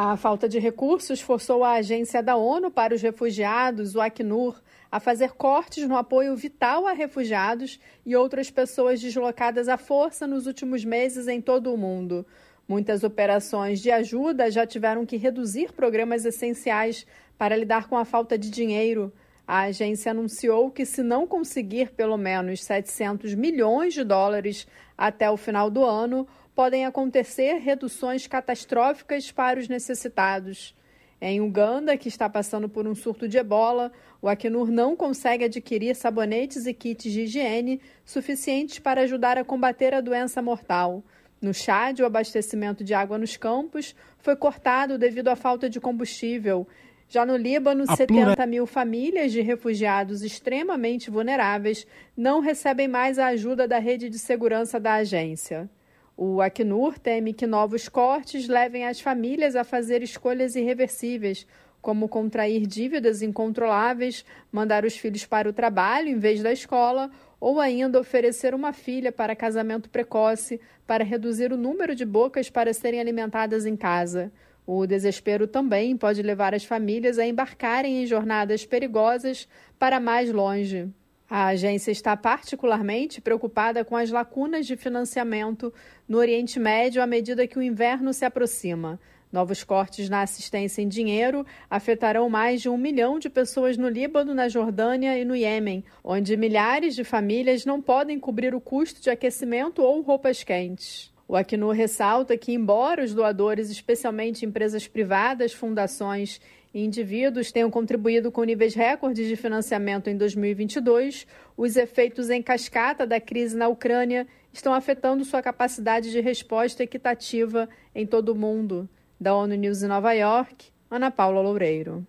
A 0.00 0.16
falta 0.16 0.48
de 0.48 0.60
recursos 0.60 1.20
forçou 1.20 1.64
a 1.64 1.72
Agência 1.72 2.22
da 2.22 2.36
ONU 2.36 2.70
para 2.70 2.94
os 2.94 3.02
Refugiados, 3.02 3.96
o 3.96 4.00
Acnur, 4.00 4.62
a 4.92 5.00
fazer 5.00 5.32
cortes 5.32 5.88
no 5.88 5.96
apoio 5.96 6.36
vital 6.36 6.86
a 6.86 6.92
refugiados 6.92 7.80
e 8.06 8.14
outras 8.14 8.48
pessoas 8.48 9.00
deslocadas 9.00 9.68
à 9.68 9.76
força 9.76 10.24
nos 10.24 10.46
últimos 10.46 10.84
meses 10.84 11.26
em 11.26 11.40
todo 11.40 11.74
o 11.74 11.76
mundo. 11.76 12.24
Muitas 12.68 13.02
operações 13.02 13.80
de 13.80 13.90
ajuda 13.90 14.48
já 14.52 14.64
tiveram 14.64 15.04
que 15.04 15.16
reduzir 15.16 15.72
programas 15.72 16.24
essenciais 16.24 17.04
para 17.36 17.56
lidar 17.56 17.88
com 17.88 17.98
a 17.98 18.04
falta 18.04 18.38
de 18.38 18.50
dinheiro. 18.50 19.12
A 19.44 19.62
agência 19.62 20.12
anunciou 20.12 20.70
que, 20.70 20.86
se 20.86 21.02
não 21.02 21.26
conseguir 21.26 21.90
pelo 21.90 22.16
menos 22.16 22.62
700 22.62 23.34
milhões 23.34 23.94
de 23.94 24.04
dólares 24.04 24.64
até 24.96 25.28
o 25.28 25.36
final 25.36 25.68
do 25.68 25.82
ano, 25.82 26.24
podem 26.58 26.84
acontecer 26.84 27.58
reduções 27.58 28.26
catastróficas 28.26 29.30
para 29.30 29.60
os 29.60 29.68
necessitados. 29.68 30.74
Em 31.20 31.40
Uganda, 31.40 31.96
que 31.96 32.08
está 32.08 32.28
passando 32.28 32.68
por 32.68 32.84
um 32.84 32.96
surto 32.96 33.28
de 33.28 33.38
ebola, 33.38 33.92
o 34.20 34.28
Acnur 34.28 34.68
não 34.68 34.96
consegue 34.96 35.44
adquirir 35.44 35.94
sabonetes 35.94 36.66
e 36.66 36.74
kits 36.74 37.12
de 37.12 37.20
higiene 37.20 37.80
suficientes 38.04 38.80
para 38.80 39.02
ajudar 39.02 39.38
a 39.38 39.44
combater 39.44 39.94
a 39.94 40.00
doença 40.00 40.42
mortal. 40.42 41.04
No 41.40 41.54
Chad, 41.54 42.00
o 42.00 42.04
abastecimento 42.04 42.82
de 42.82 42.92
água 42.92 43.18
nos 43.18 43.36
campos 43.36 43.94
foi 44.18 44.34
cortado 44.34 44.98
devido 44.98 45.28
à 45.28 45.36
falta 45.36 45.70
de 45.70 45.80
combustível. 45.80 46.66
Já 47.08 47.24
no 47.24 47.36
Líbano, 47.36 47.84
a 47.86 47.94
70 47.94 48.24
plura... 48.24 48.46
mil 48.48 48.66
famílias 48.66 49.30
de 49.30 49.40
refugiados 49.42 50.22
extremamente 50.22 51.08
vulneráveis 51.08 51.86
não 52.16 52.40
recebem 52.40 52.88
mais 52.88 53.16
a 53.16 53.28
ajuda 53.28 53.68
da 53.68 53.78
rede 53.78 54.10
de 54.10 54.18
segurança 54.18 54.80
da 54.80 54.94
agência. 54.94 55.70
O 56.20 56.42
Acnur 56.42 56.98
teme 56.98 57.32
que 57.32 57.46
novos 57.46 57.88
cortes 57.88 58.48
levem 58.48 58.84
as 58.84 59.00
famílias 59.00 59.54
a 59.54 59.62
fazer 59.62 60.02
escolhas 60.02 60.56
irreversíveis, 60.56 61.46
como 61.80 62.08
contrair 62.08 62.66
dívidas 62.66 63.22
incontroláveis, 63.22 64.24
mandar 64.50 64.84
os 64.84 64.96
filhos 64.96 65.24
para 65.24 65.48
o 65.48 65.52
trabalho 65.52 66.08
em 66.08 66.18
vez 66.18 66.42
da 66.42 66.50
escola 66.50 67.08
ou 67.38 67.60
ainda 67.60 68.00
oferecer 68.00 68.52
uma 68.52 68.72
filha 68.72 69.12
para 69.12 69.36
casamento 69.36 69.88
precoce 69.88 70.60
para 70.84 71.04
reduzir 71.04 71.52
o 71.52 71.56
número 71.56 71.94
de 71.94 72.04
bocas 72.04 72.50
para 72.50 72.74
serem 72.74 72.98
alimentadas 72.98 73.64
em 73.64 73.76
casa. 73.76 74.32
O 74.66 74.88
desespero 74.88 75.46
também 75.46 75.96
pode 75.96 76.20
levar 76.20 76.52
as 76.52 76.64
famílias 76.64 77.16
a 77.20 77.26
embarcarem 77.28 78.02
em 78.02 78.06
jornadas 78.06 78.66
perigosas 78.66 79.48
para 79.78 80.00
mais 80.00 80.32
longe. 80.32 80.92
A 81.30 81.48
agência 81.48 81.90
está 81.90 82.16
particularmente 82.16 83.20
preocupada 83.20 83.84
com 83.84 83.94
as 83.94 84.10
lacunas 84.10 84.66
de 84.66 84.76
financiamento 84.76 85.72
no 86.08 86.16
Oriente 86.16 86.58
Médio 86.58 87.02
à 87.02 87.06
medida 87.06 87.46
que 87.46 87.58
o 87.58 87.62
inverno 87.62 88.14
se 88.14 88.24
aproxima. 88.24 88.98
Novos 89.30 89.62
cortes 89.62 90.08
na 90.08 90.22
assistência 90.22 90.80
em 90.80 90.88
dinheiro 90.88 91.44
afetarão 91.68 92.30
mais 92.30 92.62
de 92.62 92.70
um 92.70 92.78
milhão 92.78 93.18
de 93.18 93.28
pessoas 93.28 93.76
no 93.76 93.90
Líbano, 93.90 94.32
na 94.32 94.48
Jordânia 94.48 95.18
e 95.18 95.24
no 95.26 95.36
Iêmen, 95.36 95.84
onde 96.02 96.34
milhares 96.34 96.94
de 96.94 97.04
famílias 97.04 97.66
não 97.66 97.82
podem 97.82 98.18
cobrir 98.18 98.54
o 98.54 98.60
custo 98.60 99.02
de 99.02 99.10
aquecimento 99.10 99.82
ou 99.82 100.00
roupas 100.00 100.42
quentes. 100.42 101.12
O 101.28 101.36
Acnur 101.36 101.74
ressalta 101.74 102.38
que, 102.38 102.52
embora 102.52 103.04
os 103.04 103.12
doadores, 103.12 103.68
especialmente 103.68 104.46
empresas 104.46 104.88
privadas, 104.88 105.52
fundações 105.52 106.40
indivíduos, 106.84 107.52
tenham 107.52 107.70
contribuído 107.70 108.30
com 108.30 108.44
níveis 108.44 108.74
recordes 108.74 109.28
de 109.28 109.36
financiamento 109.36 110.08
em 110.08 110.16
2022, 110.16 111.26
os 111.56 111.76
efeitos 111.76 112.30
em 112.30 112.42
cascata 112.42 113.06
da 113.06 113.20
crise 113.20 113.56
na 113.56 113.68
Ucrânia 113.68 114.26
estão 114.52 114.72
afetando 114.72 115.24
sua 115.24 115.42
capacidade 115.42 116.10
de 116.10 116.20
resposta 116.20 116.82
equitativa 116.82 117.68
em 117.94 118.06
todo 118.06 118.30
o 118.30 118.34
mundo. 118.34 118.88
Da 119.20 119.34
ONU 119.34 119.54
News 119.54 119.82
em 119.82 119.88
Nova 119.88 120.12
York, 120.12 120.66
Ana 120.90 121.10
Paula 121.10 121.40
Loureiro. 121.40 122.06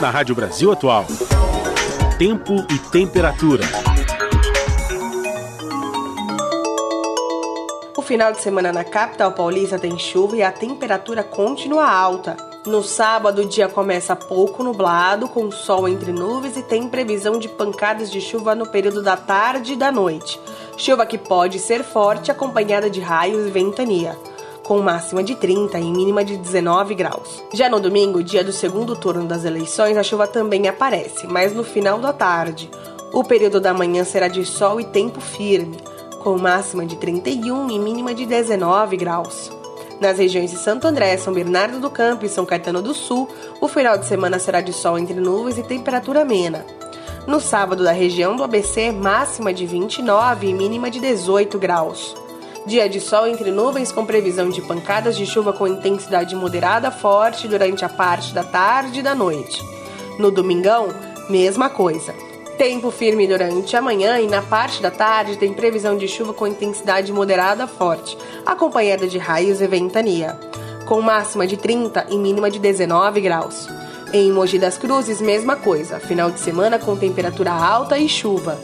Na 0.00 0.10
Rádio 0.10 0.34
Brasil 0.34 0.70
Atual, 0.70 1.06
tempo 2.18 2.54
e 2.70 2.78
temperatura. 2.90 3.64
O 7.96 8.02
final 8.02 8.30
de 8.30 8.40
semana 8.40 8.72
na 8.72 8.84
capital 8.84 9.32
paulista 9.32 9.78
tem 9.78 9.98
chuva 9.98 10.36
e 10.36 10.42
a 10.42 10.52
temperatura 10.52 11.24
continua 11.24 11.90
alta. 11.90 12.36
No 12.66 12.82
sábado, 12.82 13.42
o 13.42 13.46
dia 13.46 13.68
começa 13.68 14.16
pouco 14.16 14.64
nublado, 14.64 15.28
com 15.28 15.52
sol 15.52 15.88
entre 15.88 16.12
nuvens 16.12 16.56
e 16.56 16.62
tem 16.62 16.88
previsão 16.88 17.38
de 17.38 17.48
pancadas 17.48 18.10
de 18.10 18.20
chuva 18.20 18.56
no 18.56 18.66
período 18.66 19.02
da 19.02 19.16
tarde 19.16 19.74
e 19.74 19.76
da 19.76 19.92
noite. 19.92 20.40
Chuva 20.76 21.06
que 21.06 21.16
pode 21.16 21.60
ser 21.60 21.84
forte, 21.84 22.28
acompanhada 22.28 22.90
de 22.90 23.00
raios 23.00 23.46
e 23.46 23.50
ventania 23.50 24.18
com 24.64 24.80
máxima 24.80 25.22
de 25.22 25.36
30 25.36 25.78
e 25.78 25.92
mínima 25.92 26.24
de 26.24 26.36
19 26.36 26.92
graus. 26.96 27.40
Já 27.54 27.70
no 27.70 27.78
domingo, 27.78 28.20
dia 28.20 28.42
do 28.42 28.50
segundo 28.50 28.96
turno 28.96 29.24
das 29.24 29.44
eleições, 29.44 29.96
a 29.96 30.02
chuva 30.02 30.26
também 30.26 30.66
aparece, 30.66 31.24
mas 31.28 31.54
no 31.54 31.62
final 31.62 32.00
da 32.00 32.12
tarde. 32.12 32.68
O 33.12 33.22
período 33.22 33.60
da 33.60 33.72
manhã 33.72 34.02
será 34.02 34.26
de 34.26 34.44
sol 34.44 34.80
e 34.80 34.84
tempo 34.84 35.20
firme, 35.20 35.76
com 36.18 36.36
máxima 36.36 36.84
de 36.84 36.96
31 36.96 37.70
e 37.70 37.78
mínima 37.78 38.12
de 38.12 38.26
19 38.26 38.96
graus. 38.96 39.55
Nas 40.00 40.18
regiões 40.18 40.50
de 40.50 40.58
Santo 40.58 40.86
André, 40.86 41.16
São 41.16 41.32
Bernardo 41.32 41.80
do 41.80 41.88
Campo 41.88 42.26
e 42.26 42.28
São 42.28 42.44
Caetano 42.44 42.82
do 42.82 42.92
Sul, 42.92 43.28
o 43.60 43.66
final 43.66 43.96
de 43.96 44.04
semana 44.04 44.38
será 44.38 44.60
de 44.60 44.72
sol 44.72 44.98
entre 44.98 45.14
nuvens 45.14 45.56
e 45.56 45.62
temperatura 45.62 46.20
amena. 46.20 46.66
No 47.26 47.40
sábado, 47.40 47.82
da 47.82 47.92
região 47.92 48.36
do 48.36 48.44
ABC, 48.44 48.92
máxima 48.92 49.54
de 49.54 49.64
29 49.64 50.48
e 50.48 50.54
mínima 50.54 50.90
de 50.90 51.00
18 51.00 51.58
graus. 51.58 52.14
Dia 52.66 52.88
de 52.88 53.00
sol 53.00 53.26
entre 53.26 53.50
nuvens 53.50 53.90
com 53.90 54.04
previsão 54.04 54.50
de 54.50 54.60
pancadas 54.60 55.16
de 55.16 55.24
chuva 55.24 55.52
com 55.52 55.66
intensidade 55.66 56.36
moderada 56.36 56.90
forte 56.90 57.48
durante 57.48 57.84
a 57.84 57.88
parte 57.88 58.34
da 58.34 58.44
tarde 58.44 59.00
e 59.00 59.02
da 59.02 59.14
noite. 59.14 59.62
No 60.18 60.30
domingão, 60.30 60.88
mesma 61.30 61.70
coisa. 61.70 62.14
Tempo 62.58 62.90
firme 62.90 63.26
durante 63.26 63.76
a 63.76 63.82
manhã 63.82 64.18
e 64.18 64.26
na 64.26 64.40
parte 64.40 64.80
da 64.80 64.90
tarde 64.90 65.36
tem 65.36 65.52
previsão 65.52 65.98
de 65.98 66.08
chuva 66.08 66.32
com 66.32 66.46
intensidade 66.46 67.12
moderada 67.12 67.66
forte, 67.66 68.16
acompanhada 68.46 69.06
de 69.06 69.18
raios 69.18 69.60
e 69.60 69.66
ventania, 69.66 70.38
com 70.86 71.02
máxima 71.02 71.46
de 71.46 71.58
30 71.58 72.06
e 72.08 72.16
mínima 72.16 72.50
de 72.50 72.58
19 72.58 73.20
graus. 73.20 73.68
Em 74.10 74.32
Mogi 74.32 74.58
das 74.58 74.78
Cruzes, 74.78 75.20
mesma 75.20 75.54
coisa, 75.54 76.00
final 76.00 76.30
de 76.30 76.40
semana 76.40 76.78
com 76.78 76.96
temperatura 76.96 77.52
alta 77.52 77.98
e 77.98 78.08
chuva. 78.08 78.58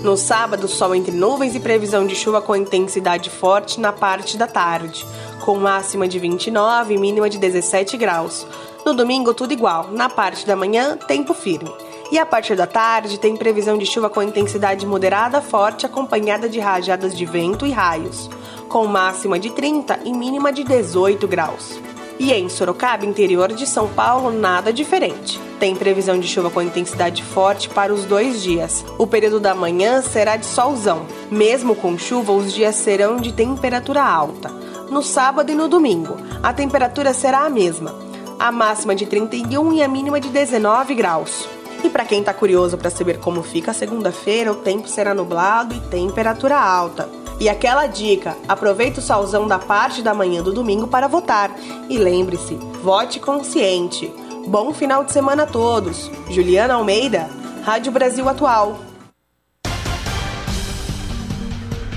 No 0.00 0.16
sábado, 0.16 0.68
sol 0.68 0.94
entre 0.94 1.16
nuvens 1.16 1.56
e 1.56 1.60
previsão 1.60 2.06
de 2.06 2.14
chuva 2.14 2.40
com 2.40 2.54
intensidade 2.54 3.28
forte 3.28 3.80
na 3.80 3.92
parte 3.92 4.36
da 4.36 4.46
tarde, 4.46 5.04
com 5.44 5.56
máxima 5.56 6.06
de 6.06 6.20
29 6.20 6.94
e 6.94 6.98
mínima 6.98 7.28
de 7.28 7.38
17 7.38 7.96
graus. 7.96 8.46
No 8.86 8.94
domingo, 8.94 9.34
tudo 9.34 9.52
igual. 9.52 9.88
Na 9.90 10.08
parte 10.08 10.46
da 10.46 10.54
manhã, 10.54 10.96
tempo 10.96 11.34
firme. 11.34 11.72
E 12.12 12.18
a 12.18 12.26
partir 12.26 12.54
da 12.54 12.66
tarde, 12.66 13.18
tem 13.18 13.36
previsão 13.36 13.78
de 13.78 13.86
chuva 13.86 14.10
com 14.10 14.22
intensidade 14.22 14.86
moderada 14.86 15.40
forte, 15.40 15.86
acompanhada 15.86 16.48
de 16.48 16.60
rajadas 16.60 17.16
de 17.16 17.24
vento 17.24 17.66
e 17.66 17.70
raios, 17.70 18.30
com 18.68 18.86
máxima 18.86 19.38
de 19.38 19.50
30 19.50 20.00
e 20.04 20.12
mínima 20.12 20.52
de 20.52 20.64
18 20.64 21.26
graus. 21.26 21.80
E 22.18 22.32
em 22.32 22.48
Sorocaba, 22.48 23.04
interior 23.04 23.52
de 23.52 23.66
São 23.66 23.88
Paulo, 23.88 24.30
nada 24.30 24.72
diferente. 24.72 25.40
Tem 25.58 25.74
previsão 25.74 26.18
de 26.18 26.28
chuva 26.28 26.48
com 26.48 26.62
intensidade 26.62 27.24
forte 27.24 27.68
para 27.68 27.92
os 27.92 28.04
dois 28.04 28.40
dias. 28.40 28.84
O 28.98 29.06
período 29.06 29.40
da 29.40 29.54
manhã 29.54 30.00
será 30.00 30.36
de 30.36 30.46
solzão. 30.46 31.06
Mesmo 31.30 31.74
com 31.74 31.98
chuva, 31.98 32.32
os 32.32 32.52
dias 32.52 32.76
serão 32.76 33.16
de 33.16 33.32
temperatura 33.32 34.04
alta. 34.04 34.48
No 34.90 35.02
sábado 35.02 35.50
e 35.50 35.54
no 35.54 35.66
domingo, 35.66 36.16
a 36.40 36.52
temperatura 36.52 37.12
será 37.12 37.40
a 37.40 37.50
mesma. 37.50 37.94
A 38.38 38.52
máxima 38.52 38.94
de 38.94 39.06
31 39.06 39.72
e 39.72 39.82
a 39.82 39.88
mínima 39.88 40.20
de 40.20 40.28
19 40.28 40.94
graus. 40.94 41.48
E 41.84 41.90
para 41.90 42.06
quem 42.06 42.20
está 42.20 42.32
curioso 42.32 42.78
para 42.78 42.88
saber 42.88 43.18
como 43.18 43.42
fica 43.42 43.70
a 43.70 43.74
segunda-feira, 43.74 44.50
o 44.50 44.54
tempo 44.54 44.88
será 44.88 45.12
nublado 45.12 45.74
e 45.74 45.80
temperatura 45.80 46.58
alta. 46.58 47.06
E 47.38 47.46
aquela 47.46 47.86
dica: 47.86 48.34
aproveite 48.48 49.00
o 49.00 49.02
salzão 49.02 49.46
da 49.46 49.58
parte 49.58 50.00
da 50.00 50.14
manhã 50.14 50.42
do 50.42 50.50
domingo 50.50 50.86
para 50.86 51.06
votar. 51.06 51.54
E 51.90 51.98
lembre-se, 51.98 52.54
vote 52.82 53.20
consciente. 53.20 54.10
Bom 54.46 54.72
final 54.72 55.04
de 55.04 55.12
semana 55.12 55.42
a 55.42 55.46
todos. 55.46 56.10
Juliana 56.30 56.72
Almeida, 56.72 57.28
Rádio 57.64 57.92
Brasil 57.92 58.26
Atual. 58.30 58.78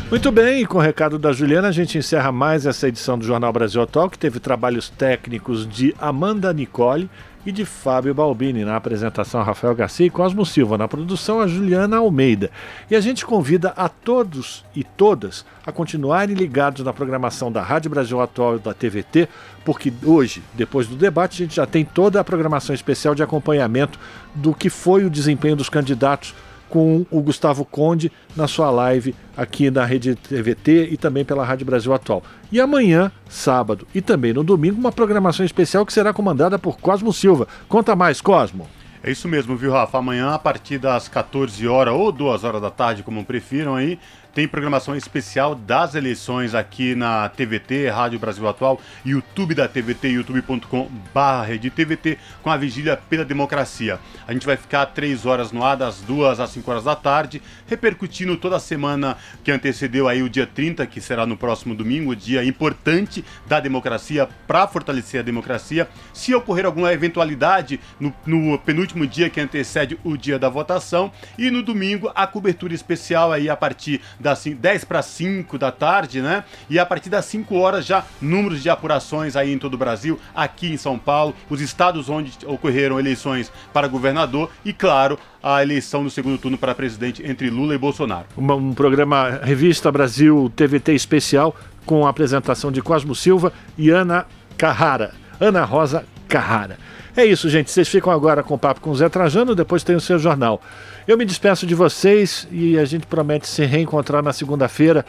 Muito 0.09 0.31
bem, 0.31 0.65
com 0.65 0.77
o 0.77 0.81
recado 0.81 1.17
da 1.17 1.31
Juliana, 1.31 1.69
a 1.69 1.71
gente 1.71 1.97
encerra 1.97 2.31
mais 2.31 2.65
essa 2.65 2.87
edição 2.89 3.17
do 3.17 3.25
Jornal 3.25 3.53
Brasil 3.53 3.81
Atual, 3.81 4.09
que 4.09 4.17
teve 4.17 4.39
trabalhos 4.39 4.89
técnicos 4.89 5.67
de 5.67 5.93
Amanda 5.99 6.51
Nicole 6.51 7.09
e 7.47 7.51
de 7.51 7.63
Fábio 7.63 8.13
Balbini. 8.13 8.65
Na 8.65 8.75
apresentação, 8.75 9.41
Rafael 9.41 9.73
Garcia 9.73 10.05
e 10.05 10.09
Cosmo 10.09 10.45
Silva. 10.45 10.77
Na 10.77 10.85
produção, 10.85 11.39
a 11.39 11.47
Juliana 11.47 11.95
Almeida. 11.95 12.51
E 12.91 12.95
a 12.95 12.99
gente 12.99 13.25
convida 13.25 13.69
a 13.69 13.87
todos 13.87 14.65
e 14.75 14.83
todas 14.83 15.45
a 15.65 15.71
continuarem 15.71 16.35
ligados 16.35 16.83
na 16.83 16.91
programação 16.91 17.49
da 17.49 17.63
Rádio 17.63 17.89
Brasil 17.89 18.19
Atual 18.19 18.57
e 18.57 18.59
da 18.59 18.73
TVT, 18.73 19.29
porque 19.63 19.93
hoje, 20.03 20.43
depois 20.53 20.87
do 20.87 20.97
debate, 20.97 21.41
a 21.41 21.45
gente 21.45 21.55
já 21.55 21.65
tem 21.65 21.85
toda 21.85 22.19
a 22.19 22.23
programação 22.23 22.75
especial 22.75 23.15
de 23.15 23.23
acompanhamento 23.23 23.97
do 24.35 24.53
que 24.53 24.69
foi 24.69 25.05
o 25.05 25.09
desempenho 25.09 25.55
dos 25.55 25.69
candidatos 25.69 26.35
com 26.69 27.05
o 27.09 27.21
Gustavo 27.21 27.65
Conde 27.65 28.11
na 28.35 28.47
sua 28.47 28.69
live 28.69 29.15
aqui 29.35 29.71
na 29.71 29.85
Rede 29.85 30.15
TVT 30.15 30.89
e 30.91 30.97
também 30.97 31.23
pela 31.23 31.45
Rádio 31.45 31.65
Brasil 31.65 31.93
Atual. 31.93 32.23
E 32.51 32.59
amanhã, 32.59 33.11
sábado 33.29 33.87
e 33.93 34.01
também 34.01 34.33
no 34.33 34.43
domingo, 34.43 34.79
uma 34.79 34.91
programação 34.91 35.45
especial 35.45 35.85
que 35.85 35.93
será 35.93 36.13
comandada 36.13 36.57
por 36.57 36.77
Cosmo 36.77 37.11
Silva. 37.13 37.47
Conta 37.67 37.95
mais, 37.95 38.21
Cosmo. 38.21 38.67
É 39.03 39.11
isso 39.11 39.27
mesmo, 39.27 39.55
viu, 39.55 39.71
Rafa? 39.71 39.99
Amanhã, 39.99 40.31
a 40.31 40.39
partir 40.39 40.77
das 40.79 41.07
14 41.07 41.67
horas 41.67 41.93
ou 41.93 42.11
2 42.11 42.43
horas 42.43 42.61
da 42.61 42.71
tarde, 42.71 43.03
como 43.03 43.23
prefiram 43.23 43.75
aí, 43.75 43.99
tem 44.37 44.47
programação 44.47 44.95
especial 44.95 45.55
das 45.55 45.95
eleições 45.95 46.53
aqui 46.53 46.93
na 46.93 47.27
TVT, 47.27 47.89
Rádio 47.89 48.19
Brasil 48.19 48.47
Atual, 48.47 48.79
YouTube 49.03 49.55
da 49.55 49.67
TVT, 49.67 50.09
youtube.com.br 50.09 51.57
de 51.59 51.71
TVT, 51.71 52.19
com 52.43 52.51
a 52.51 52.55
vigília 52.55 52.95
pela 52.95 53.25
democracia. 53.25 53.99
A 54.27 54.33
gente 54.33 54.45
vai 54.45 54.55
ficar 54.55 54.85
três 54.85 55.25
horas 55.25 55.51
no 55.51 55.63
ar, 55.63 55.75
das 55.75 56.01
duas 56.01 56.39
às 56.39 56.51
5 56.51 56.69
horas 56.69 56.83
da 56.83 56.95
tarde, 56.95 57.41
repercutindo 57.65 58.37
toda 58.37 58.57
a 58.57 58.59
semana 58.59 59.17
que 59.43 59.49
antecedeu 59.49 60.07
aí 60.07 60.21
o 60.21 60.29
dia 60.29 60.45
30, 60.45 60.85
que 60.85 61.01
será 61.01 61.25
no 61.25 61.35
próximo 61.35 61.73
domingo, 61.73 62.15
dia 62.15 62.45
importante 62.45 63.25
da 63.47 63.59
democracia 63.59 64.29
para 64.45 64.67
fortalecer 64.67 65.21
a 65.21 65.23
democracia. 65.23 65.89
Se 66.13 66.35
ocorrer 66.35 66.67
alguma 66.67 66.93
eventualidade 66.93 67.79
no, 67.99 68.13
no 68.23 68.59
penúltimo 68.59 69.07
dia 69.07 69.31
que 69.31 69.41
antecede 69.41 69.97
o 70.03 70.15
dia 70.15 70.37
da 70.37 70.47
votação, 70.47 71.11
e 71.39 71.49
no 71.49 71.63
domingo 71.63 72.11
a 72.13 72.27
cobertura 72.27 72.75
especial 72.75 73.31
aí 73.31 73.49
a 73.49 73.55
partir 73.55 73.99
da 74.19 74.26
das 74.27 74.43
10 74.43 74.83
para 74.83 75.01
5 75.01 75.57
da 75.57 75.71
tarde, 75.71 76.21
né? 76.21 76.43
E 76.69 76.77
a 76.77 76.85
partir 76.85 77.09
das 77.09 77.23
5 77.25 77.55
horas 77.55 77.85
já 77.85 78.03
números 78.21 78.61
de 78.61 78.69
apurações 78.69 79.37
aí 79.37 79.53
em 79.53 79.57
todo 79.57 79.75
o 79.75 79.77
Brasil, 79.77 80.19
aqui 80.35 80.67
em 80.73 80.77
São 80.77 80.99
Paulo, 80.99 81.33
os 81.49 81.61
estados 81.61 82.09
onde 82.09 82.33
ocorreram 82.45 82.99
eleições 82.99 83.51
para 83.71 83.87
governador 83.87 84.51
e, 84.65 84.73
claro, 84.73 85.17
a 85.41 85.63
eleição 85.63 86.03
do 86.03 86.09
segundo 86.09 86.37
turno 86.37 86.57
para 86.57 86.75
presidente 86.75 87.25
entre 87.25 87.49
Lula 87.49 87.73
e 87.73 87.77
Bolsonaro. 87.77 88.25
Um, 88.37 88.73
programa 88.73 89.39
Revista 89.41 89.89
Brasil 89.89 90.51
TVT 90.55 90.93
especial 90.93 91.55
com 91.85 92.05
a 92.05 92.09
apresentação 92.09 92.69
de 92.69 92.81
Cosmo 92.81 93.15
Silva 93.15 93.53
e 93.77 93.89
Ana 93.89 94.25
Carrara. 94.57 95.13
Ana 95.39 95.63
Rosa 95.63 96.03
Carrara. 96.27 96.77
É 97.15 97.25
isso, 97.25 97.49
gente. 97.49 97.71
Vocês 97.71 97.87
ficam 97.87 98.11
agora 98.11 98.43
com 98.43 98.53
o 98.53 98.59
papo 98.59 98.81
com 98.81 98.91
o 98.91 98.95
Zé 98.95 99.09
Trajano, 99.09 99.55
depois 99.55 99.83
tem 99.83 99.95
o 99.95 100.01
seu 100.01 100.19
jornal. 100.19 100.61
Eu 101.07 101.17
me 101.17 101.23
despeço 101.23 101.65
de 101.65 101.73
vocês 101.73 102.47
e 102.51 102.77
a 102.77 102.83
gente 102.83 103.05
promete 103.05 103.47
se 103.47 103.63
reencontrar 103.65 104.21
na 104.21 104.33
segunda-feira 104.33 105.05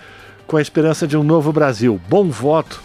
com 0.46 0.56
a 0.56 0.62
esperança 0.62 1.06
de 1.08 1.16
um 1.16 1.24
novo 1.24 1.52
Brasil. 1.52 2.00
Bom 2.08 2.28
voto 2.30 2.80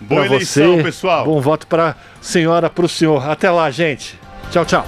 Boa 0.00 0.26
eleição, 0.26 0.76
você. 0.76 0.82
pessoal. 0.82 1.24
Bom 1.24 1.40
voto 1.40 1.66
pra 1.66 1.94
senhora, 2.20 2.68
pro 2.68 2.88
senhor. 2.88 3.28
Até 3.28 3.50
lá, 3.50 3.70
gente. 3.70 4.18
Tchau, 4.50 4.64
tchau. 4.64 4.86